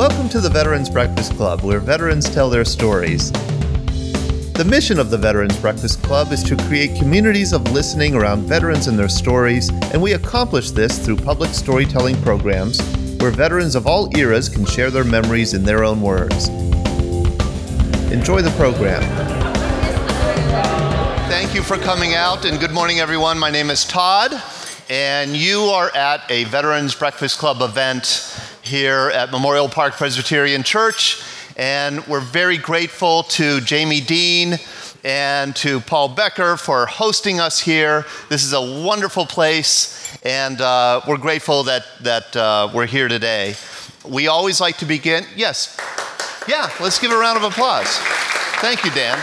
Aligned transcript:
Welcome 0.00 0.30
to 0.30 0.40
the 0.40 0.48
Veterans 0.48 0.88
Breakfast 0.88 1.34
Club, 1.34 1.60
where 1.60 1.78
veterans 1.78 2.26
tell 2.30 2.48
their 2.48 2.64
stories. 2.64 3.30
The 4.54 4.66
mission 4.66 4.98
of 4.98 5.10
the 5.10 5.18
Veterans 5.18 5.58
Breakfast 5.58 6.02
Club 6.02 6.32
is 6.32 6.42
to 6.44 6.56
create 6.56 6.98
communities 6.98 7.52
of 7.52 7.70
listening 7.72 8.14
around 8.14 8.44
veterans 8.44 8.86
and 8.86 8.98
their 8.98 9.10
stories, 9.10 9.68
and 9.92 10.00
we 10.00 10.14
accomplish 10.14 10.70
this 10.70 10.98
through 11.04 11.16
public 11.16 11.50
storytelling 11.50 12.16
programs 12.22 12.80
where 13.20 13.30
veterans 13.30 13.74
of 13.74 13.86
all 13.86 14.08
eras 14.16 14.48
can 14.48 14.64
share 14.64 14.90
their 14.90 15.04
memories 15.04 15.52
in 15.52 15.64
their 15.64 15.84
own 15.84 16.00
words. 16.00 16.48
Enjoy 18.10 18.40
the 18.40 18.54
program. 18.56 19.02
Thank 21.28 21.54
you 21.54 21.60
for 21.60 21.76
coming 21.76 22.14
out, 22.14 22.46
and 22.46 22.58
good 22.58 22.72
morning, 22.72 23.00
everyone. 23.00 23.38
My 23.38 23.50
name 23.50 23.68
is 23.68 23.84
Todd, 23.84 24.32
and 24.88 25.36
you 25.36 25.60
are 25.64 25.94
at 25.94 26.22
a 26.30 26.44
Veterans 26.44 26.94
Breakfast 26.94 27.38
Club 27.38 27.60
event 27.60 28.29
here 28.70 29.10
at 29.12 29.32
Memorial 29.32 29.68
Park 29.68 29.94
Presbyterian 29.94 30.62
Church. 30.62 31.20
And 31.56 32.06
we're 32.06 32.20
very 32.20 32.56
grateful 32.56 33.24
to 33.24 33.60
Jamie 33.62 34.00
Dean 34.00 34.58
and 35.02 35.56
to 35.56 35.80
Paul 35.80 36.10
Becker 36.10 36.56
for 36.56 36.86
hosting 36.86 37.40
us 37.40 37.58
here. 37.58 38.06
This 38.28 38.44
is 38.44 38.52
a 38.52 38.84
wonderful 38.84 39.26
place, 39.26 40.16
and 40.24 40.60
uh, 40.60 41.00
we're 41.08 41.16
grateful 41.16 41.64
that, 41.64 41.84
that 42.02 42.36
uh, 42.36 42.70
we're 42.72 42.86
here 42.86 43.08
today. 43.08 43.56
We 44.06 44.28
always 44.28 44.60
like 44.60 44.76
to 44.78 44.86
begin. 44.86 45.24
Yes. 45.34 45.76
Yeah, 46.46 46.70
let's 46.80 47.00
give 47.00 47.10
a 47.10 47.18
round 47.18 47.38
of 47.38 47.42
applause. 47.42 47.88
Thank 48.60 48.84
you, 48.84 48.92
Dan. 48.92 49.18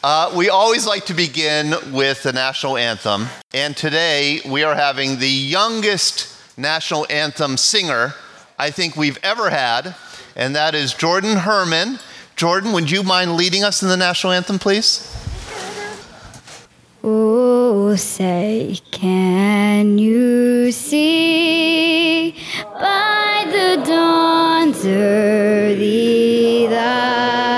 Uh, 0.00 0.32
we 0.36 0.48
always 0.48 0.86
like 0.86 1.06
to 1.06 1.14
begin 1.14 1.74
with 1.92 2.22
the 2.22 2.32
national 2.32 2.76
anthem, 2.76 3.26
and 3.52 3.76
today 3.76 4.40
we 4.46 4.62
are 4.62 4.76
having 4.76 5.18
the 5.18 5.28
youngest 5.28 6.40
national 6.56 7.04
anthem 7.10 7.56
singer 7.56 8.14
I 8.60 8.70
think 8.70 8.96
we've 8.96 9.18
ever 9.24 9.50
had, 9.50 9.96
and 10.36 10.54
that 10.54 10.76
is 10.76 10.94
Jordan 10.94 11.38
Herman. 11.38 11.98
Jordan, 12.36 12.70
would 12.74 12.92
you 12.92 13.02
mind 13.02 13.34
leading 13.34 13.64
us 13.64 13.82
in 13.82 13.88
the 13.88 13.96
national 13.96 14.34
anthem, 14.34 14.60
please? 14.60 15.12
Oh, 17.02 17.96
say, 17.96 18.78
can 18.92 19.98
you 19.98 20.70
see 20.70 22.36
by 22.54 23.46
the 23.50 23.82
dawn's 23.84 24.86
early 24.86 26.68
light 26.68 27.57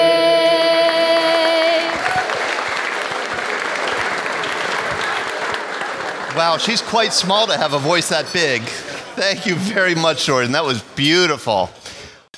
Wow, 6.35 6.57
she's 6.57 6.81
quite 6.81 7.13
small 7.13 7.47
to 7.47 7.57
have 7.57 7.73
a 7.73 7.79
voice 7.79 8.09
that 8.09 8.31
big. 8.33 8.61
Thank 9.21 9.45
you 9.45 9.53
very 9.53 9.93
much, 9.93 10.25
Jordan. 10.25 10.51
That 10.53 10.63
was 10.63 10.81
beautiful. 10.95 11.69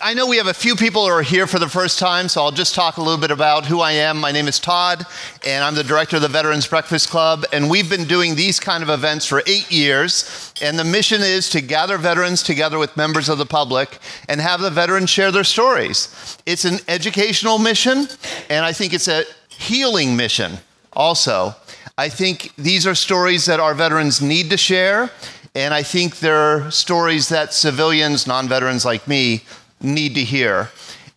I 0.02 0.14
know 0.14 0.28
we 0.28 0.36
have 0.36 0.48
a 0.48 0.54
few 0.54 0.76
people 0.76 1.06
who 1.06 1.14
are 1.14 1.22
here 1.22 1.48
for 1.48 1.58
the 1.58 1.70
first 1.70 1.98
time, 1.98 2.28
so 2.28 2.42
I'll 2.44 2.52
just 2.52 2.76
talk 2.76 2.98
a 2.98 3.02
little 3.02 3.22
bit 3.22 3.32
about 3.32 3.66
who 3.66 3.80
I 3.80 3.94
am. 3.94 4.18
My 4.18 4.34
name 4.34 4.50
is 4.50 4.60
Todd, 4.60 5.06
and 5.48 5.64
I'm 5.64 5.76
the 5.76 5.84
director 5.86 6.18
of 6.18 6.24
the 6.24 6.28
Veterans 6.28 6.68
Breakfast 6.68 7.10
Club. 7.10 7.46
And 7.54 7.70
we've 7.70 7.90
been 7.90 8.04
doing 8.04 8.36
these 8.36 8.60
kind 8.60 8.84
of 8.84 8.90
events 8.90 9.26
for 9.26 9.42
eight 9.48 9.72
years. 9.72 10.54
And 10.62 10.78
the 10.78 10.84
mission 10.84 11.22
is 11.22 11.50
to 11.52 11.62
gather 11.62 11.98
veterans 11.98 12.44
together 12.44 12.78
with 12.78 12.98
members 12.98 13.30
of 13.30 13.38
the 13.38 13.46
public 13.46 13.98
and 14.28 14.42
have 14.42 14.60
the 14.60 14.70
veterans 14.70 15.10
share 15.10 15.32
their 15.32 15.46
stories. 15.46 16.38
It's 16.46 16.66
an 16.66 16.80
educational 16.90 17.60
mission, 17.60 18.10
and 18.50 18.66
I 18.66 18.74
think 18.74 18.92
it's 18.92 19.08
a 19.08 19.24
healing 19.48 20.18
mission 20.18 20.58
also. 20.92 21.56
I 21.98 22.10
think 22.10 22.54
these 22.58 22.86
are 22.86 22.96
stories 22.96 23.46
that 23.46 23.62
our 23.62 23.74
veterans 23.74 24.22
need 24.22 24.50
to 24.50 24.58
share, 24.58 25.12
and 25.56 25.74
I 25.74 25.84
think 25.84 26.20
they're 26.20 26.70
stories 26.72 27.30
that 27.30 27.54
civilians, 27.54 28.26
non 28.26 28.48
veterans 28.48 28.86
like 28.86 29.08
me, 29.08 29.44
need 29.82 30.16
to 30.16 30.24
hear. 30.24 30.70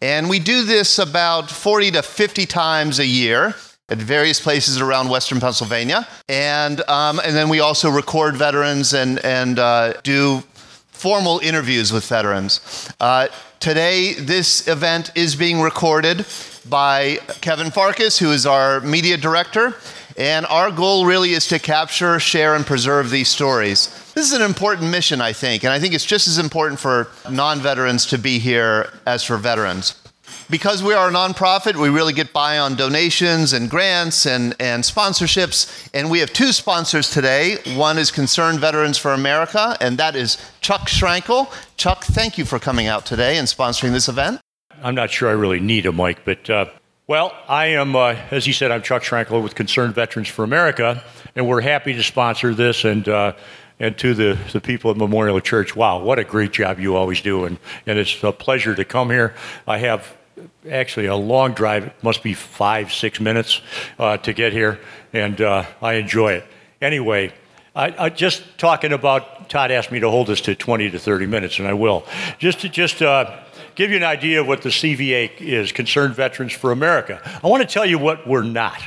And 0.02 0.28
we 0.28 0.38
do 0.38 0.64
this 0.64 0.98
about 0.98 1.50
40 1.50 1.92
to 1.92 2.02
50 2.02 2.44
times 2.46 2.98
a 2.98 3.06
year 3.06 3.54
at 3.88 3.98
various 3.98 4.40
places 4.40 4.80
around 4.80 5.08
Western 5.08 5.40
Pennsylvania. 5.40 6.06
And, 6.28 6.86
um, 6.88 7.20
and 7.24 7.34
then 7.34 7.48
we 7.48 7.60
also 7.60 7.88
record 7.88 8.36
veterans 8.36 8.92
and, 8.92 9.24
and 9.24 9.58
uh, 9.58 9.94
do 10.02 10.42
formal 10.90 11.38
interviews 11.38 11.92
with 11.92 12.06
veterans. 12.06 12.90
Uh, 13.00 13.28
today, 13.60 14.14
this 14.14 14.66
event 14.68 15.12
is 15.14 15.36
being 15.36 15.60
recorded 15.60 16.26
by 16.68 17.18
Kevin 17.40 17.70
Farkas, 17.70 18.18
who 18.18 18.32
is 18.32 18.44
our 18.44 18.80
media 18.80 19.16
director. 19.16 19.74
And 20.18 20.46
our 20.46 20.70
goal 20.70 21.06
really 21.06 21.32
is 21.32 21.46
to 21.48 21.58
capture, 21.58 22.18
share, 22.18 22.54
and 22.54 22.66
preserve 22.66 23.10
these 23.10 23.28
stories. 23.28 24.05
This 24.16 24.28
is 24.28 24.32
an 24.32 24.40
important 24.40 24.90
mission, 24.90 25.20
I 25.20 25.34
think, 25.34 25.62
and 25.62 25.70
I 25.70 25.78
think 25.78 25.92
it's 25.92 26.02
just 26.02 26.26
as 26.26 26.38
important 26.38 26.80
for 26.80 27.08
non 27.30 27.60
veterans 27.60 28.06
to 28.06 28.16
be 28.16 28.38
here 28.38 28.90
as 29.04 29.22
for 29.22 29.36
veterans. 29.36 29.94
Because 30.48 30.82
we 30.82 30.94
are 30.94 31.10
a 31.10 31.12
nonprofit, 31.12 31.76
we 31.76 31.90
really 31.90 32.14
get 32.14 32.32
by 32.32 32.58
on 32.58 32.76
donations 32.76 33.52
and 33.52 33.68
grants 33.68 34.24
and, 34.24 34.56
and 34.58 34.82
sponsorships. 34.84 35.90
And 35.92 36.10
we 36.10 36.20
have 36.20 36.32
two 36.32 36.52
sponsors 36.52 37.10
today. 37.10 37.58
One 37.76 37.98
is 37.98 38.10
Concerned 38.10 38.58
Veterans 38.58 38.96
for 38.96 39.12
America, 39.12 39.76
and 39.82 39.98
that 39.98 40.16
is 40.16 40.38
Chuck 40.62 40.88
Schrankel. 40.88 41.52
Chuck, 41.76 42.02
thank 42.02 42.38
you 42.38 42.46
for 42.46 42.58
coming 42.58 42.86
out 42.86 43.04
today 43.04 43.36
and 43.36 43.46
sponsoring 43.46 43.92
this 43.92 44.08
event. 44.08 44.40
I'm 44.82 44.94
not 44.94 45.10
sure 45.10 45.28
I 45.28 45.32
really 45.32 45.60
need 45.60 45.84
a 45.84 45.92
mic, 45.92 46.24
but 46.24 46.48
uh, 46.48 46.64
well, 47.06 47.34
I 47.48 47.66
am, 47.66 47.94
uh, 47.94 48.16
as 48.30 48.46
he 48.46 48.52
said, 48.54 48.70
I'm 48.70 48.80
Chuck 48.80 49.02
Schrankler 49.02 49.42
with 49.42 49.54
Concerned 49.54 49.94
Veterans 49.94 50.28
for 50.28 50.42
America, 50.42 51.04
and 51.34 51.46
we're 51.46 51.60
happy 51.60 51.92
to 51.92 52.02
sponsor 52.02 52.54
this. 52.54 52.86
And 52.86 53.06
uh, 53.08 53.34
and 53.78 53.96
to 53.98 54.14
the, 54.14 54.38
the 54.52 54.60
people 54.60 54.90
at 54.90 54.96
Memorial 54.96 55.40
Church, 55.40 55.76
wow, 55.76 55.98
what 55.98 56.18
a 56.18 56.24
great 56.24 56.52
job 56.52 56.80
you 56.80 56.96
always 56.96 57.20
do, 57.20 57.44
and 57.44 57.58
and 57.86 57.98
it's 57.98 58.22
a 58.22 58.32
pleasure 58.32 58.74
to 58.74 58.84
come 58.84 59.10
here. 59.10 59.34
I 59.66 59.78
have 59.78 60.16
actually 60.70 61.06
a 61.06 61.16
long 61.16 61.52
drive; 61.52 61.86
it 61.86 62.02
must 62.02 62.22
be 62.22 62.34
five, 62.34 62.92
six 62.92 63.20
minutes 63.20 63.60
uh, 63.98 64.16
to 64.18 64.32
get 64.32 64.52
here, 64.52 64.80
and 65.12 65.40
uh, 65.40 65.64
I 65.82 65.94
enjoy 65.94 66.34
it. 66.34 66.44
Anyway. 66.80 67.32
I, 67.74 68.06
I 68.06 68.08
just 68.08 68.42
talking 68.56 68.94
about 68.94 69.50
Todd 69.50 69.70
asked 69.70 69.92
me 69.92 70.00
to 70.00 70.08
hold 70.08 70.28
this 70.28 70.40
to 70.40 70.54
20 70.54 70.92
to 70.92 70.98
30 70.98 71.26
minutes, 71.26 71.58
and 71.58 71.68
I 71.68 71.74
will. 71.74 72.06
Just 72.38 72.60
to 72.60 72.70
just 72.70 73.02
uh, 73.02 73.38
give 73.74 73.90
you 73.90 73.98
an 73.98 74.02
idea 74.02 74.40
of 74.40 74.48
what 74.48 74.62
the 74.62 74.70
CVA 74.70 75.38
is, 75.40 75.72
Concerned 75.72 76.14
Veterans 76.14 76.54
for 76.54 76.72
America. 76.72 77.20
I 77.44 77.46
want 77.46 77.62
to 77.62 77.68
tell 77.68 77.84
you 77.84 77.98
what 77.98 78.26
we're 78.26 78.42
not. 78.42 78.80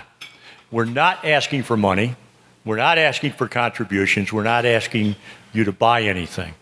We're 0.72 0.86
not 0.86 1.24
asking 1.24 1.64
for 1.64 1.78
money. 1.78 2.16
We're 2.70 2.76
not 2.76 3.00
asking 3.00 3.32
for 3.32 3.48
contributions. 3.48 4.32
We're 4.32 4.44
not 4.44 4.64
asking 4.64 5.16
you 5.54 5.64
to 5.64 5.72
buy 5.72 6.04
anything. 6.04 6.54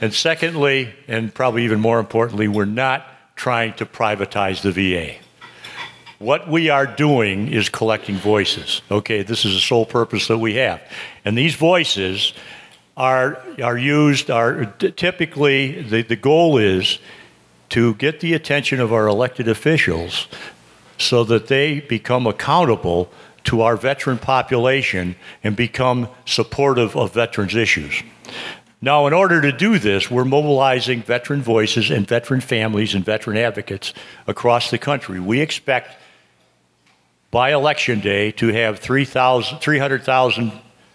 And 0.00 0.14
secondly, 0.14 0.94
and 1.08 1.34
probably 1.34 1.64
even 1.64 1.80
more 1.80 1.98
importantly, 1.98 2.46
we're 2.46 2.64
not 2.64 3.04
trying 3.34 3.72
to 3.74 3.84
privatize 3.84 4.62
the 4.62 4.70
VA. 4.70 5.16
What 6.20 6.46
we 6.48 6.70
are 6.70 6.86
doing 6.86 7.52
is 7.52 7.68
collecting 7.68 8.14
voices. 8.18 8.82
Okay, 8.88 9.24
this 9.24 9.44
is 9.44 9.54
the 9.54 9.58
sole 9.58 9.84
purpose 9.84 10.28
that 10.28 10.38
we 10.38 10.54
have. 10.54 10.80
And 11.24 11.36
these 11.36 11.56
voices 11.56 12.34
are, 12.96 13.42
are 13.60 13.76
used, 13.76 14.30
are 14.30 14.66
typically, 14.66 15.82
the, 15.82 16.02
the 16.02 16.14
goal 16.14 16.56
is 16.56 17.00
to 17.70 17.94
get 17.94 18.20
the 18.20 18.34
attention 18.34 18.78
of 18.78 18.92
our 18.92 19.08
elected 19.08 19.48
officials 19.48 20.28
so 20.98 21.24
that 21.24 21.48
they 21.48 21.80
become 21.80 22.28
accountable 22.28 23.10
to 23.44 23.62
our 23.62 23.76
veteran 23.76 24.18
population 24.18 25.16
and 25.42 25.56
become 25.56 26.08
supportive 26.24 26.96
of 26.96 27.12
veterans' 27.12 27.54
issues. 27.54 28.02
Now, 28.84 29.06
in 29.06 29.12
order 29.12 29.40
to 29.40 29.52
do 29.52 29.78
this, 29.78 30.10
we're 30.10 30.24
mobilizing 30.24 31.02
veteran 31.02 31.40
voices 31.40 31.90
and 31.90 32.06
veteran 32.06 32.40
families 32.40 32.94
and 32.94 33.04
veteran 33.04 33.36
advocates 33.36 33.94
across 34.26 34.72
the 34.72 34.78
country. 34.78 35.20
We 35.20 35.40
expect 35.40 35.96
by 37.30 37.52
election 37.52 38.00
day 38.00 38.32
to 38.32 38.48
have 38.48 38.80
300,000 38.80 40.52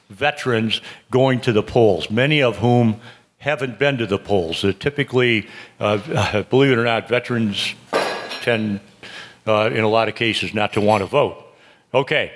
veterans 0.09 0.81
going 1.11 1.39
to 1.41 1.53
the 1.53 1.63
polls, 1.63 2.11
many 2.11 2.43
of 2.43 2.57
whom 2.57 2.99
haven't 3.39 3.79
been 3.79 3.97
to 3.99 4.05
the 4.05 4.19
polls. 4.19 4.63
Uh, 4.63 4.73
typically, 4.77 5.47
uh, 5.79 6.43
believe 6.49 6.71
it 6.71 6.77
or 6.77 6.83
not, 6.83 7.07
veterans 7.07 7.73
tend, 8.41 8.81
uh, 9.45 9.69
in 9.73 9.83
a 9.83 9.89
lot 9.89 10.09
of 10.09 10.15
cases, 10.15 10.53
not 10.53 10.73
to 10.73 10.81
want 10.81 11.01
to 11.01 11.05
vote. 11.05 11.46
Okay. 11.93 12.33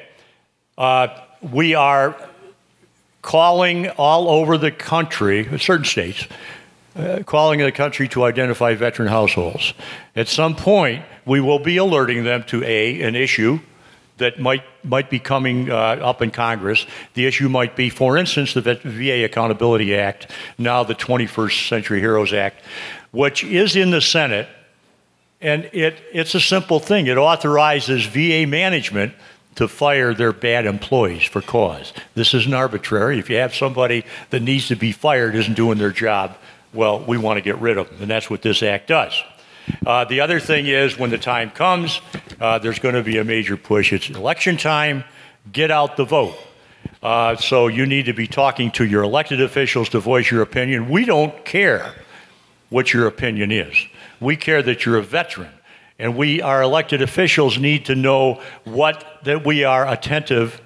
Uh, 0.77 1.09
we 1.41 1.75
are 1.75 2.15
calling 3.21 3.89
all 3.89 4.29
over 4.29 4.57
the 4.57 4.71
country, 4.71 5.59
certain 5.59 5.85
states, 5.85 6.27
uh, 6.95 7.19
calling 7.25 7.59
the 7.59 7.71
country 7.71 8.07
to 8.09 8.23
identify 8.23 8.73
veteran 8.75 9.09
households. 9.09 9.73
At 10.15 10.27
some 10.27 10.55
point, 10.55 11.03
we 11.25 11.41
will 11.41 11.59
be 11.59 11.77
alerting 11.77 12.23
them 12.23 12.43
to 12.45 12.63
A, 12.63 13.01
an 13.01 13.15
issue 13.15 13.59
that 14.17 14.39
might, 14.39 14.63
might 14.83 15.09
be 15.09 15.19
coming 15.19 15.69
uh, 15.69 15.73
up 15.73 16.21
in 16.21 16.31
Congress. 16.31 16.85
The 17.15 17.25
issue 17.25 17.49
might 17.49 17.75
be, 17.75 17.89
for 17.89 18.17
instance, 18.17 18.53
the 18.53 18.61
VA 18.61 19.25
Accountability 19.25 19.95
Act, 19.95 20.31
now 20.57 20.83
the 20.83 20.95
21st 20.95 21.67
Century 21.67 21.99
Heroes 21.99 22.31
Act, 22.31 22.63
which 23.11 23.43
is 23.43 23.75
in 23.75 23.91
the 23.91 24.01
Senate. 24.01 24.47
And 25.41 25.65
it, 25.73 26.01
it's 26.13 26.35
a 26.35 26.39
simple 26.39 26.79
thing. 26.79 27.07
It 27.07 27.17
authorizes 27.17 28.05
VA 28.05 28.45
management 28.47 29.13
to 29.55 29.67
fire 29.67 30.13
their 30.13 30.31
bad 30.31 30.65
employees 30.65 31.23
for 31.23 31.41
cause. 31.41 31.93
This 32.15 32.33
isn't 32.33 32.53
arbitrary. 32.53 33.19
If 33.19 33.29
you 33.29 33.37
have 33.37 33.53
somebody 33.53 34.05
that 34.29 34.41
needs 34.41 34.67
to 34.69 34.75
be 34.75 34.91
fired 34.91 35.35
isn't 35.35 35.55
doing 35.55 35.77
their 35.77 35.91
job, 35.91 36.37
well, 36.73 36.99
we 36.99 37.17
want 37.17 37.37
to 37.37 37.41
get 37.41 37.59
rid 37.59 37.77
of 37.77 37.89
them, 37.89 38.03
and 38.03 38.11
that's 38.11 38.29
what 38.29 38.41
this 38.41 38.63
act 38.63 38.87
does. 38.87 39.21
Uh, 39.85 40.05
the 40.05 40.21
other 40.21 40.39
thing 40.39 40.67
is, 40.67 40.97
when 40.97 41.09
the 41.09 41.17
time 41.17 41.51
comes, 41.51 42.01
uh, 42.39 42.59
there's 42.59 42.79
going 42.79 42.95
to 42.95 43.03
be 43.03 43.17
a 43.17 43.23
major 43.23 43.57
push. 43.57 43.93
It's 43.93 44.09
election 44.09 44.57
time. 44.57 45.03
Get 45.51 45.69
out 45.69 45.97
the 45.97 46.05
vote. 46.05 46.35
Uh, 47.03 47.35
so 47.35 47.67
you 47.67 47.85
need 47.85 48.05
to 48.05 48.13
be 48.13 48.27
talking 48.27 48.71
to 48.71 48.85
your 48.85 49.03
elected 49.03 49.41
officials 49.41 49.89
to 49.89 49.99
voice 49.99 50.31
your 50.31 50.41
opinion. 50.41 50.89
We 50.89 51.05
don't 51.05 51.45
care 51.45 51.93
what 52.69 52.93
your 52.93 53.07
opinion 53.07 53.51
is. 53.51 53.75
We 54.19 54.37
care 54.37 54.63
that 54.63 54.85
you're 54.85 54.97
a 54.97 55.03
veteran 55.03 55.51
and 56.01 56.17
we, 56.17 56.41
our 56.41 56.63
elected 56.63 57.01
officials, 57.01 57.59
need 57.59 57.85
to 57.85 57.95
know 57.95 58.41
what 58.63 59.05
that 59.23 59.45
we 59.45 59.63
are 59.63 59.87
attentive 59.87 60.59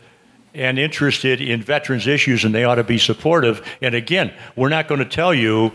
and 0.53 0.79
interested 0.79 1.41
in 1.41 1.61
veterans' 1.61 2.07
issues, 2.07 2.45
and 2.45 2.55
they 2.55 2.63
ought 2.63 2.75
to 2.75 2.83
be 2.85 2.97
supportive. 2.97 3.61
And 3.81 3.93
again, 3.93 4.33
we're 4.55 4.69
not 4.69 4.87
going 4.87 4.99
to 4.99 5.05
tell 5.05 5.33
you 5.33 5.73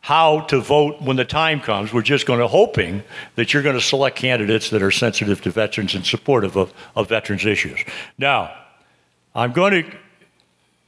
how 0.00 0.40
to 0.40 0.58
vote 0.58 1.02
when 1.02 1.16
the 1.16 1.24
time 1.24 1.60
comes. 1.60 1.92
We're 1.92 2.00
just 2.00 2.24
going 2.24 2.40
to 2.40 2.48
hoping 2.48 3.02
that 3.34 3.52
you're 3.52 3.62
going 3.62 3.76
to 3.76 3.82
select 3.82 4.16
candidates 4.16 4.70
that 4.70 4.82
are 4.82 4.90
sensitive 4.90 5.42
to 5.42 5.50
veterans 5.50 5.94
and 5.94 6.06
supportive 6.06 6.56
of, 6.56 6.72
of 6.96 7.10
veterans' 7.10 7.44
issues. 7.44 7.80
Now, 8.16 8.56
I'm 9.34 9.52
going 9.52 9.84
to 9.84 9.96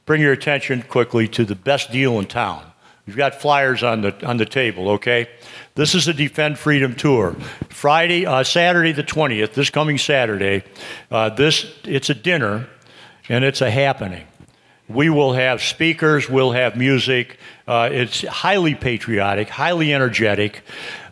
bring 0.07 0.21
your 0.21 0.31
attention 0.31 0.81
quickly 0.81 1.27
to 1.27 1.45
the 1.45 1.53
best 1.55 1.91
deal 1.91 2.17
in 2.17 2.25
town. 2.25 2.70
We've 3.07 3.17
got 3.17 3.35
flyers 3.35 3.83
on 3.83 4.01
the 4.01 4.25
on 4.25 4.37
the 4.37 4.45
table, 4.45 4.89
okay? 4.91 5.27
This 5.73 5.95
is 5.95 6.05
the 6.05 6.13
Defend 6.13 6.59
Freedom 6.59 6.93
Tour. 6.93 7.35
Friday, 7.69 8.25
uh, 8.25 8.43
Saturday 8.43 8.91
the 8.91 9.03
20th, 9.03 9.53
this 9.53 9.69
coming 9.69 9.97
Saturday, 9.97 10.63
uh, 11.09 11.29
this, 11.29 11.65
it's 11.83 12.09
a 12.09 12.13
dinner 12.13 12.67
and 13.27 13.43
it's 13.43 13.61
a 13.61 13.71
happening. 13.71 14.27
We 14.87 15.09
will 15.09 15.33
have 15.33 15.63
speakers, 15.63 16.29
we'll 16.29 16.51
have 16.51 16.75
music. 16.75 17.39
Uh, 17.65 17.89
it's 17.91 18.27
highly 18.27 18.75
patriotic, 18.75 19.47
highly 19.47 19.93
energetic. 19.93 20.61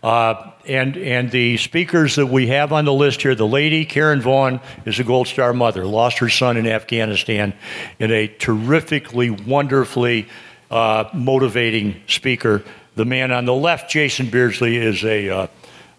Uh, 0.04 0.52
and, 0.68 0.98
and 0.98 1.32
the 1.32 1.56
speakers 1.58 2.18
that 2.18 2.28
we 2.28 2.48
have 2.48 2.74
on 2.74 2.86
the 2.86 2.94
list 2.94 3.22
here 3.22 3.34
the 3.36 3.48
lady, 3.48 3.86
Karen 3.86 4.22
Vaughn, 4.22 4.60
is 4.86 5.00
a 5.00 5.04
Gold 5.04 5.28
Star 5.28 5.54
mother, 5.54 5.86
lost 5.86 6.18
her 6.20 6.30
son 6.30 6.58
in 6.58 6.68
Afghanistan 6.68 7.54
in 7.98 8.12
a 8.12 8.28
terrifically, 8.28 9.30
wonderfully 9.30 10.28
uh, 10.70 11.10
motivating 11.14 12.02
speaker. 12.08 12.64
The 12.96 13.06
man 13.06 13.32
on 13.32 13.46
the 13.46 13.54
left, 13.54 13.90
Jason 13.90 14.30
Beardsley, 14.30 14.78
is 14.78 15.04
a 15.04 15.30
uh, 15.30 15.48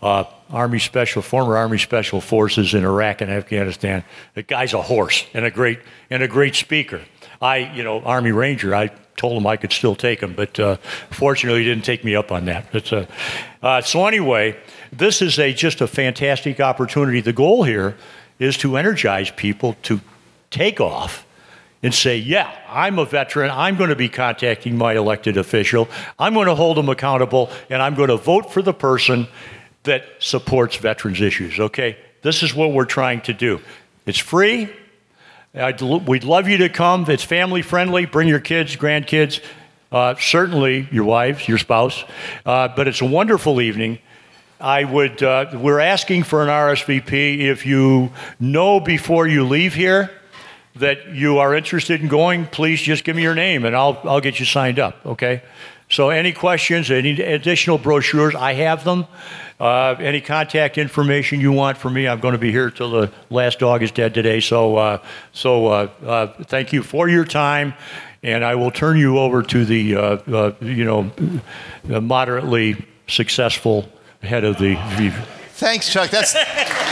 uh, 0.03 0.25
Army 0.51 0.79
Special, 0.79 1.23
former 1.23 1.57
Army 1.57 1.79
Special 1.79 2.21
Forces 2.21 2.75
in 2.75 2.85
Iraq 2.85 3.21
and 3.21 3.31
Afghanistan. 3.31 4.05
The 4.35 4.43
guy's 4.43 4.75
a 4.75 4.83
horse 4.83 5.25
and 5.35 5.45
a 5.45 5.51
great 5.51 5.81
and 6.11 6.23
a 6.23 6.29
great 6.29 6.55
speaker. 6.55 7.01
I, 7.41 7.59
you 7.75 7.83
know, 7.83 8.01
Army 8.01 8.33
Ranger. 8.33 8.75
I 8.75 8.91
told 9.17 9.41
him 9.41 9.47
I 9.47 9.57
could 9.57 9.73
still 9.73 9.95
take 9.95 10.21
him, 10.21 10.35
but 10.35 10.59
uh, 10.59 10.77
fortunately, 11.11 11.61
he 11.61 11.69
didn't 11.69 11.85
take 11.85 12.05
me 12.05 12.17
up 12.17 12.33
on 12.33 12.47
that. 12.47 12.93
Uh, 12.93 13.07
uh, 13.63 13.81
so 13.83 14.07
anyway, 14.07 14.57
this 14.93 15.23
is 15.23 15.39
a 15.39 15.53
just 15.53 15.81
a 15.81 15.87
fantastic 15.87 16.61
opportunity. 16.61 17.21
The 17.21 17.33
goal 17.33 17.65
here 17.65 17.97
is 18.39 18.57
to 18.59 18.77
energize 18.77 19.31
people 19.31 19.77
to 19.83 20.01
take 20.51 20.81
off 20.81 21.27
and 21.83 21.95
say, 21.95 22.19
yeah, 22.19 22.55
I'm 22.69 22.99
a 22.99 23.05
veteran. 23.05 23.51
I'm 23.51 23.77
going 23.77 23.91
to 23.91 23.97
be 23.97 24.09
contacting 24.09 24.77
my 24.77 24.95
elected 24.95 25.37
official. 25.37 25.89
I'm 26.19 26.35
going 26.35 26.47
to 26.47 26.55
hold 26.55 26.77
them 26.77 26.89
accountable, 26.89 27.51
and 27.71 27.81
I'm 27.81 27.95
going 27.95 28.11
to 28.11 28.17
vote 28.17 28.53
for 28.53 28.61
the 28.61 28.75
person 28.75 29.29
that 29.85 30.05
supports 30.19 30.77
veterans' 30.77 31.21
issues. 31.21 31.59
Okay? 31.59 31.97
This 32.23 32.43
is 32.43 32.55
what 32.55 32.73
we're 32.73 32.85
trying 32.85 33.23
to 33.23 33.33
do. 33.33 33.61
It's 34.05 34.19
free. 34.19 34.71
I'd, 35.55 35.81
we'd 35.81 36.25
love 36.25 36.49
you 36.49 36.59
to 36.59 36.69
come. 36.69 37.09
It's 37.09 37.25
family 37.25 37.63
friendly. 37.63 38.05
Bring 38.05 38.29
your 38.29 38.41
kids, 38.41 38.77
grandkids, 38.77 39.43
uh, 39.91 40.15
certainly 40.17 40.87
your 40.93 41.05
wives, 41.05 41.49
your 41.49 41.59
spouse. 41.59 42.05
Uh, 42.45 42.69
but 42.69 42.89
it's 42.89 43.01
a 43.01 43.07
wonderful 43.07 43.61
evening. 43.61 43.99
I 44.61 44.85
would. 44.85 45.23
Uh, 45.23 45.47
we're 45.55 45.81
asking 45.81 46.25
for 46.25 46.43
an 46.43 46.49
RSVP. 46.49 47.39
If 47.39 47.65
you 47.65 48.13
know 48.39 48.79
before 48.79 49.27
you 49.27 49.45
leave 49.47 49.73
here 49.73 50.11
that 50.77 51.15
you 51.15 51.39
are 51.39 51.55
interested 51.55 52.01
in 52.01 52.09
going, 52.09 52.47
please 52.47 52.81
just 52.81 53.05
give 53.05 53.17
me 53.17 53.23
your 53.23 53.35
name 53.35 53.65
and 53.65 53.75
I'll, 53.75 54.01
I'll 54.05 54.21
get 54.21 54.39
you 54.39 54.47
signed 54.47 54.79
up, 54.79 55.05
okay? 55.05 55.43
So, 55.91 56.11
any 56.11 56.33
questions, 56.33 56.89
any 56.89 57.21
additional 57.21 57.77
brochures, 57.77 58.37
I 58.37 58.53
have 58.53 58.85
them. 58.85 59.07
Uh, 59.59 59.97
any 59.99 60.21
contact 60.21 60.79
information 60.79 61.41
you 61.41 61.51
want 61.51 61.77
from 61.77 61.95
me, 61.95 62.07
I'm 62.07 62.21
going 62.21 62.33
to 62.33 62.39
be 62.39 62.53
here 62.53 62.71
till 62.71 62.91
the 62.93 63.13
last 63.29 63.59
dog 63.59 63.83
is 63.83 63.91
dead 63.91 64.15
today. 64.15 64.41
So, 64.41 64.77
uh, 64.77 65.03
so 65.33 65.67
uh, 65.67 65.89
uh 66.07 66.27
thank 66.45 66.73
you 66.73 66.83
for 66.83 67.09
your 67.09 67.25
time, 67.25 67.75
and 68.23 68.45
I 68.45 68.55
will 68.55 68.71
turn 68.71 68.99
you 68.99 69.19
over 69.19 69.43
to 69.43 69.65
the, 69.65 69.97
uh, 69.97 70.01
uh, 70.01 70.53
you 70.61 70.85
know, 70.85 71.11
moderately 72.01 72.87
successful 73.09 73.91
head 74.23 74.45
of 74.45 74.59
the. 74.59 74.77
Thanks, 75.55 75.93
Chuck. 75.93 76.11
That's. 76.11 76.35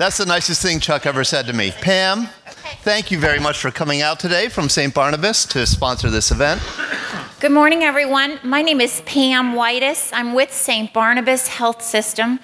That's 0.00 0.16
the 0.16 0.24
nicest 0.24 0.62
thing 0.62 0.80
Chuck 0.80 1.04
ever 1.04 1.24
said 1.24 1.46
to 1.48 1.52
me. 1.52 1.72
Pam, 1.72 2.28
thank 2.84 3.10
you 3.10 3.18
very 3.18 3.38
much 3.38 3.58
for 3.58 3.70
coming 3.70 4.00
out 4.00 4.18
today 4.18 4.48
from 4.48 4.70
St. 4.70 4.94
Barnabas 4.94 5.44
to 5.48 5.66
sponsor 5.66 6.08
this 6.08 6.30
event. 6.30 6.62
Good 7.38 7.52
morning, 7.52 7.82
everyone. 7.82 8.40
My 8.42 8.62
name 8.62 8.80
is 8.80 9.02
Pam 9.04 9.52
Whitus. 9.52 10.10
I'm 10.14 10.32
with 10.32 10.54
St. 10.54 10.90
Barnabas 10.94 11.48
Health 11.48 11.82
System. 11.82 12.40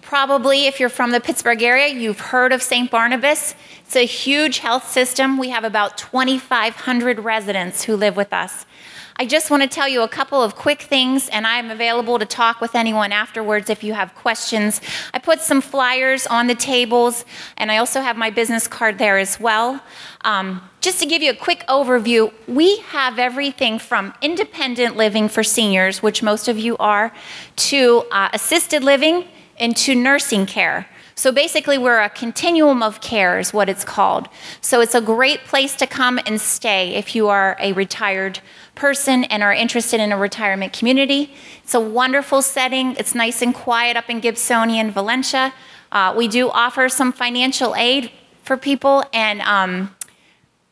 Probably, 0.00 0.66
if 0.66 0.78
you're 0.78 0.88
from 0.88 1.10
the 1.10 1.18
Pittsburgh 1.18 1.60
area, 1.60 1.88
you've 1.88 2.20
heard 2.20 2.52
of 2.52 2.62
St. 2.62 2.88
Barnabas. 2.88 3.56
It's 3.84 3.96
a 3.96 4.06
huge 4.06 4.58
health 4.58 4.88
system. 4.88 5.38
We 5.38 5.48
have 5.48 5.64
about 5.64 5.98
2,500 5.98 7.18
residents 7.18 7.82
who 7.82 7.96
live 7.96 8.16
with 8.16 8.32
us. 8.32 8.64
I 9.16 9.26
just 9.26 9.50
want 9.50 9.62
to 9.62 9.68
tell 9.68 9.88
you 9.88 10.02
a 10.02 10.08
couple 10.08 10.42
of 10.42 10.54
quick 10.54 10.82
things, 10.82 11.28
and 11.28 11.46
I'm 11.46 11.70
available 11.70 12.18
to 12.18 12.24
talk 12.24 12.60
with 12.60 12.74
anyone 12.74 13.12
afterwards 13.12 13.68
if 13.68 13.84
you 13.84 13.92
have 13.92 14.14
questions. 14.14 14.80
I 15.12 15.18
put 15.18 15.40
some 15.40 15.60
flyers 15.60 16.26
on 16.26 16.46
the 16.46 16.54
tables, 16.54 17.24
and 17.58 17.70
I 17.70 17.76
also 17.76 18.00
have 18.00 18.16
my 18.16 18.30
business 18.30 18.66
card 18.66 18.98
there 18.98 19.18
as 19.18 19.38
well. 19.38 19.82
Um, 20.22 20.62
just 20.80 20.98
to 21.00 21.06
give 21.06 21.22
you 21.22 21.30
a 21.30 21.36
quick 21.36 21.64
overview, 21.68 22.32
we 22.48 22.78
have 22.78 23.18
everything 23.18 23.78
from 23.78 24.14
independent 24.22 24.96
living 24.96 25.28
for 25.28 25.42
seniors, 25.42 26.02
which 26.02 26.22
most 26.22 26.48
of 26.48 26.58
you 26.58 26.76
are, 26.78 27.12
to 27.56 28.04
uh, 28.10 28.30
assisted 28.32 28.82
living 28.82 29.28
and 29.58 29.76
to 29.76 29.94
nursing 29.94 30.46
care. 30.46 30.88
So 31.14 31.30
basically, 31.30 31.78
we're 31.78 32.00
a 32.00 32.08
continuum 32.08 32.82
of 32.82 33.00
care, 33.00 33.38
is 33.38 33.52
what 33.52 33.68
it's 33.68 33.84
called. 33.84 34.28
So 34.60 34.80
it's 34.80 34.94
a 34.94 35.00
great 35.00 35.44
place 35.44 35.76
to 35.76 35.86
come 35.86 36.18
and 36.26 36.40
stay 36.40 36.94
if 36.94 37.14
you 37.14 37.28
are 37.28 37.56
a 37.60 37.72
retired 37.72 38.40
person 38.74 39.24
and 39.24 39.42
are 39.42 39.52
interested 39.52 40.00
in 40.00 40.12
a 40.12 40.16
retirement 40.16 40.72
community. 40.72 41.34
It's 41.62 41.74
a 41.74 41.80
wonderful 41.80 42.42
setting. 42.42 42.96
It's 42.96 43.14
nice 43.14 43.42
and 43.42 43.54
quiet 43.54 43.96
up 43.96 44.08
in 44.08 44.20
Gibsonia 44.20 44.80
and 44.80 44.92
Valencia. 44.92 45.52
Uh, 45.90 46.14
we 46.16 46.28
do 46.28 46.48
offer 46.50 46.88
some 46.88 47.12
financial 47.12 47.74
aid 47.76 48.10
for 48.42 48.56
people, 48.56 49.04
and 49.12 49.40
um, 49.42 49.94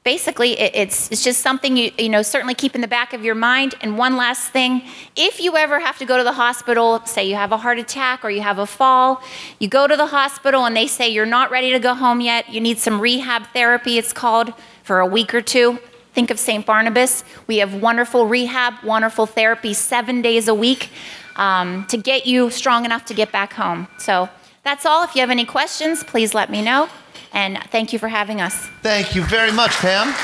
basically 0.02 0.58
it, 0.58 0.74
it's, 0.74 1.10
it's 1.10 1.22
just 1.22 1.40
something 1.40 1.76
you, 1.76 1.90
you 1.98 2.08
know 2.08 2.22
certainly 2.22 2.54
keep 2.54 2.74
in 2.74 2.80
the 2.80 2.88
back 2.88 3.12
of 3.12 3.24
your 3.24 3.34
mind. 3.34 3.74
And 3.80 3.98
one 3.98 4.16
last 4.16 4.50
thing 4.50 4.82
if 5.16 5.40
you 5.40 5.56
ever 5.56 5.80
have 5.80 5.98
to 5.98 6.04
go 6.04 6.16
to 6.16 6.24
the 6.24 6.32
hospital 6.32 7.04
say 7.04 7.28
you 7.28 7.34
have 7.34 7.52
a 7.52 7.58
heart 7.58 7.78
attack 7.78 8.24
or 8.24 8.30
you 8.30 8.40
have 8.40 8.58
a 8.58 8.66
fall 8.66 9.22
you 9.58 9.68
go 9.68 9.86
to 9.86 9.96
the 9.96 10.06
hospital 10.06 10.64
and 10.64 10.76
they 10.76 10.86
say 10.86 11.08
you're 11.08 11.26
not 11.26 11.50
ready 11.50 11.70
to 11.72 11.78
go 11.78 11.94
home 11.94 12.20
yet. 12.20 12.48
You 12.48 12.60
need 12.60 12.78
some 12.78 13.00
rehab 13.00 13.46
therapy 13.52 13.98
it's 13.98 14.12
called 14.12 14.52
for 14.82 15.00
a 15.00 15.06
week 15.06 15.34
or 15.34 15.42
two. 15.42 15.78
Think 16.12 16.30
of 16.30 16.38
st 16.38 16.66
barnabas. 16.66 17.22
We 17.46 17.58
have 17.58 17.74
wonderful 17.74 18.26
rehab 18.26 18.74
wonderful 18.82 19.26
therapy 19.26 19.74
seven 19.74 20.22
days 20.22 20.48
a 20.48 20.54
week 20.54 20.90
um, 21.36 21.86
to 21.86 21.96
get 21.96 22.26
you 22.26 22.50
strong 22.50 22.84
enough 22.84 23.04
to 23.06 23.14
get 23.14 23.30
back 23.32 23.52
home. 23.52 23.86
So 23.98 24.28
that's 24.62 24.84
all. 24.84 25.04
If 25.04 25.14
you 25.14 25.20
have 25.20 25.30
any 25.30 25.44
questions 25.44 26.02
please 26.02 26.32
let 26.32 26.50
me 26.50 26.62
know 26.62 26.88
and 27.32 27.58
thank 27.70 27.92
you 27.92 27.98
for 27.98 28.08
having 28.08 28.40
us. 28.40 28.54
Thank 28.82 29.14
you 29.14 29.22
very 29.22 29.52
much, 29.52 29.72
Pam. 29.72 30.14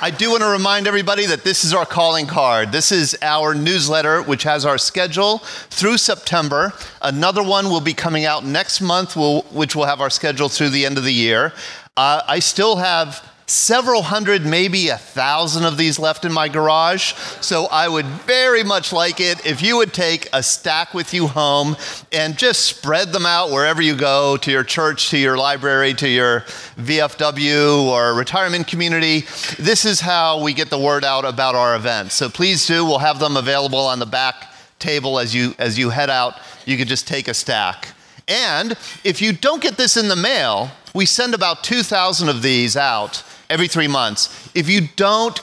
I 0.00 0.10
do 0.10 0.32
want 0.32 0.42
to 0.42 0.48
remind 0.50 0.86
everybody 0.86 1.24
that 1.24 1.44
this 1.44 1.64
is 1.64 1.72
our 1.72 1.86
calling 1.86 2.26
card. 2.26 2.72
This 2.72 2.92
is 2.92 3.16
our 3.22 3.54
newsletter, 3.54 4.22
which 4.22 4.42
has 4.42 4.66
our 4.66 4.76
schedule 4.76 5.38
through 5.38 5.96
September. 5.96 6.74
Another 7.00 7.42
one 7.42 7.70
will 7.70 7.80
be 7.80 7.94
coming 7.94 8.26
out 8.26 8.44
next 8.44 8.82
month, 8.82 9.16
which 9.16 9.74
will 9.74 9.86
have 9.86 10.02
our 10.02 10.10
schedule 10.10 10.50
through 10.50 10.68
the 10.68 10.84
end 10.84 10.98
of 10.98 11.04
the 11.04 11.12
year. 11.14 11.54
Uh, 11.96 12.20
I 12.28 12.40
still 12.40 12.76
have 12.76 13.26
several 13.46 14.02
hundred, 14.02 14.46
maybe 14.46 14.88
a 14.88 14.96
thousand 14.96 15.64
of 15.64 15.76
these 15.76 15.98
left 15.98 16.24
in 16.24 16.32
my 16.32 16.48
garage. 16.48 17.12
So 17.40 17.66
I 17.66 17.88
would 17.88 18.06
very 18.06 18.64
much 18.64 18.92
like 18.92 19.20
it 19.20 19.44
if 19.44 19.62
you 19.62 19.76
would 19.76 19.92
take 19.92 20.28
a 20.32 20.42
stack 20.42 20.94
with 20.94 21.12
you 21.12 21.26
home 21.26 21.76
and 22.12 22.38
just 22.38 22.62
spread 22.62 23.12
them 23.12 23.26
out 23.26 23.50
wherever 23.50 23.82
you 23.82 23.96
go 23.96 24.36
to 24.38 24.50
your 24.50 24.64
church, 24.64 25.10
to 25.10 25.18
your 25.18 25.36
library, 25.36 25.94
to 25.94 26.08
your 26.08 26.40
VFW 26.76 27.84
or 27.84 28.14
retirement 28.14 28.66
community. 28.66 29.20
This 29.58 29.84
is 29.84 30.00
how 30.00 30.42
we 30.42 30.54
get 30.54 30.70
the 30.70 30.78
word 30.78 31.04
out 31.04 31.24
about 31.24 31.54
our 31.54 31.76
events. 31.76 32.14
So 32.14 32.28
please 32.28 32.66
do. 32.66 32.84
We'll 32.84 32.98
have 32.98 33.18
them 33.18 33.36
available 33.36 33.80
on 33.80 33.98
the 33.98 34.06
back 34.06 34.52
table 34.78 35.18
as 35.18 35.34
you 35.34 35.54
as 35.58 35.78
you 35.78 35.90
head 35.90 36.10
out. 36.10 36.38
You 36.66 36.76
can 36.76 36.88
just 36.88 37.06
take 37.06 37.28
a 37.28 37.34
stack. 37.34 37.88
And 38.26 38.72
if 39.04 39.20
you 39.20 39.34
don't 39.34 39.62
get 39.62 39.76
this 39.76 39.98
in 39.98 40.08
the 40.08 40.16
mail, 40.16 40.70
we 40.94 41.04
send 41.04 41.34
about 41.34 41.62
2,000 41.62 42.28
of 42.28 42.40
these 42.40 42.74
out 42.74 43.22
every 43.54 43.68
three 43.68 43.86
months. 43.86 44.50
If 44.52 44.68
you 44.68 44.88
don't 44.96 45.40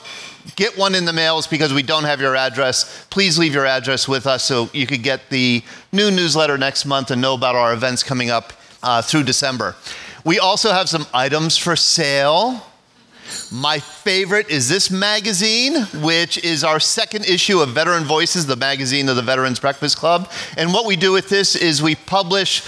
get 0.54 0.76
one 0.76 0.94
in 0.94 1.06
the 1.06 1.14
mail, 1.14 1.38
it's 1.38 1.46
because 1.46 1.72
we 1.72 1.82
don't 1.82 2.04
have 2.04 2.20
your 2.20 2.36
address. 2.36 3.06
Please 3.08 3.38
leave 3.38 3.54
your 3.54 3.64
address 3.64 4.06
with 4.06 4.26
us 4.26 4.44
so 4.44 4.68
you 4.74 4.86
could 4.86 5.02
get 5.02 5.30
the 5.30 5.62
new 5.92 6.10
newsletter 6.10 6.58
next 6.58 6.84
month 6.84 7.10
and 7.10 7.22
know 7.22 7.32
about 7.32 7.54
our 7.54 7.72
events 7.72 8.02
coming 8.02 8.28
up 8.28 8.52
uh, 8.82 9.00
through 9.00 9.22
December. 9.22 9.74
We 10.26 10.38
also 10.38 10.72
have 10.72 10.90
some 10.90 11.06
items 11.14 11.56
for 11.56 11.74
sale. 11.74 12.66
My 13.50 13.78
favorite 13.78 14.48
is 14.48 14.68
this 14.68 14.90
magazine, 14.90 15.82
which 16.02 16.42
is 16.42 16.64
our 16.64 16.80
second 16.80 17.26
issue 17.26 17.60
of 17.60 17.70
Veteran 17.70 18.04
Voices, 18.04 18.46
the 18.46 18.56
magazine 18.56 19.08
of 19.08 19.16
the 19.16 19.22
Veterans 19.22 19.60
Breakfast 19.60 19.98
Club. 19.98 20.30
And 20.56 20.72
what 20.72 20.86
we 20.86 20.96
do 20.96 21.12
with 21.12 21.28
this 21.28 21.54
is 21.54 21.82
we 21.82 21.94
publish, 21.94 22.62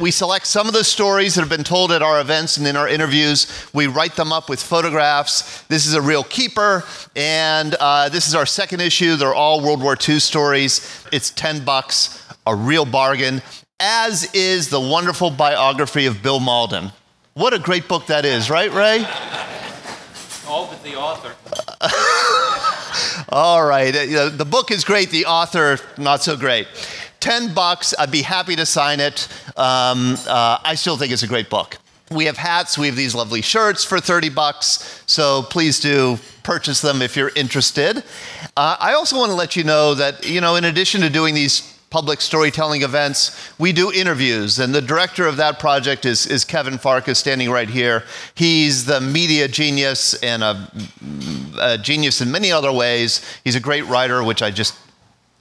we 0.00 0.10
select 0.10 0.46
some 0.46 0.66
of 0.66 0.72
the 0.72 0.84
stories 0.84 1.34
that 1.34 1.42
have 1.42 1.50
been 1.50 1.64
told 1.64 1.92
at 1.92 2.02
our 2.02 2.20
events 2.20 2.56
and 2.56 2.66
in 2.66 2.76
our 2.76 2.88
interviews. 2.88 3.46
We 3.72 3.86
write 3.86 4.16
them 4.16 4.32
up 4.32 4.48
with 4.48 4.62
photographs. 4.62 5.62
This 5.64 5.86
is 5.86 5.94
a 5.94 6.00
real 6.02 6.24
keeper. 6.24 6.84
And 7.14 7.74
uh, 7.80 8.08
this 8.08 8.26
is 8.26 8.34
our 8.34 8.46
second 8.46 8.80
issue. 8.80 9.16
They're 9.16 9.34
all 9.34 9.60
World 9.60 9.82
War 9.82 9.96
II 9.96 10.20
stories. 10.20 11.04
It's 11.12 11.30
10 11.30 11.64
bucks, 11.64 12.26
a 12.46 12.54
real 12.54 12.84
bargain, 12.84 13.42
as 13.78 14.32
is 14.34 14.70
the 14.70 14.80
wonderful 14.80 15.30
biography 15.30 16.06
of 16.06 16.22
Bill 16.22 16.40
Mauldin. 16.40 16.92
What 17.34 17.52
a 17.52 17.58
great 17.58 17.88
book 17.88 18.06
that 18.06 18.24
is, 18.24 18.48
right, 18.48 18.72
Ray? 18.72 19.04
All 20.46 20.66
but 20.66 20.82
the 20.82 20.94
author. 20.94 21.34
All 23.30 23.64
right. 23.64 23.94
Uh, 23.94 24.28
the 24.28 24.44
book 24.44 24.70
is 24.70 24.84
great, 24.84 25.10
the 25.10 25.26
author, 25.26 25.78
not 25.96 26.22
so 26.22 26.36
great. 26.36 26.68
10 27.20 27.54
bucks, 27.54 27.94
I'd 27.98 28.10
be 28.10 28.22
happy 28.22 28.54
to 28.56 28.66
sign 28.66 29.00
it. 29.00 29.28
Um, 29.56 30.16
uh, 30.28 30.58
I 30.62 30.74
still 30.74 30.98
think 30.98 31.12
it's 31.12 31.22
a 31.22 31.26
great 31.26 31.48
book. 31.48 31.78
We 32.10 32.26
have 32.26 32.36
hats, 32.36 32.76
we 32.76 32.86
have 32.86 32.96
these 32.96 33.14
lovely 33.14 33.40
shirts 33.40 33.82
for 33.82 33.98
30 33.98 34.28
bucks, 34.28 35.02
so 35.06 35.42
please 35.42 35.80
do 35.80 36.18
purchase 36.42 36.82
them 36.82 37.00
if 37.00 37.16
you're 37.16 37.32
interested. 37.34 38.04
Uh, 38.56 38.76
I 38.78 38.92
also 38.92 39.16
want 39.16 39.30
to 39.30 39.36
let 39.36 39.56
you 39.56 39.64
know 39.64 39.94
that, 39.94 40.28
you 40.28 40.42
know, 40.42 40.56
in 40.56 40.64
addition 40.64 41.00
to 41.00 41.08
doing 41.08 41.34
these 41.34 41.73
public 41.94 42.20
storytelling 42.20 42.82
events, 42.82 43.52
we 43.56 43.72
do 43.72 43.92
interviews. 43.92 44.58
And 44.58 44.74
the 44.74 44.82
director 44.82 45.28
of 45.28 45.36
that 45.36 45.60
project 45.60 46.04
is, 46.04 46.26
is 46.26 46.44
Kevin 46.44 46.76
Farkas, 46.76 47.20
standing 47.20 47.48
right 47.52 47.70
here. 47.70 48.02
He's 48.34 48.84
the 48.84 49.00
media 49.00 49.46
genius 49.46 50.12
and 50.14 50.42
a, 50.42 50.68
a 51.60 51.78
genius 51.78 52.20
in 52.20 52.32
many 52.32 52.50
other 52.50 52.72
ways. 52.72 53.24
He's 53.44 53.54
a 53.54 53.60
great 53.60 53.86
writer, 53.86 54.24
which 54.24 54.42
I 54.42 54.50
just 54.50 54.76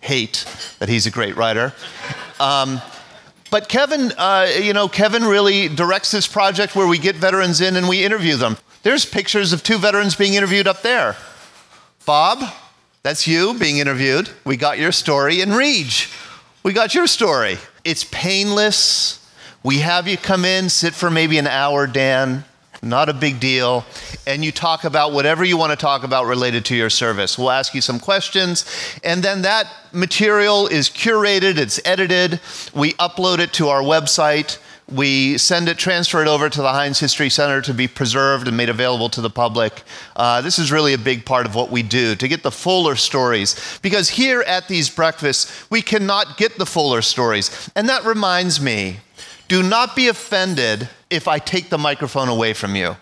hate 0.01 0.45
that 0.77 0.89
he's 0.89 1.07
a 1.07 1.09
great 1.09 1.35
writer. 1.35 1.73
Um, 2.39 2.79
but 3.49 3.67
Kevin, 3.67 4.11
uh, 4.15 4.47
you 4.61 4.73
know, 4.73 4.87
Kevin 4.87 5.23
really 5.23 5.69
directs 5.69 6.11
this 6.11 6.27
project 6.27 6.75
where 6.75 6.87
we 6.87 6.99
get 6.99 7.15
veterans 7.15 7.61
in 7.61 7.75
and 7.77 7.89
we 7.89 8.05
interview 8.05 8.35
them. 8.35 8.57
There's 8.83 9.05
pictures 9.05 9.53
of 9.53 9.63
two 9.63 9.79
veterans 9.79 10.15
being 10.15 10.35
interviewed 10.35 10.67
up 10.67 10.83
there. 10.83 11.15
Bob, 12.05 12.43
that's 13.01 13.25
you 13.25 13.57
being 13.57 13.79
interviewed. 13.79 14.29
We 14.45 14.55
got 14.55 14.77
your 14.77 14.91
story. 14.91 15.41
And 15.41 15.57
Reg, 15.57 15.91
we 16.63 16.71
got 16.71 16.95
your 16.95 17.07
story. 17.07 17.57
It's 17.83 18.05
painless. 18.05 19.19
We 19.63 19.79
have 19.79 20.07
you 20.07 20.17
come 20.17 20.45
in, 20.45 20.69
sit 20.69 20.93
for 20.93 21.09
maybe 21.09 21.37
an 21.37 21.47
hour, 21.47 21.87
Dan, 21.87 22.45
not 22.81 23.09
a 23.09 23.13
big 23.13 23.39
deal, 23.39 23.85
and 24.25 24.43
you 24.43 24.51
talk 24.51 24.85
about 24.85 25.11
whatever 25.11 25.43
you 25.43 25.57
want 25.57 25.71
to 25.71 25.77
talk 25.77 26.03
about 26.03 26.25
related 26.25 26.65
to 26.65 26.75
your 26.75 26.89
service. 26.89 27.37
We'll 27.37 27.51
ask 27.51 27.73
you 27.73 27.81
some 27.81 27.99
questions, 27.99 28.65
and 29.03 29.23
then 29.23 29.41
that 29.43 29.67
material 29.91 30.67
is 30.67 30.89
curated, 30.89 31.57
it's 31.57 31.79
edited, 31.85 32.39
we 32.73 32.93
upload 32.93 33.39
it 33.39 33.53
to 33.53 33.69
our 33.69 33.81
website. 33.81 34.57
We 34.91 35.37
send 35.37 35.69
it, 35.69 35.77
transfer 35.77 36.21
it 36.21 36.27
over 36.27 36.49
to 36.49 36.61
the 36.61 36.71
Heinz 36.71 36.99
History 36.99 37.29
Center 37.29 37.61
to 37.61 37.73
be 37.73 37.87
preserved 37.87 38.47
and 38.47 38.57
made 38.57 38.69
available 38.69 39.09
to 39.09 39.21
the 39.21 39.29
public. 39.29 39.83
Uh, 40.15 40.41
this 40.41 40.59
is 40.59 40.71
really 40.71 40.93
a 40.93 40.97
big 40.97 41.25
part 41.25 41.45
of 41.45 41.55
what 41.55 41.71
we 41.71 41.83
do 41.83 42.15
to 42.15 42.27
get 42.27 42.43
the 42.43 42.51
fuller 42.51 42.95
stories. 42.95 43.79
Because 43.81 44.09
here 44.09 44.41
at 44.41 44.67
these 44.67 44.89
breakfasts, 44.89 45.69
we 45.69 45.81
cannot 45.81 46.37
get 46.37 46.57
the 46.57 46.65
fuller 46.65 47.01
stories. 47.01 47.69
And 47.75 47.87
that 47.89 48.03
reminds 48.03 48.59
me 48.59 48.99
do 49.47 49.61
not 49.61 49.95
be 49.95 50.07
offended 50.07 50.89
if 51.09 51.27
I 51.27 51.37
take 51.37 51.69
the 51.69 51.77
microphone 51.77 52.29
away 52.29 52.53
from 52.53 52.75
you. 52.75 52.95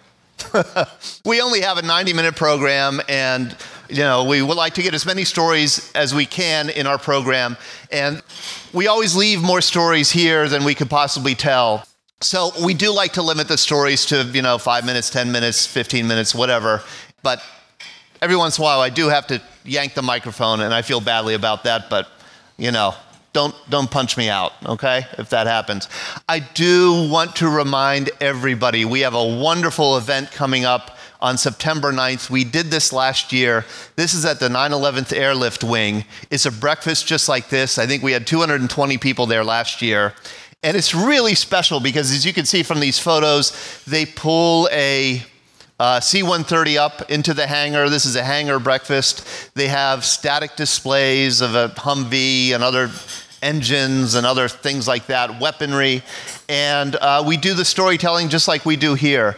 we 1.26 1.42
only 1.42 1.62
have 1.62 1.78
a 1.78 1.82
90 1.82 2.14
minute 2.14 2.36
program, 2.36 3.00
and 3.08 3.56
you 3.92 4.04
know, 4.04 4.24
we 4.24 4.42
would 4.42 4.58
like 4.58 4.74
to 4.76 4.82
get 4.82 4.94
as 4.94 5.06
many 5.06 5.26
stories 5.26 5.92
as 5.94 6.16
we 6.16 6.26
can 6.26 6.70
in 6.70 6.88
our 6.88 6.98
program. 6.98 7.58
And 7.92 8.24
we 8.74 8.88
always 8.88 9.16
leave 9.16 9.42
more 9.42 9.62
stories 9.62 10.10
here 10.10 10.48
than 10.48 10.64
we 10.64 10.74
could 10.74 10.90
possibly 10.90 11.36
tell. 11.36 11.86
So 12.22 12.52
we 12.64 12.74
do 12.74 12.94
like 12.94 13.14
to 13.14 13.22
limit 13.22 13.48
the 13.48 13.58
stories 13.58 14.06
to, 14.08 14.24
you 14.34 14.42
know, 14.42 14.58
five 14.58 14.86
minutes, 14.86 15.10
10 15.10 15.32
minutes, 15.32 15.68
15 15.68 16.08
minutes, 16.08 16.34
whatever. 16.34 16.82
But 17.22 17.44
every 18.22 18.38
once 18.38 18.58
in 18.58 18.62
a 18.62 18.66
while, 18.66 18.80
I 18.80 18.90
do 18.90 19.10
have 19.10 19.28
to 19.28 19.42
yank 19.66 19.94
the 19.94 20.02
microphone, 20.02 20.62
and 20.62 20.74
I 20.74 20.84
feel 20.84 21.02
badly 21.02 21.34
about 21.34 21.66
that. 21.66 21.90
But, 21.90 22.08
you 22.58 22.72
know, 22.72 22.96
don't, 23.34 23.56
don't 23.70 23.90
punch 23.90 24.18
me 24.18 24.30
out, 24.30 24.54
okay, 24.66 25.06
if 25.18 25.30
that 25.30 25.48
happens. 25.48 25.90
I 26.30 26.40
do 26.40 27.10
want 27.10 27.36
to 27.38 27.50
remind 27.50 28.12
everybody 28.22 28.86
we 28.86 29.02
have 29.02 29.16
a 29.16 29.38
wonderful 29.42 29.98
event 29.98 30.32
coming 30.32 30.64
up 30.64 30.98
on 31.22 31.38
September 31.38 31.92
9th. 31.92 32.30
We 32.30 32.44
did 32.44 32.68
this 32.68 32.92
last 32.92 33.32
year. 33.32 33.66
This 33.96 34.13
is 34.13 34.25
at 34.25 34.40
the 34.40 34.50
9 34.50 34.72
11th 34.72 35.16
Airlift 35.16 35.63
Wing. 35.63 36.06
It's 36.30 36.46
a 36.46 36.51
breakfast 36.51 37.08
just 37.08 37.30
like 37.30 37.50
this. 37.50 37.78
I 37.78 37.86
think 37.86 38.04
we 38.04 38.12
had 38.12 38.25
220 38.25 38.98
people 38.98 39.25
there 39.25 39.44
last 39.44 39.82
year. 39.82 40.13
And 40.63 40.78
it's 40.78 40.94
really 40.94 41.36
special 41.36 41.80
because, 41.80 42.12
as 42.12 42.25
you 42.25 42.34
can 42.34 42.46
see 42.46 42.62
from 42.63 42.80
these 42.80 43.00
photos, 43.00 43.84
they 43.86 44.06
pull 44.06 44.70
a 44.72 45.24
uh, 45.80 46.00
C 46.00 46.22
130 46.22 46.78
up 46.78 47.10
into 47.10 47.34
the 47.34 47.48
hangar. 47.48 47.90
This 47.90 48.06
is 48.06 48.16
a 48.16 48.24
hangar 48.24 48.60
breakfast. 48.60 49.25
They 49.56 49.68
have 49.68 50.06
static 50.06 50.56
displays 50.56 51.42
of 51.42 51.56
a 51.56 51.70
Humvee 51.70 52.51
and 52.51 52.63
other 52.63 52.92
engines 53.42 54.13
and 54.13 54.25
other 54.25 54.48
things 54.48 54.88
like 54.88 55.08
that, 55.08 55.40
weaponry. 55.40 56.04
And 56.48 56.96
uh, 56.96 57.24
we 57.25 57.38
do 57.38 57.56
the 57.56 57.66
storytelling 57.66 58.30
just 58.30 58.48
like 58.48 58.66
we 58.66 58.75
do 58.75 58.94
here. 58.94 59.38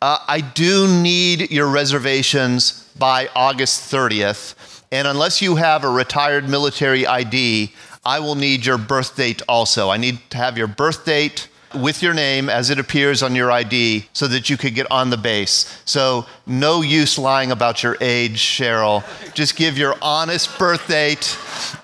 Uh, 0.00 0.18
I 0.28 0.40
do 0.40 0.86
need 0.86 1.50
your 1.50 1.66
reservations 1.66 2.88
by 2.96 3.28
August 3.34 3.90
30th. 3.92 4.82
And 4.92 5.08
unless 5.08 5.42
you 5.42 5.56
have 5.56 5.82
a 5.82 5.90
retired 5.90 6.48
military 6.48 7.04
ID, 7.04 7.72
I 8.04 8.20
will 8.20 8.36
need 8.36 8.64
your 8.64 8.78
birth 8.78 9.16
date 9.16 9.42
also. 9.48 9.90
I 9.90 9.96
need 9.96 10.20
to 10.30 10.36
have 10.36 10.56
your 10.56 10.68
birth 10.68 11.04
date 11.04 11.48
with 11.74 12.00
your 12.00 12.14
name 12.14 12.48
as 12.48 12.70
it 12.70 12.78
appears 12.78 13.24
on 13.24 13.34
your 13.34 13.50
ID 13.50 14.06
so 14.12 14.28
that 14.28 14.48
you 14.48 14.56
could 14.56 14.74
get 14.76 14.90
on 14.90 15.10
the 15.10 15.16
base. 15.16 15.82
So, 15.84 16.26
no 16.46 16.80
use 16.80 17.18
lying 17.18 17.50
about 17.50 17.82
your 17.82 17.96
age, 18.00 18.40
Cheryl. 18.40 19.04
Just 19.34 19.56
give 19.56 19.76
your 19.76 19.96
honest 20.00 20.58
birth 20.58 20.88
date, 20.88 21.36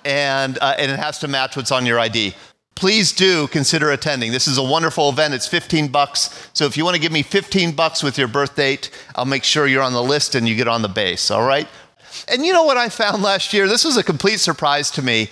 and, 0.05 0.57
uh, 0.63 0.77
and 0.79 0.91
it 0.91 0.99
has 0.99 1.19
to 1.19 1.29
match 1.29 1.57
what's 1.57 1.71
on 1.73 1.85
your 1.85 1.99
ID. 1.99 2.35
Please 2.85 3.13
do 3.13 3.49
consider 3.49 3.91
attending. 3.93 4.31
This 4.31 4.47
is 4.47 4.59
a 4.59 4.63
wonderful 4.63 5.09
event. 5.09 5.33
It's 5.33 5.47
15 5.47 5.89
bucks. 5.89 6.51
So 6.53 6.67
if 6.67 6.77
you 6.77 6.85
want 6.85 6.97
to 6.97 7.01
give 7.01 7.13
me 7.13 7.23
15 7.23 7.73
bucks 7.73 8.03
with 8.03 8.19
your 8.19 8.29
birth 8.29 8.57
date, 8.57 8.91
I'll 9.15 9.25
make 9.25 9.43
sure 9.43 9.67
you're 9.67 9.83
on 9.83 9.95
the 9.95 10.03
list 10.03 10.35
and 10.35 10.47
you 10.47 10.55
get 10.55 10.69
on 10.69 10.83
the 10.83 10.89
base, 10.91 11.31
all 11.31 11.47
right? 11.47 11.67
And 12.29 12.45
you 12.45 12.53
know 12.53 12.65
what 12.65 12.77
I 12.77 12.91
found 12.91 13.23
last 13.23 13.55
year? 13.55 13.67
This 13.69 13.87
was 13.87 13.97
a 13.97 14.03
complete 14.03 14.39
surprise 14.39 14.91
to 14.91 15.03
me 15.03 15.31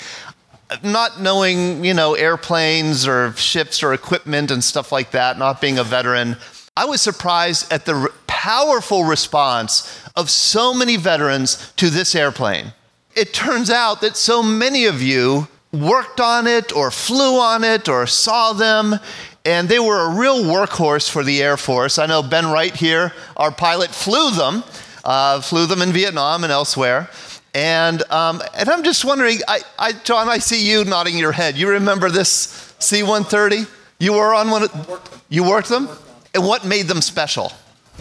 not 0.82 1.20
knowing, 1.20 1.84
you 1.84 1.92
know, 1.92 2.14
airplanes 2.14 3.06
or 3.06 3.34
ships 3.34 3.82
or 3.82 3.92
equipment 3.92 4.50
and 4.50 4.64
stuff 4.64 4.90
like 4.90 5.10
that, 5.10 5.38
not 5.38 5.60
being 5.60 5.76
a 5.76 5.84
veteran, 5.84 6.38
I 6.74 6.86
was 6.86 7.02
surprised 7.02 7.70
at 7.70 7.84
the 7.84 8.10
powerful 8.26 9.04
response 9.04 10.02
of 10.16 10.30
so 10.30 10.72
many 10.72 10.96
veterans 10.96 11.70
to 11.76 11.90
this 11.90 12.14
airplane. 12.14 12.72
It 13.14 13.34
turns 13.34 13.68
out 13.68 14.00
that 14.00 14.16
so 14.16 14.42
many 14.42 14.86
of 14.86 15.02
you 15.02 15.48
worked 15.72 16.20
on 16.20 16.46
it 16.46 16.74
or 16.74 16.90
flew 16.90 17.38
on 17.38 17.64
it 17.64 17.88
or 17.88 18.06
saw 18.06 18.52
them, 18.52 18.98
and 19.44 19.68
they 19.68 19.78
were 19.78 20.00
a 20.00 20.14
real 20.14 20.44
workhorse 20.44 21.10
for 21.10 21.24
the 21.24 21.42
Air 21.42 21.56
Force. 21.56 21.98
I 21.98 22.06
know 22.06 22.22
Ben 22.22 22.46
Wright 22.46 22.74
here, 22.74 23.12
our 23.36 23.50
pilot, 23.50 23.90
flew 23.90 24.30
them, 24.30 24.62
uh, 25.04 25.40
flew 25.40 25.66
them 25.66 25.82
in 25.82 25.92
Vietnam 25.92 26.44
and 26.44 26.52
elsewhere. 26.52 27.08
And, 27.54 28.02
um, 28.10 28.42
and 28.54 28.68
I'm 28.68 28.82
just 28.82 29.04
wondering, 29.04 29.38
I, 29.48 29.60
I, 29.78 29.92
John, 29.92 30.28
I 30.28 30.38
see 30.38 30.70
you 30.70 30.84
nodding 30.84 31.18
your 31.18 31.32
head. 31.32 31.56
You 31.56 31.68
remember 31.70 32.08
this 32.08 32.74
C 32.78 33.02
130? 33.02 33.66
You 33.98 34.14
were 34.14 34.34
on 34.34 34.50
one? 34.50 34.64
Of, 34.64 35.22
you 35.28 35.44
worked 35.44 35.68
them? 35.68 35.88
And 36.34 36.46
what 36.46 36.64
made 36.64 36.86
them 36.86 37.02
special? 37.02 37.52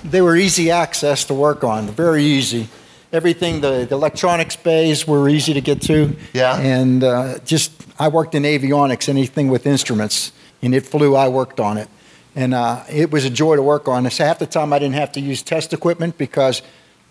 They 0.04 0.22
were 0.22 0.36
easy 0.36 0.72
access 0.72 1.26
to 1.26 1.34
work 1.34 1.64
on, 1.64 1.88
very 1.88 2.24
easy. 2.24 2.70
Everything, 3.14 3.60
the, 3.60 3.86
the 3.86 3.96
electronics 3.96 4.56
bays 4.56 5.06
were 5.06 5.28
easy 5.28 5.54
to 5.54 5.62
get 5.62 5.82
to. 5.84 6.16
Yeah. 6.34 6.58
And 6.58 7.04
uh, 7.04 7.40
just, 7.40 7.72
I 8.00 8.08
worked 8.08 8.36
in 8.36 8.44
avionics, 8.44 9.10
anything 9.10 9.50
with 9.50 9.66
instruments, 9.66 10.32
and 10.62 10.74
it 10.74 10.86
flew, 10.86 11.16
I 11.16 11.28
worked 11.28 11.60
on 11.60 11.78
it. 11.78 11.90
And 12.36 12.54
uh, 12.54 12.84
it 12.90 13.12
was 13.12 13.26
a 13.26 13.30
joy 13.30 13.58
to 13.58 13.62
work 13.62 13.90
on. 13.90 14.10
So 14.10 14.24
half 14.24 14.40
the 14.40 14.46
time 14.46 14.72
I 14.72 14.80
didn't 14.80 14.96
have 14.96 15.12
to 15.14 15.20
use 15.20 15.42
test 15.42 15.74
equipment 15.74 16.18
because 16.18 16.62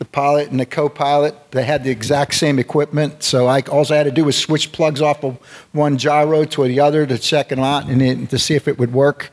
the 0.01 0.07
pilot 0.07 0.51
and 0.51 0.59
the 0.59 0.65
co-pilot 0.65 1.35
they 1.51 1.63
had 1.63 1.85
the 1.85 1.91
exact 1.91 2.33
same 2.33 2.59
equipment 2.59 3.23
so 3.23 3.47
I, 3.47 3.61
all 3.71 3.85
i 3.93 3.97
had 3.97 4.05
to 4.05 4.11
do 4.11 4.25
was 4.25 4.35
switch 4.35 4.73
plugs 4.73 5.03
off 5.03 5.23
of 5.23 5.37
one 5.73 5.99
gyro 5.99 6.45
to 6.45 6.65
the 6.67 6.81
other 6.81 7.07
to 7.07 7.19
check 7.19 7.53
it 7.53 7.59
out 7.59 7.85
and 7.85 8.01
it, 8.01 8.31
to 8.31 8.39
see 8.39 8.55
if 8.55 8.67
it 8.67 8.79
would 8.79 8.95
work 8.95 9.29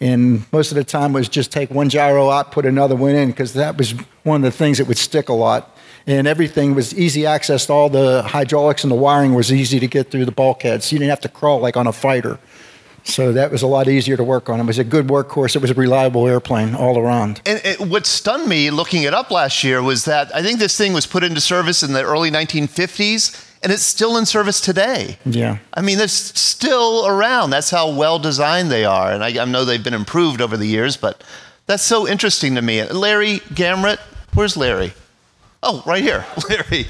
and 0.00 0.44
most 0.52 0.72
of 0.72 0.74
the 0.74 0.82
time 0.82 1.12
was 1.12 1.28
just 1.28 1.52
take 1.52 1.70
one 1.70 1.88
gyro 1.88 2.30
out 2.30 2.50
put 2.50 2.66
another 2.66 2.96
one 2.96 3.14
in 3.14 3.30
because 3.30 3.52
that 3.52 3.78
was 3.78 3.92
one 4.24 4.44
of 4.44 4.52
the 4.52 4.58
things 4.58 4.78
that 4.78 4.88
would 4.88 4.98
stick 4.98 5.28
a 5.28 5.32
lot 5.32 5.77
and 6.08 6.26
everything 6.26 6.74
was 6.74 6.92
easy 6.98 7.24
access 7.26 7.66
to 7.66 7.72
all 7.72 7.88
the 7.88 8.22
hydraulics 8.22 8.82
and 8.82 8.90
the 8.90 8.96
wiring 8.96 9.34
was 9.34 9.52
easy 9.52 9.78
to 9.78 9.86
get 9.86 10.10
through 10.10 10.24
the 10.24 10.32
bulkheads 10.32 10.90
you 10.90 10.98
didn't 10.98 11.10
have 11.10 11.20
to 11.20 11.28
crawl 11.28 11.60
like 11.60 11.76
on 11.76 11.86
a 11.86 11.92
fighter 11.92 12.38
so 13.08 13.32
that 13.32 13.50
was 13.50 13.62
a 13.62 13.66
lot 13.66 13.88
easier 13.88 14.16
to 14.16 14.24
work 14.24 14.50
on. 14.50 14.60
It 14.60 14.66
was 14.66 14.78
a 14.78 14.84
good 14.84 15.06
workhorse. 15.06 15.56
It 15.56 15.62
was 15.62 15.70
a 15.70 15.74
reliable 15.74 16.28
airplane 16.28 16.74
all 16.74 16.98
around. 16.98 17.40
And 17.46 17.60
it, 17.64 17.80
what 17.80 18.06
stunned 18.06 18.46
me 18.46 18.70
looking 18.70 19.04
it 19.04 19.14
up 19.14 19.30
last 19.30 19.64
year 19.64 19.82
was 19.82 20.04
that 20.04 20.34
I 20.34 20.42
think 20.42 20.58
this 20.58 20.76
thing 20.76 20.92
was 20.92 21.06
put 21.06 21.24
into 21.24 21.40
service 21.40 21.82
in 21.82 21.94
the 21.94 22.02
early 22.02 22.30
1950s 22.30 23.46
and 23.62 23.72
it's 23.72 23.82
still 23.82 24.16
in 24.18 24.26
service 24.26 24.60
today. 24.60 25.18
Yeah. 25.24 25.58
I 25.72 25.80
mean, 25.80 25.98
they're 25.98 26.06
still 26.06 27.06
around. 27.06 27.50
That's 27.50 27.70
how 27.70 27.90
well 27.90 28.18
designed 28.18 28.70
they 28.70 28.84
are. 28.84 29.10
And 29.10 29.24
I, 29.24 29.42
I 29.42 29.44
know 29.46 29.64
they've 29.64 29.82
been 29.82 29.94
improved 29.94 30.40
over 30.40 30.56
the 30.56 30.66
years, 30.66 30.96
but 30.96 31.24
that's 31.66 31.82
so 31.82 32.06
interesting 32.06 32.54
to 32.54 32.62
me. 32.62 32.84
Larry 32.84 33.40
Gamret, 33.54 33.98
where's 34.34 34.56
Larry? 34.56 34.92
Oh, 35.62 35.82
right 35.86 36.02
here. 36.02 36.24
Larry. 36.48 36.86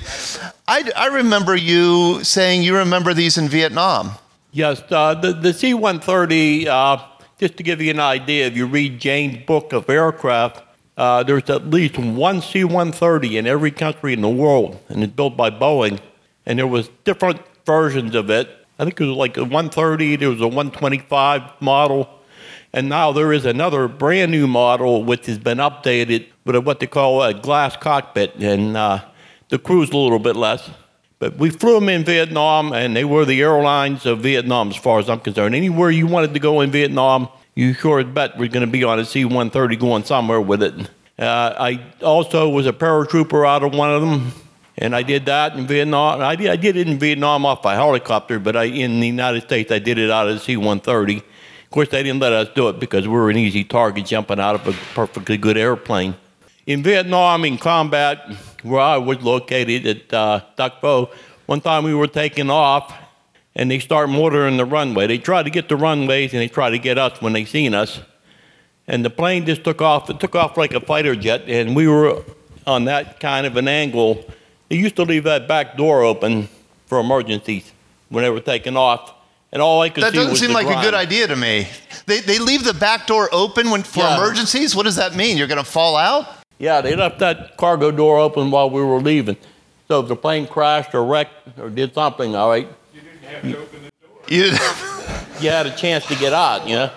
I, 0.66 0.90
I 0.94 1.06
remember 1.06 1.56
you 1.56 2.22
saying 2.22 2.62
you 2.62 2.76
remember 2.76 3.14
these 3.14 3.38
in 3.38 3.48
Vietnam. 3.48 4.12
Yes, 4.52 4.82
uh, 4.90 5.14
the, 5.14 5.32
the 5.32 5.52
C 5.52 5.74
130, 5.74 6.68
uh, 6.68 6.98
just 7.38 7.56
to 7.56 7.62
give 7.62 7.80
you 7.80 7.90
an 7.90 8.00
idea, 8.00 8.46
if 8.46 8.56
you 8.56 8.66
read 8.66 9.00
Jane's 9.00 9.44
book 9.46 9.72
of 9.72 9.88
aircraft, 9.88 10.62
uh, 10.96 11.22
there's 11.22 11.48
at 11.48 11.68
least 11.68 11.98
one 11.98 12.42
C 12.42 12.64
130 12.64 13.38
in 13.38 13.46
every 13.46 13.70
country 13.70 14.12
in 14.12 14.20
the 14.20 14.28
world, 14.28 14.78
and 14.88 15.02
it's 15.02 15.12
built 15.12 15.36
by 15.36 15.50
Boeing. 15.50 16.00
And 16.44 16.58
there 16.58 16.66
was 16.66 16.90
different 17.04 17.40
versions 17.64 18.14
of 18.14 18.30
it. 18.30 18.48
I 18.78 18.84
think 18.84 19.00
it 19.00 19.04
was 19.04 19.16
like 19.16 19.36
a 19.36 19.42
130, 19.42 20.16
there 20.16 20.30
was 20.30 20.40
a 20.40 20.48
125 20.48 21.42
model, 21.60 22.08
and 22.72 22.88
now 22.88 23.12
there 23.12 23.32
is 23.32 23.44
another 23.44 23.88
brand 23.88 24.30
new 24.30 24.46
model 24.46 25.04
which 25.04 25.26
has 25.26 25.38
been 25.38 25.58
updated 25.58 26.26
with 26.48 26.56
a, 26.56 26.60
what 26.62 26.80
they 26.80 26.86
call 26.86 27.22
a 27.22 27.34
glass 27.34 27.76
cockpit, 27.76 28.34
and 28.36 28.74
uh, 28.74 29.04
the 29.50 29.58
crew's 29.58 29.90
a 29.90 29.96
little 29.96 30.18
bit 30.18 30.34
less. 30.34 30.70
But 31.18 31.36
we 31.36 31.50
flew 31.50 31.74
them 31.74 31.90
in 31.90 32.04
Vietnam, 32.04 32.72
and 32.72 32.96
they 32.96 33.04
were 33.04 33.26
the 33.26 33.42
airlines 33.42 34.06
of 34.06 34.20
Vietnam, 34.20 34.70
as 34.70 34.76
far 34.76 34.98
as 34.98 35.10
I'm 35.10 35.20
concerned. 35.20 35.54
Anywhere 35.54 35.90
you 35.90 36.06
wanted 36.06 36.32
to 36.32 36.40
go 36.40 36.62
in 36.62 36.70
Vietnam, 36.70 37.28
you 37.54 37.74
sure 37.74 38.02
bet 38.02 38.38
we're 38.38 38.48
going 38.48 38.64
to 38.64 38.72
be 38.72 38.82
on 38.82 38.98
a 38.98 39.04
C 39.04 39.26
130 39.26 39.76
going 39.76 40.04
somewhere 40.04 40.40
with 40.40 40.62
it. 40.62 40.74
Uh, 41.18 41.54
I 41.58 41.84
also 42.02 42.48
was 42.48 42.66
a 42.66 42.72
paratrooper 42.72 43.46
out 43.46 43.62
of 43.62 43.74
one 43.74 43.90
of 43.90 44.00
them, 44.00 44.32
and 44.78 44.96
I 44.96 45.02
did 45.02 45.26
that 45.26 45.54
in 45.54 45.66
Vietnam. 45.66 46.22
I 46.22 46.34
did, 46.34 46.48
I 46.48 46.56
did 46.56 46.76
it 46.76 46.88
in 46.88 46.98
Vietnam 46.98 47.44
off 47.44 47.62
a 47.66 47.74
helicopter, 47.74 48.38
but 48.38 48.56
I, 48.56 48.64
in 48.64 49.00
the 49.00 49.06
United 49.06 49.42
States, 49.42 49.70
I 49.70 49.80
did 49.80 49.98
it 49.98 50.10
out 50.10 50.28
of 50.28 50.34
the 50.34 50.40
C 50.40 50.56
130. 50.56 51.16
Of 51.18 51.70
course, 51.70 51.90
they 51.90 52.02
didn't 52.02 52.20
let 52.20 52.32
us 52.32 52.48
do 52.54 52.70
it 52.70 52.80
because 52.80 53.06
we 53.06 53.12
were 53.12 53.28
an 53.28 53.36
easy 53.36 53.64
target 53.64 54.06
jumping 54.06 54.40
out 54.40 54.54
of 54.54 54.66
a 54.66 54.72
perfectly 54.94 55.36
good 55.36 55.58
airplane. 55.58 56.14
In 56.68 56.82
Vietnam, 56.82 57.46
in 57.46 57.56
combat, 57.56 58.30
where 58.62 58.82
I 58.82 58.98
was 58.98 59.22
located 59.22 59.86
at 59.86 60.12
uh, 60.12 60.40
Duc 60.54 60.82
Pho, 60.82 61.08
one 61.46 61.62
time 61.62 61.82
we 61.82 61.94
were 61.94 62.06
taking 62.06 62.50
off 62.50 62.92
and 63.56 63.70
they 63.70 63.78
start 63.78 64.10
motoring 64.10 64.58
the 64.58 64.66
runway. 64.66 65.06
They 65.06 65.16
try 65.16 65.42
to 65.42 65.48
get 65.48 65.70
the 65.70 65.76
runways 65.76 66.34
and 66.34 66.42
they 66.42 66.48
try 66.48 66.68
to 66.68 66.78
get 66.78 66.98
us 66.98 67.22
when 67.22 67.32
they 67.32 67.46
seen 67.46 67.72
us. 67.72 68.00
And 68.86 69.02
the 69.02 69.08
plane 69.08 69.46
just 69.46 69.64
took 69.64 69.80
off. 69.80 70.10
It 70.10 70.20
took 70.20 70.34
off 70.34 70.58
like 70.58 70.74
a 70.74 70.80
fighter 70.80 71.16
jet, 71.16 71.48
and 71.48 71.74
we 71.74 71.88
were 71.88 72.22
on 72.66 72.84
that 72.84 73.18
kind 73.18 73.46
of 73.46 73.56
an 73.56 73.66
angle. 73.66 74.22
They 74.68 74.76
used 74.76 74.96
to 74.96 75.04
leave 75.04 75.24
that 75.24 75.48
back 75.48 75.78
door 75.78 76.02
open 76.02 76.50
for 76.84 77.00
emergencies 77.00 77.72
when 78.10 78.24
they 78.24 78.30
were 78.30 78.40
taking 78.40 78.76
off. 78.76 79.14
And 79.52 79.62
all 79.62 79.80
I 79.80 79.88
could 79.88 80.04
that 80.04 80.12
see 80.12 80.18
doesn't 80.18 80.32
was 80.32 80.40
seem 80.40 80.52
like 80.52 80.66
ground. 80.66 80.82
a 80.82 80.84
good 80.84 80.94
idea 80.94 81.28
to 81.28 81.36
me. 81.36 81.66
They, 82.04 82.20
they 82.20 82.38
leave 82.38 82.64
the 82.64 82.74
back 82.74 83.06
door 83.06 83.30
open 83.32 83.70
when, 83.70 83.82
for 83.84 84.00
Yeah. 84.00 84.18
emergencies? 84.18 84.76
What 84.76 84.82
does 84.82 84.96
that 84.96 85.16
mean? 85.16 85.38
You're 85.38 85.46
going 85.46 85.64
to 85.64 85.70
fall 85.70 85.96
out? 85.96 86.37
Yeah, 86.58 86.80
they 86.80 86.96
left 86.96 87.18
that 87.20 87.56
cargo 87.56 87.90
door 87.90 88.18
open 88.18 88.50
while 88.50 88.68
we 88.70 88.82
were 88.82 89.00
leaving. 89.00 89.36
So 89.86 90.00
if 90.00 90.08
the 90.08 90.16
plane 90.16 90.46
crashed 90.46 90.94
or 90.94 91.04
wrecked 91.04 91.58
or 91.58 91.70
did 91.70 91.94
something, 91.94 92.34
all 92.34 92.50
right, 92.50 92.68
You, 92.92 93.00
didn't 93.00 93.22
have 93.22 93.42
to 93.42 93.58
open 93.58 93.80
the 93.84 93.90
door. 94.06 94.18
You, 94.28 94.44
you 95.40 95.50
had 95.50 95.66
a 95.66 95.74
chance 95.76 96.06
to 96.08 96.14
get 96.16 96.32
out, 96.32 96.66
you 96.68 96.74
know. 96.76 96.90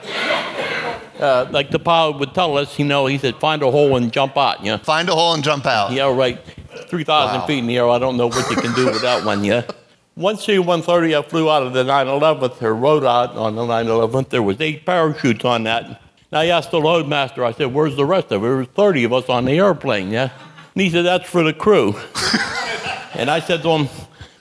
Uh, 1.19 1.47
like 1.51 1.69
the 1.69 1.77
pilot 1.79 2.17
would 2.17 2.33
tell 2.33 2.57
us, 2.57 2.79
you 2.79 2.85
know, 2.85 3.05
he 3.05 3.17
said, 3.19 3.35
find 3.35 3.61
a 3.61 3.69
hole 3.69 3.95
and 3.95 4.11
jump 4.11 4.35
out, 4.37 4.65
you 4.65 4.71
know. 4.71 4.77
find 4.79 5.07
a 5.07 5.13
hole 5.13 5.33
and 5.35 5.43
jump 5.43 5.67
out. 5.67 5.91
Yeah, 5.91 6.11
right. 6.13 6.39
3,000 6.87 7.41
Wow. 7.41 7.45
feet 7.45 7.59
in 7.59 7.67
the 7.67 7.77
air, 7.77 7.87
I 7.89 7.99
don't 7.99 8.17
know 8.17 8.27
what 8.27 8.49
you 8.49 8.55
can 8.55 8.73
do 8.73 8.85
with 8.87 9.01
that 9.03 9.23
one, 9.23 9.43
yeah. 9.43 9.61
One 10.15 10.35
C-130, 10.35 11.17
I 11.17 11.21
flew 11.21 11.49
out 11.49 11.63
of 11.63 11.71
the 11.73 11.85
911th, 11.85 12.61
or 12.61 12.75
rode 12.75 13.05
out 13.05 13.35
on 13.37 13.55
the 13.55 13.61
911th. 13.61 14.27
There 14.29 14.43
was 14.43 14.59
eight 14.59 14.85
parachutes 14.85 15.45
on 15.45 15.63
that. 15.63 16.01
And 16.31 16.39
I 16.39 16.45
asked 16.47 16.71
the 16.71 16.79
loadmaster, 16.79 17.43
I 17.43 17.51
said, 17.51 17.73
where's 17.73 17.97
the 17.97 18.05
rest 18.05 18.31
of 18.31 18.41
it? 18.41 18.47
There 18.47 18.55
was 18.55 18.67
30 18.67 19.03
of 19.03 19.13
us 19.13 19.27
on 19.27 19.45
the 19.45 19.51
airplane, 19.51 20.11
yeah. 20.11 20.29
And 20.73 20.81
he 20.81 20.89
said, 20.89 21.03
that's 21.03 21.29
for 21.29 21.43
the 21.43 21.53
crew. 21.53 21.89
and 23.13 23.29
I 23.29 23.41
said 23.41 23.61
to 23.63 23.69
him, 23.69 23.89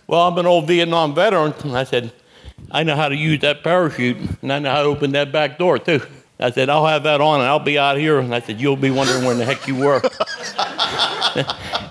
well, 0.07 0.29
I'm 0.29 0.38
an 0.38 0.46
old 0.46 0.68
Vietnam 0.68 1.16
veteran. 1.16 1.53
And 1.64 1.76
I 1.76 1.83
said, 1.83 2.12
I 2.70 2.85
know 2.85 2.94
how 2.94 3.09
to 3.09 3.16
use 3.16 3.40
that 3.40 3.64
parachute, 3.64 4.18
and 4.42 4.53
I 4.53 4.61
know 4.61 4.70
how 4.70 4.83
to 4.83 4.88
open 4.88 5.12
that 5.12 5.33
back 5.33 5.59
door, 5.59 5.81
too. 5.81 6.00
I 6.38 6.53
said, 6.53 6.70
I'll 6.70 6.87
have 6.87 7.03
that 7.03 7.20
on, 7.20 7.40
and 7.40 7.48
I'll 7.48 7.59
be 7.59 7.76
out 7.76 7.98
here. 7.98 8.20
And 8.20 8.33
I 8.33 8.40
said, 8.40 8.61
you'll 8.61 8.76
be 8.76 8.90
wondering 8.90 9.24
where 9.24 9.35
the 9.35 9.44
heck 9.44 9.66
you 9.66 9.74
were. 9.74 10.00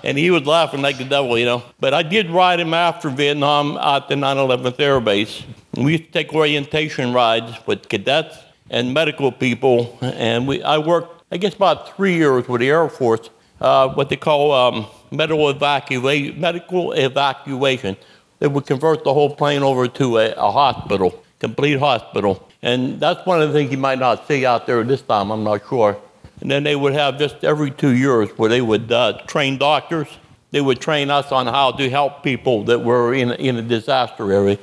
and 0.02 0.16
he 0.16 0.30
was 0.30 0.46
laughing 0.46 0.80
like 0.80 0.96
the 0.96 1.04
devil, 1.04 1.38
you 1.38 1.44
know. 1.44 1.62
But 1.78 1.92
I 1.92 2.02
did 2.02 2.30
ride 2.30 2.58
him 2.58 2.72
after 2.72 3.10
Vietnam 3.10 3.76
at 3.76 4.08
the 4.08 4.14
911th 4.14 4.80
Air 4.80 4.98
Base. 5.00 5.42
We 5.76 5.92
used 5.92 6.04
to 6.04 6.10
take 6.10 6.32
orientation 6.32 7.12
rides 7.12 7.54
with 7.66 7.88
cadets 7.88 8.38
and 8.70 8.94
medical 8.94 9.30
people, 9.32 9.98
and 10.00 10.48
we 10.48 10.62
I 10.62 10.78
worked, 10.78 11.24
I 11.30 11.36
guess, 11.36 11.54
about 11.54 11.96
three 11.96 12.14
years 12.14 12.48
with 12.48 12.60
the 12.60 12.68
Air 12.68 12.88
Force, 12.88 13.28
uh, 13.60 13.88
what 13.88 14.08
they 14.08 14.16
call 14.16 14.52
um, 14.52 14.86
medical, 15.10 15.52
evacua- 15.52 16.36
medical 16.36 16.92
evacuation. 16.92 17.96
They 18.38 18.46
would 18.46 18.66
convert 18.66 19.04
the 19.04 19.12
whole 19.12 19.34
plane 19.34 19.62
over 19.62 19.86
to 19.86 20.18
a, 20.18 20.32
a 20.32 20.50
hospital, 20.50 21.22
complete 21.40 21.78
hospital. 21.78 22.48
And 22.62 23.00
that's 23.00 23.26
one 23.26 23.42
of 23.42 23.48
the 23.48 23.54
things 23.54 23.70
you 23.70 23.78
might 23.78 23.98
not 23.98 24.26
see 24.26 24.46
out 24.46 24.66
there 24.66 24.82
this 24.84 25.02
time, 25.02 25.30
I'm 25.30 25.44
not 25.44 25.62
sure. 25.68 25.98
And 26.40 26.50
then 26.50 26.62
they 26.62 26.76
would 26.76 26.94
have 26.94 27.18
just 27.18 27.44
every 27.44 27.70
two 27.70 27.94
years 27.94 28.30
where 28.38 28.48
they 28.48 28.62
would 28.62 28.90
uh, 28.90 29.20
train 29.26 29.58
doctors. 29.58 30.08
They 30.52 30.60
would 30.60 30.80
train 30.80 31.10
us 31.10 31.30
on 31.32 31.46
how 31.46 31.72
to 31.72 31.88
help 31.90 32.22
people 32.22 32.64
that 32.64 32.82
were 32.82 33.14
in, 33.14 33.32
in 33.32 33.56
a 33.56 33.62
disaster 33.62 34.32
area. 34.32 34.58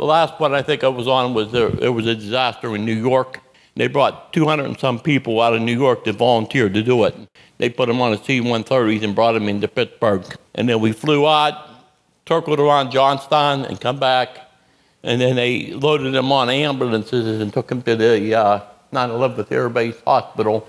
The 0.00 0.06
last 0.06 0.40
one 0.40 0.54
I 0.54 0.62
think 0.62 0.82
I 0.82 0.88
was 0.88 1.06
on 1.06 1.34
was 1.34 1.52
there, 1.52 1.68
there 1.68 1.92
was 1.92 2.06
a 2.06 2.14
disaster 2.14 2.74
in 2.74 2.86
New 2.86 2.94
York. 2.94 3.38
They 3.76 3.86
brought 3.86 4.32
200 4.32 4.64
and 4.64 4.80
some 4.80 4.98
people 4.98 5.42
out 5.42 5.52
of 5.52 5.60
New 5.60 5.78
York 5.78 6.04
to 6.04 6.14
volunteer 6.14 6.70
to 6.70 6.82
do 6.82 7.04
it. 7.04 7.14
They 7.58 7.68
put 7.68 7.86
them 7.88 8.00
on 8.00 8.14
a 8.14 8.24
C-130s 8.24 9.02
and 9.02 9.14
brought 9.14 9.32
them 9.32 9.46
into 9.46 9.68
Pittsburgh. 9.68 10.24
And 10.54 10.70
then 10.70 10.80
we 10.80 10.92
flew 10.92 11.28
out, 11.28 11.68
circled 12.26 12.60
around 12.60 12.92
Johnstown, 12.92 13.66
and 13.66 13.78
come 13.78 14.00
back. 14.00 14.38
And 15.02 15.20
then 15.20 15.36
they 15.36 15.72
loaded 15.72 16.14
them 16.14 16.32
on 16.32 16.48
ambulances 16.48 17.38
and 17.38 17.52
took 17.52 17.68
them 17.68 17.82
to 17.82 17.94
the 17.94 18.34
uh, 18.34 18.60
9/11 18.94 19.52
Air 19.52 19.68
Base 19.68 20.00
Hospital. 20.06 20.66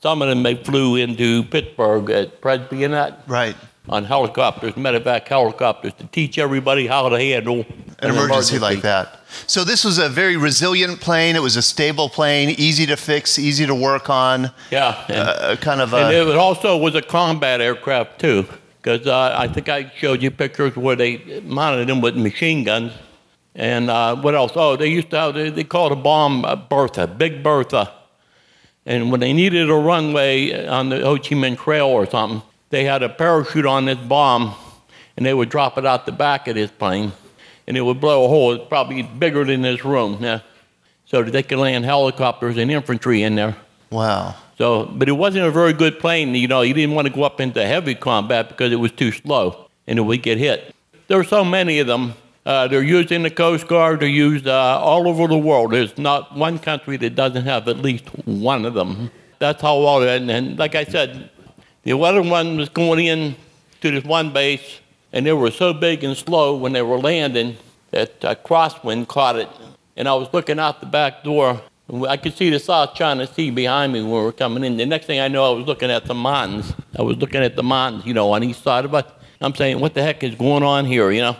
Some 0.00 0.22
of 0.22 0.28
them 0.28 0.44
they 0.44 0.54
flew 0.54 0.94
into 0.94 1.42
Pittsburgh 1.42 2.08
at 2.10 2.40
Presby 2.40 2.84
and 2.84 2.94
that 2.94 3.24
Right. 3.26 3.56
on 3.88 4.04
helicopters, 4.04 4.74
medevac 4.74 5.26
helicopters, 5.26 5.94
to 5.94 6.06
teach 6.06 6.38
everybody 6.38 6.86
how 6.86 7.08
to 7.08 7.18
handle 7.18 7.66
An 8.00 8.10
emergency 8.10 8.58
like 8.58 8.82
that. 8.82 9.20
So 9.46 9.64
this 9.64 9.84
was 9.84 9.98
a 9.98 10.08
very 10.08 10.36
resilient 10.36 11.00
plane. 11.00 11.36
It 11.36 11.42
was 11.42 11.56
a 11.56 11.62
stable 11.62 12.08
plane, 12.08 12.50
easy 12.50 12.86
to 12.86 12.96
fix, 12.96 13.38
easy 13.38 13.66
to 13.66 13.74
work 13.74 14.08
on. 14.08 14.50
Yeah, 14.70 15.04
and, 15.08 15.28
Uh, 15.28 15.56
kind 15.56 15.80
of 15.80 15.92
and 15.92 16.14
a 16.14 16.30
it 16.30 16.36
also 16.36 16.76
was 16.76 16.94
a 16.94 17.02
combat 17.02 17.60
aircraft 17.60 18.20
too, 18.20 18.46
because 18.80 19.06
uh, 19.06 19.34
I 19.36 19.48
think 19.48 19.68
I 19.68 19.90
showed 19.96 20.22
you 20.22 20.30
pictures 20.30 20.76
where 20.76 20.96
they 20.96 21.40
mounted 21.44 21.88
them 21.88 22.00
with 22.00 22.16
machine 22.16 22.64
guns. 22.64 22.92
And 23.54 23.90
uh, 23.90 24.14
what 24.16 24.34
else? 24.34 24.52
Oh, 24.54 24.76
they 24.76 24.88
used 24.88 25.10
to 25.10 25.18
have 25.18 25.34
they, 25.34 25.50
they 25.50 25.64
called 25.64 25.90
a 25.90 25.96
bomb 25.96 26.44
uh, 26.44 26.54
Bertha, 26.54 27.06
Big 27.08 27.42
Bertha. 27.42 27.92
And 28.86 29.10
when 29.10 29.20
they 29.20 29.32
needed 29.32 29.68
a 29.68 29.74
runway 29.74 30.66
on 30.66 30.88
the 30.88 31.00
Ho 31.00 31.16
Chi 31.16 31.34
Minh 31.34 31.58
Trail 31.58 31.88
or 31.88 32.08
something, 32.08 32.42
they 32.70 32.84
had 32.84 33.02
a 33.02 33.08
parachute 33.08 33.66
on 33.66 33.84
this 33.86 33.98
bomb, 33.98 34.54
and 35.16 35.26
they 35.26 35.34
would 35.34 35.48
drop 35.50 35.76
it 35.76 35.84
out 35.84 36.06
the 36.06 36.12
back 36.12 36.46
of 36.48 36.54
this 36.54 36.70
plane, 36.70 37.12
and 37.68 37.76
it 37.76 37.82
would 37.82 38.00
blow 38.00 38.24
a 38.24 38.28
hole. 38.28 38.52
It's 38.54 38.64
probably 38.66 39.02
bigger 39.02 39.44
than 39.44 39.62
this 39.62 39.84
room, 39.84 40.18
yeah. 40.20 40.40
So 41.04 41.22
that 41.22 41.30
they 41.30 41.42
could 41.42 41.58
land 41.58 41.84
helicopters 41.84 42.56
and 42.56 42.70
infantry 42.70 43.22
in 43.22 43.36
there. 43.36 43.56
wow. 43.90 44.34
So, 44.56 44.86
but 44.86 45.08
it 45.08 45.12
wasn't 45.12 45.46
a 45.46 45.52
very 45.52 45.72
good 45.72 46.00
plane. 46.00 46.34
You 46.34 46.48
know, 46.48 46.62
you 46.62 46.74
didn't 46.74 46.96
want 46.96 47.06
to 47.06 47.14
go 47.14 47.22
up 47.22 47.40
into 47.40 47.64
heavy 47.64 47.94
combat 47.94 48.48
because 48.48 48.72
it 48.72 48.76
was 48.76 48.90
too 48.90 49.12
slow 49.12 49.68
and 49.86 50.00
it 50.00 50.02
would 50.02 50.20
get 50.24 50.36
hit. 50.36 50.74
There 51.06 51.20
are 51.20 51.24
so 51.24 51.44
many 51.44 51.78
of 51.78 51.86
them. 51.86 52.14
Uh, 52.44 52.66
they're 52.66 52.82
used 52.82 53.12
in 53.12 53.22
the 53.22 53.30
Coast 53.30 53.68
Guard. 53.68 54.00
They're 54.00 54.08
used 54.08 54.48
uh, 54.48 54.80
all 54.80 55.06
over 55.06 55.28
the 55.28 55.38
world. 55.38 55.70
There's 55.70 55.96
not 55.96 56.36
one 56.36 56.58
country 56.58 56.96
that 56.96 57.14
doesn't 57.14 57.44
have 57.44 57.68
at 57.68 57.76
least 57.78 58.08
one 58.26 58.64
of 58.64 58.74
them. 58.74 59.12
That's 59.38 59.62
how 59.62 59.78
well. 59.78 60.02
And, 60.02 60.28
and 60.28 60.58
like 60.58 60.74
I 60.74 60.84
said, 60.84 61.30
the 61.84 61.96
other 61.96 62.22
one 62.22 62.56
was 62.56 62.68
going 62.68 63.06
in 63.06 63.36
to 63.82 63.92
this 63.92 64.02
one 64.02 64.32
base, 64.32 64.80
and 65.12 65.24
they 65.26 65.32
were 65.32 65.50
so 65.50 65.72
big 65.72 66.04
and 66.04 66.16
slow 66.16 66.56
when 66.56 66.72
they 66.72 66.82
were 66.82 66.98
landing 66.98 67.56
that 67.90 68.12
a 68.22 68.34
crosswind 68.34 69.08
caught 69.08 69.36
it. 69.36 69.48
And 69.96 70.08
I 70.08 70.14
was 70.14 70.28
looking 70.32 70.58
out 70.58 70.80
the 70.80 70.86
back 70.86 71.24
door. 71.24 71.60
and 71.88 72.06
I 72.06 72.16
could 72.16 72.36
see 72.36 72.50
the 72.50 72.58
South 72.58 72.94
China 72.94 73.26
Sea 73.26 73.50
behind 73.50 73.92
me 73.92 74.02
when 74.02 74.10
we 74.10 74.18
were 74.18 74.32
coming 74.32 74.64
in. 74.64 74.76
The 74.76 74.86
next 74.86 75.06
thing 75.06 75.20
I 75.20 75.28
know, 75.28 75.52
I 75.52 75.56
was 75.56 75.66
looking 75.66 75.90
at 75.90 76.04
the 76.04 76.14
mountains. 76.14 76.72
I 76.96 77.02
was 77.02 77.16
looking 77.16 77.42
at 77.42 77.56
the 77.56 77.62
mountains, 77.62 78.04
you 78.06 78.14
know, 78.14 78.30
on 78.32 78.44
each 78.44 78.60
side 78.60 78.84
of 78.84 78.94
us. 78.94 79.10
I'm 79.40 79.54
saying, 79.54 79.80
what 79.80 79.94
the 79.94 80.02
heck 80.02 80.22
is 80.22 80.34
going 80.34 80.62
on 80.62 80.84
here, 80.84 81.10
you 81.10 81.22
know? 81.22 81.36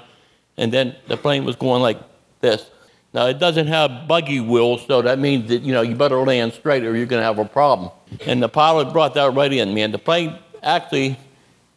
And 0.57 0.72
then 0.72 0.96
the 1.07 1.16
plane 1.16 1.44
was 1.44 1.57
going 1.57 1.83
like 1.83 1.98
this. 2.40 2.68
Now, 3.14 3.26
it 3.26 3.38
doesn't 3.38 3.68
have 3.68 4.07
buggy 4.07 4.40
wheels, 4.40 4.85
so 4.87 5.02
that 5.02 5.18
means 5.18 5.48
that, 5.48 5.62
you 5.62 5.72
know, 5.72 5.83
you 5.83 5.94
better 5.94 6.18
land 6.18 6.52
straight 6.52 6.85
or 6.85 6.96
you're 6.96 7.07
going 7.07 7.20
to 7.20 7.24
have 7.24 7.38
a 7.38 7.44
problem. 7.44 7.90
And 8.26 8.42
the 8.42 8.48
pilot 8.48 8.92
brought 8.92 9.14
that 9.14 9.35
right 9.35 9.52
in, 9.52 9.74
man. 9.74 9.92
The 9.92 9.98
plane 9.98 10.38
actually 10.62 11.18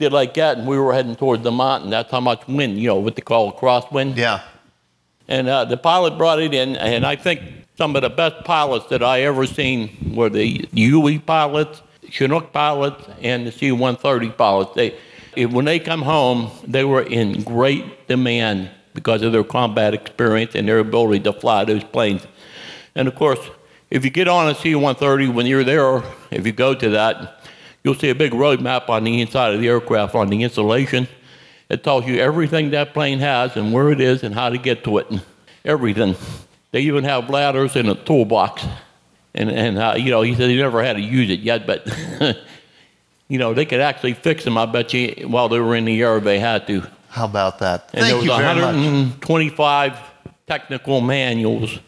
did 0.02 0.12
like 0.12 0.34
that, 0.34 0.58
and 0.58 0.68
we 0.68 0.78
were 0.78 0.94
heading 0.94 1.16
towards 1.16 1.44
the 1.44 1.52
mountain. 1.52 1.90
That's 1.90 2.12
how 2.12 2.20
much 2.20 2.46
wind, 2.48 2.78
you 2.78 2.88
know, 2.88 2.98
what 2.98 3.16
they 3.16 3.22
call 3.22 3.50
a 3.50 3.54
crosswind. 3.54 4.18
Yeah. 4.18 4.42
And 5.28 5.48
uh, 5.48 5.64
the 5.66 5.78
pilot 5.78 6.18
brought 6.18 6.42
it 6.42 6.54
in, 6.54 6.76
and 6.76 7.06
I 7.06 7.16
think 7.16 7.42
some 7.78 7.96
of 7.96 8.02
the 8.02 8.10
best 8.10 8.44
pilots 8.44 8.88
that 8.88 9.02
I 9.02 9.22
ever 9.22 9.46
seen 9.46 10.14
were 10.16 10.30
the 10.30 10.68
Huey 10.74 11.20
pilots, 11.20 11.82
Chinook 12.10 12.52
pilots, 12.52 13.08
and 13.22 13.48
the 13.48 13.52
C-130 13.52 14.36
pilots. 14.36 14.72
They, 14.76 14.96
if- 15.38 15.52
when 15.52 15.66
they 15.66 15.80
come 15.80 16.02
home, 16.02 16.50
they 16.68 16.84
were 16.84 17.04
in 17.04 17.44
great 17.44 18.08
demand 18.08 18.70
because 18.94 19.22
of 19.22 19.32
their 19.32 19.44
combat 19.46 19.94
experience 19.94 20.54
and 20.56 20.68
their 20.68 20.80
ability 20.80 21.22
to 21.22 21.32
fly 21.32 21.64
those 21.64 21.84
planes. 21.86 22.28
And 22.96 23.08
of 23.08 23.16
course, 23.16 23.40
if 23.90 24.04
you 24.04 24.10
get 24.10 24.28
on 24.28 24.50
a 24.50 24.56
C-130 24.56 25.34
when 25.34 25.46
you're 25.46 25.64
there, 25.64 26.04
if 26.32 26.46
you 26.46 26.52
go 26.52 26.74
to 26.74 26.90
that, 26.90 27.41
you'll 27.84 27.96
see 27.96 28.10
a 28.10 28.16
big 28.16 28.34
road 28.34 28.62
map 28.62 28.90
on 28.90 29.04
the 29.04 29.22
inside 29.22 29.54
of 29.54 29.62
the 29.62 29.68
aircraft 29.68 30.16
on 30.16 30.30
the 30.30 30.44
insulation. 30.44 31.08
It 31.70 31.84
tells 31.84 32.06
you 32.06 32.20
everything 32.20 32.72
that 32.72 32.94
plane 32.94 33.20
has 33.20 33.56
and 33.56 33.72
where 33.72 33.92
it 33.92 34.02
is 34.02 34.24
and 34.24 34.36
how 34.36 34.50
to 34.50 34.58
get 34.58 34.84
to 34.84 34.98
it 34.98 35.10
and 35.10 35.22
everything. 35.64 36.16
They 36.72 36.82
even 36.82 37.04
have 37.06 37.30
ladders 37.30 37.76
in 37.76 37.88
a 37.88 37.96
toolbox. 37.96 38.66
And, 39.34 39.50
and 39.50 39.78
uh, 39.78 39.96
you 39.98 40.12
know, 40.12 40.22
he 40.22 40.36
said 40.36 40.50
he 40.50 40.58
never 40.58 40.84
had 40.84 40.94
to 40.94 41.02
use 41.02 41.30
it 41.30 41.40
yet, 41.40 41.66
but, 41.66 41.88
you 43.30 43.38
know, 43.38 43.54
they 43.54 43.66
could 43.66 43.80
actually 43.80 44.14
fix 44.14 44.44
them, 44.44 44.58
I 44.58 44.66
bet 44.66 44.94
you, 44.94 45.28
while 45.28 45.48
they 45.48 45.60
were 45.60 45.76
in 45.76 45.86
the 45.86 46.02
air, 46.02 46.20
they 46.20 46.40
had 46.40 46.68
to. 46.68 46.86
How 47.08 47.26
about 47.26 47.60
that? 47.60 47.90
And 47.94 48.02
Thank 48.02 48.16
there 48.16 48.24
you 48.24 48.30
was 48.30 48.40
very 48.40 48.56
much. 48.56 48.76
125 48.76 49.98
technical 50.48 51.00
manuals 51.00 51.80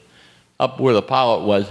up 0.60 0.80
where 0.80 0.94
the 0.94 1.02
pilot 1.02 1.44
was. 1.44 1.70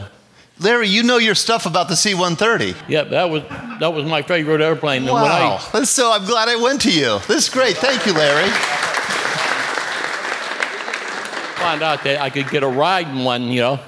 Larry, 0.63 0.89
you 0.89 1.03
know 1.03 1.19
your 1.19 1.35
stuff 1.35 1.67
about 1.67 1.89
the 1.89 1.97
C-130. 1.97 2.89
Yep, 2.89 3.11
that 3.11 3.29
was, 3.31 3.43
that 3.81 3.93
was 3.93 4.05
my 4.05 4.23
favorite 4.23 4.61
airplane. 4.61 5.05
When 5.05 5.15
I- 5.15 5.59
Wow. 5.75 5.83
So 5.85 6.13
I'm 6.13 6.25
glad 6.25 6.49
I 6.49 6.57
went 6.57 6.81
to 6.83 6.91
you. 6.91 7.19
This 7.29 7.45
is 7.45 7.49
great. 7.49 7.77
Thank 7.77 8.07
you, 8.07 8.13
Larry. 8.13 8.49
found 11.57 11.83
out 11.83 12.03
that 12.05 12.21
I 12.21 12.29
could 12.29 12.51
get 12.51 12.63
a 12.63 12.69
ride 12.69 13.07
in 13.09 13.25
one, 13.25 13.45
you 13.45 13.61
know, 13.61 13.81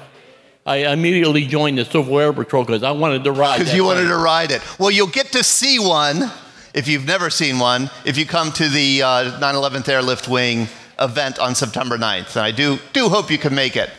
I 0.65 0.77
immediately 0.91 1.45
joined 1.45 1.77
the 1.77 1.85
Civil 1.85 2.17
Air 2.19 2.33
Patrol 2.33 2.63
because 2.63 2.83
I 2.83 2.91
wanted 2.91 3.23
to 3.25 3.31
ride. 3.31 3.59
Because 3.59 3.73
you 3.73 3.83
wanted 3.83 4.07
plane. 4.07 4.17
to 4.17 4.17
ride 4.17 4.51
it. 4.51 4.61
Well, 4.79 4.89
you'll 4.91 5.07
get 5.07 5.31
to 5.33 5.43
see 5.43 5.77
one 5.77 6.31
if 6.73 6.87
you've 6.87 7.05
never 7.05 7.29
seen 7.29 7.59
one 7.59 7.89
if 8.05 8.17
you 8.17 8.25
come 8.25 8.51
to 8.53 8.67
the 8.69 9.03
uh, 9.03 9.39
9/11th 9.39 9.87
Airlift 9.89 10.27
Wing 10.27 10.67
event 10.99 11.37
on 11.37 11.53
September 11.53 11.97
9th. 11.97 12.35
And 12.35 12.45
I 12.45 12.51
do 12.51 12.79
do 12.93 13.09
hope 13.09 13.29
you 13.29 13.37
can 13.37 13.53
make 13.53 13.75
it. 13.75 13.89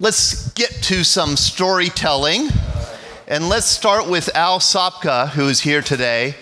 Let's 0.00 0.52
get 0.52 0.70
to 0.84 1.04
some 1.04 1.36
storytelling. 1.36 2.48
And 3.28 3.48
let's 3.48 3.66
start 3.66 4.08
with 4.08 4.28
Al 4.34 4.58
Sopka, 4.58 5.28
who 5.30 5.48
is 5.48 5.60
here 5.60 5.82
today. 5.82 6.34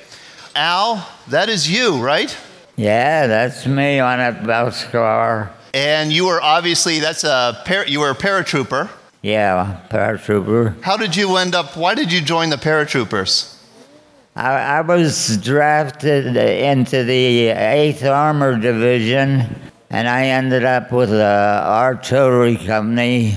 Al, 0.56 1.06
that 1.28 1.48
is 1.48 1.70
you, 1.70 2.02
right? 2.02 2.36
Yeah, 2.76 3.26
that's 3.26 3.66
me 3.66 4.00
on 4.00 4.20
a 4.20 4.32
bus 4.32 4.84
car. 4.86 5.52
And 5.74 6.12
you 6.12 6.26
were 6.26 6.40
obviously 6.40 6.98
that's 6.98 7.24
a 7.24 7.62
par- 7.66 7.86
you 7.86 8.00
were 8.00 8.10
a 8.10 8.14
paratrooper. 8.14 8.88
Yeah, 9.20 9.80
paratrooper. 9.90 10.82
How 10.82 10.96
did 10.96 11.14
you 11.14 11.36
end 11.36 11.54
up? 11.54 11.76
Why 11.76 11.94
did 11.94 12.10
you 12.10 12.20
join 12.20 12.50
the 12.50 12.56
paratroopers? 12.56 13.54
I, 14.34 14.50
I 14.52 14.80
was 14.80 15.36
drafted 15.36 16.36
into 16.36 17.04
the 17.04 17.48
8th 17.48 18.10
Armored 18.10 18.62
Division, 18.62 19.54
and 19.92 20.08
I 20.08 20.28
ended 20.28 20.64
up 20.64 20.90
with 20.90 21.12
a 21.12 21.62
artillery 21.66 22.56
company. 22.56 23.36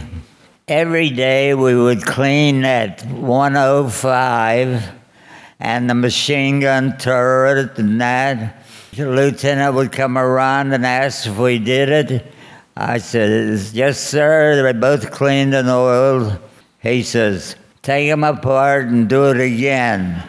Every 0.69 1.09
day 1.09 1.53
we 1.53 1.75
would 1.75 2.01
clean 2.01 2.63
at 2.63 3.05
105, 3.05 4.89
and 5.59 5.89
the 5.89 5.93
machine 5.93 6.61
gun 6.61 6.97
turret 6.97 7.77
and 7.77 7.99
that. 7.99 8.63
The 8.93 9.05
lieutenant 9.05 9.75
would 9.75 9.91
come 9.91 10.17
around 10.17 10.71
and 10.71 10.85
ask 10.85 11.27
if 11.27 11.37
we 11.37 11.59
did 11.59 11.89
it. 11.89 12.25
I 12.77 12.99
said, 12.99 13.59
Yes, 13.73 13.99
sir. 13.99 14.63
They 14.63 14.79
both 14.79 15.11
cleaned 15.11 15.53
and 15.53 15.69
oiled. 15.69 16.39
He 16.79 17.03
says, 17.03 17.57
Take 17.81 18.09
them 18.09 18.23
apart 18.23 18.85
and 18.85 19.09
do 19.09 19.29
it 19.29 19.41
again. 19.41 20.23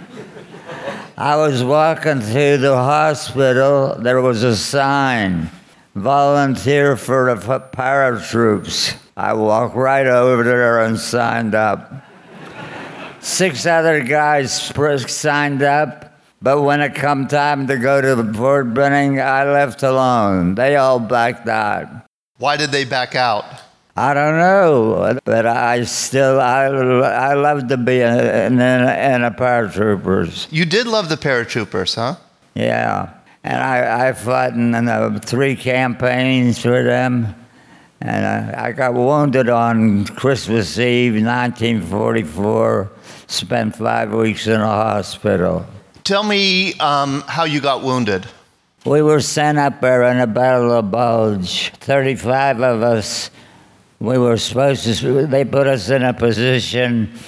I 1.16 1.36
was 1.36 1.62
walking 1.62 2.20
through 2.20 2.56
the 2.58 2.76
hospital. 2.76 3.94
There 4.00 4.20
was 4.20 4.42
a 4.42 4.56
sign 4.56 5.50
volunteer 5.96 6.94
for 6.96 7.34
the 7.34 7.60
paratroops. 7.60 8.96
I 9.16 9.32
walked 9.32 9.74
right 9.74 10.06
over 10.06 10.42
there 10.42 10.82
and 10.82 10.98
signed 10.98 11.54
up. 11.54 11.90
Six 13.20 13.66
other 13.66 14.04
guys 14.04 14.70
signed 15.08 15.62
up, 15.62 16.14
but 16.40 16.62
when 16.62 16.80
it 16.80 16.94
come 16.94 17.26
time 17.26 17.66
to 17.66 17.78
go 17.78 18.00
to 18.00 18.32
Fort 18.34 18.74
Benning, 18.74 19.20
I 19.20 19.50
left 19.50 19.82
alone. 19.82 20.54
They 20.54 20.76
all 20.76 21.00
backed 21.00 21.48
out. 21.48 21.88
Why 22.38 22.58
did 22.58 22.70
they 22.70 22.84
back 22.84 23.14
out? 23.14 23.44
I 23.96 24.12
don't 24.12 24.36
know, 24.36 25.18
but 25.24 25.46
I 25.46 25.84
still 25.84 26.38
I, 26.38 26.66
I 26.66 27.32
love 27.32 27.68
to 27.68 27.78
be 27.78 28.02
in, 28.02 28.18
in, 28.18 28.60
in 28.60 29.24
a 29.24 29.30
paratroopers. 29.30 30.46
You 30.50 30.66
did 30.66 30.86
love 30.86 31.08
the 31.08 31.16
paratroopers, 31.16 31.94
huh? 31.94 32.16
Yeah, 32.54 33.15
and 33.46 33.62
I, 33.62 34.08
I 34.08 34.12
fought 34.12 34.54
in 34.54 34.74
uh, 34.74 35.20
three 35.22 35.54
campaigns 35.54 36.58
for 36.58 36.82
them, 36.82 37.32
and 38.00 38.26
I, 38.26 38.66
I 38.66 38.72
got 38.72 38.94
wounded 38.94 39.48
on 39.48 40.04
Christmas 40.06 40.76
Eve, 40.78 41.12
1944. 41.12 42.90
Spent 43.28 43.76
five 43.76 44.12
weeks 44.12 44.46
in 44.48 44.60
a 44.60 44.66
hospital. 44.66 45.64
Tell 46.02 46.22
me 46.22 46.74
um, 46.74 47.22
how 47.26 47.44
you 47.44 47.60
got 47.60 47.82
wounded. 47.82 48.26
We 48.84 49.02
were 49.02 49.20
sent 49.20 49.58
up 49.58 49.80
there 49.80 50.02
in 50.04 50.18
the 50.18 50.26
Battle 50.26 50.72
of 50.72 50.90
Bulge. 50.90 51.70
35 51.80 52.60
of 52.60 52.82
us 52.82 53.30
we 53.98 54.18
were 54.18 54.36
supposed 54.36 54.84
to, 54.84 55.26
they 55.26 55.44
put 55.44 55.66
us 55.66 55.88
in 55.88 56.02
a 56.02 56.12
position 56.12 57.18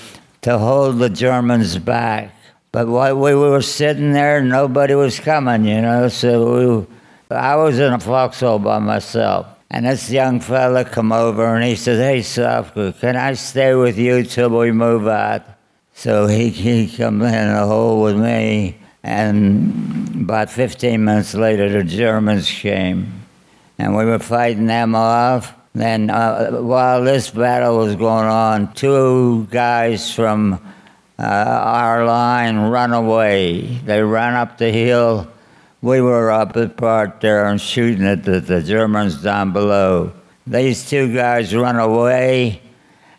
to 0.43 0.59
hold 0.59 0.99
the 0.99 1.09
Germans 1.09 1.79
back. 1.79 2.35
But 2.71 2.87
while 2.87 3.17
we 3.17 3.35
were 3.35 3.63
sitting 3.63 4.13
there, 4.13 4.43
nobody 4.43 4.95
was 4.95 5.19
coming, 5.19 5.65
you 5.65 5.81
know, 5.81 6.09
so 6.09 6.87
we, 7.31 7.35
I 7.35 7.57
was 7.57 7.79
in 7.79 7.93
a 7.93 7.99
foxhole 7.99 8.59
by 8.59 8.79
myself. 8.79 9.47
And 9.71 9.87
this 9.87 10.11
young 10.11 10.41
fella 10.41 10.85
come 10.85 11.13
over 11.13 11.55
and 11.55 11.65
he 11.65 11.77
said, 11.77 11.99
Hey, 11.99 12.21
Sopka, 12.21 12.99
can 13.01 13.17
I 13.17 13.35
stay 13.35 13.75
with 13.75 13.99
you 13.99 14.23
till 14.23 14.51
we 14.51 14.73
move 14.73 15.07
out? 15.07 15.43
So 15.95 16.27
he, 16.27 16.49
he 16.49 16.97
come 16.97 17.21
in 17.23 17.53
the 17.55 17.67
hole 17.67 18.03
with 18.03 18.17
me. 18.17 18.79
And 19.03 20.23
about 20.23 20.51
15 20.51 21.05
minutes 21.05 21.35
later, 21.35 21.69
the 21.71 21.85
Germans 21.85 22.51
came. 22.51 23.13
And 23.79 23.97
we 23.97 24.05
were 24.05 24.19
fighting 24.19 24.67
them 24.67 24.95
off. 24.95 25.55
Then, 25.75 26.11
uh, 26.11 26.51
while 26.63 27.05
this 27.05 27.31
battle 27.31 27.79
was 27.79 27.95
going 27.95 28.27
on, 28.27 28.73
two 28.75 29.47
guys 29.51 30.13
from 30.13 30.61
uh, 31.19 31.23
our 31.23 32.05
line 32.05 32.57
run 32.57 32.93
away. 32.93 33.81
They 33.85 34.03
ran 34.03 34.35
up 34.35 34.59
the 34.59 34.71
hill 34.71 35.29
we 35.81 36.01
were 36.01 36.31
up 36.31 36.57
at 36.57 36.77
part 36.77 37.21
there 37.21 37.47
and 37.47 37.61
shooting 37.61 38.05
at 38.05 38.25
the, 38.25 38.41
the 38.41 38.63
Germans 38.63 39.23
down 39.23 39.53
below. 39.53 40.13
These 40.47 40.91
two 40.91 41.15
guys 41.15 41.55
run 41.55 41.79
away, 41.79 42.61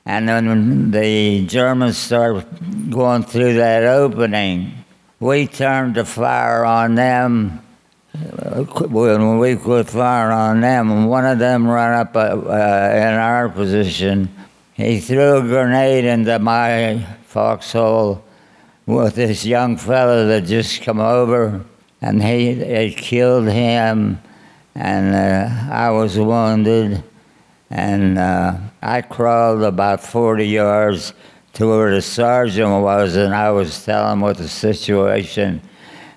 and 0.05 0.27
then 0.27 0.91
the 0.91 1.45
Germans 1.45 1.97
start 1.97 2.45
going 2.89 3.23
through 3.23 3.53
that 3.55 3.83
opening. 3.83 4.73
We 5.19 5.47
turned 5.47 5.95
to 5.95 6.05
fire 6.05 6.65
on 6.65 6.95
them. 6.95 7.63
When 8.11 9.37
we 9.37 9.55
quit 9.55 9.87
firing 9.87 10.33
on 10.35 10.61
them, 10.61 11.05
one 11.05 11.25
of 11.25 11.39
them 11.39 11.67
ran 11.67 11.93
up 11.93 12.15
uh, 12.15 12.19
uh, 12.19 12.91
in 12.93 13.13
our 13.13 13.47
position, 13.47 14.29
he 14.73 14.99
threw 14.99 15.37
a 15.37 15.41
grenade 15.41 16.05
into 16.05 16.39
my 16.39 17.05
foxhole 17.29 18.23
with 18.87 19.13
this 19.13 19.45
young 19.45 19.77
fellow 19.77 20.25
that 20.25 20.45
just 20.45 20.81
come 20.81 20.99
over 20.99 21.63
and 22.01 22.23
he 22.23 22.49
it 22.49 22.97
killed 22.97 23.47
him, 23.47 24.19
and 24.73 25.15
uh, 25.15 25.71
I 25.71 25.91
was 25.91 26.17
wounded, 26.17 27.03
and 27.69 28.17
uh, 28.17 28.57
I 28.81 29.01
crawled 29.01 29.61
about 29.61 30.01
40 30.01 30.47
yards 30.47 31.13
to 31.53 31.67
where 31.67 31.93
the 31.93 32.01
sergeant 32.01 32.81
was, 32.81 33.15
and 33.15 33.35
I 33.35 33.51
was 33.51 33.85
telling 33.85 34.13
him 34.13 34.21
what 34.21 34.37
the 34.37 34.47
situation, 34.47 35.61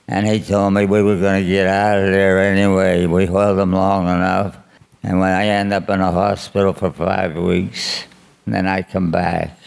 and 0.08 0.26
he 0.26 0.40
told 0.40 0.72
me 0.72 0.86
we 0.86 1.02
were 1.02 1.18
going 1.18 1.42
to 1.42 1.48
get 1.48 1.66
out 1.66 1.98
of 1.98 2.06
there 2.06 2.40
anyway. 2.40 3.04
We 3.06 3.26
held 3.26 3.58
him 3.58 3.72
long 3.72 4.04
enough, 4.04 4.56
and 5.02 5.18
when 5.20 5.32
I 5.32 5.46
end 5.46 5.72
up 5.72 5.90
in 5.90 6.00
a 6.00 6.12
hospital 6.12 6.72
for 6.72 6.90
five 6.90 7.36
weeks, 7.36 8.04
then 8.46 8.66
I 8.66 8.82
come 8.82 9.10
back. 9.10 9.58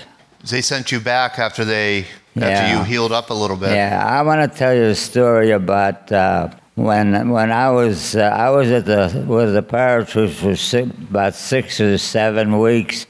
They 0.50 0.62
sent 0.62 0.92
you 0.92 1.00
back 1.00 1.40
after 1.40 1.66
they 1.66 2.06
Yeah. 2.36 2.48
after 2.48 2.78
you 2.78 2.84
healed 2.84 3.12
up 3.12 3.30
a 3.30 3.34
little 3.34 3.58
bit. 3.58 3.72
Yeah, 3.72 4.04
I 4.06 4.22
want 4.22 4.52
to 4.52 4.58
tell 4.58 4.74
you 4.74 4.84
a 4.86 4.96
story 4.96 5.52
about 5.52 6.12
uh, 6.12 6.50
when 6.76 7.30
when 7.30 7.52
I 7.52 7.72
was 7.72 8.16
uh, 8.16 8.22
I 8.24 8.50
was 8.50 8.70
at 8.72 8.86
the 8.86 9.24
with 9.28 9.54
the 9.54 9.64
paratroops 9.64 10.34
for 10.36 10.56
six, 10.56 10.90
about 11.10 11.34
six 11.36 11.80
or 11.80 11.98
seven 11.98 12.60
weeks, 12.60 13.08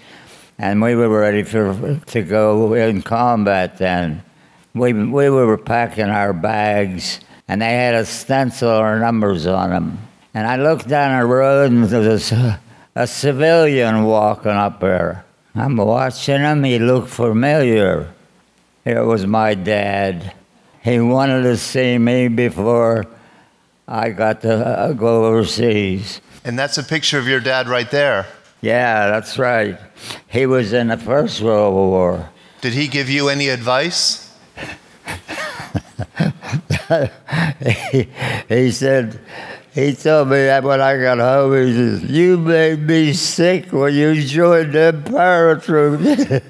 and 0.60 0.82
we 0.82 0.95
were 0.95 1.10
ready 1.10 1.43
for 1.43 2.00
to 2.13 2.21
go 2.21 2.74
in 2.74 3.02
combat. 3.02 3.78
Then 3.80 4.21
we 4.74 4.93
we 4.93 5.30
were 5.30 5.58
packing 5.58 6.10
our 6.10 6.34
bags, 6.34 7.19
and 7.48 7.62
they 7.62 7.74
had 7.74 7.95
a 7.95 8.06
stencil 8.06 8.69
our 8.69 9.00
numbers 9.00 9.45
on 9.48 9.69
them. 9.71 9.98
And 10.34 10.48
I 10.48 10.58
looked 10.58 10.88
down 10.88 11.19
the 11.19 11.26
road, 11.26 11.71
and 11.71 11.84
there 11.86 12.10
was 12.10 12.32
a, 12.32 12.60
a 12.95 13.08
civilian 13.08 14.04
walking 14.04 14.52
up 14.52 14.80
there. 14.82 15.26
I'm 15.55 15.77
watching 15.77 16.41
him. 16.41 16.63
He 16.63 16.79
looked 16.79 17.09
familiar. 17.09 18.13
It 18.83 18.99
was 18.99 19.25
my 19.25 19.53
dad. 19.55 20.33
He 20.83 20.99
wanted 20.99 21.43
to 21.43 21.55
see 21.55 21.97
me 21.97 22.27
before 22.27 23.05
I 23.87 24.09
got 24.09 24.41
to 24.41 24.53
uh, 24.53 24.91
go 24.93 25.25
overseas. 25.25 26.19
And 26.43 26.59
that's 26.59 26.77
a 26.77 26.83
picture 26.83 27.17
of 27.17 27.27
your 27.27 27.39
dad 27.39 27.69
right 27.69 27.89
there. 27.89 28.27
Yeah, 28.61 29.07
that's 29.07 29.39
right. 29.39 29.79
He 30.27 30.45
was 30.45 30.73
in 30.73 30.87
the 30.87 30.97
First 30.97 31.41
World 31.41 31.73
War. 31.73 32.29
Did 32.61 32.73
he 32.73 32.87
give 32.87 33.09
you 33.09 33.29
any 33.29 33.47
advice? 33.47 34.35
he, 37.91 38.07
he 38.49 38.71
said, 38.71 39.19
he 39.75 39.93
told 39.93 40.29
me 40.29 40.38
that 40.38 40.63
when 40.63 40.79
I 40.79 40.97
got 40.97 41.17
home, 41.19 41.53
he 41.53 41.73
says, 41.73 42.03
You 42.03 42.38
made 42.38 42.79
me 42.79 43.11
sick 43.11 43.73
when 43.73 43.93
you 43.93 44.23
joined 44.23 44.71
the 44.71 44.93
paratroops. 45.03 46.41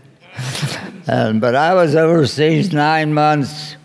and, 1.08 1.42
but 1.42 1.56
I 1.56 1.74
was 1.74 1.96
overseas 1.96 2.72
nine 2.72 3.16
months 3.16 3.78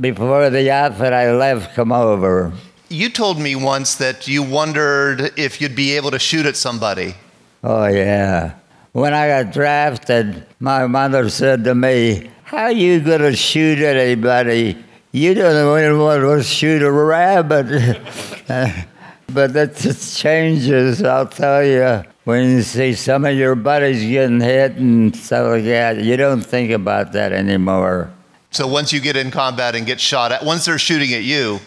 before 0.00 0.48
the 0.48 0.70
outfit 0.70 1.12
I 1.12 1.30
left 1.32 1.74
come 1.74 1.92
over. 1.92 2.54
You 2.88 3.10
told 3.10 3.38
me 3.38 3.54
once 3.54 3.96
that 3.96 4.26
you 4.26 4.42
wondered 4.42 5.30
if 5.36 5.60
you'd 5.60 5.76
be 5.76 5.94
able 5.96 6.12
to 6.12 6.18
shoot 6.18 6.46
at 6.46 6.56
somebody. 6.56 7.16
Oh, 7.62 7.86
yeah. 7.88 8.54
When 8.92 9.12
I 9.12 9.28
got 9.28 9.52
drafted, 9.52 10.46
my 10.58 10.86
mother 10.86 11.28
said 11.28 11.64
to 11.64 11.74
me, 11.74 12.30
How 12.44 12.68
you 12.68 13.00
going 13.00 13.20
to 13.20 13.36
shoot 13.36 13.78
at 13.80 13.96
anybody? 13.98 14.82
You 15.16 15.32
don't 15.32 15.98
want 15.98 16.20
to 16.20 16.42
shoot 16.42 16.82
a 16.82 16.92
rabbit. 16.92 17.68
but 19.32 19.54
that 19.54 19.74
just 19.76 20.18
changes, 20.18 21.02
I'll 21.02 21.26
tell 21.26 21.64
you. 21.64 22.04
When 22.24 22.50
you 22.50 22.60
see 22.60 22.92
some 22.92 23.24
of 23.24 23.34
your 23.34 23.54
buddies 23.54 24.02
getting 24.02 24.42
hit 24.42 24.72
and 24.72 25.16
stuff 25.16 25.48
like 25.52 25.64
that, 25.64 26.02
you 26.04 26.18
don't 26.18 26.42
think 26.42 26.70
about 26.70 27.12
that 27.12 27.32
anymore. 27.32 28.10
So 28.50 28.66
once 28.66 28.92
you 28.92 29.00
get 29.00 29.16
in 29.16 29.30
combat 29.30 29.74
and 29.74 29.86
get 29.86 30.00
shot 30.02 30.32
at, 30.32 30.44
once 30.44 30.66
they're 30.66 30.78
shooting 30.78 31.14
at 31.14 31.22
you, 31.22 31.60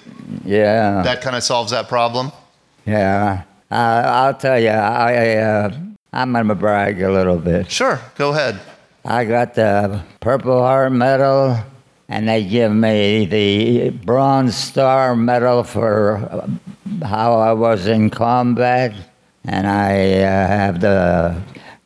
Yeah. 0.45 1.01
that 1.01 1.21
kind 1.21 1.35
of 1.35 1.41
solves 1.41 1.71
that 1.71 1.89
problem. 1.89 2.31
yeah. 2.85 3.41
Uh, 3.71 3.75
I'll 4.05 4.33
tell 4.35 4.59
you, 4.59 4.69
I, 4.69 5.37
uh, 5.37 5.71
I'm 6.13 6.33
to 6.33 6.53
brag 6.53 7.01
a 7.01 7.11
little 7.11 7.37
bit. 7.39 7.71
Sure, 7.71 7.99
go 8.15 8.29
ahead. 8.29 8.59
I 9.03 9.25
got 9.25 9.55
the 9.55 10.03
Purple 10.19 10.59
Heart 10.61 10.91
Medal, 10.91 11.57
and 12.09 12.27
they 12.27 12.43
give 12.43 12.73
me 12.73 13.25
the 13.25 13.91
Bronze 13.91 14.55
Star 14.55 15.15
Medal 15.15 15.63
for 15.63 16.49
how 17.03 17.33
I 17.39 17.53
was 17.53 17.85
in 17.85 18.09
combat, 18.09 18.93
and 19.45 19.67
I 19.67 20.13
uh, 20.23 20.47
have 20.47 20.81
the 20.81 21.39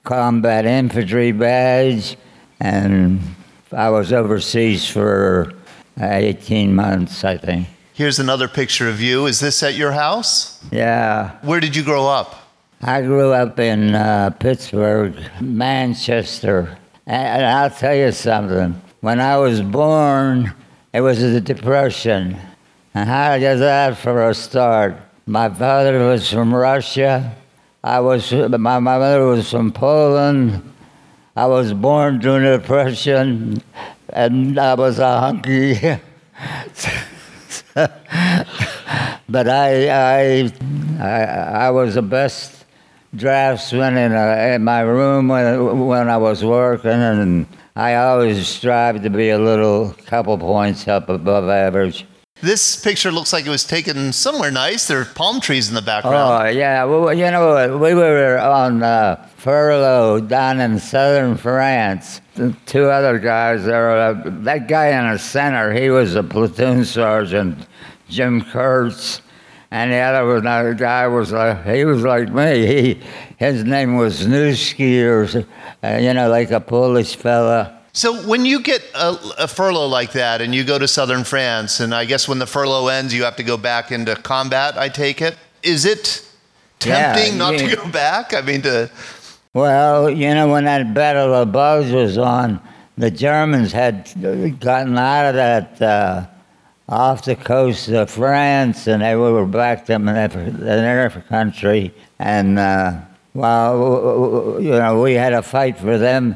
Combat 0.03 0.65
Infantry 0.65 1.33
Badge, 1.33 2.17
and 2.61 3.19
I 3.73 3.89
was 3.89 4.13
overseas 4.13 4.89
for 4.89 5.53
uh, 6.01 6.05
18 6.05 6.73
months, 6.73 7.23
I 7.25 7.37
think. 7.37 7.67
Here's 7.93 8.17
another 8.17 8.47
picture 8.47 8.89
of 8.89 9.01
you. 9.01 9.27
Is 9.27 9.39
this 9.39 9.61
at 9.61 9.75
your 9.75 9.91
house? 9.91 10.63
Yeah. 10.71 11.37
Where 11.43 11.59
did 11.59 11.75
you 11.75 11.83
grow 11.83 12.07
up? 12.07 12.35
I 12.81 13.01
grew 13.01 13.31
up 13.31 13.59
in 13.59 13.93
uh, 13.93 14.31
Pittsburgh, 14.39 15.15
Manchester. 15.39 16.77
And 17.05 17.45
I'll 17.45 17.69
tell 17.69 17.95
you 17.95 18.11
something. 18.11 18.81
When 19.03 19.19
I 19.19 19.35
was 19.35 19.59
born, 19.61 20.55
it 20.93 21.01
was 21.01 21.19
the 21.19 21.41
Depression. 21.41 22.39
And 22.95 23.09
how 23.09 23.37
does 23.37 23.59
that 23.59 23.97
for 23.97 24.29
a 24.29 24.33
start? 24.33 24.95
My 25.25 25.49
father 25.49 26.07
was 26.07 26.31
from 26.31 26.55
Russia. 26.55 27.35
I 27.83 27.99
was, 27.99 28.31
my 28.31 28.79
mother 28.79 29.25
was 29.25 29.51
from 29.51 29.73
Poland. 29.73 30.63
I 31.35 31.47
was 31.47 31.73
born 31.73 32.19
during 32.19 32.45
the 32.45 32.59
Depression, 32.59 33.61
and 34.07 34.57
I 34.57 34.73
was 34.75 34.99
a 34.99 35.19
hunky. 35.19 35.73
but 39.27 39.49
I, 39.49 39.89
I, 39.89 40.49
I, 41.01 41.23
I 41.65 41.71
was 41.71 41.95
the 41.95 42.01
best 42.01 42.63
draftsman 43.13 43.97
in, 43.97 44.13
a, 44.13 44.55
in 44.55 44.63
my 44.63 44.79
room 44.79 45.27
when, 45.27 45.87
when 45.87 46.07
I 46.07 46.15
was 46.15 46.45
working, 46.45 46.89
and 46.89 47.47
I 47.75 47.95
always 47.95 48.47
strive 48.47 49.01
to 49.01 49.09
be 49.09 49.29
a 49.29 49.39
little 49.39 49.95
couple 50.05 50.37
points 50.37 50.87
up 50.87 51.09
above 51.09 51.49
average. 51.49 52.05
This 52.41 52.75
picture 52.75 53.11
looks 53.11 53.31
like 53.31 53.45
it 53.45 53.49
was 53.49 53.63
taken 53.63 54.11
somewhere 54.11 54.51
nice. 54.51 54.87
There 54.87 54.99
are 54.99 55.05
palm 55.05 55.39
trees 55.39 55.69
in 55.69 55.75
the 55.75 55.81
background. 55.81 56.47
Oh, 56.47 56.49
yeah. 56.49 56.83
Well, 56.83 57.13
you 57.13 57.31
know, 57.31 57.77
we 57.77 57.93
were 57.93 58.37
on 58.37 58.83
uh, 58.83 59.27
furlough 59.37 60.19
down 60.19 60.59
in 60.59 60.77
southern 60.77 61.37
France. 61.37 62.21
The 62.35 62.55
two 62.65 62.85
other 62.85 63.17
guys 63.17 63.63
there. 63.63 63.89
Uh, 63.91 64.21
that 64.43 64.67
guy 64.67 64.87
in 64.87 65.11
the 65.11 65.17
center, 65.17 65.73
he 65.73 65.89
was 65.89 66.15
a 66.15 66.23
platoon 66.23 66.85
sergeant, 66.85 67.65
Jim 68.09 68.41
Kurtz. 68.41 69.21
And 69.71 69.91
the 69.91 69.97
other 69.97 70.25
was 70.25 70.41
another 70.41 70.75
guy 70.75 71.07
was 71.07 71.31
like 71.31 71.65
he 71.65 71.83
was 71.83 72.03
like 72.03 72.29
me. 72.31 72.67
He 72.67 73.01
his 73.51 73.63
name 73.63 73.95
was 73.97 74.25
Newski 74.25 75.01
or 75.03 75.45
uh, 75.83 75.97
you 75.97 76.13
know 76.13 76.29
like 76.29 76.51
a 76.51 76.59
Polish 76.59 77.15
fella. 77.15 77.79
So 77.93 78.27
when 78.27 78.43
you 78.43 78.59
get 78.61 78.81
a, 78.95 79.15
a 79.37 79.47
furlough 79.47 79.85
like 79.87 80.13
that 80.13 80.41
and 80.41 80.53
you 80.53 80.63
go 80.63 80.79
to 80.79 80.87
southern 80.87 81.23
France, 81.23 81.79
and 81.79 81.93
I 81.93 82.05
guess 82.05 82.27
when 82.27 82.39
the 82.39 82.47
furlough 82.47 82.87
ends, 82.87 83.13
you 83.13 83.23
have 83.23 83.35
to 83.35 83.43
go 83.43 83.55
back 83.55 83.91
into 83.91 84.15
combat. 84.15 84.77
I 84.77 84.89
take 84.89 85.21
it. 85.21 85.37
Is 85.61 85.85
it 85.85 86.27
Yeah, 86.83 87.13
tempting 87.13 87.37
not 87.37 87.53
yeah. 87.53 87.69
to 87.69 87.75
go 87.75 87.87
back? 87.91 88.33
I 88.33 88.41
mean, 88.41 88.63
to 88.63 88.89
Well, 89.53 90.09
you 90.09 90.33
know, 90.33 90.49
when 90.49 90.65
that 90.65 90.95
Battle 90.95 91.35
of 91.35 91.51
Bulge 91.51 91.91
was 91.91 92.17
on, 92.17 92.59
the 92.97 93.11
Germans 93.11 93.71
had 93.71 94.09
gotten 94.59 94.97
out 94.97 95.27
of 95.27 95.35
that 95.35 95.81
uh, 95.81 96.25
off 96.89 97.25
the 97.25 97.35
coast 97.35 97.89
of 97.89 98.09
France, 98.09 98.87
and 98.87 99.03
they 99.03 99.15
were 99.15 99.45
back 99.45 99.85
to 99.85 99.99
their, 99.99 100.27
their 100.27 101.09
country. 101.29 101.93
And 102.17 102.57
uh, 102.57 103.01
well, 103.33 104.57
you 104.59 104.71
know, 104.71 105.01
we 105.01 105.13
had 105.13 105.33
a 105.33 105.41
fight 105.41 105.77
for 105.77 105.97
them. 105.97 106.35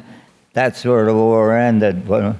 That's 0.52 0.84
where 0.84 1.04
the 1.04 1.14
war 1.14 1.56
ended. 1.56 2.10
Uh, 2.10 2.34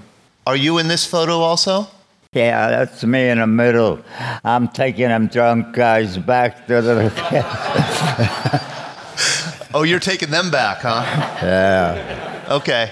Are 0.46 0.56
you 0.56 0.78
in 0.78 0.88
this 0.88 1.06
photo 1.06 1.40
also? 1.40 1.86
Yeah, 2.32 2.68
that's 2.68 3.04
me 3.04 3.28
in 3.28 3.38
the 3.38 3.46
middle. 3.46 4.00
I'm 4.44 4.68
taking 4.68 5.08
them 5.08 5.28
drunk 5.28 5.74
guys 5.74 6.18
back 6.18 6.66
to 6.66 6.82
the. 6.82 7.12
oh, 9.74 9.82
you're 9.82 9.98
taking 9.98 10.30
them 10.30 10.50
back, 10.50 10.78
huh? 10.82 11.04
Yeah. 11.42 12.46
Okay. 12.50 12.90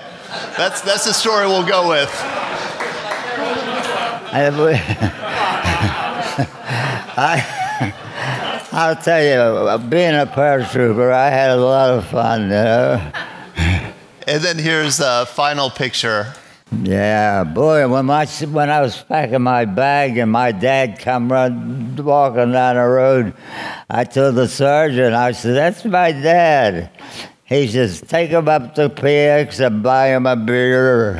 That's, 0.57 0.81
that's 0.83 1.05
the 1.05 1.13
story 1.13 1.47
we'll 1.47 1.67
go 1.67 1.89
with. 1.89 2.11
I, 7.19 7.45
I'll 8.79 8.95
tell 8.95 9.23
you, 9.23 9.89
being 9.89 10.15
a 10.15 10.27
paratrooper, 10.27 11.11
I 11.11 11.31
had 11.31 11.49
a 11.49 11.57
lot 11.57 11.97
of 11.97 12.07
fun, 12.09 12.43
you 12.43 12.49
know. 12.49 13.13
And 14.27 14.43
then 14.43 14.59
here's 14.59 14.99
the 14.99 15.27
final 15.31 15.71
picture. 15.71 16.35
Yeah, 16.83 17.45
boy, 17.45 17.89
when, 17.89 18.05
my, 18.05 18.27
when 18.27 18.69
I 18.69 18.83
was 18.83 19.03
packing 19.05 19.41
my 19.41 19.65
bag 19.65 20.19
and 20.19 20.31
my 20.31 20.53
dad 20.53 20.99
come 20.99 21.33
run, 21.33 21.97
walking 21.97 22.53
down 22.53 22.77
the 22.77 22.83
road, 22.83 23.33
I 23.89 24.05
told 24.05 24.35
the 24.35 24.47
sergeant, 24.47 25.15
I 25.15 25.33
said, 25.33 25.55
that's 25.55 25.83
my 25.87 26.13
dad. 26.13 26.91
He 27.45 27.69
says, 27.69 28.03
take 28.03 28.29
him 28.29 28.47
up 28.47 28.75
to 28.75 28.91
PX 28.91 29.65
and 29.65 29.83
buy 29.83 30.09
him 30.09 30.27
a 30.27 30.37
beer. 30.37 31.17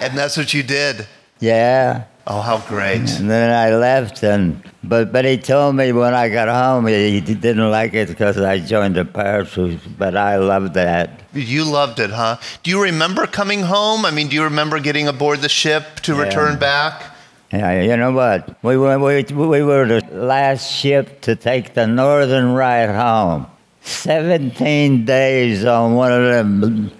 and 0.00 0.18
that's 0.18 0.36
what 0.36 0.52
you 0.52 0.64
did? 0.64 1.06
Yeah. 1.38 2.06
Oh, 2.30 2.42
how 2.42 2.58
great! 2.58 3.08
And 3.18 3.30
then 3.30 3.50
I 3.50 3.74
left, 3.74 4.22
and 4.22 4.62
but 4.84 5.12
but 5.12 5.24
he 5.24 5.38
told 5.38 5.76
me 5.76 5.92
when 5.92 6.12
I 6.12 6.28
got 6.28 6.48
home 6.48 6.86
he, 6.86 7.20
he 7.20 7.34
didn't 7.34 7.70
like 7.70 7.94
it 7.94 8.08
because 8.08 8.36
I 8.36 8.58
joined 8.58 8.96
the 8.96 9.06
parachutes, 9.06 9.82
but 9.86 10.14
I 10.14 10.36
loved 10.36 10.74
that. 10.74 11.22
You 11.32 11.64
loved 11.64 11.98
it, 12.00 12.10
huh? 12.10 12.36
Do 12.62 12.70
you 12.70 12.82
remember 12.82 13.26
coming 13.26 13.62
home? 13.62 14.04
I 14.04 14.10
mean, 14.10 14.28
do 14.28 14.36
you 14.36 14.44
remember 14.44 14.78
getting 14.78 15.08
aboard 15.08 15.40
the 15.40 15.48
ship 15.48 16.00
to 16.00 16.16
yeah. 16.16 16.24
return 16.24 16.58
back? 16.58 17.02
Yeah, 17.50 17.80
you 17.80 17.96
know 17.96 18.12
what? 18.12 18.62
We 18.62 18.76
were 18.76 18.98
we, 18.98 19.22
we 19.22 19.62
were 19.62 19.86
the 19.86 20.06
last 20.12 20.70
ship 20.70 21.22
to 21.22 21.34
take 21.34 21.72
the 21.72 21.86
northern 21.86 22.52
ride 22.52 22.90
home. 22.90 23.46
Seventeen 23.80 25.06
days 25.06 25.64
on 25.64 25.94
one 25.94 26.12
of 26.12 26.24
them 26.24 26.92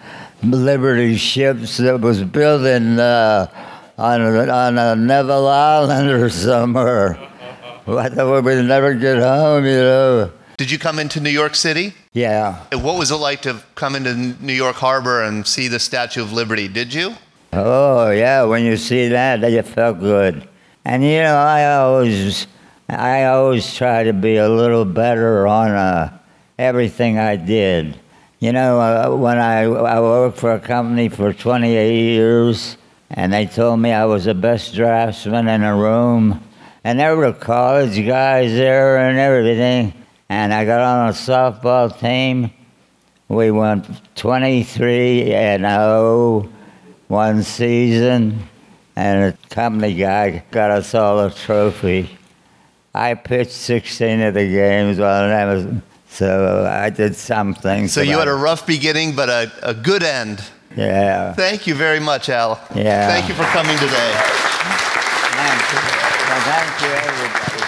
Liberty 0.42 1.16
ships 1.16 1.76
that 1.76 2.00
was 2.00 2.22
built 2.22 2.62
in. 2.62 2.98
Uh, 2.98 3.48
on 3.98 4.22
a, 4.22 4.48
on 4.48 4.78
a 4.78 4.96
Neville 4.96 5.48
Island 5.48 6.08
or 6.11 6.30
somewhere. 6.30 7.16
I 7.87 8.08
thought 8.08 8.44
we'd 8.44 8.62
never 8.62 8.94
get 8.94 9.18
home, 9.18 9.64
you 9.64 9.72
know. 9.72 10.32
Did 10.56 10.70
you 10.70 10.78
come 10.78 10.98
into 10.98 11.20
New 11.20 11.30
York 11.30 11.54
City? 11.54 11.94
Yeah. 12.12 12.64
What 12.72 12.98
was 12.98 13.11
it 13.11 13.16
like 13.16 13.42
to 13.42 13.62
come 13.74 13.94
into 13.94 14.14
New 14.14 14.52
York 14.52 14.76
Harbor 14.76 15.22
and 15.22 15.46
see 15.46 15.68
the 15.68 15.78
Statue 15.78 16.22
of 16.22 16.32
Liberty? 16.32 16.68
Did 16.68 16.92
you? 16.92 17.14
Oh 17.52 18.11
yeah, 18.11 18.44
when 18.44 18.64
you 18.64 18.76
see 18.76 19.08
that, 19.08 19.42
it 19.42 19.66
felt 19.66 20.00
good. 20.00 20.48
And 20.84 21.04
you 21.04 21.22
know, 21.22 21.37
I 21.37 21.76
always, 21.76 22.46
I 22.88 23.24
always 23.24 23.74
try 23.74 24.04
to 24.04 24.12
be 24.12 24.37
a 24.37 24.48
little 24.48 24.84
better 24.84 25.46
on 25.46 25.70
uh, 25.70 26.18
everything 26.58 27.18
I 27.18 27.37
did. 27.37 27.98
You 28.40 28.52
know, 28.52 28.80
uh, 28.80 29.16
when 29.16 29.38
I 29.38 29.62
I 29.62 30.00
worked 30.00 30.38
for 30.38 30.52
a 30.52 30.61
company 30.61 31.08
for 31.08 31.32
28 31.32 32.14
years, 32.14 32.77
and 33.11 33.33
they 33.33 33.47
told 33.47 33.81
me 33.81 33.92
I 33.92 34.05
was 34.05 34.25
the 34.25 34.35
best 34.35 34.75
draftsman 34.75 35.49
in 35.49 35.62
the 35.62 35.73
room. 35.73 36.42
And 36.85 36.99
there 36.99 37.16
were 37.16 37.33
college 37.33 38.07
guys 38.07 38.53
there 38.53 38.99
and 38.99 39.18
everything. 39.18 39.92
And 40.29 40.55
I 40.55 40.64
got 40.64 40.81
on 40.81 41.09
a 41.09 41.12
softball 41.12 41.99
team. 41.99 42.51
We 43.29 43.51
went 43.51 43.87
23 44.14 45.35
and 45.35 45.64
0 45.64 46.49
one 47.09 47.42
season, 47.42 48.38
and 48.94 49.35
a 49.35 49.49
company 49.49 49.94
guy 49.94 50.44
got 50.51 50.71
us 50.71 50.94
all 50.94 51.21
a 51.21 51.31
trophy. 51.31 52.16
I 52.94 53.14
pitched 53.14 53.53
16 53.53 54.21
of 54.21 54.35
the 54.35 54.47
games, 54.47 54.99
well, 54.99 55.83
so 56.09 56.66
I 56.66 56.90
did 56.90 57.16
something. 57.16 57.88
So 57.88 58.03
you 58.03 58.18
had 58.18 58.29
a 58.29 58.35
rough 58.35 58.66
beginning, 58.66 59.14
but 59.14 59.29
a, 59.29 59.53
a 59.62 59.75
good 59.75 60.03
end. 60.03 60.42
Yeah. 60.76 61.33
Thank 61.35 61.66
you 61.66 61.74
very 61.74 62.00
much, 62.00 62.28
Al. 62.28 62.61
Yeah. 62.74 63.09
Thank 63.09 63.28
you 63.28 63.35
for 63.35 63.44
coming 63.44 63.76
today. 63.78 64.12
Thank 65.38 65.72
you. 65.72 65.78
Well, 66.28 66.40
thank 66.40 66.83
you, 66.83 66.88
everybody. 66.88 67.62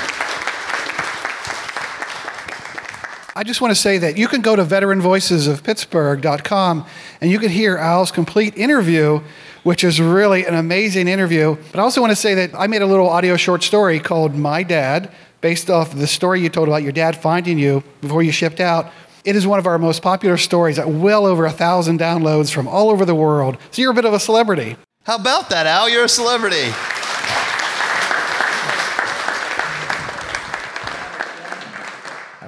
I 3.37 3.45
just 3.45 3.61
want 3.61 3.71
to 3.71 3.77
say 3.81 3.99
that 3.99 4.19
you 4.19 4.27
can 4.29 4.41
go 4.43 4.57
to 4.57 4.65
veteranvoicesofpittsburgh.com 4.65 6.87
and 7.21 7.31
you 7.31 7.39
can 7.39 7.49
hear 7.49 7.77
Al's 7.79 8.11
complete 8.11 8.57
interview, 8.57 9.21
which 9.63 9.85
is 9.85 10.01
really 10.01 10.45
an 10.45 10.55
amazing 10.55 11.07
interview. 11.09 11.57
But 11.71 11.81
I 11.81 11.83
also 11.83 12.01
want 12.01 12.11
to 12.11 12.17
say 12.17 12.35
that 12.35 12.55
I 12.55 12.67
made 12.67 12.83
a 12.83 12.87
little 12.87 13.09
audio 13.09 13.37
short 13.37 13.63
story 13.63 14.01
called 14.01 14.35
My 14.35 14.63
Dad, 14.63 15.11
based 15.41 15.71
off 15.71 15.95
the 15.95 16.07
story 16.07 16.41
you 16.41 16.49
told 16.51 16.69
about 16.69 16.83
your 16.83 16.93
dad 16.93 17.17
finding 17.17 17.59
you 17.59 17.83
before 18.01 18.23
you 18.23 18.33
shipped 18.33 18.61
out. 18.61 18.91
It 19.23 19.37
is 19.37 19.47
one 19.47 19.59
of 19.59 19.67
our 19.67 19.79
most 19.79 20.01
popular 20.01 20.39
stories 20.39 20.79
at 20.79 20.89
well 20.89 21.27
over 21.27 21.45
a 21.45 21.51
thousand 21.51 22.01
downloads 22.01 22.51
from 22.51 22.67
all 22.67 22.89
over 22.89 23.05
the 23.05 23.15
world. 23.15 23.59
So 23.71 23.83
you're 23.83 23.91
a 23.91 23.95
bit 23.95 24.07
of 24.07 24.15
a 24.15 24.21
celebrity. 24.21 24.77
How 25.05 25.17
about 25.17 25.51
that, 25.51 25.67
Al? 25.67 25.91
You're 25.91 26.05
a 26.05 26.09
celebrity. 26.09 26.73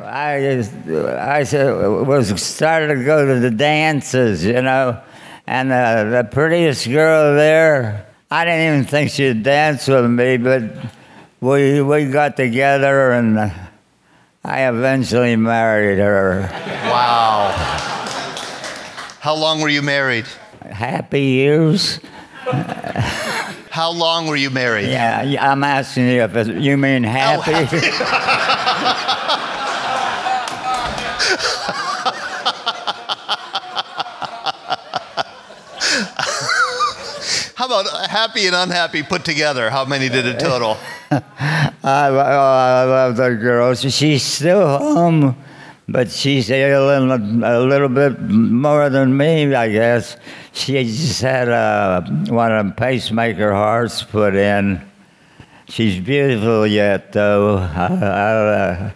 I 0.04 0.62
I 1.16 1.40
was 1.40 2.42
started 2.42 2.94
to 2.94 3.04
go 3.04 3.26
to 3.26 3.40
the 3.40 3.50
dances, 3.50 4.44
you 4.44 4.60
know, 4.62 5.00
and 5.46 5.72
uh, 5.72 6.04
the 6.04 6.24
prettiest 6.24 6.88
girl 6.88 7.34
there. 7.34 8.06
I 8.30 8.44
didn't 8.44 8.74
even 8.74 8.84
think 8.84 9.10
she'd 9.10 9.42
dance 9.42 9.88
with 9.88 10.10
me, 10.10 10.38
but 10.38 10.62
we 11.40 11.82
we 11.82 12.06
got 12.06 12.36
together 12.36 13.12
and. 13.12 13.38
Uh, 13.38 13.50
I 14.44 14.68
eventually 14.68 15.36
married 15.36 15.98
her. 15.98 16.48
Wow. 16.90 17.52
How 19.20 19.36
long 19.36 19.60
were 19.60 19.68
you 19.68 19.82
married? 19.82 20.26
Happy 20.68 21.20
years. 21.20 22.00
How 23.70 23.92
long 23.92 24.26
were 24.26 24.34
you 24.34 24.50
married? 24.50 24.88
Yeah, 24.88 25.36
I'm 25.40 25.62
asking 25.62 26.08
you 26.08 26.22
if 26.24 26.48
you 26.60 26.76
mean 26.76 27.04
happy. 27.04 27.52
Oh, 27.52 27.54
happy. 27.54 27.86
How 37.54 37.66
about 37.66 38.10
happy 38.10 38.46
and 38.48 38.56
unhappy 38.56 39.04
put 39.04 39.24
together? 39.24 39.70
How 39.70 39.84
many 39.84 40.08
did 40.08 40.26
it 40.26 40.40
total? 40.40 40.78
I, 41.84 42.06
I 42.06 42.84
love 42.84 43.16
the 43.16 43.30
girl. 43.34 43.74
She's 43.74 44.22
still 44.22 44.78
home, 44.78 45.36
but 45.88 46.10
she's 46.10 46.50
a 46.50 46.78
little, 46.78 47.12
a 47.12 47.58
little 47.60 47.88
bit 47.88 48.20
more 48.20 48.88
than 48.88 49.16
me, 49.16 49.52
I 49.54 49.68
guess. 49.68 50.16
She 50.52 50.84
just 50.84 51.22
had 51.22 51.48
a, 51.48 52.04
one 52.28 52.52
of 52.52 52.76
pacemaker 52.76 53.52
hearts 53.52 54.02
put 54.02 54.34
in. 54.34 54.80
She's 55.68 55.98
beautiful 55.98 56.66
yet, 56.66 57.12
though. 57.12 57.56
I, 57.56 57.86
I, 57.86 58.32
uh, 58.32 58.90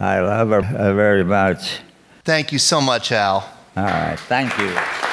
I 0.00 0.20
love 0.20 0.64
her 0.64 0.94
very 0.94 1.24
much. 1.24 1.78
Thank 2.24 2.52
you 2.52 2.58
so 2.58 2.80
much, 2.80 3.12
Al. 3.12 3.48
All 3.76 3.84
right, 3.84 4.18
thank 4.18 4.56
you. 4.58 5.11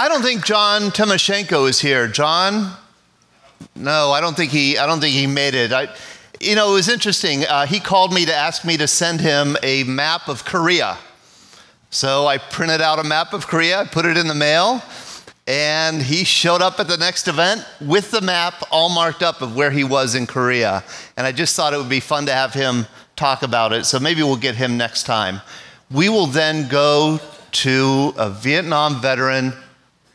I 0.00 0.06
don't 0.06 0.22
think 0.22 0.44
John 0.44 0.92
Timoshenko 0.92 1.68
is 1.68 1.80
here. 1.80 2.06
John? 2.06 2.72
No, 3.74 4.12
I 4.12 4.20
don't 4.20 4.36
think 4.36 4.52
he. 4.52 4.78
I 4.78 4.86
don't 4.86 5.00
think 5.00 5.12
he 5.12 5.26
made 5.26 5.56
it. 5.56 5.72
I, 5.72 5.88
you 6.40 6.54
know, 6.54 6.70
it 6.70 6.74
was 6.74 6.88
interesting. 6.88 7.44
Uh, 7.44 7.66
he 7.66 7.80
called 7.80 8.14
me 8.14 8.24
to 8.24 8.32
ask 8.32 8.64
me 8.64 8.76
to 8.76 8.86
send 8.86 9.20
him 9.20 9.56
a 9.64 9.82
map 9.82 10.28
of 10.28 10.44
Korea. 10.44 10.98
So 11.90 12.28
I 12.28 12.38
printed 12.38 12.80
out 12.80 13.00
a 13.00 13.02
map 13.02 13.32
of 13.32 13.48
Korea, 13.48 13.80
I 13.80 13.86
put 13.86 14.06
it 14.06 14.16
in 14.16 14.28
the 14.28 14.36
mail, 14.36 14.84
and 15.48 16.00
he 16.00 16.22
showed 16.22 16.62
up 16.62 16.78
at 16.78 16.86
the 16.86 16.96
next 16.96 17.26
event 17.26 17.66
with 17.80 18.12
the 18.12 18.20
map 18.20 18.54
all 18.70 18.90
marked 18.90 19.24
up 19.24 19.42
of 19.42 19.56
where 19.56 19.72
he 19.72 19.82
was 19.82 20.14
in 20.14 20.28
Korea. 20.28 20.84
And 21.16 21.26
I 21.26 21.32
just 21.32 21.56
thought 21.56 21.74
it 21.74 21.76
would 21.76 21.88
be 21.88 21.98
fun 21.98 22.24
to 22.26 22.32
have 22.32 22.54
him 22.54 22.86
talk 23.16 23.42
about 23.42 23.72
it. 23.72 23.84
So 23.84 23.98
maybe 23.98 24.22
we'll 24.22 24.36
get 24.36 24.54
him 24.54 24.76
next 24.76 25.06
time. 25.06 25.40
We 25.90 26.08
will 26.08 26.26
then 26.26 26.68
go 26.68 27.18
to 27.50 28.14
a 28.16 28.30
Vietnam 28.30 29.00
veteran 29.00 29.54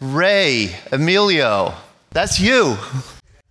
Ray, 0.03 0.75
Amelio, 0.91 1.73
that's 2.09 2.37
you. 2.37 2.77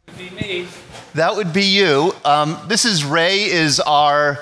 Would 0.07 0.19
be 0.19 0.29
me. 0.31 0.69
That 1.15 1.35
would 1.35 1.51
be 1.51 1.65
you. 1.65 2.15
Um, 2.27 2.59
this 2.69 2.85
is 2.85 3.07
Ray. 3.07 3.45
Is 3.45 3.81
our 3.81 4.39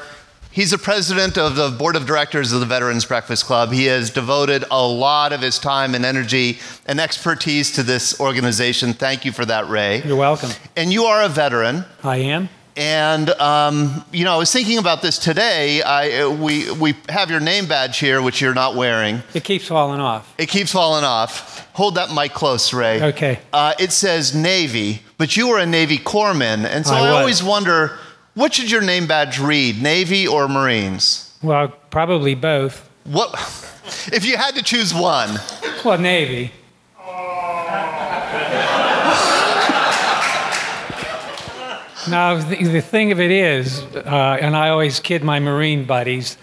He's 0.51 0.73
the 0.73 0.79
president 0.79 1.39
of 1.39 1.55
the 1.55 1.71
board 1.71 1.95
of 1.95 2.07
directors 2.07 2.51
of 2.51 2.59
the 2.59 2.67
Veterans 2.67 3.05
Breakfast 3.05 3.45
Club. 3.45 3.71
He 3.71 3.85
has 3.85 4.11
devoted 4.11 4.65
a 4.73 4.85
lot 4.85 5.33
of 5.33 5.41
his 5.41 5.61
time 5.61 5.95
and 5.95 6.05
energy 6.05 6.59
and 6.85 6.99
expertise 6.99 7.71
to 7.75 7.85
this 7.85 8.19
organization. 8.19 8.93
Thank 8.93 9.25
you 9.25 9.31
for 9.31 9.45
that, 9.45 9.69
Ray. 9.69 10.03
You're 10.03 10.17
welcome. 10.17 10.51
And 10.77 10.93
you 10.93 11.05
are 11.05 11.23
a 11.23 11.29
veteran. 11.29 11.85
I 12.03 12.17
am. 12.17 12.49
And 12.77 13.31
um, 13.31 14.05
you 14.13 14.25
know, 14.25 14.35
I 14.35 14.37
was 14.37 14.53
thinking 14.53 14.79
about 14.79 15.03
this 15.03 15.19
today. 15.19 15.83
I, 15.83 16.27
we 16.27 16.71
we 16.73 16.95
have 17.09 17.31
your 17.31 17.41
name 17.41 17.67
badge 17.67 17.99
here, 17.99 18.23
which 18.23 18.41
you're 18.41 18.55
not 18.55 18.75
wearing. 18.75 19.23
It 19.35 19.45
keeps 19.45 19.67
falling 19.67 20.01
off. 20.01 20.33
It 20.39 20.49
keeps 20.49 20.73
falling 20.73 21.05
off. 21.05 21.69
Hold 21.75 21.97
that 21.97 22.13
mic 22.13 22.33
close, 22.33 22.73
Ray. 22.73 23.03
Okay. 23.03 23.39
Uh, 23.53 23.75
it 23.79 23.93
says 23.93 24.35
Navy, 24.35 25.03
but 25.19 25.37
you 25.37 25.49
were 25.49 25.59
a 25.59 25.67
Navy 25.67 25.99
corpsman, 25.99 26.65
and 26.65 26.87
so 26.87 26.95
I 26.95 27.07
I, 27.07 27.09
always 27.11 27.43
wonder, 27.43 27.99
what 28.35 28.55
should 28.55 28.71
your 28.71 28.83
name 28.83 29.07
badge 29.07 29.39
read, 29.39 29.83
Navy 29.83 30.27
or 30.27 30.49
Marines? 30.49 31.37
Well, 31.43 31.69
probably 31.91 32.35
both. 32.35 32.89
What 33.05 33.33
if 34.13 34.25
you 34.25 34.37
had 34.37 34.55
to 34.57 34.63
choose 34.63 34.95
one? 34.95 35.39
Well, 35.85 35.99
Navy. 35.99 36.53
Now, 42.11 42.35
the, 42.35 42.57
the 42.65 42.81
thing 42.81 43.13
of 43.13 43.21
it 43.21 43.31
is, 43.31 43.83
uh, 43.83 44.39
and 44.41 44.57
I 44.57 44.71
always 44.71 44.99
kid 44.99 45.23
my 45.23 45.39
Marine 45.39 45.85
buddies, 45.85 46.37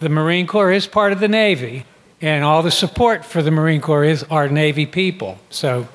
the 0.00 0.08
Marine 0.08 0.46
Corps 0.46 0.72
is 0.72 0.88
part 0.88 1.12
of 1.12 1.20
the 1.20 1.28
Navy, 1.28 1.86
and 2.20 2.42
all 2.44 2.62
the 2.62 2.70
support 2.70 3.24
for 3.24 3.40
the 3.40 3.52
Marine 3.52 3.80
Corps 3.80 4.04
is 4.04 4.24
our 4.24 4.48
Navy 4.48 4.86
people. 4.86 5.38
So 5.50 5.86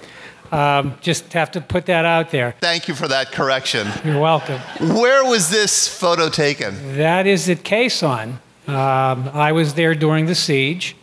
um, 0.54 0.98
just 1.02 1.34
have 1.34 1.52
to 1.52 1.62
put 1.62 1.86
that 1.88 2.06
out 2.06 2.32
there. 2.32 2.56
Thank 2.62 2.88
you 2.88 2.96
for 2.96 3.10
that 3.10 3.32
correction. 3.34 3.88
You're 4.06 4.22
welcome. 4.22 4.62
Where 4.80 5.26
was 5.26 5.50
this 5.50 5.88
photo 5.88 6.30
taken? 6.30 6.98
That 6.98 7.28
is 7.28 7.50
at 7.50 7.64
Khe 7.64 7.88
Sanh. 7.88 8.40
Um, 8.68 9.30
I 9.34 9.52
was 9.52 9.74
there 9.74 9.96
during 9.96 10.28
the 10.28 10.36
siege. 10.36 10.96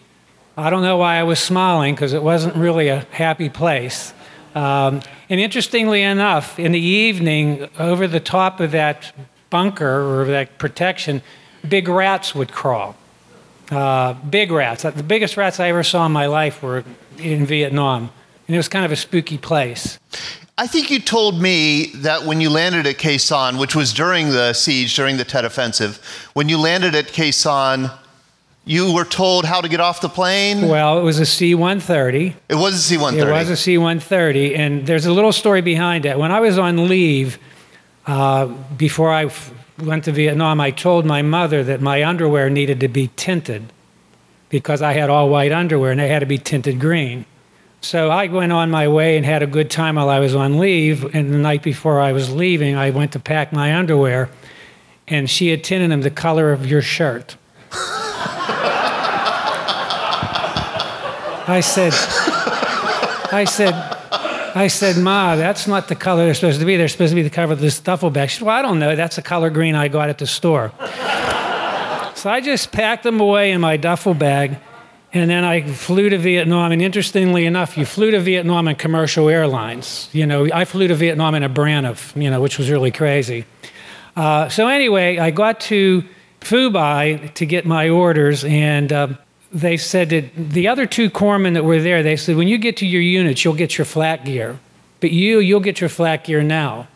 I 0.57 0.71
don't 0.71 0.83
know 0.83 0.97
why 0.97 1.17
I 1.17 1.25
was 1.25 1.39
smiling 1.39 1.95
because 1.95 2.15
it 2.15 2.23
wasn't 2.23 2.57
really 2.57 2.89
a 2.89 3.01
happy 3.11 3.51
place. 3.51 4.15
Um, 4.55 5.03
and 5.29 5.41
interestingly 5.41 6.03
enough, 6.03 6.59
in 6.59 6.73
the 6.73 6.81
evening, 6.81 7.69
over 7.79 8.07
the 8.07 8.21
top 8.21 8.61
of 8.61 8.71
that 8.73 9.13
bunker 9.51 10.21
or 10.21 10.25
that 10.27 10.59
protection, 10.59 11.23
big 11.69 11.89
rats 11.89 12.35
would 12.35 12.53
crawl. 12.53 12.97
Uh, 13.71 14.13
big 14.15 14.53
rats. 14.53 14.83
The 14.83 15.03
biggest 15.03 15.37
rats 15.37 15.59
I 15.59 15.69
ever 15.69 15.83
saw 15.83 16.07
in 16.07 16.13
my 16.13 16.27
life 16.27 16.63
were 16.63 16.85
in 17.19 17.47
Vietnam. 17.47 18.11
And 18.47 18.55
it 18.55 18.59
was 18.59 18.69
kind 18.69 18.85
of 18.85 18.93
a 18.93 18.97
spooky 18.97 19.39
place. 19.39 19.99
I 20.59 20.67
think 20.67 20.91
you 20.91 21.01
told 21.01 21.43
me 21.43 21.87
that 21.97 22.23
when 22.23 22.41
you 22.41 22.49
landed 22.49 22.87
at 22.87 22.97
Sanh, 22.97 23.59
which 23.59 23.75
was 23.75 23.93
during 23.93 24.31
the 24.31 24.53
siege, 24.53 24.95
during 24.95 25.17
the 25.17 25.25
Tet 25.25 25.45
Offensive, 25.45 25.99
when 26.33 26.49
you 26.49 26.59
landed 26.59 26.95
at 26.95 27.07
Sanh, 27.09 27.93
you 28.67 28.93
were 28.93 29.05
told 29.05 29.45
how 29.45 29.61
to 29.61 29.69
get 29.69 29.79
off 29.79 30.01
the 30.01 30.09
plane? 30.09 30.69
Well, 30.69 30.99
it 30.99 31.03
was 31.03 31.21
a 31.21 31.25
C 31.25 31.55
130. 31.55 32.35
It 32.49 32.57
was 32.57 32.75
a 32.75 32.79
C 32.79 32.97
130. 32.97 33.31
It 33.31 33.33
was 33.33 33.49
a 33.49 33.57
C 33.57 33.79
130. 33.79 34.55
And 34.57 34.87
there's 34.87 35.07
a 35.07 35.13
little 35.13 35.33
story 35.33 35.61
behind 35.63 36.05
it. 36.05 36.19
When 36.19 36.33
I 36.33 36.41
was 36.41 36.59
on 36.59 36.89
leave, 36.89 37.39
uh, 38.07 38.47
before 38.77 39.13
I 39.13 39.27
f- 39.27 39.53
went 39.79 40.05
to 40.05 40.13
Vietnam, 40.13 40.61
I 40.61 40.73
told 40.73 41.07
my 41.07 41.23
mother 41.23 41.63
that 41.63 41.81
my 41.81 42.05
underwear 42.05 42.51
needed 42.51 42.81
to 42.81 42.89
be 42.89 43.09
tinted 43.15 43.73
because 44.49 44.83
I 44.83 44.95
had 44.95 45.11
all 45.11 45.29
white 45.29 45.53
underwear 45.53 45.93
and 45.93 46.01
they 46.01 46.09
had 46.09 46.21
to 46.21 46.27
be 46.27 46.39
tinted 46.39 46.81
green. 46.81 47.25
So 47.81 48.11
I 48.11 48.27
went 48.27 48.51
on 48.51 48.69
my 48.71 48.89
way 48.89 49.17
and 49.17 49.25
had 49.25 49.45
a 49.45 49.47
good 49.47 49.71
time 49.71 49.95
while 49.95 50.09
I 50.09 50.19
was 50.19 50.35
on 50.35 50.59
leave. 50.59 51.15
And 51.15 51.33
the 51.33 51.39
night 51.39 51.63
before 51.63 52.01
I 52.01 52.11
was 52.11 52.33
leaving, 52.35 52.75
I 52.75 52.91
went 52.91 53.13
to 53.13 53.21
pack 53.21 53.53
my 53.53 53.77
underwear, 53.77 54.29
and 55.07 55.31
she 55.31 55.49
had 55.51 55.63
tinted 55.63 55.93
them 55.93 56.01
the 56.01 56.11
color 56.11 56.53
of 56.53 56.67
your 56.67 56.83
shirt. 56.83 57.37
I 61.49 61.61
said, 61.61 61.93
I 63.33 63.45
said, 63.45 63.73
I 64.57 64.69
said, 64.69 64.97
Ma, 64.97 65.37
that's 65.37 65.67
not 65.67 65.87
the 65.89 65.95
color 65.95 66.25
they're 66.25 66.35
supposed 66.35 66.61
to 66.61 66.67
be. 66.67 66.77
They're 66.77 66.89
supposed 66.89 67.11
to 67.13 67.15
be 67.15 67.23
the 67.23 67.31
color 67.31 67.53
of 67.53 67.61
this 67.61 67.79
duffel 67.79 68.11
bag. 68.11 68.31
She 68.31 68.39
said, 68.39 68.47
Well, 68.47 68.57
I 68.57 68.63
don't 68.63 68.79
know. 68.79 68.97
That's 68.97 69.17
the 69.17 69.23
color 69.23 69.51
green 69.51 69.75
I 69.75 69.89
got 69.89 70.09
at 70.09 70.19
the 70.19 70.27
store. 70.27 70.73
so 72.15 72.31
I 72.31 72.41
just 72.43 72.73
packed 72.73 73.03
them 73.03 73.21
away 73.21 73.53
in 73.53 73.61
my 73.61 73.77
duffel 73.77 74.15
bag. 74.15 74.57
And 75.13 75.31
then 75.31 75.45
I 75.45 75.63
flew 75.63 76.09
to 76.09 76.19
Vietnam. 76.19 76.73
And 76.73 76.83
interestingly 76.83 77.47
enough, 77.47 77.79
you 77.79 77.85
flew 77.85 78.11
to 78.11 78.21
Vietnam 78.21 78.67
in 78.67 78.77
commercial 78.77 79.29
airlines. 79.29 80.09
You 80.13 80.27
know, 80.27 80.49
I 80.53 80.65
flew 80.65 80.89
to 80.89 80.95
Vietnam 80.95 81.35
in 81.35 81.43
a 81.43 81.49
Braniff, 81.49 82.21
you 82.21 82.31
know, 82.31 82.41
which 82.41 82.59
was 82.59 82.71
really 82.71 82.91
crazy. 82.91 83.45
Uh, 84.17 84.49
so 84.49 84.69
anyway, 84.69 85.19
I 85.19 85.31
got 85.31 85.61
to 85.61 86.03
Phu 86.41 86.73
Bai 86.73 87.31
to 87.35 87.47
get 87.47 87.67
my 87.67 87.89
orders, 87.89 88.45
and 88.45 88.93
uh, 88.93 89.09
they 89.53 89.77
said 89.77 90.11
that 90.11 90.35
the 90.37 90.69
other 90.69 90.87
two 90.87 91.11
corpsmen 91.11 91.55
that 91.55 91.65
were 91.65 91.81
there, 91.81 92.03
they 92.03 92.17
said, 92.17 92.37
when 92.37 92.49
you 92.49 92.59
get 92.59 92.77
to 92.79 92.87
your 92.87 93.03
units, 93.03 93.45
you'll 93.45 93.55
get 93.55 93.79
your 93.79 93.85
flat 93.85 94.25
gear. 94.25 94.59
But 95.01 95.11
you, 95.11 95.39
you'll 95.41 95.61
get 95.61 95.81
your 95.81 95.91
flat 95.91 96.25
gear 96.25 96.43
now. 96.43 96.89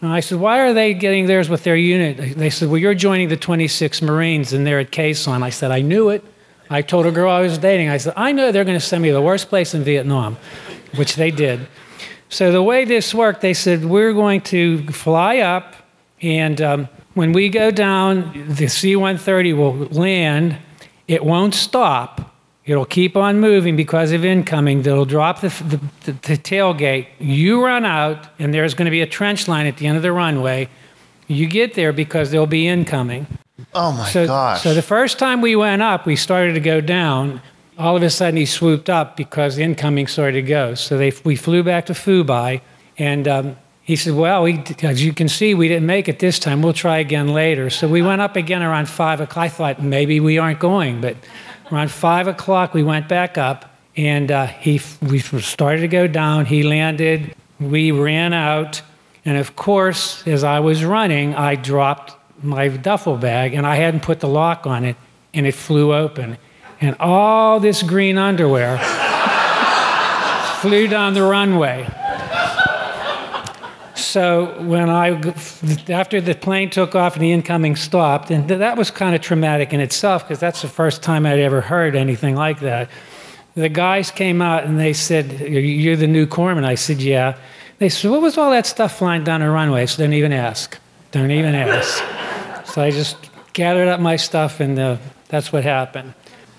And 0.00 0.12
I 0.12 0.20
said, 0.20 0.40
why 0.40 0.60
are 0.60 0.72
they 0.72 0.94
getting 0.94 1.26
theirs 1.26 1.48
with 1.48 1.64
their 1.64 1.76
unit? 1.76 2.36
They 2.36 2.48
said, 2.48 2.68
well, 2.68 2.78
you're 2.78 2.94
joining 2.94 3.28
the 3.28 3.36
26 3.36 4.00
Marines, 4.02 4.52
and 4.52 4.66
they're 4.66 4.80
at 4.80 4.92
Khe 4.92 5.10
Sanh. 5.10 5.42
I 5.42 5.50
said, 5.50 5.70
I 5.70 5.82
knew 5.82 6.08
it. 6.08 6.24
I 6.72 6.82
told 6.82 7.04
a 7.04 7.10
girl 7.10 7.30
I 7.30 7.40
was 7.40 7.58
dating, 7.58 7.88
I 7.88 7.96
said, 7.96 8.12
I 8.16 8.30
know 8.30 8.52
they're 8.52 8.64
going 8.64 8.78
to 8.78 8.84
send 8.84 9.02
me 9.02 9.08
to 9.08 9.14
the 9.14 9.20
worst 9.20 9.48
place 9.48 9.74
in 9.74 9.82
Vietnam, 9.82 10.36
which 10.94 11.16
they 11.16 11.32
did. 11.32 11.66
So 12.28 12.52
the 12.52 12.62
way 12.62 12.84
this 12.84 13.12
worked, 13.12 13.40
they 13.40 13.54
said, 13.54 13.84
we're 13.84 14.12
going 14.12 14.40
to 14.42 14.86
fly 14.92 15.38
up, 15.38 15.74
and 16.22 16.60
um, 16.60 16.88
when 17.14 17.32
we 17.32 17.48
go 17.48 17.70
down, 17.70 18.46
the 18.48 18.68
C 18.68 18.96
130 18.96 19.52
will 19.52 19.74
land. 19.86 20.56
It 21.08 21.24
won't 21.24 21.54
stop. 21.54 22.34
It'll 22.64 22.84
keep 22.84 23.16
on 23.16 23.40
moving 23.40 23.74
because 23.74 24.12
of 24.12 24.24
incoming. 24.24 24.82
They'll 24.82 25.04
drop 25.04 25.40
the, 25.40 25.48
the, 25.48 25.80
the, 26.04 26.12
the 26.12 26.36
tailgate. 26.36 27.08
You 27.18 27.64
run 27.64 27.84
out, 27.84 28.28
and 28.38 28.54
there's 28.54 28.74
going 28.74 28.84
to 28.84 28.92
be 28.92 29.00
a 29.00 29.06
trench 29.06 29.48
line 29.48 29.66
at 29.66 29.78
the 29.78 29.86
end 29.86 29.96
of 29.96 30.02
the 30.02 30.12
runway. 30.12 30.68
You 31.26 31.46
get 31.46 31.74
there 31.74 31.92
because 31.92 32.30
there'll 32.30 32.46
be 32.46 32.68
incoming. 32.68 33.26
Oh 33.74 33.92
my 33.92 34.08
so, 34.08 34.26
gosh. 34.26 34.62
So 34.62 34.74
the 34.74 34.82
first 34.82 35.18
time 35.18 35.40
we 35.40 35.56
went 35.56 35.82
up, 35.82 36.06
we 36.06 36.16
started 36.16 36.54
to 36.54 36.60
go 36.60 36.80
down. 36.80 37.42
All 37.78 37.96
of 37.96 38.02
a 38.02 38.10
sudden, 38.10 38.36
he 38.36 38.46
swooped 38.46 38.90
up 38.90 39.16
because 39.16 39.56
the 39.56 39.62
incoming 39.62 40.06
started 40.06 40.42
to 40.42 40.42
go. 40.42 40.74
So 40.74 40.98
they, 40.98 41.12
we 41.24 41.34
flew 41.34 41.62
back 41.62 41.86
to 41.86 41.92
Phu 41.92 42.24
Bai, 42.24 42.62
and 42.98 43.26
um, 43.26 43.56
he 43.90 43.96
said, 43.96 44.14
"Well, 44.14 44.44
we, 44.44 44.62
as 44.84 45.04
you 45.04 45.12
can 45.12 45.28
see, 45.28 45.52
we 45.52 45.66
didn't 45.66 45.86
make 45.86 46.08
it 46.08 46.20
this 46.20 46.38
time. 46.38 46.62
We'll 46.62 46.72
try 46.72 46.98
again 46.98 47.26
later." 47.34 47.70
So 47.70 47.88
we 47.88 48.02
went 48.02 48.20
up 48.20 48.36
again 48.36 48.62
around 48.62 48.88
five 48.88 49.20
o'clock. 49.20 49.46
I 49.46 49.48
thought 49.48 49.82
maybe 49.82 50.20
we 50.20 50.38
aren't 50.38 50.60
going, 50.60 51.00
but 51.00 51.16
around 51.72 51.90
five 51.90 52.28
o'clock 52.28 52.72
we 52.72 52.84
went 52.84 53.08
back 53.08 53.36
up, 53.36 53.64
and 53.96 54.30
uh, 54.30 54.46
he 54.46 54.80
we 55.02 55.18
started 55.18 55.80
to 55.80 55.88
go 55.88 56.06
down. 56.06 56.46
He 56.46 56.62
landed. 56.62 57.34
We 57.58 57.90
ran 57.90 58.32
out, 58.32 58.80
and 59.24 59.36
of 59.36 59.56
course, 59.56 60.24
as 60.24 60.44
I 60.44 60.60
was 60.60 60.84
running, 60.84 61.34
I 61.34 61.56
dropped 61.56 62.14
my 62.44 62.68
duffel 62.68 63.16
bag 63.16 63.54
and 63.54 63.66
I 63.66 63.74
hadn't 63.74 64.04
put 64.04 64.20
the 64.20 64.28
lock 64.28 64.68
on 64.68 64.84
it 64.84 64.94
and 65.34 65.48
it 65.48 65.54
flew 65.54 65.92
open. 65.92 66.38
And 66.80 66.94
all 67.00 67.58
this 67.58 67.82
green 67.82 68.18
underwear 68.18 68.78
flew 70.60 70.86
down 70.86 71.14
the 71.14 71.24
runway. 71.24 71.88
So 74.00 74.60
when 74.62 74.88
I, 74.88 75.10
after 75.88 76.20
the 76.20 76.34
plane 76.34 76.70
took 76.70 76.94
off 76.94 77.14
and 77.14 77.22
the 77.22 77.32
incoming 77.32 77.76
stopped, 77.76 78.30
and 78.30 78.48
that 78.48 78.76
was 78.76 78.90
kind 78.90 79.14
of 79.14 79.20
traumatic 79.20 79.72
in 79.72 79.80
itself 79.80 80.24
because 80.24 80.40
that's 80.40 80.62
the 80.62 80.68
first 80.68 81.02
time 81.02 81.26
I'd 81.26 81.38
ever 81.38 81.60
heard 81.60 81.94
anything 81.94 82.34
like 82.34 82.60
that. 82.60 82.88
The 83.54 83.68
guys 83.68 84.10
came 84.10 84.40
out 84.40 84.64
and 84.64 84.78
they 84.78 84.92
said, 84.92 85.40
"You're 85.40 85.96
the 85.96 86.06
new 86.06 86.26
corpsman." 86.26 86.64
I 86.64 86.76
said, 86.76 87.00
"Yeah." 87.02 87.36
They 87.78 87.88
said, 87.88 88.10
"What 88.10 88.22
was 88.22 88.38
all 88.38 88.50
that 88.50 88.66
stuff 88.66 88.98
flying 88.98 89.24
down 89.24 89.40
the 89.40 89.50
runway?" 89.50 89.86
So 89.86 90.02
don't 90.02 90.12
even 90.12 90.32
ask. 90.32 90.78
Don't 91.10 91.30
even 91.30 91.54
ask. 91.54 92.02
So 92.72 92.82
I 92.82 92.90
just 92.90 93.16
gathered 93.52 93.88
up 93.88 94.00
my 94.00 94.16
stuff, 94.16 94.60
and 94.60 94.78
uh, 94.78 94.96
that's 95.28 95.52
what 95.52 95.64
happened. 95.64 96.14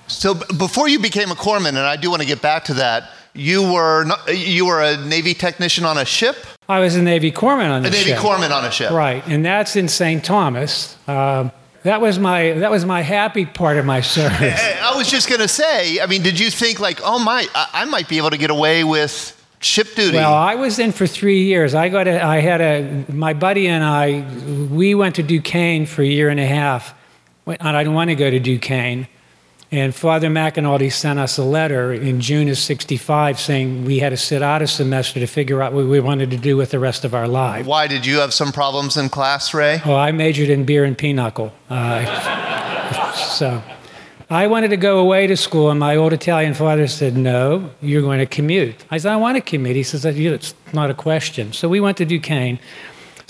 So 0.08 0.34
before 0.34 0.90
you 0.90 1.00
became 1.00 1.32
a 1.32 1.36
corpsman, 1.36 1.70
and 1.70 1.80
I 1.80 1.96
do 1.96 2.10
want 2.10 2.22
to 2.22 2.28
get 2.28 2.42
back 2.42 2.66
to 2.66 2.74
that, 2.76 3.10
you 3.34 3.64
were 3.72 4.04
not, 4.04 4.38
you 4.38 4.66
were 4.66 4.82
a 4.82 4.98
Navy 4.98 5.34
technician 5.34 5.86
on 5.86 5.98
a 5.98 6.06
ship, 6.06 6.36
I 6.68 6.80
was 6.80 6.96
a 6.96 7.02
Navy 7.02 7.32
corpsman 7.32 7.70
on 7.72 7.84
ship. 7.84 7.92
a 7.92 7.96
Navy 7.96 8.10
ship. 8.12 8.20
corpsman 8.20 8.52
on 8.52 8.66
a 8.66 8.72
ship. 8.72 8.92
Right, 8.92 9.26
and 9.28 9.46
that's 9.46 9.76
in 9.76 9.88
St. 9.88 10.24
Thomas. 10.24 10.96
Um, 11.08 11.52
that 11.84 12.00
was 12.00 12.20
my 12.20 12.52
that 12.54 12.70
was 12.72 12.86
my 12.86 13.02
happy 13.02 13.46
part 13.46 13.78
of 13.78 13.86
my 13.86 14.02
service. 14.18 14.62
I 14.82 14.96
was 14.96 15.10
just 15.10 15.30
gonna 15.30 15.48
say. 15.48 16.00
I 16.00 16.06
mean, 16.06 16.22
did 16.22 16.40
you 16.40 16.50
think 16.50 16.80
like, 16.80 17.00
oh 17.04 17.20
my, 17.20 17.46
I, 17.56 17.68
I 17.74 17.86
might 17.86 18.08
be 18.08 18.18
able 18.18 18.30
to 18.30 18.38
get 18.38 18.52
away 18.52 18.84
with 18.84 19.38
ship 19.60 19.96
duty? 19.96 20.18
Well, 20.18 20.34
I 20.34 20.56
was 20.56 20.80
in 20.80 20.92
for 20.92 21.08
three 21.08 21.44
years. 21.44 21.74
I 21.74 21.90
got 21.90 22.08
a, 22.08 22.24
I 22.24 22.40
had 22.40 22.62
a 22.62 23.12
my 23.12 23.34
buddy 23.34 23.68
and 23.68 23.84
I. 23.84 24.22
We 24.72 24.94
went 24.96 25.16
to 25.16 25.24
Duquesne 25.24 25.86
for 25.88 26.04
a 26.04 26.06
year 26.08 26.30
and 26.30 26.40
a 26.40 26.46
half, 26.46 26.94
and 27.48 27.58
I 27.62 27.84
didn't 27.84 27.96
want 27.96 28.10
to 28.12 28.16
go 28.16 28.30
to 28.30 28.40
Duquesne. 28.40 29.08
And 29.74 29.96
Father 29.96 30.28
McAnulty 30.28 30.92
sent 30.92 31.18
us 31.18 31.38
a 31.38 31.44
letter 31.44 31.94
in 31.94 32.20
June 32.20 32.50
of 32.50 32.58
'65 32.58 33.40
saying 33.40 33.86
we 33.86 34.00
had 34.00 34.10
to 34.10 34.18
sit 34.18 34.42
out 34.42 34.62
a 34.62 34.68
semester 34.68 35.20
to 35.22 35.28
figure 35.28 35.62
out 35.62 35.72
what 35.72 35.86
we 35.86 36.00
wanted 36.02 36.30
to 36.32 36.38
do 36.38 36.58
with 36.58 36.72
the 36.72 36.80
rest 36.80 37.06
of 37.06 37.16
our 37.16 37.28
lives. 37.28 37.66
Why 37.68 37.88
did 37.88 38.06
you 38.06 38.18
have 38.20 38.34
some 38.34 38.52
problems 38.52 38.98
in 38.98 39.08
class, 39.08 39.54
Ray? 39.54 39.82
Oh, 39.86 39.96
I 39.96 40.12
majored 40.12 40.50
in 40.50 40.66
beer 40.66 40.84
and 40.84 40.98
pinochle. 40.98 41.54
Uh, 41.70 42.48
So 43.16 43.62
I 44.30 44.48
wanted 44.48 44.70
to 44.70 44.78
go 44.78 45.00
away 45.00 45.28
to 45.28 45.36
school, 45.36 45.70
and 45.72 45.80
my 45.80 45.96
old 45.96 46.14
Italian 46.14 46.54
father 46.54 46.88
said, 46.88 47.18
No, 47.18 47.72
you're 47.82 48.02
going 48.02 48.20
to 48.20 48.26
commute. 48.26 48.76
I 48.90 48.98
said, 48.98 49.12
I 49.12 49.18
want 49.18 49.36
to 49.38 49.42
commute. 49.42 49.76
He 49.76 49.84
says, 49.84 50.06
It's 50.06 50.54
not 50.74 50.90
a 50.90 50.94
question. 50.94 51.54
So 51.54 51.68
we 51.68 51.80
went 51.80 51.98
to 51.98 52.06
Duquesne. 52.06 52.60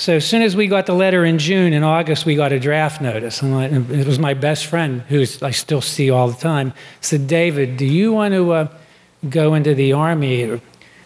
So 0.01 0.15
as 0.15 0.25
soon 0.25 0.41
as 0.41 0.55
we 0.55 0.65
got 0.65 0.87
the 0.87 0.95
letter 0.95 1.23
in 1.23 1.37
June, 1.37 1.73
in 1.73 1.83
August, 1.83 2.25
we 2.25 2.33
got 2.33 2.51
a 2.51 2.59
draft 2.59 3.01
notice. 3.01 3.43
And 3.43 3.91
it 3.91 4.07
was 4.07 4.17
my 4.17 4.33
best 4.33 4.65
friend, 4.65 5.01
who 5.01 5.23
I 5.43 5.51
still 5.51 5.79
see 5.79 6.09
all 6.09 6.27
the 6.27 6.41
time, 6.41 6.73
said, 7.01 7.27
David, 7.27 7.77
do 7.77 7.85
you 7.85 8.11
want 8.11 8.33
to 8.33 8.51
uh, 8.51 8.67
go 9.29 9.53
into 9.53 9.75
the 9.75 9.93
Army? 9.93 10.59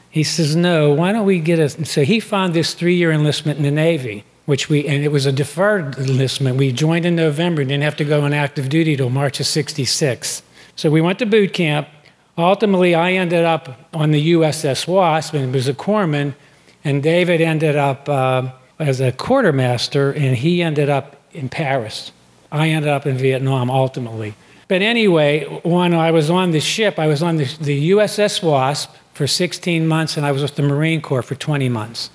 He 0.09 0.23
says, 0.23 0.55
No, 0.55 0.93
why 0.93 1.11
don't 1.11 1.25
we 1.25 1.41
get 1.41 1.59
a. 1.59 1.85
So 1.85 2.05
he 2.05 2.21
found 2.21 2.53
this 2.53 2.73
three 2.73 2.95
year 2.95 3.11
enlistment 3.11 3.57
in 3.57 3.63
the 3.63 3.71
Navy 3.71 4.23
which 4.45 4.69
we 4.69 4.87
and 4.87 5.03
it 5.03 5.11
was 5.11 5.25
a 5.25 5.31
deferred 5.31 5.97
enlistment. 5.97 6.55
We 6.55 6.71
joined 6.71 7.05
in 7.05 7.17
November 7.17 7.63
and 7.63 7.69
didn't 7.69 7.83
have 7.83 7.97
to 7.97 8.05
go 8.05 8.21
on 8.21 8.31
active 8.31 8.69
duty 8.69 8.95
till 8.95 9.09
March 9.09 9.41
of 9.41 9.45
'66. 9.45 10.41
So 10.77 10.89
we 10.89 11.01
went 11.01 11.19
to 11.19 11.25
boot 11.25 11.51
camp. 11.51 11.89
Ultimately, 12.37 12.95
I 12.95 13.13
ended 13.13 13.43
up 13.43 13.89
on 13.93 14.11
the 14.11 14.33
USS 14.33 14.87
Wasp 14.87 15.33
and 15.33 15.51
was 15.51 15.67
a 15.67 15.73
corpsman, 15.73 16.35
and 16.83 17.01
David 17.01 17.41
ended 17.41 17.75
up 17.75 18.07
uh, 18.07 18.51
as 18.79 18.99
a 18.99 19.11
quartermaster, 19.11 20.11
and 20.11 20.37
he 20.37 20.61
ended 20.61 20.89
up 20.89 21.15
in 21.31 21.49
Paris. 21.49 22.11
I 22.51 22.69
ended 22.69 22.91
up 22.91 23.05
in 23.05 23.17
Vietnam 23.17 23.69
ultimately. 23.69 24.35
But 24.67 24.81
anyway, 24.81 25.45
when 25.63 25.93
I 25.93 26.11
was 26.11 26.29
on 26.29 26.51
the 26.51 26.59
ship, 26.59 26.97
I 26.97 27.07
was 27.07 27.21
on 27.21 27.37
the, 27.37 27.45
the 27.59 27.91
USS 27.91 28.41
Wasp 28.41 28.93
for 29.13 29.27
16 29.27 29.87
months, 29.87 30.17
and 30.17 30.25
I 30.25 30.31
was 30.31 30.41
with 30.41 30.55
the 30.55 30.63
Marine 30.63 31.01
Corps 31.01 31.21
for 31.21 31.35
20 31.35 31.69
months. 31.69 32.09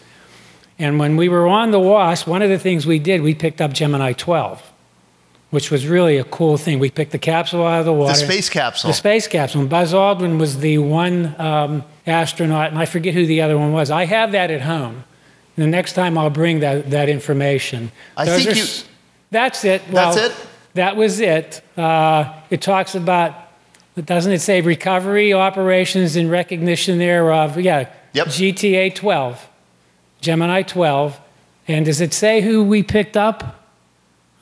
And 0.79 0.99
when 0.99 1.17
we 1.17 1.29
were 1.29 1.47
on 1.47 1.71
the 1.71 1.79
WASP, 1.79 2.27
one 2.27 2.43
of 2.43 2.49
the 2.49 2.59
things 2.59 2.87
we 2.87 2.99
did, 2.99 3.21
we 3.21 3.35
picked 3.35 3.61
up 3.61 3.73
Gemini 3.73 4.13
12, 4.15 4.63
which 5.51 5.71
was 5.71 5.87
really 5.87 6.17
a 6.17 6.25
cool 6.25 6.57
thing. 6.57 6.79
We 6.79 6.91
picked 6.91 7.13
the 7.13 7.19
capsule 7.19 7.67
out 7.67 7.81
of 7.81 7.85
the 7.85 7.93
water. 7.93 8.15
The 8.15 8.19
space 8.19 8.49
capsule. 8.49 8.89
The 8.89 8.95
space 8.95 9.29
capsule. 9.29 9.61
And 9.61 9.71
Buzz 9.71 9.93
Aldrin 9.93 10.39
was 10.39 10.59
the 10.59 10.79
one 10.79 11.39
um, 11.39 11.85
astronaut, 12.07 12.71
and 12.71 12.79
I 12.79 12.87
forget 12.87 13.15
who 13.15 13.27
the 13.27 13.43
other 13.43 13.59
one 13.59 13.73
was. 13.73 13.91
I 13.91 14.07
have 14.07 14.33
that 14.33 14.51
at 14.51 14.63
home. 14.63 15.05
The 15.61 15.67
next 15.67 15.93
time 15.93 16.17
I'll 16.17 16.31
bring 16.31 16.61
that, 16.61 16.91
that 16.91 17.11
information. 17.11 17.93
I 18.17 18.25
Those 18.25 18.45
think 18.45 18.57
you. 18.57 18.65
That's 19.31 19.63
it. 19.65 19.83
Well, 19.91 20.15
That's 20.15 20.33
it? 20.33 20.47
That 20.73 20.97
was 20.97 21.21
it. 21.21 21.63
Uh, 21.77 22.33
it 22.49 22.63
talks 22.63 22.95
about, 22.95 23.35
doesn't 24.03 24.33
it 24.33 24.41
say 24.41 24.63
recovery 24.63 25.35
operations 25.35 26.17
in 26.17 26.31
recognition 26.31 26.97
thereof? 26.97 27.61
Yeah. 27.61 27.91
Yep. 28.15 28.27
GTA 28.29 28.95
12, 28.95 29.49
Gemini 30.23 30.63
12. 30.63 31.21
And 31.69 31.85
does 31.85 32.01
it 32.01 32.15
say 32.15 32.41
who 32.41 32.65
we 32.65 32.83
picked 32.83 33.19
up? 33.19 33.63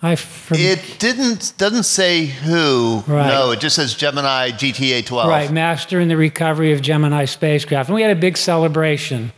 I 0.00 0.14
from, 0.14 0.58
It 0.58 0.98
didn't 1.00 1.54
doesn't 1.58 1.82
say 1.82 2.26
who. 2.26 3.02
Right. 3.08 3.26
No, 3.26 3.50
it 3.50 3.58
just 3.58 3.74
says 3.74 3.94
Gemini 3.94 4.50
GTA 4.50 5.04
12. 5.04 5.28
Right, 5.28 5.50
master 5.50 5.98
in 5.98 6.06
the 6.06 6.16
recovery 6.16 6.72
of 6.72 6.80
Gemini 6.80 7.24
spacecraft. 7.24 7.88
And 7.88 7.96
we 7.96 8.02
had 8.02 8.16
a 8.16 8.20
big 8.20 8.36
celebration. 8.36 9.32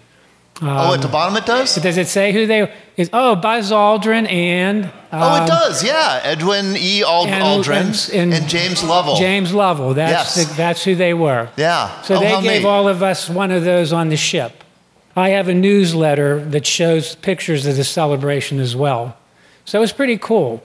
Oh, 0.62 0.94
at 0.94 1.02
the 1.02 1.08
bottom 1.08 1.36
it 1.36 1.46
does. 1.46 1.74
Does 1.76 1.96
it 1.96 2.08
say 2.08 2.32
who 2.32 2.46
they 2.46 2.72
is? 2.96 3.08
Oh, 3.12 3.36
Buzz 3.36 3.70
Aldrin 3.70 4.30
and 4.30 4.90
oh, 5.12 5.18
um, 5.36 5.42
it 5.42 5.46
does. 5.46 5.82
Yeah, 5.84 6.20
Edwin 6.22 6.76
E. 6.76 7.02
Ald- 7.02 7.28
and- 7.28 7.42
Aldrin 7.42 8.14
and- 8.14 8.32
and, 8.34 8.48
James 8.48 8.82
Lovell. 8.82 9.16
James 9.16 9.52
Lovell. 9.54 9.94
That's 9.94 10.36
Yes. 10.36 10.48
the, 10.48 10.54
that's 10.54 10.84
who 10.84 10.94
they 10.94 11.14
were. 11.14 11.48
Yeah. 11.56 12.02
So 12.02 12.16
Oh, 12.16 12.20
they 12.20 12.40
gave 12.42 12.62
neat. 12.62 12.64
all 12.68 12.88
of 12.88 13.02
us 13.02 13.28
one 13.28 13.50
of 13.50 13.64
those 13.64 13.92
on 13.92 14.08
the 14.10 14.16
ship. 14.16 14.62
I 15.16 15.30
have 15.30 15.48
a 15.48 15.54
newsletter 15.54 16.44
that 16.46 16.66
shows 16.66 17.14
pictures 17.16 17.66
of 17.66 17.76
the 17.76 17.84
celebration 17.84 18.60
as 18.60 18.76
well. 18.76 19.16
So 19.64 19.78
it 19.78 19.80
was 19.80 19.92
pretty 19.92 20.18
cool. 20.18 20.62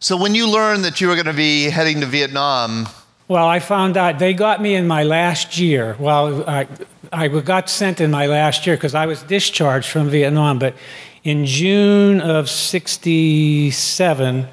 So 0.00 0.16
when 0.16 0.34
you 0.34 0.48
learned 0.48 0.84
that 0.84 1.00
you 1.00 1.08
were 1.08 1.14
going 1.14 1.26
to 1.26 1.32
be 1.32 1.64
heading 1.70 2.00
to 2.00 2.06
Vietnam, 2.06 2.88
Well, 3.28 3.46
I 3.46 3.58
found 3.58 3.98
out 3.98 4.18
they 4.18 4.32
got 4.32 4.62
me 4.62 4.74
in 4.74 4.86
my 4.86 5.02
last 5.02 5.58
year. 5.58 5.96
Well, 5.98 6.48
I, 6.48 6.66
I 7.12 7.28
got 7.28 7.68
sent 7.68 8.00
in 8.00 8.10
my 8.10 8.24
last 8.24 8.66
year 8.66 8.74
because 8.74 8.94
I 8.94 9.04
was 9.04 9.22
discharged 9.22 9.90
from 9.90 10.08
Vietnam. 10.08 10.58
But 10.58 10.74
in 11.24 11.44
June 11.44 12.22
of 12.22 12.48
'67, 12.48 14.46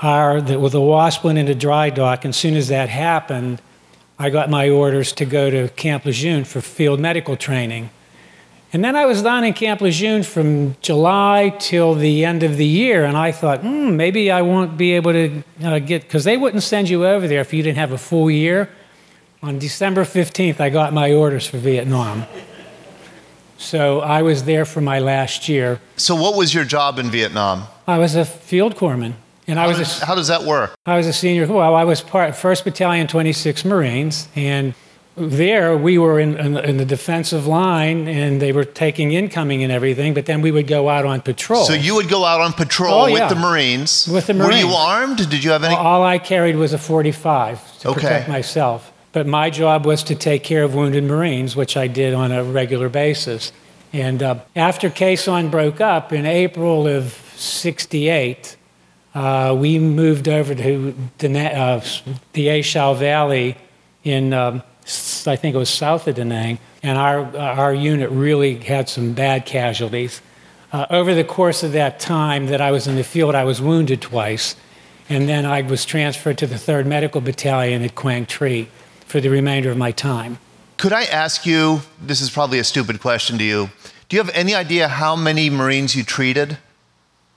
our 0.00 0.40
the, 0.40 0.58
well, 0.58 0.70
the 0.70 0.80
Wasp 0.80 1.24
went 1.24 1.36
into 1.36 1.54
dry 1.54 1.90
dock, 1.90 2.24
and 2.24 2.30
as 2.30 2.38
soon 2.38 2.56
as 2.56 2.68
that 2.68 2.88
happened, 2.88 3.60
I 4.18 4.30
got 4.30 4.48
my 4.48 4.70
orders 4.70 5.12
to 5.12 5.26
go 5.26 5.50
to 5.50 5.68
Camp 5.68 6.06
Lejeune 6.06 6.44
for 6.44 6.62
field 6.62 7.00
medical 7.00 7.36
training. 7.36 7.90
And 8.72 8.84
then 8.84 8.94
I 8.94 9.04
was 9.04 9.22
down 9.22 9.42
in 9.42 9.52
Camp 9.52 9.80
Lejeune 9.80 10.22
from 10.22 10.76
July 10.80 11.52
till 11.58 11.94
the 11.94 12.24
end 12.24 12.44
of 12.44 12.56
the 12.56 12.66
year, 12.66 13.04
and 13.04 13.16
I 13.16 13.32
thought, 13.32 13.60
hmm, 13.62 13.96
maybe 13.96 14.30
I 14.30 14.42
won't 14.42 14.76
be 14.76 14.92
able 14.92 15.12
to 15.12 15.42
uh, 15.64 15.78
get, 15.80 16.02
because 16.02 16.22
they 16.22 16.36
wouldn't 16.36 16.62
send 16.62 16.88
you 16.88 17.04
over 17.04 17.26
there 17.26 17.40
if 17.40 17.52
you 17.52 17.64
didn't 17.64 17.78
have 17.78 17.90
a 17.90 17.98
full 17.98 18.30
year. 18.30 18.70
On 19.42 19.58
December 19.58 20.04
15th, 20.04 20.60
I 20.60 20.70
got 20.70 20.92
my 20.92 21.12
orders 21.12 21.46
for 21.48 21.58
Vietnam. 21.58 22.24
So 23.58 24.00
I 24.00 24.22
was 24.22 24.44
there 24.44 24.64
for 24.64 24.80
my 24.80 25.00
last 25.00 25.48
year. 25.48 25.80
so 25.96 26.14
what 26.14 26.36
was 26.36 26.54
your 26.54 26.64
job 26.64 26.98
in 26.98 27.10
Vietnam? 27.10 27.64
I 27.86 27.98
was 27.98 28.14
a 28.14 28.24
field 28.24 28.76
corpsman, 28.76 29.14
and 29.48 29.58
I 29.58 29.62
How 29.62 29.78
was 29.78 30.02
a, 30.02 30.06
how 30.06 30.14
does 30.14 30.28
that 30.28 30.44
work? 30.44 30.74
I 30.86 30.96
was 30.96 31.06
a 31.08 31.12
senior. 31.12 31.46
Well, 31.46 31.74
I 31.74 31.84
was 31.84 32.00
part 32.02 32.36
First 32.36 32.64
Battalion, 32.64 33.08
26 33.08 33.64
Marines, 33.64 34.28
and 34.36 34.74
there 35.20 35.76
we 35.76 35.98
were 35.98 36.18
in, 36.18 36.36
in, 36.38 36.56
in 36.56 36.76
the 36.78 36.84
defensive 36.84 37.46
line, 37.46 38.08
and 38.08 38.40
they 38.40 38.52
were 38.52 38.64
taking 38.64 39.12
incoming 39.12 39.62
and 39.62 39.70
everything. 39.70 40.14
But 40.14 40.26
then 40.26 40.40
we 40.40 40.50
would 40.50 40.66
go 40.66 40.88
out 40.88 41.04
on 41.04 41.20
patrol. 41.20 41.64
So 41.64 41.74
you 41.74 41.94
would 41.94 42.08
go 42.08 42.24
out 42.24 42.40
on 42.40 42.52
patrol 42.52 42.94
Oh, 43.02 43.04
with 43.04 43.18
yeah. 43.18 43.28
the 43.28 43.34
Marines. 43.36 44.08
With 44.08 44.26
the 44.26 44.34
Marines. 44.34 44.64
Were 44.64 44.70
you 44.70 44.74
armed? 44.74 45.18
Did 45.30 45.44
you 45.44 45.50
have 45.50 45.62
any? 45.64 45.74
All 45.74 46.02
I 46.02 46.18
carried 46.18 46.56
was 46.56 46.72
a 46.72 46.78
45 46.78 47.78
to 47.80 47.88
Okay. 47.88 48.00
protect 48.00 48.28
myself. 48.28 48.92
But 49.12 49.26
my 49.26 49.50
job 49.50 49.84
was 49.86 50.02
to 50.04 50.14
take 50.14 50.42
care 50.44 50.62
of 50.64 50.74
wounded 50.74 51.04
Marines, 51.04 51.56
which 51.56 51.76
I 51.76 51.86
did 51.88 52.14
on 52.14 52.32
a 52.32 52.42
regular 52.44 52.88
basis. 52.88 53.52
And 53.92 54.22
uh, 54.22 54.36
after 54.54 54.88
Khe 54.88 55.14
Sanh 55.16 55.50
broke 55.50 55.80
up 55.80 56.12
in 56.12 56.24
April 56.26 56.86
of 56.86 57.12
68, 57.36 58.56
uh, 59.14 59.56
we 59.58 59.78
moved 59.80 60.28
over 60.28 60.54
to 60.54 60.94
Dana- 61.18 61.82
uh, 61.82 61.84
the 62.34 62.62
Valley 62.96 63.56
in, 64.04 64.32
um, 64.32 64.62
I 65.26 65.36
think 65.36 65.54
it 65.54 65.58
was 65.58 65.70
south 65.70 66.06
of 66.08 66.16
Da 66.16 66.24
Nang, 66.24 66.58
and 66.82 66.98
our, 66.98 67.36
our 67.36 67.74
unit 67.74 68.10
really 68.10 68.54
had 68.56 68.88
some 68.88 69.12
bad 69.12 69.46
casualties. 69.46 70.20
Uh, 70.72 70.86
over 70.90 71.14
the 71.14 71.24
course 71.24 71.62
of 71.62 71.72
that 71.72 71.98
time 71.98 72.46
that 72.46 72.60
I 72.60 72.70
was 72.70 72.86
in 72.86 72.96
the 72.96 73.04
field, 73.04 73.34
I 73.34 73.44
was 73.44 73.60
wounded 73.60 74.00
twice, 74.00 74.56
and 75.08 75.28
then 75.28 75.44
I 75.44 75.62
was 75.62 75.84
transferred 75.84 76.38
to 76.38 76.46
the 76.46 76.54
3rd 76.54 76.86
Medical 76.86 77.20
Battalion 77.20 77.82
at 77.82 77.94
Quang 77.94 78.26
Tri 78.26 78.68
for 79.06 79.20
the 79.20 79.28
remainder 79.28 79.70
of 79.70 79.76
my 79.76 79.90
time. 79.90 80.38
Could 80.76 80.92
I 80.92 81.04
ask 81.04 81.44
you? 81.44 81.80
This 82.00 82.20
is 82.20 82.30
probably 82.30 82.58
a 82.58 82.64
stupid 82.64 83.00
question 83.00 83.36
to 83.38 83.44
you. 83.44 83.70
Do 84.08 84.16
you 84.16 84.22
have 84.22 84.34
any 84.34 84.54
idea 84.54 84.88
how 84.88 85.14
many 85.14 85.50
Marines 85.50 85.94
you 85.94 86.04
treated 86.04 86.58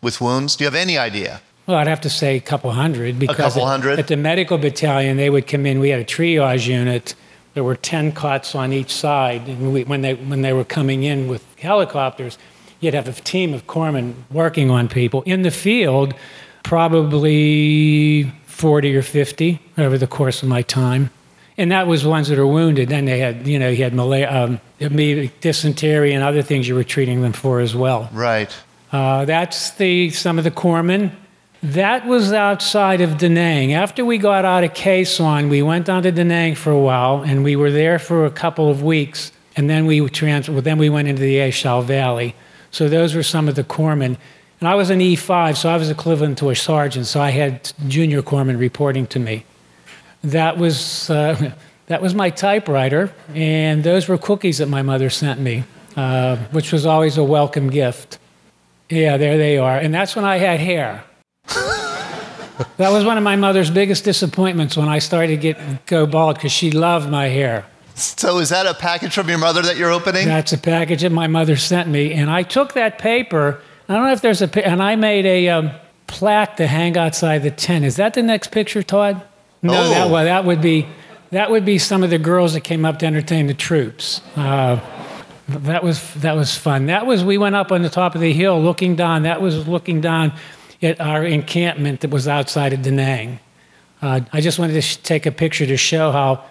with 0.01 0.21
wounds? 0.21 0.55
Do 0.55 0.63
you 0.63 0.67
have 0.67 0.75
any 0.75 0.97
idea? 0.97 1.41
Well, 1.65 1.77
I'd 1.77 1.87
have 1.87 2.01
to 2.01 2.09
say 2.09 2.35
a 2.35 2.41
couple 2.41 2.71
hundred 2.71 3.19
because 3.19 3.37
couple 3.37 3.61
at- 3.63 3.67
hundred? 3.67 3.99
at 3.99 4.07
the 4.07 4.17
medical 4.17 4.57
battalion 4.57 5.17
they 5.17 5.29
would 5.29 5.47
come 5.47 5.65
in. 5.65 5.79
We 5.79 5.89
had 5.89 5.99
a 5.99 6.05
triage 6.05 6.67
unit. 6.67 7.15
There 7.53 7.63
were 7.63 7.75
ten 7.75 8.11
cots 8.11 8.55
on 8.55 8.73
each 8.73 8.91
side, 8.91 9.47
and 9.47 9.73
we, 9.73 9.83
when 9.83 10.01
they 10.01 10.15
when 10.15 10.41
they 10.41 10.53
were 10.53 10.63
coming 10.63 11.03
in 11.03 11.27
with 11.27 11.43
helicopters, 11.57 12.37
you'd 12.79 12.95
have 12.95 13.07
a 13.07 13.13
team 13.13 13.53
of 13.53 13.67
corpsmen 13.67 14.13
working 14.31 14.71
on 14.71 14.87
people 14.87 15.21
in 15.23 15.43
the 15.43 15.51
field, 15.51 16.15
probably 16.63 18.23
forty 18.45 18.95
or 18.95 19.03
fifty 19.03 19.59
over 19.77 19.97
the 19.97 20.07
course 20.07 20.41
of 20.41 20.49
my 20.49 20.63
time. 20.63 21.09
And 21.55 21.71
that 21.71 21.85
was 21.85 22.03
ones 22.03 22.29
that 22.29 22.39
are 22.39 22.47
wounded. 22.47 22.89
Then 22.89 23.05
they 23.05 23.19
had, 23.19 23.47
you 23.47 23.59
know, 23.59 23.69
you 23.69 23.83
had 23.83 23.93
malaria, 23.93 24.31
um, 24.31 24.59
dysentery 25.41 26.11
and 26.11 26.23
other 26.23 26.41
things 26.41 26.67
you 26.67 26.73
were 26.73 26.83
treating 26.83 27.21
them 27.21 27.33
for 27.33 27.59
as 27.59 27.75
well. 27.75 28.09
Right. 28.11 28.51
Uh, 28.91 29.25
that's 29.25 29.71
the 29.71 30.09
some 30.09 30.39
of 30.39 30.43
the 30.43 30.51
corpsmen. 30.51 31.11
That 31.63 32.05
was 32.05 32.33
outside 32.33 32.99
of 32.99 33.17
Da 33.17 33.29
Nang. 33.29 33.71
After 33.71 34.03
we 34.03 34.17
got 34.17 34.43
out 34.43 34.65
of 34.65 34.73
Khe 34.73 35.03
Sanh, 35.03 35.49
we 35.49 35.61
went 35.61 35.85
down 35.85 36.03
to 36.03 36.11
Da 36.11 36.23
Nang 36.25 36.55
for 36.55 36.71
a 36.71 36.77
while, 36.77 37.21
and 37.21 37.41
we 37.41 37.55
were 37.55 37.71
there 37.71 37.99
for 37.99 38.25
a 38.25 38.29
couple 38.29 38.69
of 38.69 38.83
weeks, 38.83 39.31
and 39.55 39.69
then 39.69 39.85
we 39.85 40.05
trans- 40.09 40.49
well, 40.49 40.61
then 40.61 40.77
we 40.77 40.89
went 40.89 41.07
into 41.07 41.21
the 41.21 41.39
A 41.39 41.51
Shau 41.51 41.79
Valley. 41.79 42.35
So 42.69 42.89
those 42.89 43.15
were 43.15 43.23
some 43.23 43.47
of 43.47 43.55
the 43.55 43.63
corpsmen. 43.63 44.17
And 44.59 44.67
I 44.67 44.75
was 44.75 44.89
an 44.89 44.99
E5, 44.99 45.55
so 45.55 45.69
I 45.69 45.77
was 45.77 45.89
equivalent 45.89 46.37
to 46.39 46.49
a 46.49 46.55
sergeant, 46.55 47.05
so 47.05 47.21
I 47.21 47.29
had 47.29 47.71
junior 47.87 48.21
corpsmen 48.21 48.59
reporting 48.59 49.07
to 49.07 49.19
me. 49.19 49.45
That 50.21 50.57
was, 50.57 51.09
uh, 51.09 51.53
that 51.87 52.01
was 52.01 52.13
my 52.13 52.29
typewriter, 52.29 53.13
and 53.33 53.85
those 53.85 54.09
were 54.09 54.17
cookies 54.17 54.57
that 54.57 54.67
my 54.67 54.81
mother 54.81 55.09
sent 55.09 55.39
me, 55.39 55.63
uh, 55.95 56.35
which 56.51 56.73
was 56.73 56.85
always 56.85 57.17
a 57.17 57.23
welcome 57.23 57.69
gift. 57.69 58.19
Yeah, 58.89 59.15
there 59.15 59.37
they 59.37 59.57
are. 59.57 59.77
And 59.77 59.93
that's 59.93 60.13
when 60.13 60.25
I 60.25 60.39
had 60.39 60.59
hair. 60.59 61.05
that 62.77 62.89
was 62.91 63.03
one 63.05 63.17
of 63.17 63.23
my 63.23 63.35
mother's 63.35 63.69
biggest 63.69 64.03
disappointments 64.03 64.77
when 64.77 64.87
I 64.87 64.99
started 64.99 65.27
to 65.27 65.37
get 65.37 65.85
go 65.85 66.05
bald 66.05 66.35
because 66.35 66.51
she 66.51 66.71
loved 66.71 67.09
my 67.09 67.27
hair. 67.27 67.65
So 67.95 68.39
is 68.39 68.49
that 68.49 68.65
a 68.65 68.73
package 68.73 69.13
from 69.13 69.29
your 69.29 69.37
mother 69.37 69.61
that 69.61 69.77
you're 69.77 69.91
opening? 69.91 70.27
That's 70.27 70.51
a 70.53 70.57
package 70.57 71.01
that 71.01 71.11
my 71.11 71.27
mother 71.27 71.55
sent 71.57 71.89
me, 71.89 72.11
and 72.13 72.29
I 72.29 72.41
took 72.43 72.73
that 72.73 72.97
paper. 72.97 73.61
I 73.87 73.93
don't 73.93 74.05
know 74.05 74.13
if 74.13 74.21
there's 74.21 74.41
a, 74.41 74.67
and 74.67 74.81
I 74.81 74.95
made 74.95 75.25
a 75.25 75.49
um, 75.49 75.71
plaque 76.07 76.57
to 76.57 76.65
hang 76.65 76.97
outside 76.97 77.43
the 77.43 77.51
tent. 77.51 77.85
Is 77.85 77.97
that 77.97 78.13
the 78.15 78.23
next 78.23 78.51
picture, 78.51 78.81
Todd? 78.81 79.21
No, 79.61 79.73
Oh. 79.73 79.89
that, 79.89 80.09
well, 80.09 80.23
that 80.25 80.45
would 80.45 80.61
be 80.61 80.87
that 81.31 81.51
would 81.51 81.65
be 81.65 81.77
some 81.79 82.03
of 82.03 82.09
the 82.09 82.17
girls 82.19 82.53
that 82.53 82.61
came 82.61 82.85
up 82.85 82.99
to 82.99 83.05
entertain 83.05 83.47
the 83.47 83.53
troops. 83.53 84.21
Uh, 84.35 84.79
that 85.47 85.83
was 85.83 86.13
that 86.15 86.35
was 86.35 86.55
fun. 86.57 86.87
That 86.87 87.05
was 87.05 87.23
we 87.23 87.37
went 87.37 87.55
up 87.55 87.71
on 87.71 87.81
the 87.83 87.89
top 87.89 88.15
of 88.15 88.21
the 88.21 88.33
hill 88.33 88.59
looking 88.61 88.95
down. 88.95 89.23
That 89.23 89.41
was 89.41 89.67
looking 89.67 90.01
down 90.01 90.33
at 90.83 90.99
our 90.99 91.23
encampment 91.23 92.01
that 92.01 92.11
was 92.11 92.27
outside 92.27 92.73
of 92.73 92.81
Da 92.81 92.91
Nang. 92.91 93.39
Uh, 94.01 94.21
I 94.33 94.41
just 94.41 94.59
wanted 94.59 94.73
to 94.73 94.81
sh- 94.81 94.97
take 94.97 95.25
a 95.25 95.31
picture 95.31 95.65
to 95.65 95.77
show 95.77 96.11
how 96.11 96.43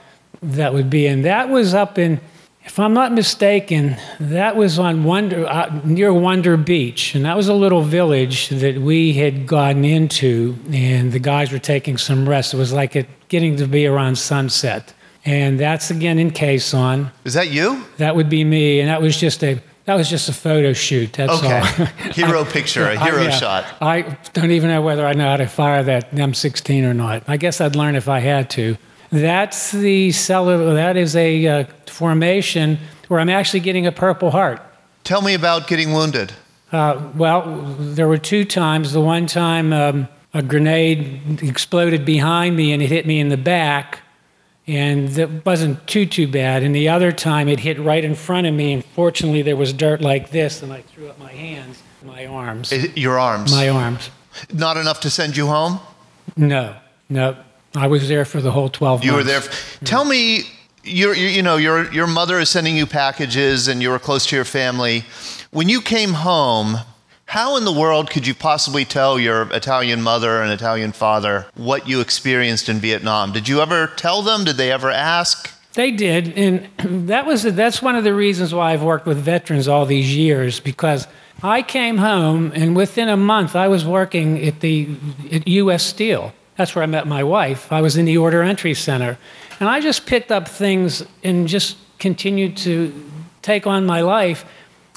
that 0.43 0.73
would 0.73 0.89
be, 0.89 1.07
and 1.07 1.25
that 1.25 1.49
was 1.51 1.75
up 1.75 1.99
in, 1.99 2.21
if 2.65 2.79
I'm 2.79 2.95
not 2.95 3.13
mistaken, 3.13 3.97
that 4.19 4.57
was 4.57 4.79
on 4.79 5.05
Wonder 5.05 5.47
uh, 5.47 5.81
near 5.85 6.13
Wonder 6.13 6.57
Beach, 6.57 7.15
and 7.15 7.25
that 7.25 7.37
was 7.37 7.49
a 7.49 7.55
little 7.55 7.83
village 7.83 8.49
that 8.49 8.79
we 8.79 9.13
had 9.13 9.47
gotten 9.47 9.85
into, 9.85 10.57
and 10.73 11.13
the 11.13 11.19
guys 11.19 11.53
were 11.53 11.59
taking 11.59 11.99
some 11.99 12.29
rest. 12.29 12.55
It 12.55 12.57
was 12.57 12.73
like 12.73 12.97
it 12.97 13.07
getting 13.29 13.57
to 13.57 13.67
be 13.67 13.87
around 13.87 14.17
sunset, 14.17 14.95
and 15.25 15.61
that's 15.61 15.91
again 15.91 16.19
in 16.19 16.31
Khe 16.31 16.57
Sanh. 16.57 17.11
Is 17.25 17.35
that 17.35 17.51
you? 17.51 17.85
That 17.99 18.17
would 18.17 18.31
be 18.31 18.45
me, 18.45 18.81
and 18.81 18.89
that 18.89 19.03
was 19.03 19.17
just 19.17 19.45
a 19.45 19.61
that 19.85 19.95
was 19.95 20.09
just 20.09 20.29
a 20.29 20.33
photo 20.33 20.73
shoot. 20.73 21.13
That's 21.13 21.33
Okay. 21.33 21.59
all. 21.59 21.87
Hero 22.13 22.45
picture, 22.45 22.85
a 22.87 22.99
hero 22.99 23.23
yeah. 23.23 23.31
shot. 23.31 23.65
I 23.81 24.03
don't 24.33 24.51
even 24.53 24.71
know 24.71 24.83
whether 24.83 25.07
I 25.07 25.13
know 25.13 25.27
how 25.29 25.37
to 25.37 25.47
fire 25.47 25.83
that 25.83 26.11
M16 26.13 26.85
or 26.85 26.95
not. 26.95 27.25
I 27.27 27.37
guess 27.37 27.61
I'd 27.61 27.75
learn 27.77 27.97
if 27.97 28.09
I 28.09 28.21
had 28.21 28.49
to. 28.51 28.77
That's 29.11 29.73
the 29.73 30.13
cellular. 30.13 30.75
That 30.75 30.97
is 30.97 31.17
a 31.17 31.47
uh, 31.47 31.65
formation 31.87 32.79
where 33.09 33.21
I'm 33.21 33.29
actually 33.29 33.61
getting 33.61 33.87
a 33.87 33.93
Purple 33.93 34.31
Heart. 34.31 34.63
Tell 35.05 35.21
me 35.21 35.35
about 35.35 35.67
getting 35.67 35.93
wounded. 35.93 36.33
Uh, 36.71 36.99
well, 37.15 37.43
there 37.79 38.09
were 38.09 38.17
two 38.19 38.45
times. 38.45 38.93
The 38.93 39.01
one 39.01 39.27
time 39.27 39.73
um, 39.73 40.09
a 40.33 40.43
grenade 40.43 41.43
exploded 41.43 42.05
behind 42.07 42.57
me 42.57 42.73
and 42.73 42.83
it 42.83 42.89
hit 42.89 43.05
me 43.05 43.21
in 43.21 43.29
the 43.29 43.37
back, 43.37 44.01
and 44.67 45.09
that 45.11 45.45
wasn't 45.45 45.87
too 45.87 46.07
too 46.07 46.29
bad. 46.29 46.63
And 46.63 46.75
the 46.75 46.89
other 46.89 47.13
time 47.13 47.49
it 47.49 47.61
hit 47.61 47.79
right 47.79 48.05
in 48.05 48.15
front 48.15 48.47
of 48.47 48.55
me, 48.55 48.73
and 48.73 48.85
fortunately 48.85 49.43
there 49.43 49.57
was 49.57 49.73
dirt 49.73 50.01
like 50.01 50.31
this, 50.31 50.63
and 50.63 50.73
I 50.73 50.83
threw 50.83 51.09
up 51.09 51.19
my 51.19 51.33
hands, 51.33 51.83
my 52.05 52.27
arms, 52.27 52.73
Your 52.97 53.19
arms. 53.19 53.51
my 53.53 53.69
arms. 53.69 54.11
Not 54.53 54.77
enough 54.77 55.01
to 55.01 55.11
send 55.11 55.37
you 55.37 55.47
home? 55.47 55.79
No, 56.37 56.75
no, 57.09 57.37
I 57.75 57.87
was 57.89 58.09
there 58.09 58.25
for 58.25 58.41
the 58.41 58.51
whole 58.53 58.69
twelve. 58.69 59.05
You 59.05 59.13
were 59.13 59.25
months. 59.25 59.79
there. 59.79 59.87
Tell 59.87 60.05
me, 60.05 60.43
your, 60.85 61.15
you 61.15 61.43
know, 61.43 61.57
your, 61.57 61.93
your 61.93 62.07
mother 62.07 62.39
is 62.41 62.49
sending 62.49 62.77
you 62.77 62.87
packages 62.87 63.69
and 63.69 63.83
you 63.83 63.91
were 63.91 63.99
close 63.99 64.27
to 64.27 64.37
your 64.37 64.45
family. 64.45 65.05
When 65.51 65.69
you 65.69 65.81
came 65.83 66.13
home, 66.15 66.77
how 67.33 67.57
in 67.57 67.65
the 67.65 67.73
world 67.73 68.11
could 68.11 68.27
you 68.27 68.35
possibly 68.35 68.85
tell 68.85 69.19
your 69.19 69.51
Italian 69.55 70.03
mother 70.03 70.43
and 70.43 70.53
Italian 70.53 70.93
father 70.93 71.47
what 71.55 71.89
you 71.89 72.03
experienced 72.03 72.69
in 72.69 72.77
Vietnam? 72.77 73.33
Did 73.33 73.49
you 73.49 73.63
ever 73.63 73.87
tell 73.97 74.21
them? 74.21 74.45
Did 74.45 74.59
they 74.59 74.71
ever 74.71 74.91
ask? 74.91 75.51
They 75.73 75.93
did, 75.93 76.37
and 76.37 76.69
that 77.09 77.25
was 77.25 77.45
that's 77.45 77.81
one 77.81 77.97
of 77.97 78.05
the 78.05 78.13
reasons 78.13 78.53
why 78.53 78.75
I've 78.75 78.83
worked 78.83 79.07
with 79.07 79.17
veterans 79.17 79.67
all 79.67 79.87
these 79.87 80.15
years 80.15 80.61
because 80.61 81.09
I 81.43 81.63
came 81.63 81.97
home 81.97 82.53
and 82.55 82.77
within 82.77 83.09
a 83.09 83.17
month 83.17 83.57
I 83.57 83.67
was 83.67 83.87
working 83.87 84.47
at 84.47 84.61
the 84.61 84.95
at 85.33 85.49
U.S. 85.49 85.83
Steel. 85.83 86.35
That's 86.57 86.75
where 86.75 86.83
I 86.83 86.87
met 86.87 87.07
my 87.07 87.25
wife. 87.25 87.73
I 87.73 87.81
was 87.81 87.97
in 87.97 88.05
the 88.05 88.19
order 88.19 88.43
entry 88.43 88.75
center, 88.75 89.17
and 89.59 89.71
I 89.71 89.81
just 89.81 90.05
picked 90.05 90.31
up 90.31 90.47
things 90.49 91.03
and 91.25 91.49
just 91.49 91.79
continued 91.99 92.59
to 92.59 92.93
take 93.41 93.67
on 93.67 93.87
my 93.87 94.03
life. 94.03 94.45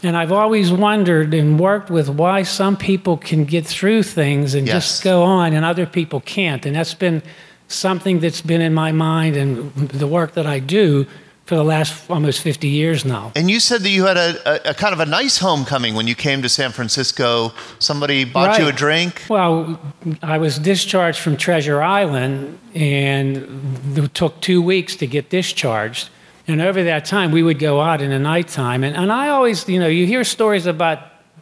And 0.03 0.15
I've 0.17 0.31
always 0.31 0.71
wondered 0.71 1.33
and 1.33 1.59
worked 1.59 1.89
with 1.89 2.09
why 2.09 2.43
some 2.43 2.75
people 2.77 3.17
can 3.17 3.45
get 3.45 3.65
through 3.65 4.03
things 4.03 4.53
and 4.53 4.67
Yes. 4.67 4.73
just 4.91 5.03
go 5.03 5.23
on, 5.23 5.53
and 5.53 5.65
other 5.65 5.85
people 5.85 6.19
can't. 6.21 6.65
And 6.65 6.75
that's 6.75 6.93
been 6.93 7.21
something 7.67 8.19
that's 8.19 8.41
been 8.41 8.61
in 8.61 8.73
my 8.73 8.91
mind 8.91 9.35
and 9.35 9.73
the 9.75 10.05
work 10.07 10.33
that 10.33 10.45
I 10.45 10.59
do 10.59 11.07
for 11.45 11.55
the 11.55 11.63
last 11.63 12.09
almost 12.09 12.41
50 12.41 12.67
years 12.67 13.05
now. 13.05 13.31
And 13.35 13.49
you 13.51 13.59
said 13.59 13.81
that 13.81 13.89
you 13.89 14.05
had 14.05 14.17
a, 14.17 14.67
a, 14.67 14.71
a 14.71 14.73
kind 14.73 14.93
of 14.93 14.99
a 14.99 15.05
nice 15.05 15.37
homecoming 15.37 15.93
when 15.95 16.07
you 16.07 16.15
came 16.15 16.41
to 16.41 16.49
San 16.49 16.71
Francisco. 16.71 17.51
Somebody 17.79 18.25
bought 18.25 18.59
you 18.59 18.67
a 18.67 18.71
drink. 18.71 19.21
Well, 19.29 19.79
I 20.23 20.39
was 20.39 20.57
discharged 20.57 21.19
from 21.19 21.37
Treasure 21.37 21.81
Island, 21.83 22.57
and 22.73 23.97
it 23.97 24.13
took 24.15 24.41
two 24.41 24.61
weeks 24.61 24.95
to 24.97 25.07
get 25.07 25.29
discharged. 25.29 26.09
And 26.47 26.61
over 26.61 26.83
that 26.83 27.05
time, 27.05 27.31
we 27.31 27.41
would 27.41 27.59
go 27.59 27.81
out 27.81 28.01
in 28.01 28.11
the 28.11 28.19
nighttime. 28.19 28.83
And, 28.83 28.95
and 28.95 29.11
I 29.11 29.29
always, 29.29 29.67
you 29.67 29.79
know, 29.79 29.87
you 29.87 30.05
hear 30.05 30.23
stories 30.23 30.67
about 30.67 30.99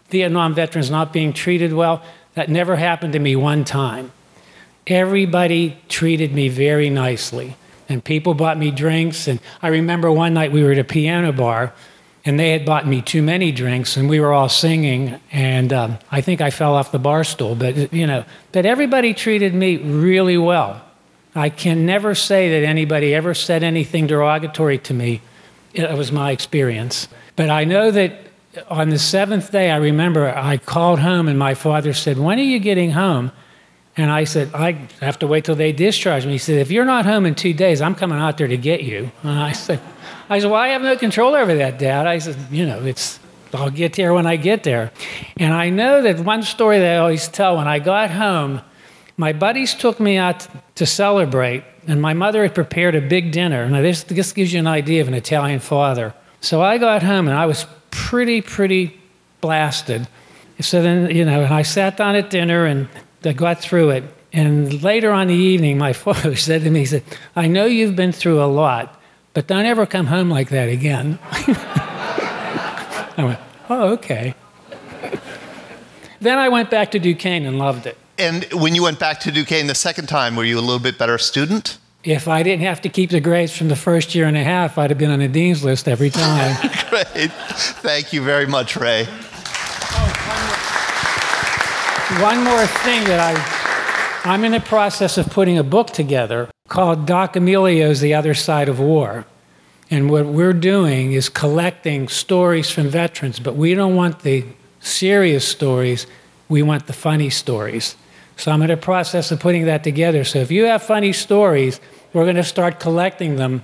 Vietnam 0.09 0.53
veterans 0.53 0.89
not 0.89 1.11
being 1.11 1.33
treated 1.33 1.73
well. 1.73 2.03
That 2.35 2.49
never 2.49 2.75
happened 2.75 3.13
to 3.13 3.19
me 3.19 3.35
one 3.35 3.65
time. 3.65 4.11
Everybody 4.87 5.77
treated 5.89 6.33
me 6.33 6.49
very 6.49 6.89
nicely. 6.89 7.55
And 7.89 8.03
people 8.03 8.33
bought 8.33 8.57
me 8.57 8.71
drinks. 8.71 9.27
And 9.27 9.39
I 9.61 9.67
remember 9.67 10.11
one 10.11 10.33
night 10.33 10.51
we 10.51 10.63
were 10.63 10.71
at 10.71 10.79
a 10.79 10.85
piano 10.85 11.33
bar, 11.33 11.73
and 12.25 12.39
they 12.39 12.51
had 12.51 12.65
bought 12.65 12.87
me 12.87 13.01
too 13.01 13.21
many 13.21 13.51
drinks, 13.51 13.97
and 13.97 14.07
we 14.07 14.21
were 14.21 14.31
all 14.31 14.47
singing. 14.47 15.19
And 15.31 15.73
um, 15.73 15.99
I 16.09 16.21
think 16.21 16.39
I 16.39 16.49
fell 16.49 16.75
off 16.75 16.93
the 16.93 16.99
bar 16.99 17.25
stool. 17.25 17.55
But, 17.55 17.93
you 17.93 18.07
know, 18.07 18.23
but 18.53 18.65
everybody 18.65 19.13
treated 19.13 19.53
me 19.53 19.77
really 19.77 20.37
well. 20.37 20.81
I 21.35 21.49
can 21.49 21.85
never 21.85 22.13
say 22.15 22.49
that 22.51 22.67
anybody 22.67 23.13
ever 23.15 23.33
said 23.33 23.63
anything 23.63 24.07
derogatory 24.07 24.77
to 24.79 24.93
me. 24.93 25.21
It 25.73 25.97
was 25.97 26.11
my 26.11 26.31
experience. 26.31 27.07
But 27.35 27.49
I 27.49 27.63
know 27.63 27.89
that 27.91 28.13
on 28.69 28.89
the 28.89 28.99
seventh 28.99 29.51
day, 29.51 29.71
I 29.71 29.77
remember 29.77 30.29
I 30.29 30.57
called 30.57 30.99
home 30.99 31.27
and 31.27 31.39
my 31.39 31.55
father 31.55 31.93
said, 31.93 32.17
When 32.19 32.39
are 32.39 32.43
you 32.43 32.59
getting 32.59 32.91
home? 32.91 33.31
And 33.95 34.11
I 34.11 34.23
said, 34.23 34.53
I 34.53 34.87
have 35.01 35.19
to 35.19 35.27
wait 35.27 35.45
till 35.45 35.55
they 35.55 35.71
discharge 35.71 36.25
me. 36.25 36.33
He 36.33 36.37
said, 36.37 36.59
If 36.59 36.71
you're 36.71 36.85
not 36.85 37.05
home 37.05 37.25
in 37.25 37.35
two 37.35 37.53
days, 37.53 37.81
I'm 37.81 37.95
coming 37.95 38.19
out 38.19 38.37
there 38.37 38.47
to 38.47 38.57
get 38.57 38.83
you. 38.83 39.11
And 39.23 39.39
I 39.39 39.53
said, 39.53 39.79
I 40.29 40.39
said, 40.39 40.51
Well, 40.51 40.59
I 40.59 40.69
have 40.69 40.81
no 40.81 40.95
control 40.97 41.33
over 41.33 41.55
that, 41.55 41.79
Dad. 41.79 42.05
I 42.05 42.19
said, 42.19 42.37
You 42.51 42.67
know, 42.67 42.83
it's 42.83 43.19
I'll 43.53 43.69
get 43.69 43.93
there 43.93 44.13
when 44.13 44.25
I 44.25 44.35
get 44.35 44.63
there. 44.63 44.91
And 45.37 45.53
I 45.53 45.69
know 45.69 46.01
that 46.01 46.19
one 46.19 46.43
story 46.43 46.79
that 46.79 46.95
I 46.95 46.97
always 46.97 47.27
tell 47.27 47.57
when 47.57 47.67
I 47.67 47.79
got 47.79 48.09
home, 48.09 48.61
my 49.17 49.33
buddies 49.33 49.73
took 49.75 49.99
me 49.99 50.17
out 50.17 50.47
to 50.75 50.85
celebrate, 50.85 51.63
and 51.87 52.01
my 52.01 52.13
mother 52.13 52.43
had 52.43 52.55
prepared 52.55 52.95
a 52.95 53.01
big 53.01 53.31
dinner. 53.31 53.69
Now, 53.69 53.81
this, 53.81 54.03
this 54.03 54.33
gives 54.33 54.53
you 54.53 54.59
an 54.59 54.67
idea 54.67 55.01
of 55.01 55.07
an 55.07 55.13
Italian 55.13 55.59
father. 55.59 56.13
So 56.41 56.61
I 56.61 56.77
got 56.77 57.03
home, 57.03 57.27
and 57.27 57.37
I 57.37 57.45
was 57.45 57.65
pretty, 57.91 58.41
pretty 58.41 58.99
blasted. 59.41 60.07
So 60.59 60.81
then, 60.81 61.15
you 61.15 61.25
know, 61.25 61.43
and 61.43 61.53
I 61.53 61.61
sat 61.61 61.97
down 61.97 62.15
at 62.15 62.29
dinner, 62.29 62.65
and 62.65 62.87
I 63.23 63.33
got 63.33 63.59
through 63.59 63.91
it. 63.91 64.03
And 64.31 64.81
later 64.81 65.11
on 65.11 65.27
the 65.27 65.35
evening, 65.35 65.77
my 65.77 65.93
father 66.05 66.35
said 66.35 66.63
to 66.63 66.71
me, 66.71 66.79
he 66.79 66.85
said, 66.85 67.03
I 67.35 67.47
know 67.47 67.65
you've 67.65 67.95
been 67.95 68.11
through 68.11 68.41
a 68.43 68.45
lot, 68.45 68.99
but 69.33 69.45
don't 69.47 69.65
ever 69.65 69.85
come 69.85 70.07
home 70.07 70.29
like 70.29 70.49
that 70.49 70.69
again. 70.69 71.19
I 73.15 73.23
went, 73.23 73.39
oh, 73.69 73.89
okay. 73.93 74.33
then 76.19 76.39
I 76.39 76.49
went 76.49 76.71
back 76.71 76.91
to 76.91 76.99
Duquesne 76.99 77.45
and 77.45 77.59
loved 77.59 77.85
it. 77.85 77.97
And 78.17 78.45
when 78.53 78.75
you 78.75 78.83
went 78.83 78.99
back 78.99 79.19
to 79.21 79.31
Duquesne 79.31 79.67
the 79.67 79.75
second 79.75 80.07
time, 80.07 80.35
were 80.35 80.43
you 80.43 80.59
a 80.59 80.61
little 80.61 80.79
bit 80.79 80.97
better 80.97 81.17
student? 81.17 81.77
If 82.03 82.27
I 82.27 82.43
didn't 82.43 82.63
have 82.63 82.81
to 82.81 82.89
keep 82.89 83.11
the 83.11 83.21
grades 83.21 83.55
from 83.55 83.69
the 83.69 83.75
first 83.75 84.13
year 84.13 84.27
and 84.27 84.35
a 84.35 84.43
half, 84.43 84.77
I'd 84.77 84.89
have 84.91 84.99
been 84.99 85.09
on 85.09 85.19
the 85.19 85.27
dean's 85.27 85.63
list 85.63 85.87
every 85.87 86.09
time. 86.09 86.55
Great. 86.89 87.31
Thank 87.31 88.11
you 88.11 88.21
very 88.21 88.45
much, 88.45 88.75
Ray. 88.75 89.05
One 92.21 92.43
more 92.43 92.67
thing 92.67 93.05
that 93.05 93.19
I, 93.19 94.29
I'm 94.29 94.43
in 94.43 94.51
the 94.51 94.59
process 94.59 95.17
of 95.17 95.27
putting 95.27 95.57
a 95.57 95.63
book 95.63 95.87
together 95.87 96.49
called 96.67 97.07
Doc 97.07 97.35
Amelio's 97.35 98.01
The 98.01 98.13
Other 98.13 98.33
Side 98.33 98.69
of 98.69 98.79
War. 98.79 99.25
And 99.89 100.09
what 100.09 100.25
we're 100.25 100.53
doing 100.53 101.13
is 101.13 101.29
collecting 101.29 102.07
stories 102.09 102.69
from 102.69 102.89
veterans, 102.89 103.39
but 103.39 103.55
we 103.55 103.73
don't 103.75 103.95
want 103.95 104.19
the 104.19 104.45
serious 104.79 105.47
stories, 105.47 106.05
we 106.49 106.61
want 106.61 106.87
the 106.87 106.93
funny 106.93 107.29
stories. 107.29 107.95
So 108.43 108.51
I'm 108.51 108.61
in 108.61 108.67
the 108.67 108.75
process 108.75 109.31
of 109.31 109.39
putting 109.39 109.67
that 109.67 109.85
together. 109.85 110.25
So 110.25 110.39
if 110.39 110.51
you 110.51 110.65
have 110.65 110.83
funny 110.83 111.13
stories, 111.13 111.79
we're 112.11 112.25
going 112.25 112.35
to 112.35 112.43
start 112.43 112.77
collecting 112.77 113.37
them. 113.37 113.63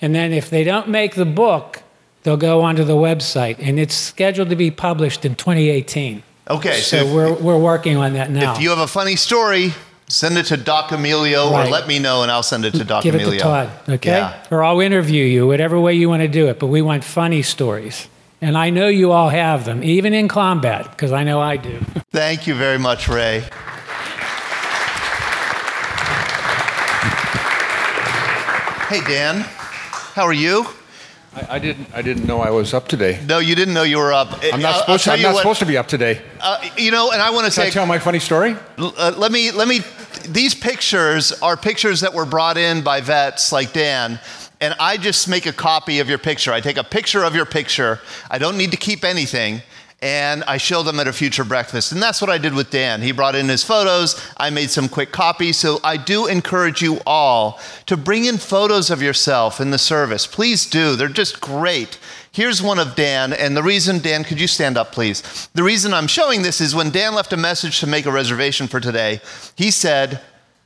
And 0.00 0.14
then 0.14 0.32
if 0.32 0.48
they 0.48 0.64
don't 0.64 0.88
make 0.88 1.14
the 1.14 1.26
book, 1.26 1.82
they'll 2.22 2.38
go 2.38 2.62
onto 2.62 2.84
the 2.84 2.94
website. 2.94 3.58
And 3.58 3.78
it's 3.78 3.94
scheduled 3.94 4.48
to 4.48 4.56
be 4.56 4.70
published 4.70 5.26
in 5.26 5.34
2018. 5.34 6.22
Okay, 6.48 6.80
so, 6.80 6.80
So 6.80 7.06
if, 7.06 7.12
we're, 7.12 7.34
we're 7.34 7.58
working 7.58 7.98
on 7.98 8.14
that 8.14 8.30
now. 8.30 8.54
if 8.54 8.62
you 8.62 8.70
have 8.70 8.78
a 8.78 8.86
funny 8.86 9.16
story, 9.16 9.74
send 10.08 10.38
it 10.38 10.46
to 10.46 10.56
Doc 10.56 10.88
Amelio 10.88 11.50
or 11.50 11.70
let 11.70 11.86
me 11.86 11.98
know 11.98 12.22
and 12.22 12.30
I'll 12.30 12.42
send 12.42 12.64
it 12.64 12.70
to 12.76 12.84
Doc 12.84 13.02
Give 13.02 13.14
Amelio. 13.14 13.28
it 13.28 13.32
to 13.32 13.38
Todd, 13.40 13.70
okay? 13.90 14.10
Yeah. 14.12 14.42
Or 14.50 14.64
I'll 14.64 14.80
interview 14.80 15.26
you, 15.26 15.46
whatever 15.46 15.78
way 15.78 15.92
you 15.92 16.08
want 16.08 16.22
to 16.22 16.28
do 16.28 16.48
it. 16.48 16.58
But 16.58 16.68
we 16.68 16.80
want 16.80 17.04
funny 17.04 17.42
stories. 17.42 18.08
And 18.40 18.56
I 18.56 18.70
know 18.70 18.88
you 18.88 19.12
all 19.12 19.28
have 19.28 19.66
them, 19.66 19.84
even 19.84 20.14
in 20.14 20.28
combat, 20.28 20.90
because 20.92 21.12
I 21.12 21.24
know 21.24 21.42
I 21.42 21.58
do. 21.58 21.78
Thank 22.10 22.46
you 22.46 22.54
very 22.54 22.78
much, 22.78 23.06
Ray. 23.06 23.44
Hey, 28.88 29.00
Dan. 29.00 29.40
How 29.40 30.24
are 30.24 30.32
you? 30.32 30.66
I, 31.34 31.56
I 31.56 31.58
didn't. 31.58 31.88
I 31.94 32.02
didn't 32.02 32.26
know 32.26 32.40
I 32.40 32.50
was 32.50 32.74
up 32.74 32.86
today. 32.86 33.18
No, 33.26 33.38
you 33.38 33.54
didn't 33.54 33.72
know 33.72 33.82
you 33.82 33.96
were 33.96 34.12
up. 34.12 34.38
I'm 34.52 34.60
not 34.60 34.80
supposed. 34.80 35.04
To, 35.04 35.12
I'm 35.12 35.22
not 35.22 35.32
what- 35.32 35.40
supposed 35.40 35.60
to 35.60 35.66
be 35.66 35.78
up 35.78 35.88
today. 35.88 36.20
Uh, 36.40 36.62
you 36.76 36.90
know, 36.90 37.10
and 37.10 37.22
I 37.22 37.30
want 37.30 37.46
to 37.46 37.50
Can 37.50 37.52
say, 37.52 37.66
I 37.68 37.70
tell 37.70 37.86
my 37.86 37.98
funny 37.98 38.18
story? 38.18 38.56
Uh, 38.76 39.14
let 39.16 39.32
me 39.32 39.50
let 39.52 39.68
me 39.68 39.80
these 40.28 40.54
pictures 40.54 41.32
are 41.40 41.56
pictures 41.56 42.00
that 42.00 42.12
were 42.12 42.26
brought 42.26 42.58
in 42.58 42.82
by 42.82 43.00
vets 43.00 43.52
like 43.52 43.72
Dan 43.72 44.20
and 44.60 44.74
I 44.78 44.96
just 44.96 45.28
make 45.28 45.46
a 45.46 45.52
copy 45.52 46.00
of 46.00 46.08
your 46.08 46.18
picture. 46.18 46.52
I 46.52 46.60
take 46.60 46.76
a 46.76 46.84
picture 46.84 47.24
of 47.24 47.34
your 47.34 47.44
picture. 47.44 48.00
I 48.30 48.38
don't 48.38 48.56
need 48.56 48.70
to 48.70 48.76
keep 48.76 49.04
anything 49.04 49.62
and 50.04 50.44
I 50.44 50.58
show 50.58 50.82
them 50.82 51.00
at 51.00 51.08
a 51.08 51.14
future 51.14 51.44
breakfast. 51.44 51.90
And 51.90 52.02
that's 52.02 52.20
what 52.20 52.28
I 52.28 52.36
did 52.36 52.52
with 52.52 52.68
Dan. 52.68 53.00
He 53.00 53.10
brought 53.10 53.34
in 53.34 53.48
his 53.48 53.64
photos. 53.64 54.20
I 54.36 54.50
made 54.50 54.68
some 54.68 54.86
quick 54.86 55.12
copies. 55.12 55.56
So 55.56 55.80
I 55.82 55.96
do 55.96 56.26
encourage 56.26 56.82
you 56.82 57.00
all 57.06 57.58
to 57.86 57.96
bring 57.96 58.26
in 58.26 58.36
photos 58.36 58.90
of 58.90 59.00
yourself 59.00 59.62
in 59.62 59.70
the 59.70 59.78
service. 59.78 60.26
Please 60.26 60.66
do. 60.66 60.94
They're 60.94 61.08
just 61.08 61.40
great. 61.40 61.98
Here's 62.32 62.60
one 62.60 62.78
of 62.78 62.96
Dan, 62.96 63.32
and 63.32 63.56
the 63.56 63.62
reason, 63.62 64.00
Dan, 64.00 64.24
could 64.24 64.38
you 64.38 64.48
stand 64.48 64.76
up, 64.76 64.92
please? 64.92 65.48
The 65.54 65.62
reason 65.62 65.94
I'm 65.94 66.08
showing 66.08 66.42
this 66.42 66.60
is 66.60 66.74
when 66.74 66.90
Dan 66.90 67.14
left 67.14 67.32
a 67.32 67.38
message 67.38 67.80
to 67.80 67.86
make 67.86 68.04
a 68.04 68.12
reservation 68.12 68.66
for 68.66 68.80
today, 68.80 69.20
he 69.56 69.70
said, 69.70 70.20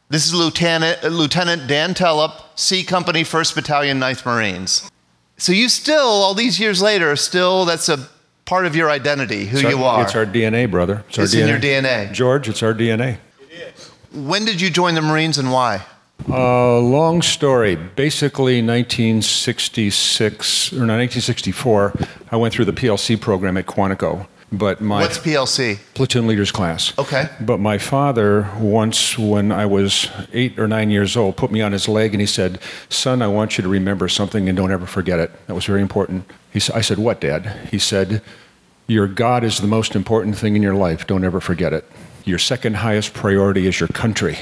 This 0.09 0.27
is 0.27 0.35
Lieutenant, 0.35 1.05
Lieutenant 1.05 1.69
Dan 1.69 1.95
Tellup, 1.95 2.43
C 2.57 2.83
Company, 2.83 3.23
1st 3.23 3.55
Battalion, 3.55 4.01
9th 4.01 4.27
Marines. 4.27 4.91
So 5.37 5.53
you 5.53 5.69
still, 5.69 6.09
all 6.09 6.35
these 6.35 6.59
years 6.59 6.83
later, 6.83 7.15
still, 7.15 7.67
that's 7.67 7.89
a 7.89 8.09
part 8.49 8.65
of 8.65 8.75
your 8.75 8.91
identity, 8.91 9.45
who 9.45 9.59
our- 9.63 9.71
you 9.71 9.85
are. 9.85 10.03
It's 10.03 10.15
our 10.15 10.25
DNA, 10.25 10.71
brother. 10.71 11.05
It's, 11.11 11.19
our 11.19 11.25
It's 11.25 11.35
DNA. 11.35 11.43
in 11.43 11.49
your 11.49 11.59
DNA. 11.61 12.11
George, 12.13 12.49
it's 12.49 12.63
our 12.63 12.73
DNA. 12.73 13.19
When 14.15 14.47
did 14.47 14.59
you 14.61 14.71
join 14.71 14.95
the 14.95 15.03
Marines 15.03 15.37
and 15.37 15.53
why? 15.53 15.83
Uh, 16.29 16.79
long 16.79 17.21
story. 17.21 17.77
Basically, 17.77 18.63
1966 18.63 20.73
or 20.73 20.77
no, 20.87 20.97
1964, 20.97 21.93
I 22.33 22.37
went 22.37 22.55
through 22.55 22.65
the 22.65 22.73
PLC 22.73 23.21
program 23.21 23.59
at 23.59 23.67
Quantico. 23.67 24.27
But 24.51 24.81
my 24.81 25.03
What's 25.03 25.19
PLC? 25.19 25.79
platoon 25.93 26.27
leaders 26.27 26.51
class. 26.51 26.95
Okay. 26.99 27.29
But 27.39 27.61
my 27.61 27.77
father 27.77 28.49
once, 28.59 29.19
when 29.19 29.53
I 29.53 29.67
was 29.67 30.09
eight 30.33 30.59
or 30.59 30.67
nine 30.67 30.89
years 30.91 31.19
old, 31.19 31.37
put 31.37 31.53
me 31.53 31.61
on 31.61 31.73
his 31.73 31.87
leg 31.87 32.15
and 32.15 32.21
he 32.23 32.27
said, 32.27 32.59
"Son, 32.89 33.21
I 33.21 33.27
want 33.29 33.59
you 33.59 33.63
to 33.63 33.69
remember 33.69 34.09
something 34.09 34.49
and 34.49 34.57
don't 34.57 34.73
ever 34.73 34.87
forget 34.87 35.19
it." 35.21 35.31
That 35.49 35.55
was 35.55 35.67
very 35.67 35.83
important. 35.83 36.25
He, 36.53 36.61
I 36.73 36.81
said, 36.81 36.99
"What, 36.99 37.21
Dad?" 37.21 37.69
He 37.71 37.79
said, 37.79 38.23
"Your 38.87 39.07
God 39.07 39.45
is 39.45 39.59
the 39.59 39.67
most 39.67 39.95
important 39.95 40.37
thing 40.37 40.57
in 40.57 40.63
your 40.63 40.75
life. 40.75 41.07
Don't 41.07 41.25
ever 41.25 41.41
forget 41.41 41.73
it." 41.73 41.85
Your 42.25 42.39
second 42.39 42.77
highest 42.77 43.15
priority 43.15 43.67
is 43.67 43.81
your 43.81 43.89
country. 43.89 44.39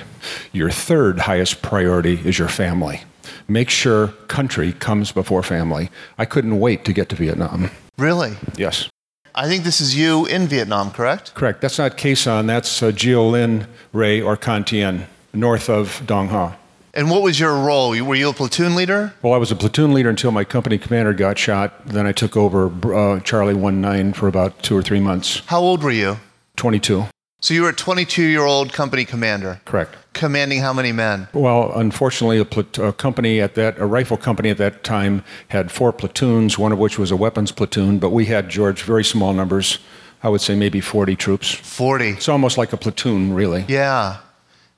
Your 0.52 0.70
third 0.70 1.20
highest 1.20 1.62
priority 1.62 2.20
is 2.24 2.38
your 2.38 2.48
family. 2.48 3.02
Make 3.48 3.70
sure 3.70 4.08
country 4.26 4.72
comes 4.72 5.12
before 5.12 5.42
family. 5.44 5.90
I 6.18 6.24
couldn't 6.24 6.58
wait 6.58 6.84
to 6.86 6.92
get 6.92 7.08
to 7.10 7.16
Vietnam. 7.16 7.70
Really? 7.96 8.32
Yes. 8.56 8.88
I 9.36 9.46
think 9.46 9.64
this 9.64 9.80
is 9.80 9.94
you 9.94 10.26
in 10.26 10.48
Vietnam, 10.48 10.90
correct? 10.90 11.34
Correct. 11.34 11.60
That's 11.60 11.78
not 11.78 11.96
Khe 11.96 12.14
Sanh. 12.14 12.46
That's 12.46 12.82
uh, 12.82 12.90
Gio 12.90 13.30
Linh 13.30 13.66
Ray 13.92 14.20
or 14.20 14.36
Con 14.36 14.64
Thien, 14.64 15.06
north 15.32 15.68
of 15.68 16.02
Dong 16.06 16.28
Ha. 16.28 16.56
And 16.96 17.10
what 17.10 17.20
was 17.20 17.38
your 17.38 17.54
role? 17.54 17.90
Were 17.90 18.14
you 18.14 18.30
a 18.30 18.32
platoon 18.32 18.74
leader? 18.74 19.12
Well, 19.20 19.34
I 19.34 19.36
was 19.36 19.52
a 19.52 19.56
platoon 19.56 19.92
leader 19.92 20.08
until 20.08 20.30
my 20.30 20.44
company 20.44 20.78
commander 20.78 21.12
got 21.12 21.36
shot. 21.38 21.86
Then 21.86 22.06
I 22.06 22.12
took 22.12 22.38
over 22.38 22.70
uh, 22.94 23.20
Charlie 23.20 23.52
19 23.54 24.14
for 24.14 24.28
about 24.28 24.62
two 24.62 24.74
or 24.74 24.82
three 24.82 24.98
months. 24.98 25.42
How 25.46 25.60
old 25.60 25.82
were 25.84 25.90
you? 25.90 26.16
22. 26.56 27.04
So 27.42 27.52
you 27.52 27.62
were 27.64 27.68
a 27.68 27.74
22 27.74 28.22
year 28.22 28.44
old 28.46 28.72
company 28.72 29.04
commander, 29.04 29.60
Correct. 29.66 29.94
commanding 30.14 30.60
how 30.62 30.72
many 30.72 30.90
men? 30.90 31.28
Well, 31.34 31.70
unfortunately, 31.78 32.38
a, 32.38 32.46
plat- 32.46 32.78
a 32.78 32.94
company 32.94 33.42
at 33.42 33.56
that, 33.56 33.78
a 33.78 33.84
rifle 33.84 34.16
company 34.16 34.48
at 34.48 34.56
that 34.56 34.82
time 34.82 35.22
had 35.48 35.70
four 35.70 35.92
platoons, 35.92 36.58
one 36.58 36.72
of 36.72 36.78
which 36.78 36.98
was 36.98 37.10
a 37.10 37.16
weapons 37.16 37.52
platoon, 37.52 37.98
but 37.98 38.08
we 38.08 38.24
had, 38.24 38.48
George, 38.48 38.82
very 38.82 39.04
small 39.04 39.34
numbers. 39.34 39.80
I 40.22 40.30
would 40.30 40.40
say 40.40 40.56
maybe 40.56 40.80
40 40.80 41.14
troops. 41.14 41.52
40. 41.52 42.08
It's 42.08 42.28
almost 42.28 42.56
like 42.56 42.72
a 42.72 42.78
platoon, 42.78 43.34
really. 43.34 43.66
Yeah. 43.68 44.16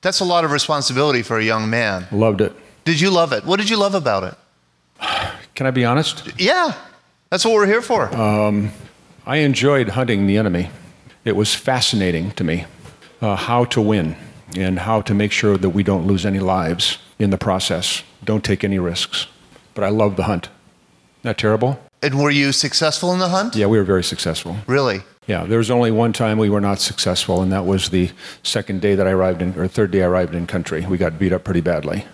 That's 0.00 0.20
a 0.20 0.24
lot 0.24 0.44
of 0.44 0.50
responsibility 0.52 1.22
for 1.22 1.38
a 1.38 1.44
young 1.44 1.68
man. 1.70 2.06
Loved 2.12 2.40
it. 2.40 2.52
Did 2.84 3.00
you 3.00 3.10
love 3.10 3.32
it? 3.32 3.44
What 3.44 3.58
did 3.58 3.68
you 3.68 3.76
love 3.76 3.94
about 3.94 4.22
it? 4.24 4.34
Can 5.54 5.66
I 5.66 5.70
be 5.70 5.84
honest? 5.84 6.28
Yeah. 6.38 6.72
That's 7.30 7.44
what 7.44 7.54
we're 7.54 7.66
here 7.66 7.82
for. 7.82 8.14
Um, 8.14 8.70
I 9.26 9.38
enjoyed 9.38 9.90
hunting 9.90 10.26
the 10.26 10.38
enemy. 10.38 10.70
It 11.24 11.36
was 11.36 11.54
fascinating 11.54 12.30
to 12.32 12.44
me 12.44 12.64
uh, 13.20 13.36
how 13.36 13.64
to 13.66 13.80
win 13.80 14.16
and 14.56 14.78
how 14.78 15.02
to 15.02 15.14
make 15.14 15.32
sure 15.32 15.58
that 15.58 15.70
we 15.70 15.82
don't 15.82 16.06
lose 16.06 16.24
any 16.24 16.38
lives 16.38 16.98
in 17.18 17.30
the 17.30 17.36
process. 17.38 18.02
Don't 18.24 18.44
take 18.44 18.64
any 18.64 18.78
risks. 18.78 19.26
But 19.74 19.84
I 19.84 19.90
love 19.90 20.16
the 20.16 20.24
hunt. 20.24 20.48
Not 21.24 21.36
terrible? 21.38 21.78
and 22.00 22.18
were 22.20 22.30
you 22.30 22.52
successful 22.52 23.12
in 23.12 23.18
the 23.18 23.28
hunt? 23.28 23.56
Yeah, 23.56 23.66
we 23.66 23.76
were 23.76 23.84
very 23.84 24.04
successful. 24.04 24.56
Really? 24.66 25.00
Yeah, 25.28 25.44
there 25.44 25.58
was 25.58 25.70
only 25.70 25.90
one 25.90 26.14
time 26.14 26.38
we 26.38 26.48
were 26.48 26.60
not 26.60 26.80
successful, 26.80 27.42
and 27.42 27.52
that 27.52 27.66
was 27.66 27.90
the 27.90 28.10
second 28.42 28.80
day 28.80 28.94
that 28.94 29.06
I 29.06 29.10
arrived 29.10 29.42
in, 29.42 29.56
or 29.58 29.68
third 29.68 29.90
day 29.90 30.02
I 30.02 30.06
arrived 30.06 30.34
in 30.34 30.46
country. 30.46 30.86
We 30.86 30.96
got 30.96 31.18
beat 31.18 31.34
up 31.34 31.44
pretty 31.44 31.60
badly. 31.60 32.06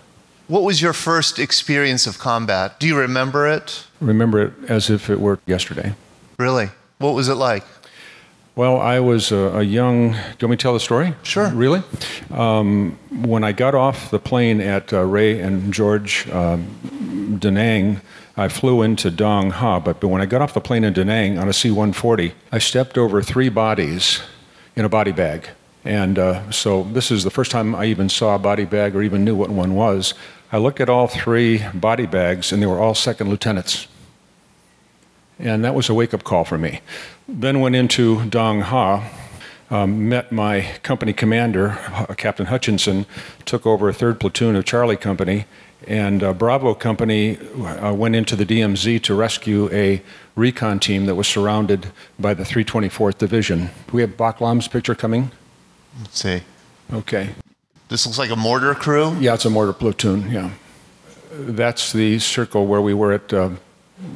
What 0.47 0.63
was 0.63 0.81
your 0.81 0.91
first 0.91 1.39
experience 1.39 2.05
of 2.05 2.19
combat? 2.19 2.77
Do 2.77 2.87
you 2.87 2.97
remember 2.97 3.47
it? 3.47 3.87
Remember 4.01 4.41
it 4.41 4.53
as 4.67 4.89
if 4.89 5.09
it 5.09 5.21
were 5.21 5.39
yesterday. 5.45 5.95
Really? 6.37 6.69
What 6.97 7.15
was 7.15 7.29
it 7.29 7.35
like? 7.35 7.63
Well, 8.55 8.79
I 8.79 8.99
was 8.99 9.31
a, 9.31 9.59
a 9.59 9.63
young. 9.63 10.11
Do 10.11 10.17
you 10.17 10.21
want 10.41 10.49
me 10.51 10.57
to 10.57 10.61
tell 10.61 10.73
the 10.73 10.79
story? 10.81 11.13
Sure. 11.23 11.49
Really? 11.49 11.83
Um, 12.31 12.97
when 13.11 13.45
I 13.45 13.53
got 13.53 13.75
off 13.75 14.11
the 14.11 14.19
plane 14.19 14.59
at 14.59 14.91
uh, 14.91 15.03
Ray 15.03 15.39
and 15.39 15.73
George 15.73 16.29
um, 16.29 16.67
Da 17.39 17.49
Nang, 17.49 18.01
I 18.37 18.47
flew 18.47 18.81
into 18.81 19.11
Dong 19.11 19.51
Ha. 19.51 19.79
But, 19.79 20.03
when 20.03 20.21
I 20.21 20.25
got 20.25 20.41
off 20.41 20.53
the 20.53 20.61
plane 20.61 20.83
in 20.83 20.93
Da 20.93 21.03
Nang 21.03 21.37
on 21.37 21.47
a 21.47 21.53
C 21.53 21.69
140, 21.69 22.33
I 22.51 22.57
stepped 22.59 22.97
over 22.97 23.21
three 23.21 23.49
bodies 23.49 24.21
in 24.75 24.85
a 24.85 24.89
body 24.89 25.11
bag. 25.11 25.49
And 25.83 26.17
uh, 26.17 26.49
so 26.51 26.83
this 26.83 27.11
is 27.11 27.23
the 27.23 27.29
first 27.29 27.51
time 27.51 27.75
I 27.75 27.85
even 27.85 28.09
saw 28.09 28.35
a 28.35 28.39
body 28.39 28.65
bag 28.65 28.95
or 28.95 29.03
even 29.03 29.23
knew 29.23 29.35
what 29.35 29.49
one 29.49 29.75
was. 29.75 30.15
I 30.51 30.57
looked 30.57 30.79
at 30.79 30.89
all 30.89 31.07
three 31.07 31.63
body 31.73 32.05
bags, 32.05 32.51
and 32.51 32.61
they 32.61 32.67
were 32.67 32.79
all 32.79 32.95
second 32.95 33.29
lieutenants. 33.29 33.87
And 35.37 35.63
that 35.63 35.75
was 35.75 35.89
a 35.89 35.93
wake 35.93 36.13
up 36.13 36.23
call 36.23 36.45
for 36.45 36.57
me. 36.57 36.81
Then 37.27 37.59
went 37.59 37.75
into 37.75 38.25
Dong 38.29 38.61
Ha, 38.61 39.11
um, 39.69 40.07
met 40.07 40.31
my 40.31 40.61
company 40.83 41.13
commander, 41.13 41.77
Captain 42.17 42.45
Hutchinson, 42.45 43.05
took 43.45 43.65
over 43.65 43.89
a 43.89 43.93
third 43.93 44.19
platoon 44.19 44.55
of 44.55 44.65
Charlie 44.65 44.97
Company, 44.97 45.45
and 45.87 46.23
uh, 46.23 46.33
Bravo 46.33 46.73
Company 46.73 47.37
uh, 47.37 47.93
went 47.93 48.15
into 48.15 48.35
the 48.35 48.45
DMZ 48.45 49.01
to 49.03 49.15
rescue 49.15 49.69
a 49.71 50.01
recon 50.35 50.79
team 50.79 51.05
that 51.05 51.15
was 51.15 51.27
surrounded 51.27 51.91
by 52.19 52.33
the 52.33 52.43
324th 52.43 53.17
Division. 53.17 53.69
Do 53.87 53.93
we 53.93 54.01
have 54.01 54.17
Baklam's 54.17 54.67
picture 54.67 54.95
coming? 54.95 55.31
Let's 55.99 56.19
see. 56.19 56.41
Okay. 56.91 57.29
This 57.87 58.05
looks 58.05 58.17
like 58.17 58.31
a 58.31 58.35
mortar 58.35 58.73
crew. 58.73 59.15
Yeah, 59.19 59.35
it's 59.35 59.45
a 59.45 59.49
mortar 59.49 59.73
platoon, 59.73 60.31
yeah. 60.31 60.51
That's 61.31 61.93
the 61.93 62.19
circle 62.19 62.65
where 62.65 62.81
we 62.81 62.93
were 62.93 63.13
at 63.13 63.31
uh, 63.33 63.51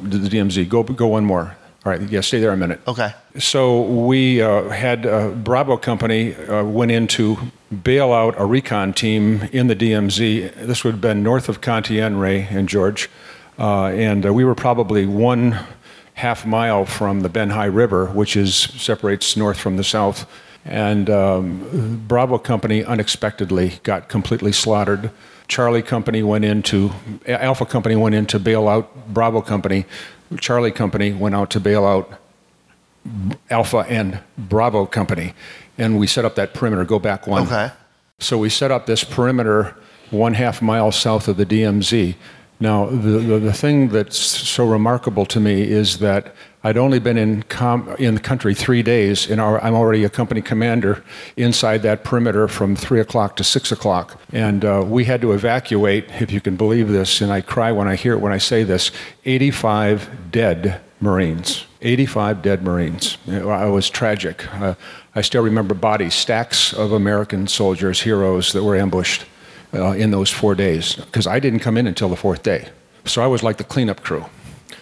the 0.02 0.18
the 0.18 0.28
DMZ. 0.28 0.68
Go, 0.68 0.82
go 0.82 1.06
one 1.08 1.24
more. 1.24 1.56
All 1.82 1.90
right, 1.90 2.02
yeah, 2.10 2.20
stay 2.20 2.40
there 2.40 2.52
a 2.52 2.58
minute. 2.58 2.78
Okay. 2.86 3.14
So 3.38 3.82
we 3.82 4.42
uh, 4.42 4.68
had 4.68 5.06
uh, 5.06 5.30
Bravo 5.30 5.78
Company 5.78 6.34
uh, 6.34 6.62
went 6.62 6.90
in 6.90 7.06
to 7.08 7.38
bail 7.82 8.12
out 8.12 8.34
a 8.36 8.44
recon 8.44 8.92
team 8.92 9.48
in 9.50 9.68
the 9.68 9.76
DMZ. 9.76 10.66
This 10.66 10.84
would 10.84 10.92
have 10.92 11.00
been 11.00 11.22
north 11.22 11.48
of 11.48 11.62
Con 11.62 11.82
Thien, 11.82 12.20
Ray 12.20 12.46
and 12.50 12.68
George, 12.68 13.08
uh, 13.58 13.86
and 13.86 14.26
uh, 14.26 14.32
we 14.34 14.44
were 14.44 14.54
probably 14.54 15.06
one 15.06 15.58
half 16.14 16.44
mile 16.44 16.84
from 16.84 17.20
the 17.20 17.30
Ben 17.30 17.48
Hai 17.48 17.64
River, 17.64 18.06
which 18.08 18.36
is 18.36 18.54
separates 18.54 19.34
north 19.34 19.58
from 19.58 19.78
the 19.78 19.84
south. 19.84 20.30
And 20.66 21.08
um, 21.08 22.04
Bravo 22.06 22.36
Company 22.36 22.84
unexpectedly 22.84 23.80
got 23.84 24.10
completely 24.10 24.52
slaughtered. 24.52 25.10
Charlie 25.48 25.82
Company 25.82 26.22
went 26.22 26.44
into 26.44 26.90
Alpha 27.26 27.64
Company 27.64 27.96
went 27.96 28.14
in 28.14 28.26
to 28.26 28.38
bail 28.38 28.68
out 28.68 29.08
Bravo 29.08 29.40
Company. 29.40 29.86
Charlie 30.38 30.70
Company 30.70 31.12
went 31.12 31.34
out 31.34 31.50
to 31.50 31.60
bail 31.60 31.84
out 31.84 32.12
Alpha 33.48 33.78
and 33.88 34.20
Bravo 34.36 34.86
Company, 34.86 35.34
and 35.78 35.98
we 35.98 36.06
set 36.06 36.24
up 36.24 36.34
that 36.36 36.54
perimeter. 36.54 36.84
Go 36.84 36.98
back 36.98 37.26
one. 37.26 37.42
Okay. 37.46 37.72
So 38.18 38.38
we 38.38 38.50
set 38.50 38.70
up 38.70 38.86
this 38.86 39.02
perimeter 39.02 39.74
one 40.10 40.34
half 40.34 40.60
mile 40.60 40.92
south 40.92 41.28
of 41.28 41.36
the 41.36 41.46
DMZ. 41.46 42.14
Now, 42.58 42.86
the, 42.86 42.96
the, 42.96 43.38
the 43.38 43.52
thing 43.52 43.88
that's 43.88 44.18
so 44.18 44.66
remarkable 44.66 45.24
to 45.26 45.40
me 45.40 45.62
is 45.62 45.98
that 45.98 46.34
I'd 46.62 46.76
only 46.76 46.98
been 46.98 47.16
in, 47.16 47.42
com- 47.44 47.88
in 47.98 48.14
the 48.16 48.20
country 48.20 48.54
three 48.54 48.82
days, 48.82 49.30
and 49.30 49.40
I'm 49.40 49.74
already 49.74 50.04
a 50.04 50.10
company 50.10 50.42
commander 50.42 51.02
inside 51.36 51.82
that 51.82 52.04
perimeter 52.04 52.48
from 52.48 52.76
3 52.76 53.00
o'clock 53.00 53.36
to 53.36 53.44
6 53.44 53.72
o'clock. 53.72 54.20
And 54.32 54.64
uh, 54.64 54.84
we 54.86 55.04
had 55.04 55.22
to 55.22 55.32
evacuate, 55.32 56.04
if 56.20 56.30
you 56.30 56.40
can 56.40 56.56
believe 56.56 56.88
this, 56.88 57.22
and 57.22 57.32
I 57.32 57.40
cry 57.40 57.72
when 57.72 57.88
I 57.88 57.96
hear 57.96 58.12
it 58.12 58.20
when 58.20 58.32
I 58.32 58.38
say 58.38 58.62
this 58.62 58.90
85 59.24 60.30
dead 60.30 60.80
Marines. 61.00 61.64
85 61.80 62.42
dead 62.42 62.62
Marines. 62.62 63.16
It 63.26 63.44
was 63.44 63.88
tragic. 63.88 64.46
Uh, 64.54 64.74
I 65.14 65.22
still 65.22 65.42
remember 65.42 65.74
bodies, 65.74 66.14
stacks 66.14 66.74
of 66.74 66.92
American 66.92 67.46
soldiers, 67.46 68.02
heroes 68.02 68.52
that 68.52 68.62
were 68.62 68.76
ambushed 68.76 69.24
uh, 69.72 69.92
in 69.92 70.10
those 70.10 70.30
four 70.30 70.54
days 70.54 70.96
because 70.96 71.26
I 71.26 71.40
didn't 71.40 71.60
come 71.60 71.78
in 71.78 71.86
until 71.86 72.10
the 72.10 72.16
fourth 72.16 72.42
day. 72.42 72.68
So 73.06 73.22
I 73.22 73.26
was 73.26 73.42
like 73.42 73.56
the 73.56 73.64
cleanup 73.64 74.02
crew. 74.02 74.26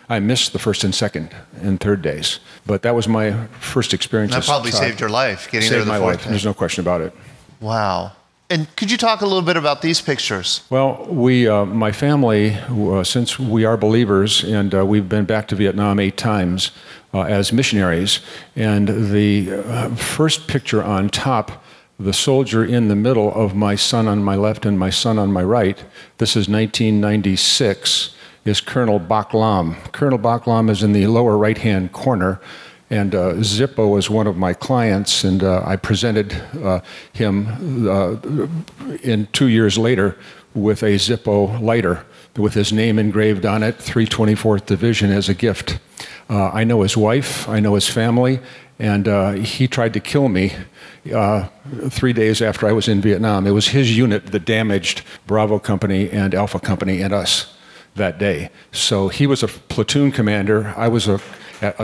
I 0.09 0.21
missed 0.21 0.53
the 0.53 0.59
first 0.59 0.85
and 0.85 0.95
second 0.95 1.35
and 1.61 1.79
third 1.79 2.03
days. 2.03 2.41
But 2.67 2.83
that 2.83 2.95
was 2.95 3.07
my 3.07 3.47
first 3.61 3.93
experience. 3.93 4.35
That 4.35 4.45
probably 4.45 4.71
saved 4.71 5.01
your 5.01 5.11
life, 5.11 5.51
getting 5.51 5.69
saved 5.69 5.75
there 5.75 5.85
the 5.85 5.91
my 5.91 5.99
life. 5.99 6.25
day. 6.25 6.31
There's 6.31 6.45
no 6.45 6.55
question 6.55 6.83
about 6.83 7.01
it. 7.01 7.15
Wow. 7.61 8.13
And 8.51 8.75
could 8.77 8.91
you 8.91 8.97
talk 8.97 9.21
a 9.21 9.27
little 9.27 9.43
bit 9.43 9.59
about 9.59 9.83
these 9.83 10.01
pictures? 10.01 10.63
Well, 10.71 11.07
we, 11.11 11.47
uh, 11.47 11.67
my 11.67 11.93
family, 11.93 12.55
uh, 12.55 13.05
since 13.05 13.39
we 13.39 13.67
are 13.67 13.77
believers 13.77 14.43
and 14.43 14.75
uh, 14.75 14.87
we've 14.87 15.07
been 15.07 15.27
back 15.27 15.49
to 15.49 15.55
Vietnam 15.55 16.01
eight 16.01 16.17
times 16.17 16.71
uh, 17.13 17.23
as 17.23 17.53
missionaries, 17.53 18.21
and 18.57 19.13
the 19.13 19.53
uh, 19.53 19.95
first 19.97 20.47
picture 20.49 20.83
on 20.83 21.11
top, 21.11 21.63
the 22.01 22.15
soldier 22.15 22.65
in 22.65 22.89
the 22.89 22.97
middle 22.97 23.35
of 23.35 23.55
my 23.55 23.75
son 23.75 24.09
on 24.09 24.25
my 24.25 24.37
left 24.37 24.65
and 24.65 24.79
my 24.79 24.91
son 24.91 25.19
on 25.19 25.31
my 25.31 25.43
right, 25.43 25.85
this 26.17 26.31
is 26.31 26.49
1996, 26.49 28.15
is 28.49 28.61
Colonel 28.61 28.99
Baklam. 28.99 29.77
Colonel 29.93 30.19
Baklam 30.19 30.71
is 30.71 30.83
in 30.83 30.93
the 30.93 31.07
lower 31.07 31.37
right 31.37 31.59
hand 31.59 31.93
corner. 31.93 32.41
And 32.91 33.15
uh, 33.15 33.35
Zippo 33.35 33.91
was 33.91 34.09
one 34.09 34.27
of 34.27 34.39
my 34.39 34.55
clients, 34.55 35.23
and 35.23 35.43
uh, 35.45 35.63
I 35.65 35.77
presented 35.77 36.33
uh, 36.63 36.81
him 37.13 37.87
uh, 37.87 38.17
in 39.03 39.29
two 39.33 39.49
years 39.49 39.77
later 39.77 40.17
with 40.55 40.83
a 40.83 40.95
Zippo 40.95 41.61
lighter 41.61 42.07
with 42.37 42.55
his 42.55 42.73
name 42.73 42.99
engraved 42.99 43.45
on 43.45 43.63
it, 43.63 43.77
324th 43.79 44.65
Division, 44.65 45.11
as 45.11 45.29
a 45.29 45.35
gift. 45.35 45.79
Uh, 46.31 46.49
I 46.49 46.65
know 46.65 46.81
his 46.81 46.97
wife, 46.97 47.47
I 47.47 47.61
know 47.61 47.75
his 47.75 47.89
family, 47.89 48.41
and 48.79 49.07
uh, 49.07 49.33
he 49.33 49.69
tried 49.69 49.93
to 49.93 50.01
kill 50.01 50.31
me 50.31 50.55
three 51.91 52.13
days 52.15 52.41
after 52.41 52.67
I 52.67 52.73
was 52.73 52.89
in 52.89 53.03
Vietnam. 53.03 53.47
It 53.47 53.51
was 53.51 53.69
his 53.69 53.97
unit 53.97 54.27
that 54.27 54.45
damaged 54.47 55.03
Bravo 55.27 55.59
Company 55.59 56.11
and 56.11 56.35
Alpha 56.35 56.61
Company 56.61 57.03
and 57.03 57.13
us 57.13 57.58
that 57.99 58.19
day. 58.19 58.51
So 58.73 59.09
he 59.09 59.27
was 59.27 59.43
a 59.43 59.49
platoon 59.49 60.11
commander. 60.11 60.73
I 60.77 60.89
was 60.89 61.07
a 61.07 61.21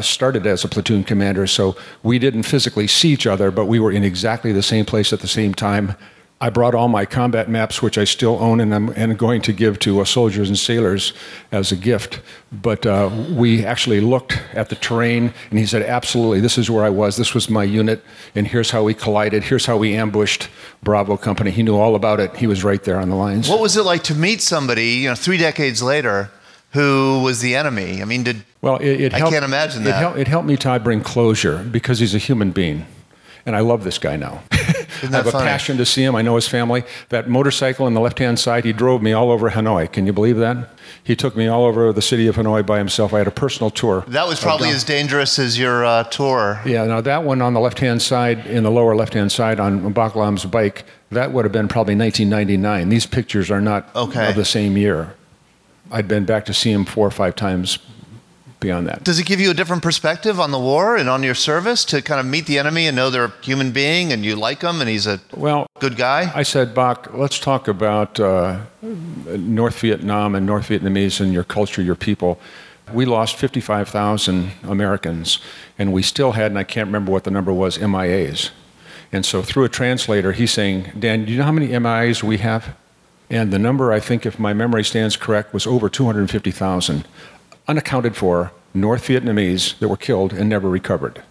started 0.02 0.46
as 0.46 0.64
a 0.64 0.68
platoon 0.68 1.04
commander, 1.04 1.46
so 1.46 1.76
we 2.02 2.18
didn't 2.18 2.44
physically 2.44 2.86
see 2.86 3.10
each 3.10 3.26
other, 3.26 3.50
but 3.50 3.66
we 3.66 3.80
were 3.80 3.90
in 3.92 4.04
exactly 4.04 4.52
the 4.52 4.62
same 4.62 4.84
place 4.84 5.12
at 5.12 5.20
the 5.20 5.28
same 5.28 5.52
time. 5.52 5.96
I 6.40 6.50
brought 6.50 6.74
all 6.74 6.88
my 6.88 7.06
combat 7.06 7.48
maps, 7.48 7.80
which 7.80 7.96
I 7.96 8.04
still 8.04 8.36
own 8.38 8.60
and 8.60 8.74
I'm 8.74 8.88
and 8.90 9.16
going 9.16 9.40
to 9.42 9.52
give 9.52 9.78
to 9.80 10.00
uh, 10.00 10.04
soldiers 10.04 10.48
and 10.48 10.58
sailors 10.58 11.12
as 11.52 11.72
a 11.72 11.76
gift. 11.76 12.20
But 12.52 12.84
uh, 12.84 13.08
we 13.30 13.64
actually 13.64 14.00
looked 14.00 14.40
at 14.52 14.68
the 14.68 14.74
terrain, 14.74 15.32
and 15.50 15.58
he 15.58 15.64
said, 15.64 15.82
Absolutely, 15.82 16.40
this 16.40 16.58
is 16.58 16.68
where 16.68 16.84
I 16.84 16.90
was. 16.90 17.16
This 17.16 17.34
was 17.34 17.48
my 17.48 17.64
unit, 17.64 18.04
and 18.34 18.46
here's 18.46 18.72
how 18.72 18.82
we 18.82 18.94
collided. 18.94 19.44
Here's 19.44 19.64
how 19.64 19.76
we 19.76 19.94
ambushed 19.94 20.48
Bravo 20.82 21.16
Company. 21.16 21.50
He 21.50 21.62
knew 21.62 21.76
all 21.76 21.94
about 21.94 22.20
it. 22.20 22.36
He 22.36 22.46
was 22.46 22.62
right 22.64 22.82
there 22.82 22.98
on 22.98 23.08
the 23.08 23.16
lines. 23.16 23.48
What 23.48 23.60
was 23.60 23.76
it 23.76 23.84
like 23.84 24.02
to 24.04 24.14
meet 24.14 24.42
somebody, 24.42 24.88
you 24.88 25.08
know, 25.08 25.14
three 25.14 25.38
decades 25.38 25.82
later, 25.82 26.30
who 26.72 27.22
was 27.22 27.40
the 27.40 27.54
enemy? 27.54 28.02
I 28.02 28.04
mean, 28.04 28.24
did 28.24 28.44
Well, 28.60 28.76
it, 28.78 29.00
it 29.00 29.14
I 29.14 29.20
can't 29.20 29.44
imagine 29.44 29.82
it 29.82 29.86
that. 29.86 30.00
Helped, 30.00 30.18
it 30.18 30.28
helped 30.28 30.48
me, 30.48 30.56
Todd, 30.56 30.82
bring 30.82 31.00
closure 31.00 31.62
because 31.62 32.00
he's 32.00 32.14
a 32.14 32.18
human 32.18 32.50
being. 32.50 32.86
And 33.46 33.54
I 33.54 33.60
love 33.60 33.84
this 33.84 33.98
guy 33.98 34.16
now. 34.16 34.42
I 35.02 35.06
have 35.06 35.24
that 35.24 35.26
a 35.28 35.32
passion 35.32 35.76
to 35.78 35.86
see 35.86 36.02
him. 36.02 36.14
I 36.14 36.22
know 36.22 36.34
his 36.36 36.48
family. 36.48 36.84
That 37.08 37.28
motorcycle 37.28 37.86
on 37.86 37.94
the 37.94 38.00
left 38.00 38.18
hand 38.18 38.38
side, 38.38 38.64
he 38.64 38.72
drove 38.72 39.02
me 39.02 39.12
all 39.12 39.30
over 39.30 39.50
Hanoi. 39.50 39.90
Can 39.92 40.06
you 40.06 40.12
believe 40.12 40.36
that? 40.38 40.68
He 41.02 41.14
took 41.16 41.36
me 41.36 41.46
all 41.46 41.64
over 41.64 41.92
the 41.92 42.02
city 42.02 42.26
of 42.26 42.36
Hanoi 42.36 42.64
by 42.64 42.78
himself. 42.78 43.12
I 43.12 43.18
had 43.18 43.26
a 43.26 43.30
personal 43.32 43.70
tour. 43.70 44.04
That 44.08 44.26
was 44.26 44.40
probably 44.40 44.70
as 44.70 44.84
dangerous 44.84 45.38
as 45.38 45.58
your 45.58 45.84
uh, 45.84 46.04
tour. 46.04 46.60
Yeah, 46.64 46.84
now 46.86 47.00
that 47.00 47.24
one 47.24 47.42
on 47.42 47.54
the 47.54 47.60
left 47.60 47.78
hand 47.80 48.00
side, 48.02 48.46
in 48.46 48.62
the 48.62 48.70
lower 48.70 48.94
left 48.94 49.14
hand 49.14 49.32
side 49.32 49.60
on 49.60 49.92
Baklam's 49.92 50.44
bike, 50.44 50.84
that 51.10 51.32
would 51.32 51.44
have 51.44 51.52
been 51.52 51.68
probably 51.68 51.94
1999. 51.94 52.88
These 52.88 53.06
pictures 53.06 53.50
are 53.50 53.60
not 53.60 53.88
Okay. 53.94 54.28
of 54.28 54.34
the 54.36 54.44
same 54.44 54.76
year. 54.76 55.14
I'd 55.90 56.08
been 56.08 56.24
back 56.24 56.44
to 56.46 56.54
see 56.54 56.72
him 56.72 56.84
four 56.84 57.06
or 57.06 57.10
five 57.10 57.36
times 57.36 57.78
beyond 58.64 58.86
that. 58.88 59.04
Does 59.04 59.18
it 59.18 59.26
give 59.26 59.40
you 59.40 59.50
a 59.50 59.54
different 59.54 59.82
perspective 59.82 60.40
on 60.40 60.50
the 60.50 60.58
war 60.58 60.96
and 60.96 61.08
on 61.08 61.22
your 61.22 61.34
service 61.34 61.84
to 61.86 62.00
kind 62.00 62.18
of 62.18 62.26
meet 62.26 62.46
the 62.46 62.58
enemy 62.58 62.86
and 62.86 62.96
know 62.96 63.10
they're 63.10 63.26
a 63.26 63.34
human 63.42 63.72
being 63.72 64.12
and 64.12 64.24
you 64.24 64.34
like 64.36 64.62
him 64.62 64.80
and 64.80 64.88
he's 64.88 65.06
a 65.06 65.20
Well, 65.36 65.66
good 65.80 65.96
guy? 65.96 66.32
I 66.34 66.42
said, 66.44 66.74
Bach, 66.74 67.10
let's 67.12 67.38
talk 67.38 67.68
about 67.68 68.18
uh, 68.18 68.60
North 68.82 69.78
Vietnam 69.80 70.34
and 70.34 70.46
North 70.46 70.68
Vietnamese 70.68 71.20
and 71.20 71.32
your 71.32 71.44
culture, 71.44 71.82
your 71.82 71.94
people. 71.94 72.40
We 72.92 73.04
lost 73.04 73.36
55,000 73.36 74.50
Americans, 74.62 75.38
and 75.78 75.92
we 75.92 76.02
still 76.02 76.32
had, 76.32 76.50
and 76.50 76.58
I 76.58 76.64
can't 76.64 76.86
remember 76.86 77.12
what 77.12 77.24
the 77.24 77.30
number 77.30 77.52
was, 77.52 77.78
MIAs. 77.78 78.50
And 79.12 79.24
so 79.24 79.42
through 79.42 79.64
a 79.64 79.68
translator, 79.68 80.32
he's 80.32 80.50
saying, 80.52 80.92
Dan, 80.98 81.24
do 81.24 81.32
you 81.32 81.38
know 81.38 81.44
how 81.44 81.52
many 81.52 81.68
MIAs 81.68 82.22
we 82.22 82.38
have? 82.38 82.74
And 83.30 83.52
the 83.52 83.58
number, 83.58 83.90
I 83.92 84.00
think, 84.00 84.26
if 84.26 84.38
my 84.38 84.52
memory 84.52 84.84
stands 84.84 85.16
correct, 85.16 85.54
was 85.54 85.66
over 85.66 85.88
250,000 85.88 87.06
unaccounted 87.68 88.16
for 88.16 88.52
North 88.74 89.06
Vietnamese 89.08 89.78
that 89.78 89.88
were 89.88 89.96
killed 89.96 90.32
and 90.32 90.48
never 90.48 90.68
recovered. 90.68 91.22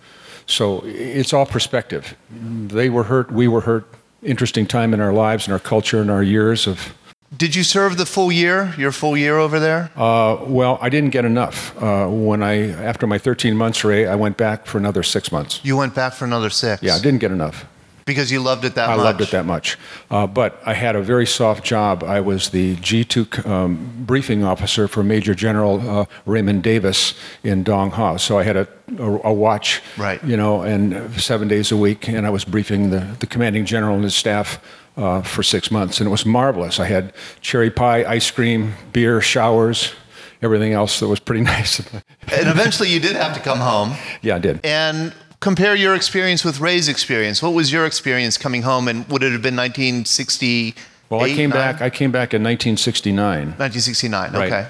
So 0.46 0.82
it's 0.86 1.34
all 1.34 1.46
perspective. 1.46 2.16
They 2.30 2.90
were 2.90 3.04
hurt, 3.04 3.32
we 3.32 3.48
were 3.48 3.62
hurt. 3.62 3.88
Interesting 4.22 4.66
time 4.66 4.94
in 4.94 5.02
our 5.02 5.14
lives 5.14 5.48
and 5.48 5.54
our 5.54 5.60
culture 5.60 6.02
and 6.02 6.10
our 6.10 6.24
years 6.24 6.66
of. 6.68 6.94
Did 7.36 7.56
you 7.56 7.64
serve 7.64 7.98
the 7.98 8.06
full 8.06 8.32
year, 8.32 8.74
your 8.78 8.92
full 8.92 9.18
year 9.18 9.38
over 9.38 9.60
there? 9.60 9.90
Uh, 9.96 10.38
well, 10.46 10.78
I 10.82 10.90
didn't 10.90 11.10
get 11.10 11.26
enough. 11.26 11.76
Uh, 11.82 12.08
when 12.08 12.44
I, 12.44 12.70
after 12.70 13.08
my 13.08 13.18
13 13.18 13.58
months, 13.58 13.84
Ray, 13.84 14.06
I 14.06 14.16
went 14.16 14.38
back 14.38 14.66
for 14.66 14.78
another 14.78 15.04
six 15.04 15.32
months. 15.32 15.60
You 15.64 15.76
went 15.76 15.96
back 15.96 16.14
for 16.14 16.26
another 16.26 16.50
six. 16.50 16.84
Yeah, 16.84 16.96
I 16.96 17.00
didn't 17.00 17.20
get 17.20 17.32
enough. 17.32 17.66
Because 18.06 18.32
you 18.32 18.39
loved 18.41 18.66
it 18.66 18.76
that 18.76 18.89
I 18.89 18.95
much. 18.95 18.99
I 18.99 19.04
loved 19.04 19.22
it 19.22 19.32
that 19.32 19.45
much. 19.45 19.78
Uh, 20.12 20.28
but 20.28 20.62
I 20.66 20.74
had 20.74 20.95
a 20.95 21.01
very 21.01 21.26
soft 21.26 21.64
job. 21.64 22.04
I 22.04 22.20
was 22.20 22.49
the 22.49 22.76
G2 22.78 23.45
um, 23.47 24.04
briefing 24.06 24.43
officer 24.43 24.88
for 24.88 25.04
Major 25.04 25.34
General 25.34 25.89
uh, 25.89 26.06
Raymond 26.26 26.64
Davis 26.64 27.14
in 27.43 27.64
Dong 27.64 27.91
Ha. 27.91 28.18
So 28.18 28.38
I 28.39 28.43
had 28.43 28.58
a, 28.58 28.68
a, 28.99 29.20
a 29.30 29.34
watch, 29.34 29.82
Right. 29.97 30.24
you 30.24 30.36
know, 30.38 30.62
and 30.62 31.14
seven 31.22 31.47
days 31.47 31.72
a 31.72 31.78
week, 31.78 32.08
and 32.10 32.26
I 32.26 32.30
was 32.30 32.43
briefing 32.45 32.89
the, 32.89 33.08
the 33.20 33.28
commanding 33.28 33.66
general 33.66 33.95
and 33.95 34.04
his 34.04 34.16
staff 34.16 34.60
uh, 34.97 35.22
for 35.22 35.41
six 35.41 35.72
months, 35.72 35.99
and 35.99 36.08
it 36.08 36.12
was 36.12 36.26
marvelous. 36.26 36.80
I 36.80 36.86
had 36.86 37.14
cherry 37.41 37.72
pie, 37.72 38.04
ice 38.06 38.30
cream, 38.30 38.74
beer, 38.91 39.22
showers, 39.22 39.93
everything 40.41 40.74
else 40.74 40.99
that 40.99 41.08
was 41.08 41.20
pretty 41.20 41.41
nice. 41.56 41.80
And 41.80 42.47
eventually 42.49 42.89
you 42.89 42.99
did 42.99 43.16
have 43.16 43.34
to 43.34 43.39
come 43.39 43.60
home. 43.60 43.93
yeah, 44.22 44.36
I 44.36 44.39
did. 44.39 44.60
And 44.66 45.14
compare 45.44 45.76
your 45.76 45.94
experience 45.94 46.46
with 46.46 46.62
Ray's 46.62 46.88
experience. 46.88 47.44
What 47.44 47.54
was 47.54 47.70
your 47.70 47.86
experience 47.86 48.38
coming 48.38 48.62
home? 48.62 48.88
And 48.88 49.06
would 49.10 49.24
it 49.24 49.34
have 49.34 49.41
been 49.41 49.58
1960? 49.58 50.74
Well, 51.10 51.22
I 51.22 51.30
came 51.30 51.50
back. 51.50 51.82
I 51.82 51.89
came 51.89 52.12
back 52.12 52.34
in 52.34 52.41
1969. 52.41 53.58
1969. 53.58 54.32
Right. 54.32 54.48
Okay. 54.48 54.68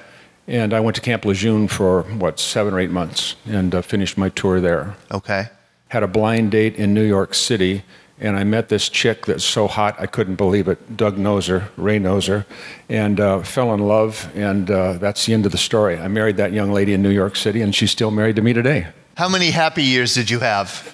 And 0.47 0.73
I 0.73 0.79
went 0.79 0.95
to 0.95 1.01
Camp 1.01 1.25
Lejeune 1.25 1.67
for 1.67 2.01
what 2.01 2.39
seven 2.39 2.73
or 2.73 2.79
eight 2.79 2.89
months, 2.89 3.35
and 3.45 3.73
uh, 3.73 3.81
finished 3.81 4.17
my 4.17 4.29
tour 4.29 4.59
there. 4.59 4.95
Okay. 5.11 5.45
Had 5.89 6.01
a 6.03 6.07
blind 6.07 6.51
date 6.51 6.75
in 6.75 6.93
New 6.93 7.05
York 7.05 7.35
City, 7.35 7.83
and 8.19 8.35
I 8.35 8.43
met 8.43 8.67
this 8.69 8.89
chick 8.89 9.27
that's 9.27 9.45
so 9.45 9.67
hot 9.67 9.95
I 9.99 10.07
couldn't 10.07 10.35
believe 10.35 10.67
it. 10.67 10.97
Doug 10.97 11.19
knows 11.19 11.47
her, 11.47 11.69
Ray 11.77 11.99
knows 11.99 12.25
her, 12.25 12.45
and 12.89 13.19
uh, 13.19 13.43
fell 13.43 13.73
in 13.75 13.79
love. 13.79 14.29
And 14.35 14.69
uh, 14.71 14.93
that's 14.93 15.27
the 15.27 15.33
end 15.33 15.45
of 15.45 15.51
the 15.51 15.57
story. 15.59 15.97
I 15.99 16.07
married 16.07 16.37
that 16.37 16.51
young 16.51 16.71
lady 16.71 16.93
in 16.93 17.03
New 17.03 17.11
York 17.11 17.35
City, 17.35 17.61
and 17.61 17.73
she's 17.73 17.91
still 17.91 18.11
married 18.11 18.35
to 18.37 18.41
me 18.41 18.53
today. 18.53 18.87
How 19.15 19.29
many 19.29 19.51
happy 19.51 19.83
years 19.83 20.15
did 20.15 20.31
you 20.31 20.39
have? 20.39 20.91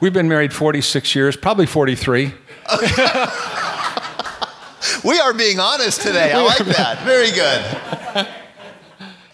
We've 0.00 0.12
been 0.12 0.28
married 0.28 0.52
46 0.52 1.16
years, 1.16 1.36
probably 1.36 1.66
43. 1.66 2.32
We 5.04 5.18
are 5.18 5.34
being 5.34 5.58
honest 5.58 6.02
today. 6.02 6.32
I 6.32 6.42
like 6.42 6.58
that. 6.58 7.00
Very 7.04 7.32
good. 7.32 8.28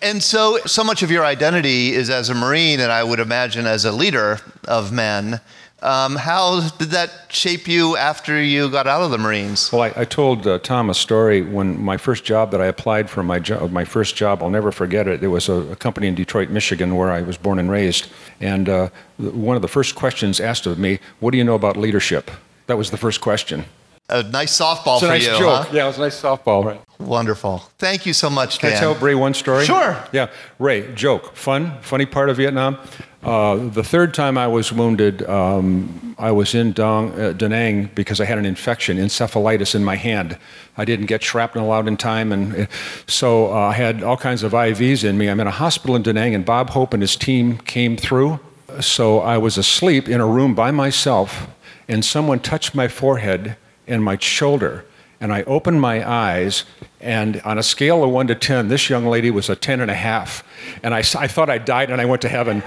And 0.01 0.23
so, 0.23 0.61
so 0.64 0.83
much 0.83 1.03
of 1.03 1.11
your 1.11 1.27
identity 1.27 1.93
is 1.93 2.09
as 2.09 2.31
a 2.31 2.35
Marine, 2.35 2.81
and 2.81 2.91
I 2.91 3.05
would 3.05 3.20
imagine 3.20 3.66
as 3.66 3.85
a 3.85 3.93
leader 3.93 4.39
of 4.66 4.93
men. 4.93 5.41
Um, 5.83 6.14
how 6.16 6.68
did 6.78 6.91
that 6.91 7.11
shape 7.28 7.66
you 7.66 7.97
after 7.97 8.41
you 8.41 8.70
got 8.70 8.87
out 8.87 9.03
of 9.03 9.11
the 9.11 9.18
Marines? 9.18 9.72
Well, 9.72 9.83
I, 9.83 9.93
I 9.97 10.05
told 10.05 10.47
uh, 10.47 10.59
Tom 10.61 10.89
a 10.91 10.95
story 10.95 11.43
when 11.43 11.83
my 11.83 11.97
first 11.97 12.24
job 12.24 12.53
that 12.53 12.61
I 12.61 12.66
applied 12.66 13.11
for 13.11 13.22
my 13.24 13.41
job, 13.41 13.72
my 13.72 13.85
first 13.85 14.14
job, 14.14 14.43
I'll 14.43 14.51
never 14.51 14.70
forget 14.70 15.09
it. 15.09 15.22
It 15.24 15.28
was 15.28 15.49
a, 15.49 15.55
a 15.72 15.76
company 15.76 16.07
in 16.07 16.14
Detroit, 16.14 16.51
Michigan, 16.51 16.95
where 16.97 17.11
I 17.11 17.22
was 17.22 17.37
born 17.37 17.59
and 17.59 17.68
raised. 17.70 18.07
And 18.41 18.68
uh, 18.68 18.89
one 19.18 19.57
of 19.57 19.62
the 19.62 19.68
first 19.68 19.95
questions 19.97 20.39
asked 20.41 20.66
of 20.66 20.78
me, 20.78 21.01
"What 21.20 21.33
do 21.33 21.39
you 21.39 21.45
know 21.45 21.55
about 21.57 21.76
leadership?" 21.76 22.30
That 22.68 22.78
was 22.78 22.91
the 22.93 22.97
first 22.97 23.20
question. 23.20 23.64
A 24.09 24.22
nice 24.22 24.57
softball 24.59 24.97
It's 24.97 25.03
a 25.05 25.07
for 25.07 25.12
nice 25.12 25.26
you, 25.26 25.39
joke. 25.39 25.66
huh? 25.66 25.70
Yeah, 25.72 25.85
it 25.85 25.87
was 25.89 25.99
a 25.99 26.03
nice 26.03 26.20
softball. 26.20 26.64
Right. 26.64 26.80
Wonderful. 27.01 27.59
Thank 27.78 28.05
you 28.05 28.12
so 28.12 28.28
much, 28.30 28.59
Can 28.59 28.68
I 28.68 28.72
Dan. 28.72 28.80
tell 28.80 28.95
Ray 28.97 29.14
one 29.14 29.33
story? 29.35 29.64
Sure. 29.64 29.97
Yeah, 30.12 30.28
Ray, 30.59 30.93
joke, 30.95 31.35
fun, 31.35 31.78
funny 31.80 32.05
part 32.07 32.28
of 32.28 32.37
Vietnam. 32.37 32.76
Uh, 33.23 33.55
the 33.68 33.85
third 33.85 34.12
time 34.12 34.37
I 34.37 34.49
was 34.49 34.73
wounded, 34.73 35.23
um, 35.29 36.16
I 36.18 36.33
was 36.33 36.57
in 36.57 36.73
Dong, 36.73 37.18
uh, 37.20 37.33
Da 37.33 37.47
Nang 37.47 37.89
because 37.95 38.20
I 38.20 38.25
had 38.25 38.37
an 38.37 38.45
infection, 38.45 38.97
encephalitis 38.97 39.77
in 39.77 39.85
my 39.85 39.95
hand. 39.95 40.37
I 40.77 40.85
didn't 40.85 41.07
get 41.07 41.23
shrapnel 41.23 41.70
out 41.70 41.87
in 41.87 41.97
time, 41.97 42.33
and 42.33 42.57
uh, 42.57 42.66
so 43.07 43.53
uh, 43.53 43.68
I 43.68 43.75
had 43.75 44.03
all 44.03 44.16
kinds 44.16 44.43
of 44.43 44.53
IVs 44.53 45.05
in 45.05 45.18
me. 45.18 45.29
I'm 45.29 45.39
in 45.39 45.47
a 45.47 45.53
hospital 45.53 45.95
in 45.95 46.03
Da 46.03 46.11
Nang, 46.11 46.35
and 46.35 46.45
Bob 46.45 46.70
Hope 46.70 46.93
and 46.93 47.01
his 47.01 47.14
team 47.14 47.59
came 47.59 47.97
through. 47.97 48.41
So 48.81 49.20
I 49.20 49.39
was 49.39 49.57
asleep 49.57 50.09
in 50.09 50.20
a 50.20 50.27
room 50.27 50.55
by 50.57 50.73
myself, 50.73 51.47
and 51.89 52.05
someone 52.05 52.41
touched 52.41 52.75
my 52.75 52.89
forehead 52.89 53.57
and 53.87 54.03
my 54.03 54.18
shoulder. 54.18 54.85
And 55.23 55.33
I 55.33 55.45
opened 55.45 55.81
my 55.81 56.07
eyes, 56.07 56.64
and 57.01 57.41
on 57.45 57.57
a 57.57 57.62
scale 57.62 58.03
of 58.03 58.11
one 58.11 58.27
to 58.27 58.35
10, 58.35 58.66
this 58.66 58.91
young 58.91 59.07
lady 59.07 59.31
was 59.31 59.49
a 59.49 59.55
10 59.55 59.81
and 59.81 59.89
a 59.89 59.95
half. 59.95 60.43
And 60.83 60.93
I, 60.93 60.99
I 60.99 61.29
thought 61.29 61.49
I 61.49 61.59
died 61.59 61.91
and 61.91 62.01
I 62.01 62.07
went 62.07 62.23
to 62.23 62.29
heaven. 62.29 62.59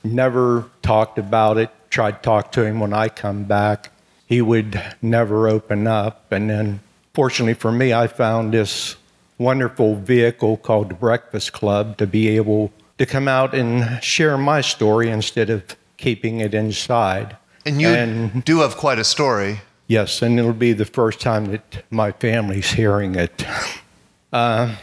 never 0.04 0.64
talked 0.82 1.18
about 1.18 1.58
it. 1.58 1.70
Tried 1.90 2.12
to 2.12 2.22
talk 2.22 2.52
to 2.52 2.64
him 2.64 2.80
when 2.80 2.92
I 2.92 3.08
come 3.08 3.44
back. 3.44 3.90
He 4.26 4.40
would 4.40 4.80
never 5.02 5.48
open 5.48 5.86
up. 5.88 6.30
And 6.30 6.48
then, 6.48 6.80
fortunately 7.12 7.54
for 7.54 7.72
me, 7.72 7.92
I 7.92 8.06
found 8.06 8.54
this 8.54 8.94
wonderful 9.40 9.96
vehicle 9.96 10.58
called 10.58 10.90
the 10.90 10.94
Breakfast 10.94 11.52
Club 11.52 11.96
to 11.96 12.06
be 12.06 12.28
able 12.28 12.70
to 12.98 13.06
come 13.06 13.26
out 13.26 13.54
and 13.54 14.02
share 14.04 14.36
my 14.36 14.60
story 14.60 15.08
instead 15.10 15.48
of 15.48 15.64
keeping 15.96 16.40
it 16.40 16.52
inside. 16.54 17.36
And 17.64 17.80
you 17.80 17.88
And- 17.88 18.44
do 18.44 18.60
have 18.60 18.76
quite 18.76 18.98
a 18.98 19.04
story. 19.04 19.62
Yes, 19.86 20.22
and 20.22 20.38
it'll 20.38 20.52
be 20.52 20.72
the 20.74 20.84
first 20.84 21.20
time 21.20 21.46
that 21.46 21.82
my 21.90 22.12
family's 22.12 22.70
hearing 22.72 23.14
it. 23.16 23.44
Uh, 24.32 24.76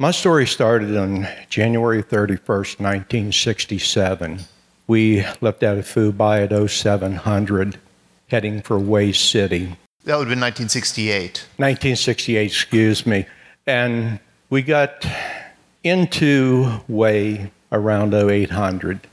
my 0.00 0.10
story 0.10 0.44
started 0.44 0.96
on 0.96 1.28
January 1.48 2.02
31st, 2.02 2.80
1967. 2.80 4.40
We 4.88 5.24
left 5.40 5.62
out 5.62 5.78
of 5.78 5.84
Phu 5.86 6.16
Bai 6.16 6.42
at 6.42 6.50
0700, 6.68 7.78
heading 8.26 8.60
for 8.60 8.80
Hue 8.80 9.12
City. 9.12 9.76
That 10.02 10.16
would 10.18 10.26
have 10.26 10.34
been 10.34 10.40
1968. 10.40 11.46
1968, 11.58 12.44
excuse 12.44 13.06
me. 13.06 13.24
And 13.66 14.18
we 14.50 14.62
got 14.62 15.06
into 15.84 16.80
Hue 16.86 17.50
around 17.70 18.14
0800. 18.14 19.08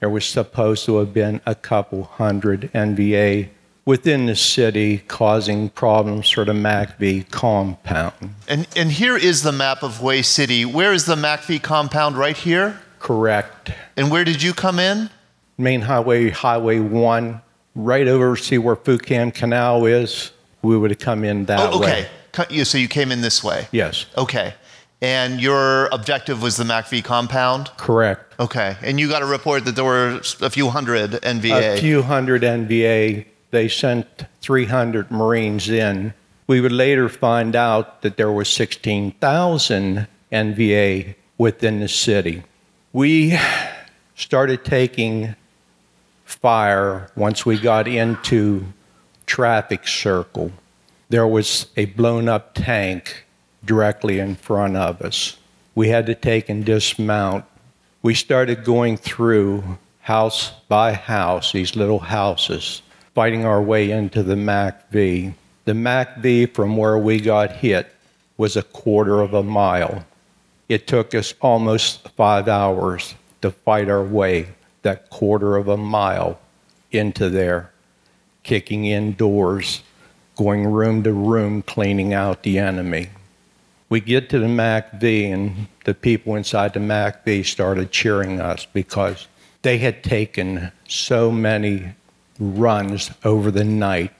There 0.00 0.08
was 0.08 0.24
supposed 0.24 0.84
to 0.86 0.96
have 0.96 1.12
been 1.14 1.40
a 1.46 1.54
couple 1.54 2.04
hundred 2.04 2.70
NVA 2.72 3.48
within 3.84 4.26
the 4.26 4.36
city 4.36 4.98
causing 4.98 5.68
problems 5.70 6.30
for 6.30 6.44
the 6.44 6.52
MACV 6.52 7.30
compound. 7.30 8.34
And, 8.48 8.66
and 8.76 8.92
here 8.92 9.16
is 9.16 9.42
the 9.42 9.52
map 9.52 9.82
of 9.82 9.98
Hue 9.98 10.22
City. 10.22 10.64
Where 10.64 10.92
is 10.92 11.04
the 11.04 11.16
MACV 11.16 11.62
compound? 11.62 12.16
Right 12.16 12.36
here? 12.36 12.80
Correct. 12.98 13.72
And 13.96 14.10
where 14.10 14.24
did 14.24 14.42
you 14.42 14.54
come 14.54 14.78
in? 14.78 15.10
Main 15.58 15.82
Highway, 15.82 16.30
Highway 16.30 16.78
1, 16.80 17.40
right 17.74 18.08
over, 18.08 18.36
see 18.36 18.58
where 18.58 18.76
Phu 18.76 19.00
Cam 19.00 19.30
Canal 19.30 19.84
is? 19.86 20.32
We 20.62 20.78
would 20.78 20.90
have 20.90 20.98
come 20.98 21.24
in 21.24 21.44
that 21.46 21.72
oh, 21.72 21.80
way. 21.80 21.86
okay. 21.86 22.08
So 22.64 22.78
you 22.78 22.88
came 22.88 23.12
in 23.12 23.20
this 23.20 23.42
way? 23.44 23.68
Yes, 23.72 24.06
Okay. 24.16 24.54
And 25.02 25.40
your 25.40 25.86
objective 25.86 26.40
was 26.40 26.56
the 26.56 26.64
MACV 26.64 27.02
compound? 27.02 27.70
correct. 27.76 28.34
Okay. 28.38 28.76
And 28.82 29.00
you 29.00 29.08
got 29.08 29.20
a 29.20 29.26
report 29.26 29.64
that 29.64 29.74
there 29.74 29.84
were 29.84 30.20
a 30.40 30.48
few 30.48 30.68
hundred 30.70 31.10
NVA. 31.10 31.74
A 31.76 31.80
few 31.80 32.02
hundred 32.02 32.42
NVA. 32.42 33.26
They 33.50 33.68
sent 33.68 34.06
300 34.42 35.10
Marines 35.10 35.68
in. 35.68 36.14
We 36.46 36.60
would 36.60 36.70
later 36.72 37.08
find 37.08 37.56
out 37.56 38.02
that 38.02 38.16
there 38.16 38.30
were 38.30 38.44
16,000 38.44 40.06
NVA 40.32 41.14
within 41.36 41.80
the 41.80 41.88
city. 41.88 42.44
We 42.92 43.36
started 44.14 44.64
taking 44.64 45.34
fire 46.24 47.10
once 47.16 47.44
we 47.44 47.58
got 47.58 47.88
into 47.88 48.66
traffic 49.26 49.86
circle. 49.88 50.52
There 51.12 51.28
was 51.28 51.66
a 51.76 51.84
blown 51.84 52.26
up 52.26 52.54
tank 52.54 53.26
directly 53.66 54.18
in 54.18 54.34
front 54.34 54.78
of 54.78 55.02
us. 55.02 55.36
We 55.74 55.88
had 55.90 56.06
to 56.06 56.14
take 56.14 56.48
and 56.48 56.64
dismount. 56.64 57.44
We 58.00 58.14
started 58.14 58.64
going 58.64 58.96
through 58.96 59.62
house 60.00 60.52
by 60.68 60.94
house, 60.94 61.52
these 61.52 61.76
little 61.76 61.98
houses, 61.98 62.80
fighting 63.14 63.44
our 63.44 63.60
way 63.60 63.90
into 63.90 64.22
the 64.22 64.36
MACV. 64.36 65.34
The 65.66 65.72
MACV 65.74 66.54
from 66.54 66.78
where 66.78 66.96
we 66.96 67.20
got 67.20 67.56
hit 67.56 67.94
was 68.38 68.56
a 68.56 68.62
quarter 68.62 69.20
of 69.20 69.34
a 69.34 69.42
mile. 69.42 70.06
It 70.70 70.86
took 70.86 71.14
us 71.14 71.34
almost 71.42 72.08
five 72.16 72.48
hours 72.48 73.16
to 73.42 73.50
fight 73.50 73.90
our 73.90 74.02
way 74.02 74.48
that 74.80 75.10
quarter 75.10 75.58
of 75.58 75.68
a 75.68 75.76
mile 75.76 76.40
into 76.90 77.28
there, 77.28 77.70
kicking 78.44 78.86
in 78.86 79.12
doors, 79.12 79.82
going 80.36 80.66
room 80.66 81.02
to 81.02 81.12
room, 81.12 81.62
cleaning 81.62 82.14
out 82.14 82.42
the 82.42 82.58
enemy. 82.58 83.08
We 83.88 84.00
get 84.00 84.30
to 84.30 84.38
the 84.38 84.46
MACV, 84.46 85.32
and 85.32 85.68
the 85.84 85.94
people 85.94 86.34
inside 86.34 86.72
the 86.72 86.80
MACV 86.80 87.44
started 87.44 87.90
cheering 87.90 88.40
us 88.40 88.66
because 88.66 89.28
they 89.60 89.78
had 89.78 90.02
taken 90.02 90.72
so 90.88 91.30
many 91.30 91.94
runs 92.38 93.10
over 93.24 93.50
the 93.50 93.64
night. 93.64 94.12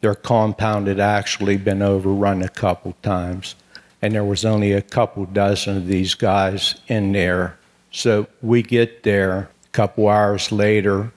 Their 0.00 0.14
compound 0.14 0.86
had 0.86 1.00
actually 1.00 1.56
been 1.56 1.82
overrun 1.82 2.42
a 2.42 2.48
couple 2.48 2.96
times, 3.02 3.54
and 4.00 4.14
there 4.14 4.24
was 4.24 4.44
only 4.44 4.72
a 4.72 4.82
couple 4.82 5.26
dozen 5.26 5.76
of 5.76 5.86
these 5.86 6.14
guys 6.14 6.76
in 6.86 7.12
there. 7.12 7.58
So 7.90 8.26
we 8.42 8.62
get 8.62 9.02
there 9.02 9.50
a 9.64 9.68
couple 9.72 10.08
hours 10.08 10.50
later. 10.52 11.12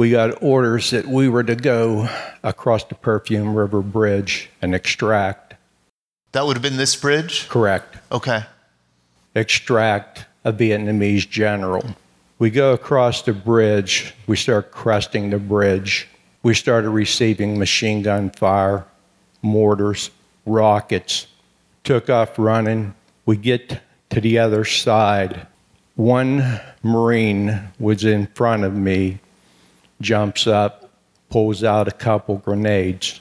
We 0.00 0.12
got 0.12 0.42
orders 0.42 0.92
that 0.92 1.06
we 1.06 1.28
were 1.28 1.42
to 1.42 1.54
go 1.54 2.08
across 2.42 2.84
the 2.84 2.94
Perfume 2.94 3.54
River 3.54 3.82
Bridge 3.82 4.48
and 4.62 4.74
extract. 4.74 5.56
that 6.32 6.46
would 6.46 6.56
have 6.56 6.62
been 6.62 6.78
this 6.78 6.96
bridge? 6.96 7.46
Correct. 7.50 7.98
Okay. 8.10 8.44
extract 9.34 10.24
a 10.42 10.54
Vietnamese 10.54 11.28
general. 11.28 11.84
We 12.38 12.48
go 12.48 12.72
across 12.72 13.20
the 13.20 13.34
bridge, 13.34 14.14
we 14.26 14.36
start 14.36 14.70
cresting 14.70 15.28
the 15.28 15.38
bridge. 15.38 16.08
We 16.42 16.54
started 16.54 16.88
receiving 16.88 17.58
machine 17.58 18.00
gun 18.00 18.30
fire, 18.30 18.86
mortars, 19.42 20.10
rockets, 20.46 21.26
took 21.84 22.08
off 22.08 22.38
running. 22.38 22.94
We 23.26 23.36
get 23.36 23.82
to 24.08 24.22
the 24.22 24.38
other 24.38 24.64
side. 24.64 25.46
One 25.96 26.58
Marine 26.82 27.68
was 27.78 28.02
in 28.06 28.28
front 28.28 28.64
of 28.64 28.72
me, 28.72 29.18
jumps 30.00 30.46
up, 30.46 30.90
pulls 31.28 31.62
out 31.62 31.88
a 31.88 31.92
couple 31.92 32.36
grenades, 32.36 33.20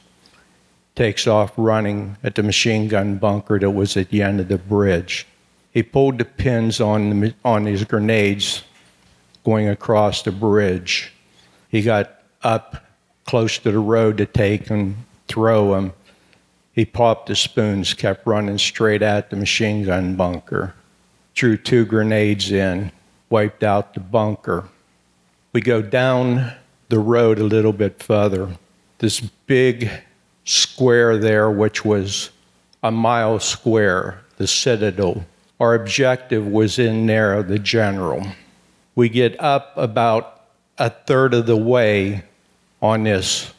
takes 0.95 1.27
off 1.27 1.53
running 1.57 2.17
at 2.23 2.35
the 2.35 2.43
machine 2.43 2.87
gun 2.87 3.17
bunker 3.17 3.59
that 3.59 3.69
was 3.69 3.95
at 3.95 4.09
the 4.09 4.21
end 4.21 4.39
of 4.39 4.47
the 4.47 4.57
bridge. 4.57 5.25
He 5.71 5.83
pulled 5.83 6.17
the 6.17 6.25
pins 6.25 6.81
on, 6.81 7.19
the, 7.19 7.33
on 7.45 7.65
his 7.65 7.83
grenades 7.83 8.63
going 9.43 9.69
across 9.69 10.23
the 10.23 10.31
bridge. 10.31 11.13
He 11.69 11.81
got 11.81 12.11
up 12.43 12.85
close 13.25 13.59
to 13.59 13.71
the 13.71 13.79
road 13.79 14.17
to 14.17 14.25
take 14.25 14.69
and 14.69 14.95
throw 15.27 15.73
them. 15.73 15.93
He 16.73 16.85
popped 16.85 17.27
the 17.27 17.35
spoons, 17.35 17.93
kept 17.93 18.25
running 18.25 18.57
straight 18.57 19.01
at 19.01 19.29
the 19.29 19.35
machine 19.35 19.83
gun 19.85 20.15
bunker, 20.15 20.73
threw 21.35 21.57
two 21.57 21.85
grenades 21.85 22.51
in, 22.51 22.91
wiped 23.29 23.63
out 23.63 23.93
the 23.93 23.99
bunker. 23.99 24.67
We 25.53 25.61
go 25.61 25.81
down 25.81 26.53
the 26.89 26.99
road 26.99 27.39
a 27.39 27.43
little 27.43 27.73
bit 27.73 28.01
further. 28.01 28.49
This 28.97 29.19
big 29.19 29.89
square 30.43 31.17
there, 31.17 31.49
which 31.49 31.85
was 31.85 32.31
a 32.83 32.91
mile 32.91 33.39
square, 33.39 34.21
the 34.37 34.47
Citadel, 34.47 35.25
Our 35.59 35.75
objective 35.75 36.47
was 36.47 36.79
in 36.79 37.05
there, 37.05 37.43
the 37.43 37.59
general. 37.59 38.25
We 38.95 39.09
get 39.09 39.39
up 39.41 39.73
about 39.75 40.45
a 40.77 40.89
third 40.89 41.33
of 41.33 41.47
the 41.47 41.57
way 41.57 42.23
on 42.81 43.03
this 43.03 43.53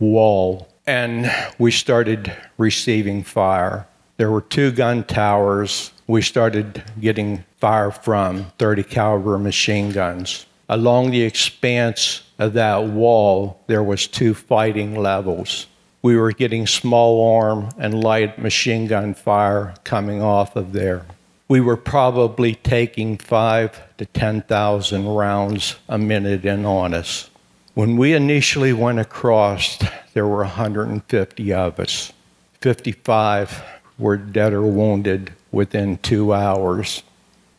wall, 0.00 0.68
and 0.84 1.30
we 1.58 1.70
started 1.70 2.36
receiving 2.58 3.22
fire. 3.22 3.86
There 4.16 4.32
were 4.32 4.40
two 4.40 4.72
gun 4.72 5.04
towers. 5.04 5.92
We 6.08 6.22
started 6.22 6.82
getting 7.00 7.44
fire 7.58 7.92
from 7.92 8.46
30 8.58 8.82
caliber 8.82 9.38
machine 9.38 9.92
guns. 9.92 10.46
Along 10.68 11.12
the 11.12 11.22
expanse 11.22 12.22
of 12.44 12.52
that 12.52 12.84
wall, 12.84 13.60
there 13.66 13.82
was 13.82 14.06
two 14.06 14.34
fighting 14.34 14.94
levels. 14.94 15.66
We 16.02 16.16
were 16.16 16.32
getting 16.32 16.66
small 16.66 17.36
arm 17.40 17.70
and 17.78 18.04
light 18.04 18.38
machine 18.38 18.86
gun 18.86 19.14
fire 19.14 19.74
coming 19.84 20.22
off 20.22 20.54
of 20.54 20.72
there. 20.72 21.06
We 21.48 21.60
were 21.60 21.76
probably 21.76 22.54
taking 22.54 23.16
five 23.18 23.80
to 23.96 24.06
10,000 24.06 25.06
rounds 25.06 25.76
a 25.88 25.98
minute 25.98 26.44
in 26.44 26.64
on 26.66 26.94
us. 26.94 27.30
When 27.74 27.96
we 27.96 28.12
initially 28.12 28.72
went 28.72 29.00
across, 29.00 29.78
there 30.12 30.26
were 30.26 30.44
150 30.44 31.52
of 31.52 31.80
us. 31.80 32.12
55 32.60 33.62
were 33.98 34.16
dead 34.16 34.52
or 34.52 34.62
wounded 34.62 35.32
within 35.50 35.98
two 35.98 36.32
hours. 36.32 37.02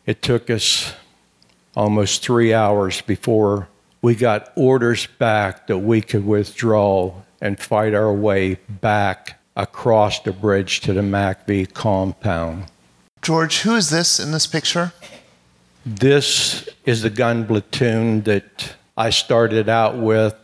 It 0.06 0.22
took 0.22 0.50
us 0.50 0.94
almost 1.74 2.22
three 2.22 2.54
hours 2.54 3.00
before 3.02 3.68
we 4.06 4.14
got 4.14 4.52
orders 4.54 5.08
back 5.18 5.66
that 5.66 5.78
we 5.78 6.00
could 6.00 6.24
withdraw 6.24 7.12
and 7.40 7.58
fight 7.58 7.92
our 7.92 8.12
way 8.12 8.54
back 8.68 9.36
across 9.56 10.20
the 10.20 10.30
bridge 10.30 10.78
to 10.78 10.92
the 10.92 11.00
MACV 11.00 11.74
compound. 11.74 12.66
George, 13.20 13.62
who 13.62 13.74
is 13.74 13.90
this 13.90 14.20
in 14.20 14.30
this 14.30 14.46
picture? 14.46 14.92
This 15.84 16.68
is 16.84 17.02
the 17.02 17.10
gun 17.10 17.48
platoon 17.48 18.22
that 18.22 18.76
I 18.96 19.10
started 19.10 19.68
out 19.68 19.96
with. 19.96 20.36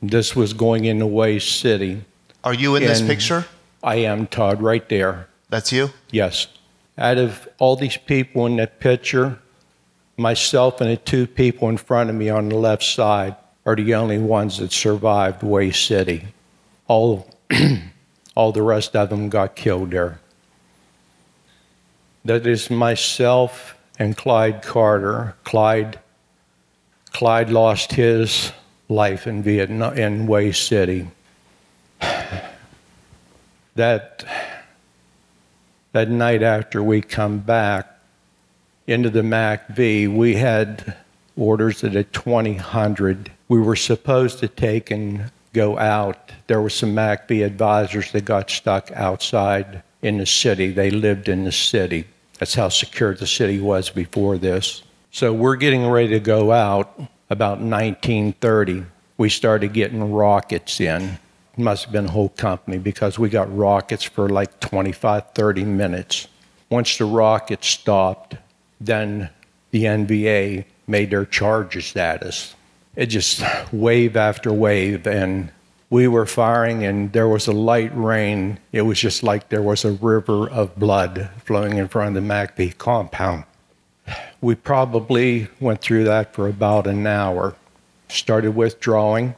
This 0.00 0.34
was 0.34 0.54
going 0.54 0.86
into 0.86 1.06
Hue 1.06 1.38
City. 1.38 2.02
Are 2.42 2.54
you 2.54 2.76
in 2.76 2.82
this 2.82 3.02
picture? 3.02 3.44
I 3.82 3.96
am, 3.96 4.26
Todd, 4.26 4.62
right 4.62 4.88
there. 4.88 5.28
That's 5.50 5.70
you? 5.70 5.90
Yes. 6.10 6.46
Out 6.96 7.18
of 7.18 7.46
all 7.58 7.76
these 7.76 7.98
people 7.98 8.46
in 8.46 8.56
that 8.56 8.80
picture, 8.80 9.38
myself 10.20 10.80
and 10.80 10.90
the 10.90 10.96
two 10.96 11.26
people 11.26 11.68
in 11.68 11.76
front 11.76 12.10
of 12.10 12.16
me 12.16 12.28
on 12.28 12.48
the 12.48 12.56
left 12.56 12.82
side 12.82 13.34
are 13.64 13.74
the 13.74 13.94
only 13.94 14.18
ones 14.18 14.58
that 14.58 14.72
survived 14.72 15.42
Hue 15.42 15.72
City. 15.72 16.28
All, 16.86 17.28
all 18.34 18.52
the 18.52 18.62
rest 18.62 18.94
of 18.94 19.10
them 19.10 19.28
got 19.28 19.56
killed 19.56 19.90
there. 19.90 20.20
That 22.24 22.46
is 22.46 22.70
myself 22.70 23.76
and 23.98 24.16
Clyde 24.16 24.62
Carter. 24.62 25.34
Clyde, 25.44 25.98
Clyde 27.12 27.50
lost 27.50 27.92
his 27.92 28.52
life 28.88 29.26
in 29.26 29.42
Vietnam 29.42 29.96
in 29.96 30.26
Hue 30.26 30.52
City. 30.52 31.08
That 33.76 34.24
that 35.92 36.10
night 36.10 36.42
after 36.42 36.82
we 36.82 37.00
come 37.00 37.38
back 37.38 37.99
into 38.90 39.08
the 39.10 39.22
MACV, 39.22 40.14
we 40.14 40.34
had 40.34 40.96
orders 41.36 41.82
at 41.84 42.12
2000 42.12 43.30
we 43.48 43.60
were 43.60 43.76
supposed 43.76 44.38
to 44.38 44.48
take 44.48 44.92
and 44.92 45.30
go 45.52 45.76
out. 45.76 46.30
There 46.46 46.60
were 46.60 46.70
some 46.70 46.94
MACV 46.94 47.44
advisors 47.44 48.12
that 48.12 48.24
got 48.24 48.48
stuck 48.48 48.92
outside 48.92 49.82
in 50.02 50.18
the 50.18 50.26
city. 50.26 50.70
They 50.70 50.90
lived 50.90 51.28
in 51.28 51.44
the 51.44 51.52
city. 51.52 52.06
That's 52.38 52.54
how 52.54 52.68
secure 52.68 53.14
the 53.14 53.26
city 53.26 53.60
was 53.60 53.90
before 53.90 54.38
this. 54.38 54.82
So 55.10 55.32
we're 55.32 55.56
getting 55.56 55.86
ready 55.86 56.08
to 56.10 56.20
go 56.20 56.52
out 56.52 56.96
about 57.28 57.58
1930. 57.58 58.84
We 59.18 59.28
started 59.28 59.72
getting 59.72 60.12
rockets 60.12 60.80
in. 60.80 61.18
Must 61.56 61.84
have 61.84 61.92
been 61.92 62.06
a 62.06 62.10
whole 62.10 62.28
company 62.30 62.78
because 62.78 63.18
we 63.18 63.28
got 63.28 63.54
rockets 63.54 64.04
for 64.04 64.28
like 64.28 64.60
25, 64.60 65.32
30 65.34 65.64
minutes. 65.64 66.28
Once 66.70 66.96
the 66.96 67.04
rockets 67.04 67.66
stopped, 67.66 68.36
then 68.80 69.30
the 69.70 69.84
NVA 69.84 70.64
made 70.86 71.10
their 71.10 71.26
charges 71.26 71.94
at 71.96 72.22
us. 72.22 72.54
It 72.96 73.06
just 73.06 73.42
wave 73.72 74.16
after 74.16 74.52
wave, 74.52 75.06
and 75.06 75.50
we 75.90 76.08
were 76.08 76.26
firing, 76.26 76.84
and 76.84 77.12
there 77.12 77.28
was 77.28 77.46
a 77.46 77.52
light 77.52 77.90
rain. 77.94 78.58
It 78.72 78.82
was 78.82 78.98
just 78.98 79.22
like 79.22 79.48
there 79.48 79.62
was 79.62 79.84
a 79.84 79.92
river 79.92 80.48
of 80.48 80.76
blood 80.76 81.30
flowing 81.44 81.78
in 81.78 81.88
front 81.88 82.16
of 82.16 82.22
the 82.22 82.28
MACV 82.28 82.78
compound. 82.78 83.44
We 84.40 84.54
probably 84.54 85.48
went 85.60 85.80
through 85.80 86.04
that 86.04 86.34
for 86.34 86.48
about 86.48 86.86
an 86.86 87.06
hour. 87.06 87.54
Started 88.08 88.56
withdrawing. 88.56 89.34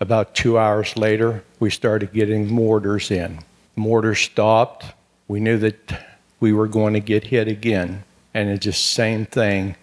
About 0.00 0.34
two 0.34 0.58
hours 0.58 0.96
later, 0.96 1.42
we 1.58 1.70
started 1.70 2.12
getting 2.12 2.46
mortars 2.52 3.10
in. 3.10 3.40
Mortars 3.74 4.20
stopped. 4.20 4.86
We 5.26 5.40
knew 5.40 5.58
that 5.58 6.06
we 6.40 6.52
were 6.52 6.68
going 6.68 6.94
to 6.94 7.00
get 7.00 7.24
hit 7.24 7.48
again. 7.48 8.04
And 8.34 8.48
it 8.48 8.60
just 8.60 8.92
same 8.92 9.26
thing. 9.26 9.76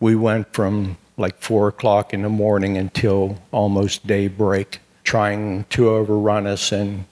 We 0.00 0.16
went 0.16 0.52
from 0.52 0.96
like 1.16 1.40
four 1.40 1.68
o'clock 1.68 2.12
in 2.12 2.22
the 2.22 2.28
morning 2.28 2.76
until 2.76 3.38
almost 3.52 4.06
daybreak, 4.06 4.80
trying 5.04 5.64
to 5.70 5.90
overrun 5.90 6.46
us 6.46 6.72
and 6.72 7.04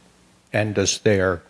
end 0.53 0.79
us 0.79 0.99
there. 0.99 1.43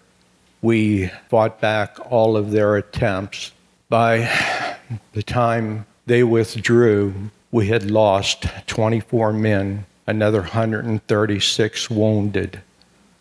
We 0.60 1.10
fought 1.28 1.60
back 1.60 1.98
all 2.10 2.36
of 2.36 2.50
their 2.50 2.76
attempts. 2.76 3.52
By 3.88 4.78
the 5.12 5.22
time 5.22 5.86
they 6.06 6.22
withdrew, 6.22 7.30
we 7.50 7.68
had 7.68 7.90
lost 7.90 8.46
24 8.66 9.32
men, 9.32 9.86
another 10.06 10.40
136 10.40 11.90
wounded. 11.90 12.62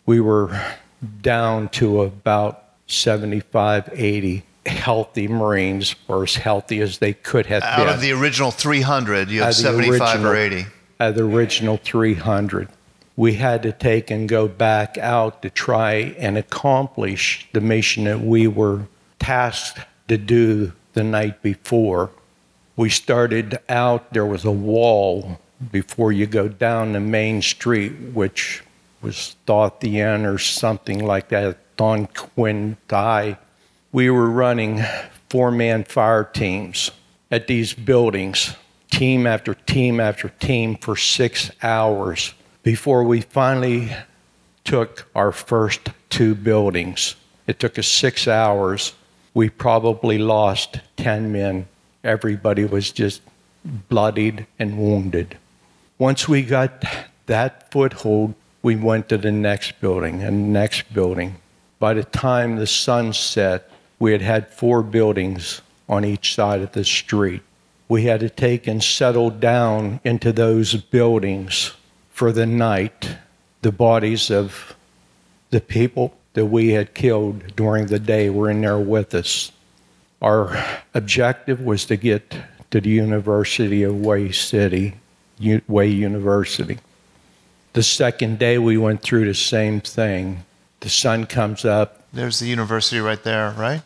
We 0.06 0.20
were 0.20 0.76
down 1.20 1.68
to 1.70 2.02
about 2.02 2.64
75, 2.86 3.90
80 3.92 4.44
healthy 4.66 5.28
Marines, 5.28 5.94
or 6.08 6.22
as 6.22 6.36
healthy 6.36 6.80
as 6.80 6.98
they 6.98 7.12
could 7.12 7.46
have 7.46 7.62
Out 7.62 7.78
been. 7.78 7.88
of 7.88 8.00
the 8.00 8.12
original 8.12 8.50
300, 8.50 9.28
you 9.28 9.40
have 9.40 9.48
Out 9.48 9.50
of 9.50 9.76
the 9.76 9.82
75 9.82 10.24
or 10.24 10.36
80. 10.36 10.66
Out 11.00 11.08
of 11.10 11.14
the 11.16 11.24
original 11.24 11.76
300. 11.78 12.68
We 13.16 13.34
had 13.34 13.62
to 13.64 13.72
take 13.72 14.10
and 14.10 14.28
go 14.28 14.48
back 14.48 14.96
out 14.98 15.42
to 15.42 15.50
try 15.50 15.94
and 16.18 16.38
accomplish 16.38 17.48
the 17.52 17.60
mission 17.60 18.04
that 18.04 18.20
we 18.20 18.46
were 18.46 18.86
tasked 19.18 19.80
to 20.08 20.16
do 20.16 20.72
the 20.94 21.04
night 21.04 21.42
before. 21.42 22.10
We 22.76 22.88
started 22.88 23.58
out, 23.68 24.12
there 24.12 24.24
was 24.24 24.44
a 24.44 24.50
wall 24.50 25.40
before 25.70 26.10
you 26.10 26.26
go 26.26 26.48
down 26.48 26.92
the 26.92 27.00
main 27.00 27.42
street, 27.42 27.92
which 28.14 28.62
was 29.02 29.36
thought 29.46 29.80
the 29.80 30.00
end 30.00 30.26
or 30.26 30.38
something 30.38 31.04
like 31.04 31.28
that, 31.28 31.58
Don 31.76 32.06
Quinn 32.06 32.76
Die. 32.88 33.36
We 33.92 34.08
were 34.08 34.30
running 34.30 34.82
four 35.28 35.50
man 35.50 35.84
fire 35.84 36.24
teams 36.24 36.90
at 37.30 37.46
these 37.46 37.74
buildings, 37.74 38.56
team 38.90 39.26
after 39.26 39.52
team 39.52 40.00
after 40.00 40.30
team, 40.30 40.76
for 40.76 40.96
six 40.96 41.50
hours 41.62 42.32
before 42.62 43.04
we 43.04 43.20
finally 43.20 43.94
took 44.64 45.06
our 45.14 45.30
first 45.30 45.90
two 46.08 46.34
buildings. 46.34 47.16
It 47.46 47.58
took 47.60 47.78
us 47.78 47.86
six 47.86 48.26
hours. 48.26 48.94
We 49.34 49.50
probably 49.50 50.16
lost 50.16 50.80
10 50.96 51.30
men. 51.30 51.68
Everybody 52.02 52.64
was 52.64 52.92
just 52.92 53.20
bloodied 53.64 54.46
and 54.58 54.78
wounded. 54.78 55.36
Once 55.98 56.26
we 56.26 56.42
got 56.42 56.82
that 57.26 57.70
foothold, 57.70 58.32
we 58.62 58.74
went 58.74 59.10
to 59.10 59.18
the 59.18 59.32
next 59.32 59.80
building 59.80 60.22
and 60.22 60.50
next 60.50 60.94
building. 60.94 61.36
By 61.78 61.92
the 61.92 62.04
time 62.04 62.56
the 62.56 62.66
sun 62.66 63.12
set, 63.12 63.68
we 64.02 64.10
had 64.10 64.20
had 64.20 64.48
four 64.48 64.82
buildings 64.82 65.62
on 65.88 66.04
each 66.04 66.34
side 66.34 66.60
of 66.60 66.72
the 66.72 66.82
street. 66.82 67.40
We 67.88 68.02
had 68.02 68.18
to 68.18 68.28
take 68.28 68.66
and 68.66 68.82
settle 68.82 69.30
down 69.30 70.00
into 70.02 70.32
those 70.32 70.74
buildings 70.74 71.72
for 72.10 72.32
the 72.32 72.44
night. 72.44 73.18
The 73.60 73.70
bodies 73.70 74.28
of 74.28 74.74
the 75.50 75.60
people 75.60 76.16
that 76.32 76.46
we 76.46 76.70
had 76.70 76.94
killed 76.94 77.54
during 77.54 77.86
the 77.86 78.00
day 78.00 78.28
were 78.28 78.50
in 78.50 78.62
there 78.62 78.76
with 78.76 79.14
us. 79.14 79.52
Our 80.20 80.60
objective 80.94 81.60
was 81.60 81.84
to 81.84 81.96
get 81.96 82.36
to 82.72 82.80
the 82.80 82.90
University 82.90 83.84
of 83.84 84.02
Hue 84.02 84.32
City, 84.32 84.94
Hue 85.38 85.62
University. 85.68 86.78
The 87.74 87.84
second 87.84 88.40
day 88.40 88.58
we 88.58 88.76
went 88.76 89.02
through 89.02 89.26
the 89.26 89.34
same 89.34 89.80
thing. 89.80 90.42
The 90.80 90.88
sun 90.88 91.26
comes 91.26 91.64
up. 91.64 92.02
There's 92.12 92.40
the 92.40 92.48
university 92.48 92.98
right 92.98 93.22
there, 93.22 93.52
right? 93.52 93.82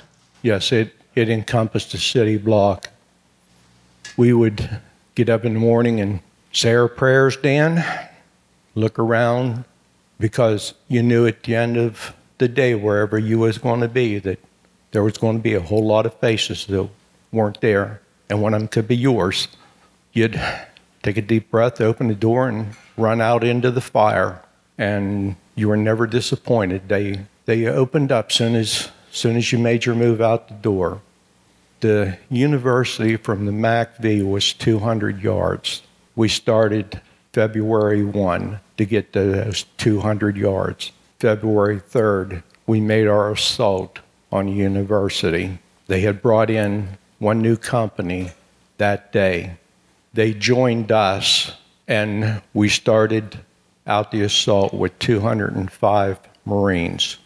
Yes, 0.47 0.71
it, 0.71 0.93
it 1.17 1.29
encompassed 1.29 1.93
a 1.95 1.99
city 1.99 2.37
block. 2.37 2.91
We 4.17 4.33
would 4.33 4.79
get 5.17 5.29
up 5.29 5.45
in 5.45 5.55
the 5.55 5.59
morning 5.59 5.99
and 5.99 6.21
say 6.53 6.73
our 6.73 6.87
prayers, 6.87 7.37
Dan, 7.37 7.85
look 8.77 8.97
around, 8.97 9.65
because 10.21 10.75
you 10.87 11.03
knew 11.03 11.27
at 11.27 11.43
the 11.43 11.57
end 11.57 11.77
of 11.77 12.15
the 12.39 12.47
day, 12.47 12.77
wherever 12.77 13.19
you 13.19 13.41
was 13.41 13.59
going 13.59 13.81
to 13.81 13.89
be, 13.89 14.21
that 14.21 14.39
there 14.93 15.03
was 15.03 15.19
going 15.19 15.39
to 15.39 15.43
be 15.43 15.55
a 15.55 15.61
whole 15.61 15.85
lot 15.85 16.07
of 16.07 16.15
faces 16.21 16.65
that 16.67 16.89
weren't 17.33 17.61
there, 17.61 18.01
and 18.31 18.41
one 18.41 18.55
of 18.55 18.61
them 18.61 18.69
could 18.69 18.87
be 18.87 18.97
yours. 18.97 19.49
You'd 20.13 20.41
take 21.03 21.17
a 21.17 21.23
deep 21.23 21.51
breath, 21.51 21.81
open 21.81 22.07
the 22.07 22.15
door, 22.15 22.49
and 22.49 22.77
run 22.97 23.21
out 23.21 23.43
into 23.43 23.73
the 23.73 23.81
fire, 23.81 24.45
and 24.79 25.35
you 25.57 25.67
were 25.67 25.77
never 25.77 26.07
disappointed. 26.07 26.89
They 26.89 27.23
they 27.47 27.67
opened 27.67 28.13
up 28.13 28.31
soon 28.31 28.55
as 28.55 28.91
soon 29.17 29.37
as 29.37 29.51
you 29.51 29.59
made 29.59 29.85
your 29.85 29.95
move 29.95 30.21
out 30.21 30.49
the 30.49 30.55
door. 30.55 31.01
The 31.81 32.19
university 32.29 33.17
from 33.17 33.47
the 33.47 33.53
MACV 33.53 34.29
was 34.29 34.53
200 34.53 35.23
yards. 35.23 35.83
We 36.15 36.29
started 36.29 37.01
February 37.33 38.05
1 38.05 38.61
to 38.77 38.85
get 38.85 39.13
to 39.13 39.25
those 39.25 39.65
200 39.79 40.37
yards. 40.37 40.93
February 41.19 41.81
3rd, 41.81 42.43
we 42.67 42.81
made 42.81 43.07
our 43.07 43.31
assault 43.33 44.01
on 44.31 44.47
the 44.47 44.53
university. 44.53 45.59
They 45.87 46.01
had 46.01 46.21
brought 46.21 46.51
in 46.51 46.99
one 47.19 47.41
new 47.41 47.57
company 47.57 48.33
that 48.77 49.13
day. 49.13 49.57
They 50.13 50.35
joined 50.35 50.93
us, 50.93 51.53
and 51.89 52.43
we 52.53 52.69
started 52.69 53.39
out 53.87 54.11
the 54.11 54.23
assault 54.23 54.75
with 54.75 54.99
205 54.99 56.21
Marines. 56.45 57.17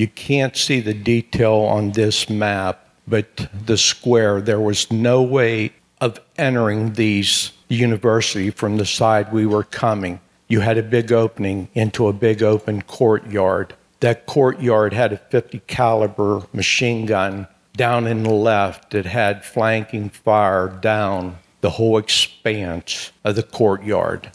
You 0.00 0.08
can't 0.08 0.56
see 0.56 0.80
the 0.80 0.94
detail 0.94 1.56
on 1.56 1.92
this 1.92 2.30
map, 2.30 2.88
but 3.06 3.50
the 3.66 3.76
square, 3.76 4.40
there 4.40 4.58
was 4.58 4.90
no 4.90 5.20
way 5.20 5.74
of 6.00 6.18
entering 6.38 6.94
these 6.94 7.52
university 7.68 8.48
from 8.48 8.78
the 8.78 8.86
side 8.86 9.30
we 9.30 9.44
were 9.44 9.62
coming. 9.62 10.20
You 10.48 10.60
had 10.60 10.78
a 10.78 10.82
big 10.82 11.12
opening 11.12 11.68
into 11.74 12.08
a 12.08 12.14
big 12.14 12.42
open 12.42 12.80
courtyard. 12.80 13.74
That 14.00 14.24
courtyard 14.24 14.94
had 14.94 15.12
a 15.12 15.18
50 15.18 15.60
caliber 15.66 16.46
machine 16.54 17.04
gun 17.04 17.46
down 17.76 18.06
in 18.06 18.22
the 18.22 18.32
left 18.32 18.92
that 18.92 19.04
had 19.04 19.44
flanking 19.44 20.08
fire 20.08 20.68
down 20.68 21.36
the 21.60 21.68
whole 21.68 21.98
expanse 21.98 23.12
of 23.22 23.36
the 23.36 23.42
courtyard. 23.42 24.32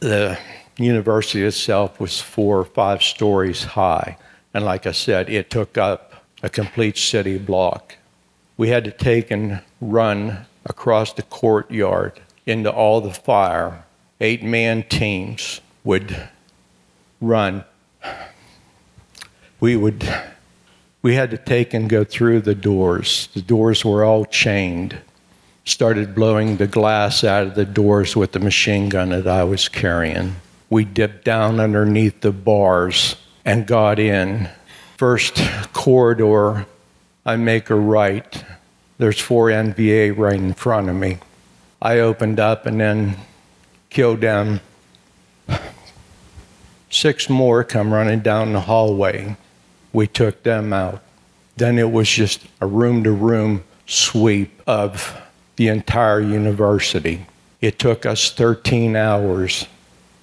The 0.00 0.38
university 0.76 1.44
itself 1.44 1.98
was 1.98 2.20
four 2.20 2.58
or 2.58 2.66
five 2.66 3.02
stories 3.02 3.64
high. 3.64 4.18
And 4.54 4.64
like 4.64 4.86
I 4.86 4.92
said, 4.92 5.28
it 5.28 5.50
took 5.50 5.76
up 5.76 6.24
a 6.42 6.48
complete 6.48 6.96
city 6.96 7.38
block. 7.38 7.96
We 8.56 8.68
had 8.68 8.84
to 8.84 8.90
take 8.90 9.30
and 9.30 9.60
run 9.80 10.46
across 10.64 11.12
the 11.12 11.22
courtyard 11.22 12.20
into 12.46 12.70
all 12.70 13.00
the 13.00 13.12
fire. 13.12 13.84
Eight 14.20 14.42
man 14.42 14.82
teams 14.84 15.60
would 15.84 16.28
run. 17.20 17.64
We 19.60 19.76
would 19.76 20.08
we 21.02 21.14
had 21.14 21.30
to 21.30 21.38
take 21.38 21.74
and 21.74 21.88
go 21.88 22.02
through 22.04 22.40
the 22.40 22.54
doors. 22.54 23.28
The 23.34 23.42
doors 23.42 23.84
were 23.84 24.04
all 24.04 24.24
chained. 24.24 24.98
Started 25.64 26.14
blowing 26.14 26.56
the 26.56 26.66
glass 26.66 27.22
out 27.22 27.46
of 27.46 27.54
the 27.54 27.64
doors 27.64 28.16
with 28.16 28.32
the 28.32 28.40
machine 28.40 28.88
gun 28.88 29.10
that 29.10 29.28
I 29.28 29.44
was 29.44 29.68
carrying. 29.68 30.36
We 30.70 30.84
dipped 30.84 31.24
down 31.24 31.60
underneath 31.60 32.20
the 32.20 32.32
bars 32.32 33.16
and 33.48 33.66
got 33.66 33.98
in. 33.98 34.46
First 34.98 35.40
corridor, 35.72 36.66
I 37.24 37.36
make 37.36 37.70
a 37.70 37.74
right. 37.74 38.44
There's 38.98 39.18
four 39.18 39.46
NVA 39.46 40.14
right 40.18 40.34
in 40.34 40.52
front 40.52 40.90
of 40.90 40.96
me. 40.96 41.16
I 41.80 42.00
opened 42.00 42.40
up 42.40 42.66
and 42.66 42.78
then 42.78 43.16
killed 43.88 44.20
them. 44.20 44.60
Six 46.90 47.30
more 47.30 47.64
come 47.64 47.94
running 47.94 48.20
down 48.20 48.52
the 48.52 48.60
hallway. 48.60 49.34
We 49.94 50.06
took 50.06 50.42
them 50.42 50.74
out. 50.74 51.02
Then 51.56 51.78
it 51.78 51.90
was 51.90 52.06
just 52.06 52.42
a 52.60 52.66
room 52.66 53.02
to 53.04 53.12
room 53.12 53.64
sweep 53.86 54.60
of 54.66 55.18
the 55.56 55.68
entire 55.68 56.20
university. 56.20 57.26
It 57.62 57.78
took 57.78 58.04
us 58.04 58.30
13 58.30 58.94
hours 58.94 59.66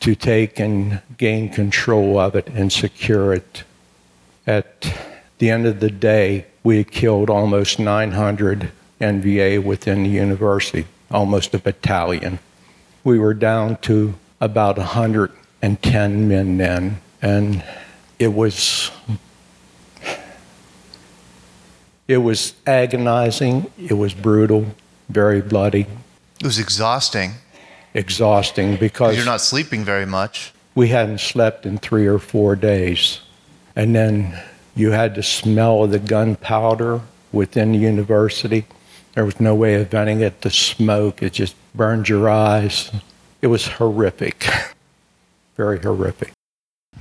to 0.06 0.14
take 0.14 0.60
and 0.60 1.02
gain 1.18 1.50
control 1.50 2.20
of 2.20 2.36
it 2.36 2.48
and 2.50 2.72
secure 2.72 3.34
it. 3.34 3.64
At 4.46 4.96
the 5.40 5.50
end 5.50 5.66
of 5.66 5.80
the 5.80 5.90
day, 5.90 6.46
we 6.64 6.78
had 6.78 6.92
killed 6.92 7.28
almost 7.28 7.80
900 7.80 8.72
NVA 9.02 9.64
within 9.64 10.04
the 10.04 10.10
university, 10.10 10.86
almost 11.10 11.56
a 11.56 11.58
battalion. 11.58 12.38
We 13.04 13.18
were 13.18 13.34
down 13.34 13.78
to 13.78 14.14
about 14.40 14.78
110 14.78 16.28
men 16.28 16.58
then, 16.58 17.02
and 17.20 17.64
it 18.20 18.28
was 18.28 18.92
it 22.08 22.18
was 22.18 22.54
agonizing, 22.68 23.72
it 23.80 23.96
was 23.96 24.14
brutal, 24.14 24.68
very 25.10 25.42
bloody, 25.42 25.88
It 26.40 26.46
was 26.46 26.60
exhausting. 26.60 27.32
Exhausting 27.96 28.72
'cause 28.74 28.80
because 28.80 29.16
You're 29.18 29.26
not 29.26 29.42
sleeping 29.42 29.84
very 29.84 30.06
much. 30.06 30.54
we 30.76 30.90
hadn't 30.90 31.20
slept 31.22 31.66
in 31.66 31.78
three 31.80 32.06
or 32.06 32.20
four 32.20 32.56
days. 32.56 33.20
And 33.76 33.96
then 33.96 34.38
you 34.76 34.92
had 34.92 35.16
to 35.16 35.24
smell 35.24 35.84
of 35.86 35.92
the 35.92 36.00
gunpowder 36.00 37.02
within 37.32 37.72
the 37.72 37.78
university. 37.80 38.66
There 39.16 39.26
was 39.26 39.40
no 39.40 39.56
way 39.56 39.76
of 39.76 39.90
venting 39.90 40.20
it. 40.22 40.42
The 40.42 40.50
smoke, 40.52 41.24
it 41.24 41.34
just 41.34 41.56
burned 41.74 42.08
your 42.10 42.30
eyes. 42.30 42.92
It 43.42 43.48
was 43.48 43.68
horrific. 43.68 44.46
Very 45.58 45.80
horrific. 45.80 46.32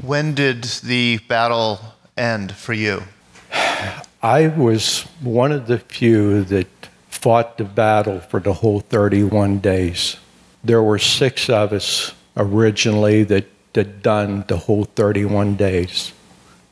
When 0.00 0.34
did 0.34 0.64
the 0.84 1.18
battle 1.28 1.80
end 2.16 2.52
for 2.54 2.72
you? 2.72 3.02
I 4.22 4.46
was 4.48 5.02
one 5.20 5.52
of 5.52 5.66
the 5.66 5.78
few 5.78 6.44
that 6.44 6.68
fought 7.10 7.58
the 7.58 7.64
battle 7.64 8.20
for 8.20 8.40
the 8.40 8.54
whole 8.54 8.80
31 8.80 9.58
days. 9.58 10.16
There 10.65 10.82
were 10.82 10.99
six 10.99 11.51
of 11.51 11.73
us 11.73 12.12
originally 12.36 13.23
that 13.24 13.47
had 13.74 14.03
done 14.03 14.45
the 14.49 14.57
whole 14.57 14.85
31 14.85 15.57
days. 15.57 16.12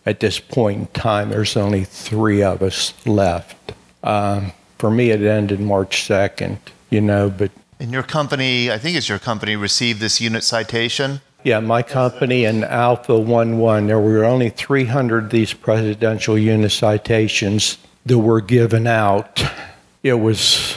At 0.07 0.21
this 0.21 0.39
point 0.41 0.81
in 0.81 0.87
time, 0.89 1.31
there's 1.31 1.57
only 1.57 1.85
three 1.85 2.43
of 2.43 2.63
us 2.63 2.95
left. 3.07 3.73
Um, 4.03 4.53
for 4.79 4.91
me, 4.91 5.11
it 5.11 5.23
ended 5.23 5.61
March 5.61 6.09
2nd, 6.09 6.59
you 6.91 7.01
know, 7.01 7.31
but 7.31 7.51
And 7.79 7.93
your 7.93 8.03
company, 8.03 8.71
I 8.71 8.79
think 8.79 8.97
it's 8.97 9.09
your 9.09 9.19
company, 9.19 9.57
received 9.57 10.01
this 10.01 10.21
unit 10.21 10.43
citation. 10.43 11.21
Yeah, 11.45 11.61
my 11.61 11.83
company 11.83 12.45
and 12.45 12.65
Alpha 12.65 13.13
11, 13.13 13.89
there 13.89 13.99
were 13.99 14.25
only 14.25 14.51
300 14.51 15.25
of 15.25 15.31
these 15.31 15.53
presidential 15.53 16.39
unit 16.39 16.71
citations 16.71 17.79
that 18.07 18.19
were 18.19 18.41
given 18.41 18.87
out. 18.87 19.43
It 20.03 20.15
was 20.15 20.77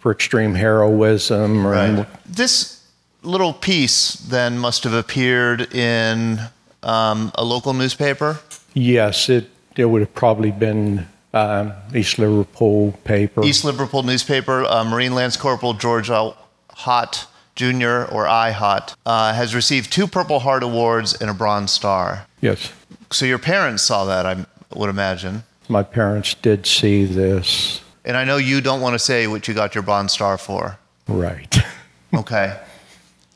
for 0.00 0.10
extreme 0.10 0.54
heroism. 0.54 1.64
Or, 1.66 1.70
Right. 1.72 2.06
This 2.26 2.82
little 3.22 3.52
piece 3.52 4.14
then 4.14 4.58
must 4.58 4.82
have 4.84 4.94
appeared 4.94 5.72
in 5.74 6.40
um, 6.82 7.30
a 7.36 7.44
local 7.44 7.72
newspaper. 7.74 8.40
Yes, 8.74 9.28
it, 9.28 9.50
it 9.76 9.84
would 9.84 10.00
have 10.00 10.14
probably 10.14 10.50
been 10.50 11.06
um, 11.34 11.72
East 11.94 12.18
Liverpool 12.18 12.92
paper. 13.04 13.44
East 13.44 13.64
Liverpool 13.64 14.02
newspaper, 14.02 14.64
uh, 14.64 14.82
Marine 14.84 15.14
Lance 15.14 15.36
Corporal 15.36 15.74
George 15.74 16.10
L. 16.10 16.36
Hott 16.70 17.26
Jr., 17.56 18.10
or 18.10 18.26
I 18.26 18.52
Hott, 18.52 18.94
uh, 19.04 19.34
has 19.34 19.54
received 19.54 19.92
two 19.92 20.06
Purple 20.06 20.38
Heart 20.40 20.62
Awards 20.62 21.20
and 21.20 21.28
a 21.30 21.34
Bronze 21.34 21.70
Star. 21.72 22.26
Yes, 22.40 22.72
So 23.10 23.26
your 23.26 23.38
parents 23.38 23.82
saw 23.82 24.06
that, 24.06 24.24
I 24.24 24.46
would 24.74 24.88
imagine. 24.88 25.42
my 25.68 25.82
parents 25.82 26.32
did 26.34 26.64
see 26.66 27.04
this. 27.04 27.82
And 28.04 28.16
I 28.16 28.24
know 28.24 28.36
you 28.38 28.60
don't 28.60 28.80
want 28.80 28.94
to 28.94 28.98
say 28.98 29.26
what 29.26 29.46
you 29.48 29.54
got 29.54 29.74
your 29.74 29.82
Bronze 29.82 30.12
Star 30.12 30.38
for. 30.38 30.78
Right. 31.08 31.56
Okay. 32.12 32.58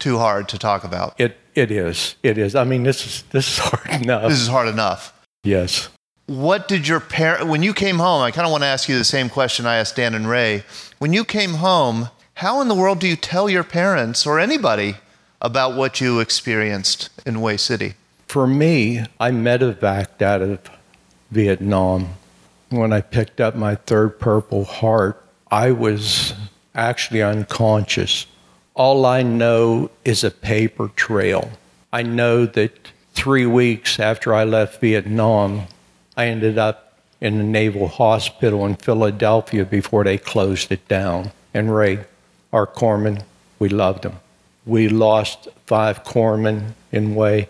Too 0.01 0.19
hard 0.19 0.49
to 0.49 0.59
talk 0.59 0.83
about. 0.83 1.15
It, 1.21 1.37
it 1.55 1.71
is. 1.71 2.17
It 2.25 2.39
is. 2.39 2.57
I 2.57 2.65
mean, 2.65 2.83
this 2.83 3.07
is, 3.07 3.23
this 3.31 3.47
is 3.47 3.59
hard 3.63 4.03
enough. 4.03 4.29
This 4.29 4.41
is 4.41 4.49
hard 4.49 4.67
enough. 4.67 5.13
yes. 5.45 5.91
What 6.27 6.67
did 6.67 6.89
your 6.89 6.99
parent, 6.99 7.47
when 7.47 7.63
you 7.63 7.73
came 7.73 7.99
home, 7.99 8.21
I 8.23 8.33
kind 8.33 8.47
of 8.47 8.51
want 8.51 8.65
to 8.65 8.67
ask 8.67 8.89
you 8.89 8.99
the 8.99 9.05
same 9.05 9.29
question 9.29 9.65
I 9.65 9.77
asked 9.77 9.95
Dan 9.95 10.13
and 10.15 10.27
Ray. 10.29 10.65
When 10.99 11.13
you 11.13 11.25
came 11.25 11.55
home, 11.55 12.09
how 12.35 12.61
in 12.61 12.67
the 12.67 12.75
world 12.75 12.99
do 12.99 13.07
you 13.07 13.15
tell 13.15 13.49
your 13.49 13.63
parents 13.63 14.27
or 14.27 14.41
anybody 14.41 14.97
about 15.41 15.77
what 15.77 16.01
you 16.01 16.19
experienced 16.19 17.11
in 17.25 17.37
Hue 17.37 17.59
City? 17.59 17.95
For 18.27 18.49
me, 18.49 19.05
I 19.21 19.31
medevaced 19.31 20.21
out 20.21 20.43
of 20.43 20.59
Vietnam. 21.31 22.15
When 22.71 22.93
I 22.93 23.01
picked 23.03 23.41
up 23.41 23.55
my 23.55 23.75
third 23.75 24.19
Purple 24.19 24.65
Heart, 24.65 25.23
I 25.51 25.71
was 25.71 26.35
actually 26.75 27.23
unconscious. 27.23 28.27
All 28.75 29.07
I 29.07 29.23
know 29.23 29.91
is 30.05 30.25
a 30.25 30.31
paper 30.31 30.89
trail. 30.97 31.51
I 31.93 32.03
know 32.03 32.47
that 32.47 32.89
three 33.13 33.47
weeks 33.47 34.01
after 34.01 34.35
I 34.35 34.45
left 34.45 34.81
Vietnam, 34.81 35.69
I 36.17 36.27
ended 36.27 36.59
up 36.59 36.99
in 37.21 37.39
the 37.39 37.45
Naval 37.45 37.87
Hospital 37.87 38.67
in 38.67 38.75
Philadelphia 38.75 39.65
before 39.65 40.03
they 40.05 40.19
closed 40.19 40.73
it 40.73 40.87
down. 40.89 41.31
And 41.53 41.75
Ray, 41.75 42.05
our 42.53 42.67
corpsman, 42.67 43.23
we 43.59 43.69
loved 43.69 44.05
him. 44.05 44.17
We 44.67 44.89
lost 44.89 45.49
five 45.67 46.03
corpsmen 46.03 46.73
in 46.91 47.15
Hue. 47.15 47.47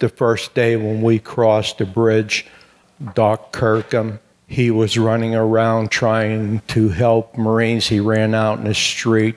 The 0.00 0.08
first 0.08 0.54
day 0.54 0.76
when 0.76 1.02
we 1.02 1.18
crossed 1.18 1.78
the 1.78 1.84
bridge, 1.84 2.46
Doc 3.14 3.52
Kirkham 3.52 4.18
He 4.48 4.70
was 4.70 4.96
running 4.96 5.34
around 5.34 5.90
trying 5.90 6.62
to 6.68 6.88
help 6.88 7.36
Marines. 7.36 7.88
He 7.88 8.00
ran 8.00 8.34
out 8.34 8.58
in 8.58 8.64
the 8.64 8.74
street. 8.74 9.36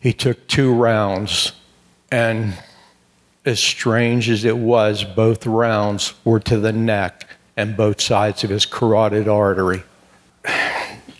He 0.00 0.12
took 0.12 0.46
two 0.46 0.72
rounds, 0.74 1.52
and 2.12 2.54
as 3.46 3.58
strange 3.58 4.28
as 4.28 4.44
it 4.44 4.58
was, 4.58 5.02
both 5.02 5.46
rounds 5.46 6.12
were 6.24 6.40
to 6.40 6.58
the 6.58 6.72
neck 6.72 7.26
and 7.56 7.74
both 7.74 8.02
sides 8.02 8.44
of 8.44 8.50
his 8.50 8.66
carotid 8.66 9.28
artery. 9.28 9.82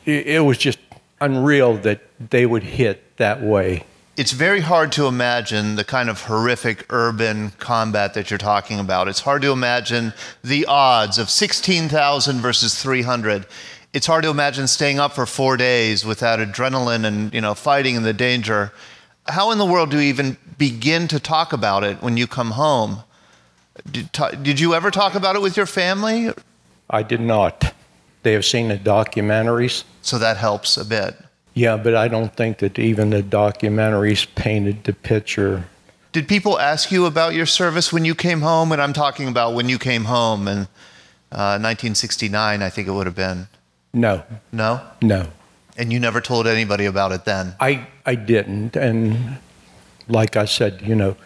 It 0.06 0.44
was 0.44 0.59
just 0.59 0.78
unreal 1.18 1.78
that 1.78 2.02
they 2.20 2.44
would 2.44 2.62
hit 2.62 3.16
that 3.16 3.40
way. 3.40 3.84
It's 4.16 4.31
very 4.31 4.61
hard 4.61 4.93
to 4.93 5.09
imagine 5.09 5.74
the 5.74 5.82
kind 5.82 6.09
of 6.09 6.23
horrific 6.23 6.86
urban 6.91 7.51
combat 7.59 8.15
that 8.15 8.31
you're 8.31 8.39
talking 8.39 8.78
about. 8.78 9.09
It's 9.09 9.20
hard 9.20 9.43
to 9.43 9.51
imagine 9.51 10.12
the 10.43 10.66
odds 10.66 11.19
of 11.19 11.28
16,000 11.28 12.41
versus 12.41 12.81
300. 12.81 13.45
It's 13.93 14.07
hard 14.07 14.23
to 14.23 14.31
imagine 14.31 14.69
staying 14.69 15.01
up 15.01 15.15
for 15.15 15.27
four 15.27 15.57
days 15.57 16.05
without 16.05 16.39
adrenaline 16.39 17.05
and 17.05 17.35
you 17.35 17.41
know 17.41 17.55
fighting 17.55 17.97
and 17.97 18.07
the 18.07 18.12
danger. 18.12 18.73
How 19.27 19.51
in 19.51 19.59
the 19.59 19.66
world 19.66 19.91
do 19.91 19.99
you 19.99 20.09
even 20.09 20.36
begin 20.59 21.09
to 21.09 21.19
talk 21.19 21.53
about 21.53 21.82
it 21.82 22.01
when 22.01 22.16
you 22.16 22.28
come 22.28 22.53
home? 22.53 23.03
Did, 23.91 24.11
did 24.45 24.61
you 24.61 24.74
ever 24.74 24.93
talk 24.93 25.16
about 25.16 25.35
it 25.35 25.43
with 25.43 25.57
your 25.57 25.66
family? 25.66 26.31
I 26.89 27.03
did 27.03 27.20
not. 27.20 27.74
They 28.23 28.32
have 28.35 28.45
seen 28.45 28.69
the 28.69 28.78
documentaries. 28.78 29.82
So 30.03 30.19
that 30.19 30.36
helps 30.36 30.77
a 30.77 30.85
bit. 30.85 31.16
Yeah, 31.55 31.76
but 31.76 31.94
I 31.94 32.09
don't 32.09 32.35
think 32.35 32.59
that 32.59 32.78
even 32.78 33.10
the 33.10 33.22
documentaries 33.22 34.26
painted 34.35 34.85
the 34.85 34.93
picture. 34.93 35.64
Did 36.12 36.28
people 36.28 36.59
ask 36.59 36.90
you 36.90 37.06
about 37.06 37.35
your 37.35 37.47
service 37.47 37.93
when 37.93 38.05
you 38.05 38.14
came 38.14 38.40
home? 38.40 38.72
And 38.72 38.82
I'm 38.82 38.93
talking 38.93 39.28
about 39.28 39.55
when 39.55 39.68
you 39.68 39.78
came 39.78 40.05
home 40.05 40.48
in 40.48 40.59
uh, 41.32 41.59
1969, 41.59 42.62
I 42.62 42.70
think 42.70 42.89
it 42.89 42.90
would 42.93 43.06
have 43.06 43.16
been. 43.16 43.48
No, 43.93 44.22
No? 44.52 44.81
no. 45.01 45.28
And 45.76 45.93
you 45.93 45.98
never 45.98 46.20
told 46.20 46.47
anybody 46.47 46.85
about 46.85 47.10
it 47.10 47.24
then? 47.24 47.55
I, 47.59 47.89
I 48.06 48.14
didn't. 48.14 48.76
And 48.76 49.39
like 50.06 50.36
I 50.36 50.44
said, 50.44 50.82
you 50.82 50.94
know, 50.94 51.16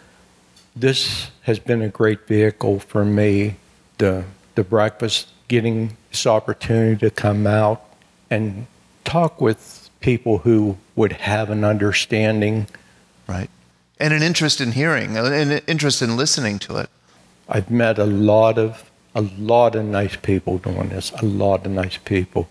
this 0.75 1.29
has 1.43 1.59
been 1.59 1.83
a 1.83 1.89
great 1.89 2.25
vehicle 2.27 2.79
for 2.79 3.05
me. 3.05 3.57
The, 3.99 4.23
the 4.55 4.63
breakfast, 4.63 5.27
getting 5.49 5.97
this 6.09 6.25
opportunity 6.25 6.97
to 7.01 7.11
come 7.11 7.45
out 7.45 7.83
and 8.31 8.65
talk 9.03 9.39
with 9.39 9.78
people 9.99 10.39
who 10.39 10.77
would 10.95 11.13
have 11.13 11.49
an 11.49 11.63
understanding. 11.63 12.67
Right. 13.27 13.49
And 13.99 14.13
an 14.13 14.23
interest 14.23 14.61
in 14.61 14.71
hearing, 14.71 15.17
and 15.17 15.27
an 15.27 15.61
interest 15.67 16.01
in 16.01 16.15
listening 16.15 16.59
to 16.59 16.77
it. 16.77 16.89
I've 17.47 17.69
met 17.69 17.99
a 17.99 18.05
lot 18.05 18.57
of 18.57 18.89
a 19.15 19.21
lot 19.21 19.75
of 19.75 19.85
nice 19.85 20.15
people 20.15 20.59
doing 20.59 20.89
this, 20.89 21.11
a 21.11 21.25
lot 21.25 21.65
of 21.65 21.71
nice 21.71 21.97
people. 21.97 22.47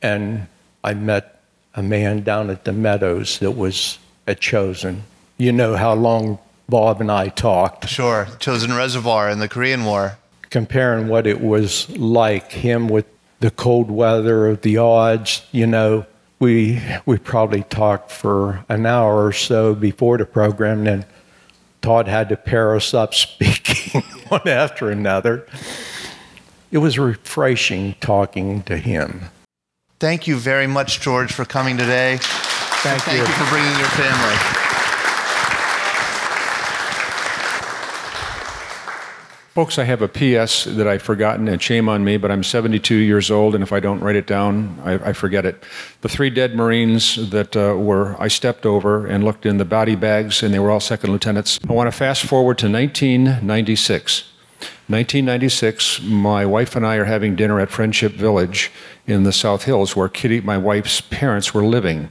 And 0.00 0.46
I 0.82 0.94
met 0.94 1.42
a 1.74 1.82
man 1.82 2.22
down 2.22 2.50
at 2.50 2.64
the 2.64 2.72
Meadows 2.72 3.38
that 3.40 3.52
was 3.52 3.98
a 4.26 4.34
Chosin. 4.34 5.00
You 5.36 5.52
know 5.52 5.76
how 5.76 5.94
long 5.94 6.38
Bob 6.68 7.00
and 7.00 7.10
I 7.10 7.28
talked. 7.28 7.88
Sure. 7.88 8.26
Chosin 8.38 8.76
Reservoir 8.76 9.28
in 9.28 9.40
the 9.40 9.48
Korean 9.48 9.84
War. 9.84 10.16
Comparing 10.48 11.08
what 11.08 11.26
it 11.26 11.40
was 11.40 11.88
like, 11.96 12.50
him 12.50 12.88
with 12.88 13.06
the 13.40 13.50
cold 13.50 13.90
weather, 13.90 14.56
the 14.56 14.78
odds, 14.78 15.42
you 15.52 15.66
know, 15.66 16.06
we 16.40 16.82
we 17.06 17.18
probably 17.18 17.62
talked 17.62 18.10
for 18.10 18.64
an 18.68 18.86
hour 18.86 19.26
or 19.26 19.32
so 19.32 19.74
before 19.74 20.18
the 20.18 20.24
program, 20.24 20.78
and 20.78 20.86
then 20.86 21.04
Todd 21.82 22.08
had 22.08 22.28
to 22.30 22.36
pair 22.36 22.74
us 22.74 22.92
up 22.92 23.14
speaking 23.26 24.02
one 24.28 24.48
after 24.48 24.90
another. 24.90 25.46
It 26.72 26.78
was 26.78 26.98
refreshing 26.98 27.94
talking 28.00 28.62
to 28.64 28.76
him. 28.76 29.26
Thank 29.98 30.26
you 30.26 30.36
very 30.36 30.66
much, 30.66 31.00
George, 31.00 31.32
for 31.32 31.44
coming 31.44 31.76
today. 31.76 32.18
Thank, 32.20 33.02
Thank 33.02 33.28
you 33.28 33.34
for 33.34 33.50
bringing 33.50 33.78
your 33.78 33.88
family. 33.88 34.69
Folks, 39.54 39.80
I 39.80 39.84
have 39.84 40.00
a 40.00 40.06
PS 40.06 40.62
that 40.66 40.86
I've 40.86 41.02
forgotten, 41.02 41.48
and 41.48 41.60
shame 41.60 41.88
on 41.88 42.04
me, 42.04 42.16
but 42.18 42.30
I'm 42.30 42.44
72 42.44 42.94
years 42.94 43.32
old, 43.32 43.56
and 43.56 43.64
if 43.64 43.72
I 43.72 43.80
don't 43.80 43.98
write 43.98 44.14
it 44.14 44.24
down, 44.24 44.78
I, 44.84 44.92
I 45.08 45.12
forget 45.12 45.44
it. 45.44 45.64
The 46.02 46.08
three 46.08 46.30
dead 46.30 46.54
Marines 46.54 47.30
that 47.30 47.56
uh, 47.56 47.74
were, 47.76 48.14
I 48.20 48.28
stepped 48.28 48.64
over 48.64 49.08
and 49.08 49.24
looked 49.24 49.44
in 49.44 49.56
the 49.56 49.64
body 49.64 49.96
bags, 49.96 50.44
and 50.44 50.54
they 50.54 50.60
were 50.60 50.70
all 50.70 50.78
second 50.78 51.10
lieutenants. 51.10 51.58
I 51.68 51.72
want 51.72 51.88
to 51.88 51.96
fast 51.96 52.22
forward 52.22 52.58
to 52.58 52.70
1996. 52.70 54.22
1996, 54.90 56.02
my 56.02 56.44
wife 56.44 56.74
and 56.74 56.84
I 56.84 56.96
are 56.96 57.04
having 57.04 57.36
dinner 57.36 57.60
at 57.60 57.70
Friendship 57.70 58.12
Village 58.14 58.72
in 59.06 59.22
the 59.22 59.32
South 59.32 59.62
Hills 59.62 59.94
where 59.94 60.08
Kitty, 60.08 60.40
my 60.40 60.58
wife's 60.58 61.00
parents, 61.00 61.54
were 61.54 61.64
living. 61.64 62.08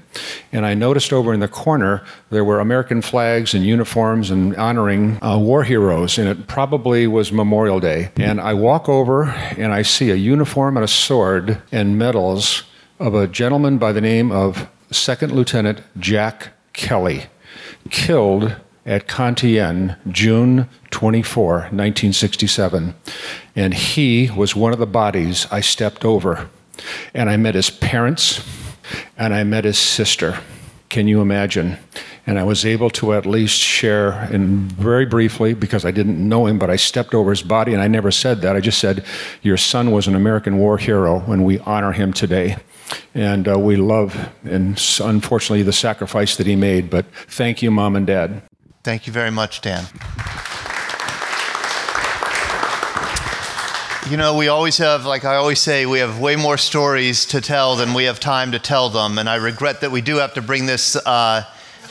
And 0.53 0.65
I 0.65 0.75
noticed 0.75 1.11
over 1.11 1.33
in 1.33 1.41
the 1.41 1.49
corner 1.49 2.05
there 2.29 2.45
were 2.45 2.61
American 2.61 3.01
flags 3.01 3.53
and 3.53 3.65
uniforms 3.65 4.31
and 4.31 4.55
honoring 4.55 5.21
uh, 5.21 5.37
war 5.37 5.65
heroes, 5.65 6.17
and 6.17 6.29
it 6.29 6.47
probably 6.47 7.05
was 7.05 7.33
Memorial 7.33 7.81
Day. 7.81 8.11
And 8.15 8.39
I 8.39 8.53
walk 8.53 8.87
over 8.87 9.25
and 9.25 9.73
I 9.73 9.81
see 9.81 10.09
a 10.09 10.15
uniform 10.15 10.77
and 10.77 10.83
a 10.85 10.87
sword 10.87 11.61
and 11.73 11.97
medals 11.97 12.63
of 12.97 13.13
a 13.13 13.27
gentleman 13.27 13.77
by 13.77 13.91
the 13.91 13.99
name 13.99 14.31
of 14.31 14.69
Second 14.89 15.33
Lieutenant 15.33 15.81
Jack 15.97 16.53
Kelly, 16.71 17.25
killed 17.89 18.55
at 18.89 19.07
Con 19.07 19.35
Thien, 19.35 19.95
June 20.09 20.67
24, 20.89 21.53
1967. 21.53 22.95
And 23.55 23.73
he 23.75 24.31
was 24.35 24.55
one 24.55 24.73
of 24.73 24.79
the 24.79 24.87
bodies 24.87 25.45
I 25.51 25.61
stepped 25.61 26.03
over. 26.03 26.49
And 27.13 27.29
I 27.29 27.37
met 27.37 27.53
his 27.53 27.69
parents 27.69 28.43
and 29.15 29.31
I 29.33 29.43
met 29.43 29.63
his 29.63 29.77
sister. 29.77 30.39
Can 30.89 31.07
you 31.07 31.21
imagine? 31.21 31.77
And 32.25 32.39
I 32.39 32.43
was 32.43 32.65
able 32.65 32.89
to 32.91 33.13
at 33.13 33.27
least 33.27 33.59
share, 33.59 34.11
and 34.11 34.71
very 34.71 35.05
briefly, 35.05 35.53
because 35.53 35.85
I 35.85 35.91
didn't 35.91 36.27
know 36.27 36.47
him, 36.47 36.57
but 36.57 36.69
I 36.69 36.75
stepped 36.75 37.13
over 37.13 37.29
his 37.29 37.43
body 37.43 37.73
and 37.73 37.81
I 37.81 37.87
never 37.87 38.11
said 38.11 38.41
that. 38.41 38.55
I 38.55 38.59
just 38.59 38.79
said, 38.79 39.05
Your 39.41 39.57
son 39.57 39.91
was 39.91 40.07
an 40.07 40.15
American 40.15 40.57
war 40.57 40.77
hero, 40.77 41.21
and 41.31 41.45
we 41.45 41.59
honor 41.59 41.91
him 41.91 42.11
today. 42.13 42.57
And 43.13 43.47
uh, 43.47 43.57
we 43.59 43.75
love, 43.75 44.29
and 44.43 44.79
unfortunately, 44.99 45.63
the 45.63 45.73
sacrifice 45.73 46.35
that 46.37 46.47
he 46.47 46.55
made. 46.55 46.89
But 46.89 47.05
thank 47.27 47.61
you, 47.61 47.69
mom 47.69 47.95
and 47.95 48.05
dad. 48.05 48.41
Thank 48.81 49.07
you 49.07 49.13
very 49.13 49.31
much, 49.31 49.61
Dan. 49.61 49.85
You 54.09 54.17
know, 54.17 54.37
we 54.37 54.47
always 54.47 54.77
have, 54.77 55.05
like 55.05 55.25
I 55.25 55.35
always 55.35 55.59
say, 55.59 55.85
we 55.85 55.99
have 55.99 56.19
way 56.19 56.35
more 56.35 56.57
stories 56.57 57.25
to 57.27 57.41
tell 57.41 57.75
than 57.75 57.93
we 57.93 58.05
have 58.05 58.19
time 58.19 58.53
to 58.53 58.59
tell 58.59 58.89
them. 58.89 59.17
And 59.17 59.29
I 59.29 59.35
regret 59.35 59.81
that 59.81 59.91
we 59.91 60.01
do 60.01 60.15
have 60.15 60.33
to 60.35 60.41
bring 60.41 60.65
this, 60.65 60.95
uh, 60.95 61.43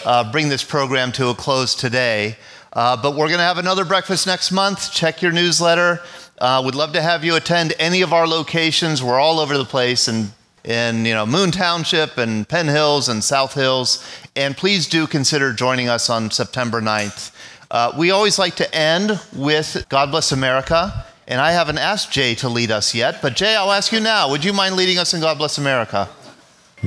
uh, 0.04 0.32
bring 0.32 0.48
this 0.48 0.64
program 0.64 1.12
to 1.12 1.28
a 1.28 1.34
close 1.34 1.74
today. 1.74 2.36
Uh, 2.72 2.96
but 2.96 3.12
we're 3.12 3.28
going 3.28 3.38
to 3.38 3.44
have 3.44 3.58
another 3.58 3.84
breakfast 3.84 4.26
next 4.26 4.50
month. 4.50 4.90
Check 4.90 5.20
your 5.20 5.30
newsletter. 5.30 6.00
Uh, 6.38 6.62
we'd 6.64 6.74
love 6.74 6.92
to 6.94 7.02
have 7.02 7.22
you 7.22 7.36
attend 7.36 7.74
any 7.78 8.00
of 8.00 8.12
our 8.12 8.26
locations. 8.26 9.02
We're 9.02 9.20
all 9.20 9.38
over 9.38 9.56
the 9.58 9.64
place 9.64 10.08
and 10.08 10.32
in 10.64 11.06
you 11.06 11.14
know 11.14 11.24
Moon 11.24 11.50
Township 11.50 12.18
and 12.18 12.48
Penn 12.48 12.68
Hills 12.68 13.08
and 13.08 13.24
South 13.24 13.54
Hills. 13.54 14.04
And 14.38 14.56
please 14.56 14.86
do 14.86 15.08
consider 15.08 15.52
joining 15.52 15.88
us 15.88 16.08
on 16.08 16.30
September 16.30 16.80
9th. 16.80 17.32
Uh, 17.72 17.90
we 17.98 18.12
always 18.12 18.38
like 18.38 18.54
to 18.54 18.72
end 18.72 19.20
with 19.34 19.84
God 19.88 20.12
Bless 20.12 20.30
America. 20.30 21.04
And 21.26 21.40
I 21.40 21.50
haven't 21.50 21.78
asked 21.78 22.12
Jay 22.12 22.36
to 22.36 22.48
lead 22.48 22.70
us 22.70 22.94
yet, 22.94 23.20
but 23.20 23.34
Jay, 23.34 23.56
I'll 23.56 23.72
ask 23.72 23.90
you 23.90 23.98
now. 23.98 24.30
Would 24.30 24.44
you 24.44 24.52
mind 24.52 24.76
leading 24.76 24.96
us 24.96 25.12
in 25.12 25.20
God 25.20 25.38
Bless 25.38 25.58
America? 25.58 26.08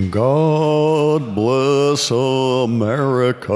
God 0.09 1.35
bless 1.35 2.09
America, 2.09 3.53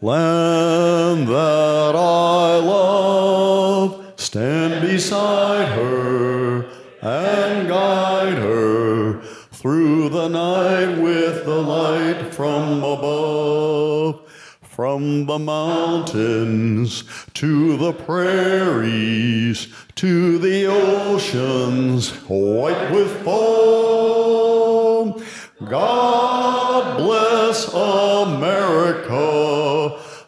land 0.00 1.26
that 1.26 1.96
I 1.96 2.58
love. 2.58 4.14
Stand 4.20 4.82
beside 4.82 5.66
her 5.70 6.64
and 7.02 7.66
guide 7.66 8.38
her 8.38 9.20
through 9.66 10.08
the 10.10 10.28
night 10.28 10.96
with 10.96 11.44
the 11.44 11.60
light 11.60 12.32
from 12.32 12.84
above. 12.84 14.20
From 14.62 15.26
the 15.26 15.40
mountains 15.40 17.02
to 17.34 17.76
the 17.76 17.92
prairies 17.92 19.66
to 19.96 20.38
the 20.38 20.66
oceans 20.66 22.10
white 22.28 22.92
with 22.92 23.24
foam. 23.24 25.20
God 25.68 26.98
bless 26.98 27.66
America, 27.74 29.18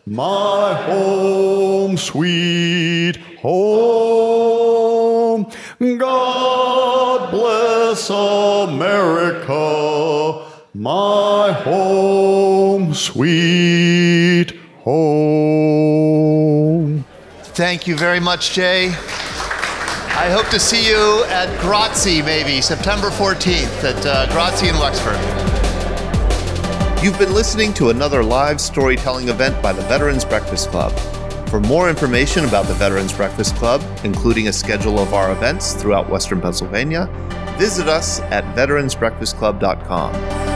my 0.05 0.75
home, 0.83 1.97
sweet 1.97 3.19
home. 3.41 4.19
God 5.79 6.28
bless 8.09 8.69
America, 8.69 10.45
my 10.75 11.53
home, 11.53 12.95
sweet 12.95 14.53
home. 14.81 16.25
Thank 17.43 17.87
you 17.87 17.97
very 17.97 18.21
much, 18.21 18.53
Jay. 18.53 18.87
I 18.87 20.31
hope 20.31 20.49
to 20.49 20.59
see 20.59 20.89
you 20.89 21.25
at 21.29 21.49
Grazie, 21.61 22.23
maybe 22.23 22.63
September 22.63 23.09
14th 23.11 23.85
at 23.85 24.07
uh, 24.07 24.27
Grazie 24.33 24.69
in 24.69 24.77
Wexford. 24.79 25.19
You've 27.03 27.19
been 27.19 27.35
listening 27.35 27.75
to 27.75 27.91
another 27.91 28.25
live 28.25 28.61
storytelling 28.61 29.29
event 29.29 29.63
by 29.63 29.73
the 29.73 29.83
Veterans 29.83 30.25
Breakfast 30.25 30.71
Club. 30.71 30.93
For 31.49 31.61
more 31.61 31.89
information 31.89 32.45
about 32.45 32.67
the 32.67 32.75
Veterans 32.75 33.13
Breakfast 33.13 33.57
Club, 33.57 33.83
including 34.05 34.49
a 34.49 34.53
schedule 34.53 34.99
of 34.99 35.15
our 35.15 35.33
events 35.33 35.73
throughout 35.73 36.11
Western 36.11 36.43
Pennsylvania, 36.43 37.09
visit 37.59 37.89
us 37.89 38.21
at 38.21 38.45
veteransbreakfastclub.com. 38.55 40.48